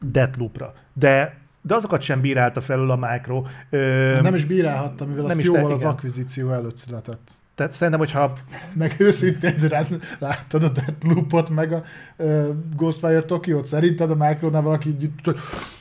Deathloop-ra, 0.00 0.74
de, 0.92 1.36
de 1.62 1.74
azokat 1.74 2.00
sem 2.02 2.20
bírálta 2.20 2.60
felül 2.60 2.90
a 2.90 2.96
Micro. 2.96 3.44
Ö, 3.70 4.18
Nem 4.22 4.34
is 4.34 4.44
bírálhatta, 4.44 5.04
mivel 5.06 5.22
nem 5.22 5.30
az 5.30 5.38
is 5.38 5.44
jóval 5.44 5.66
te- 5.66 5.72
az 5.74 5.84
akvizíció 5.84 6.50
előtt 6.50 6.76
született. 6.76 7.30
tehát 7.54 7.72
szerintem, 7.72 7.98
hogyha 8.06 8.32
Meg 8.72 8.94
őszintén 8.98 9.56
rend, 9.68 10.00
láttad 10.18 10.62
a 10.62 10.68
Deathloopot, 10.68 11.50
meg 11.50 11.72
a 11.72 11.82
uh, 12.16 12.46
Ghostwire 12.76 13.22
Tokyo-t, 13.22 13.66
szerinted 13.66 14.10
a 14.10 14.14
Micronál 14.14 14.62
valaki 14.62 14.96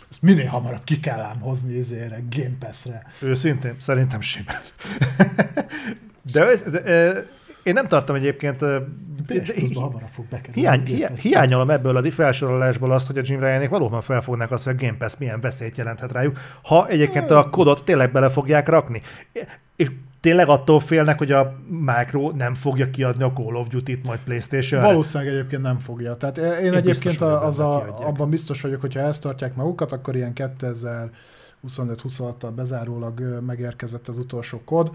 ezt 0.09 0.21
minél 0.21 0.47
hamarabb 0.47 0.83
ki 0.83 0.99
kell 0.99 1.19
ám 1.19 1.39
hozni 1.39 1.77
ezére, 1.77 2.23
Game 2.29 2.55
Pass-re. 2.59 3.05
őszintén, 3.19 3.75
szerintem 3.79 4.21
simán. 4.21 4.55
De, 6.31 6.55
de, 6.69 6.81
ö, 6.85 7.19
én 7.63 7.73
nem 7.73 7.87
tartom 7.87 8.15
egyébként, 8.15 8.59
de- 8.59 9.43
fog 10.11 10.25
bekerülni. 10.29 10.59
Hiány, 10.59 10.85
hiány, 10.85 11.17
hiányolom 11.21 11.69
ebből 11.69 11.97
a 11.97 12.11
felsorolásból 12.11 12.91
azt, 12.91 13.07
hogy 13.07 13.17
a 13.17 13.21
Jim 13.25 13.39
Ryanék 13.39 13.69
valóban 13.69 14.01
felfognák 14.01 14.51
azt, 14.51 14.65
hogy 14.65 14.75
a 14.77 14.85
Game 14.85 14.97
Pass 14.97 15.13
milyen 15.19 15.39
veszélyt 15.39 15.77
jelenthet 15.77 16.11
rájuk, 16.11 16.37
ha 16.63 16.87
egyébként 16.87 17.31
a 17.31 17.49
kodot 17.49 17.83
tényleg 17.83 18.11
bele 18.11 18.29
fogják 18.29 18.67
rakni. 18.67 19.01
És 19.75 19.91
tényleg 20.19 20.49
attól 20.49 20.79
félnek, 20.79 21.17
hogy 21.17 21.31
a 21.31 21.55
Micro 21.67 22.31
nem 22.31 22.53
fogja 22.53 22.89
kiadni 22.89 23.23
a 23.23 23.31
Call 23.31 23.55
of 23.55 23.67
Duty-t 23.67 24.05
majd 24.05 24.19
Playstation-re? 24.19 24.87
Valószínűleg 24.87 25.33
egyébként 25.33 25.61
nem 25.61 25.79
fogja. 25.79 26.15
Tehát 26.15 26.37
én, 26.37 26.45
én 26.45 26.81
biztos 26.81 26.81
egyébként 26.81 27.21
a, 27.21 27.45
az 27.45 27.59
a, 27.59 27.81
kiadják. 27.85 28.07
abban 28.07 28.29
biztos 28.29 28.61
vagyok, 28.61 28.81
hogyha 28.81 28.99
ezt 28.99 29.21
tartják 29.21 29.55
magukat, 29.55 29.91
akkor 29.91 30.15
ilyen 30.15 30.33
2025-26-tal 30.35 32.51
bezárólag 32.55 33.41
megérkezett 33.45 34.07
az 34.07 34.17
utolsó 34.17 34.61
kod. 34.65 34.91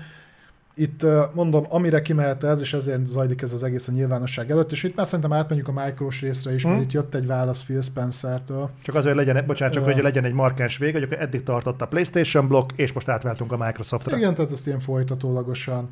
Itt 0.79 1.07
mondom, 1.33 1.67
amire 1.69 2.03
kimehet 2.03 2.45
ez, 2.45 2.61
és 2.61 2.73
ezért 2.73 3.07
zajlik 3.07 3.43
ez 3.43 3.53
az 3.53 3.63
egész 3.63 3.89
a 3.89 3.93
nyilvánosság 3.93 4.51
előtt, 4.51 4.73
és 4.73 4.83
itt 4.83 4.97
már 4.97 5.07
szerintem 5.07 5.33
átmenjük 5.33 5.69
a 5.69 5.73
micros 5.85 6.21
részre 6.21 6.55
is, 6.55 6.63
mert 6.63 6.75
hmm. 6.75 6.85
itt 6.85 6.93
jött 6.93 7.15
egy 7.15 7.27
válasz 7.27 7.63
Phil 7.63 7.83
Spencer-től. 7.83 8.71
Csak 8.83 8.95
azért 8.95 9.17
legyen, 9.17 9.45
bocsánat, 9.47 9.75
csak 9.75 9.87
uh, 9.87 9.93
hogy 9.93 10.03
legyen 10.03 10.25
egy 10.25 10.33
markáns 10.33 10.79
vég, 10.79 10.93
hogy 10.93 11.09
eddig 11.19 11.43
tartott 11.43 11.83
a 11.83 11.87
PlayStation 11.87 12.49
blokk, 12.49 12.71
és 12.77 12.93
most 12.93 13.09
átváltunk 13.09 13.53
a 13.53 13.57
Microsoftra. 13.57 14.17
Igen, 14.17 14.35
tehát 14.35 14.53
ezt 14.53 14.67
ilyen 14.67 14.81
folytatólagosan 14.81 15.89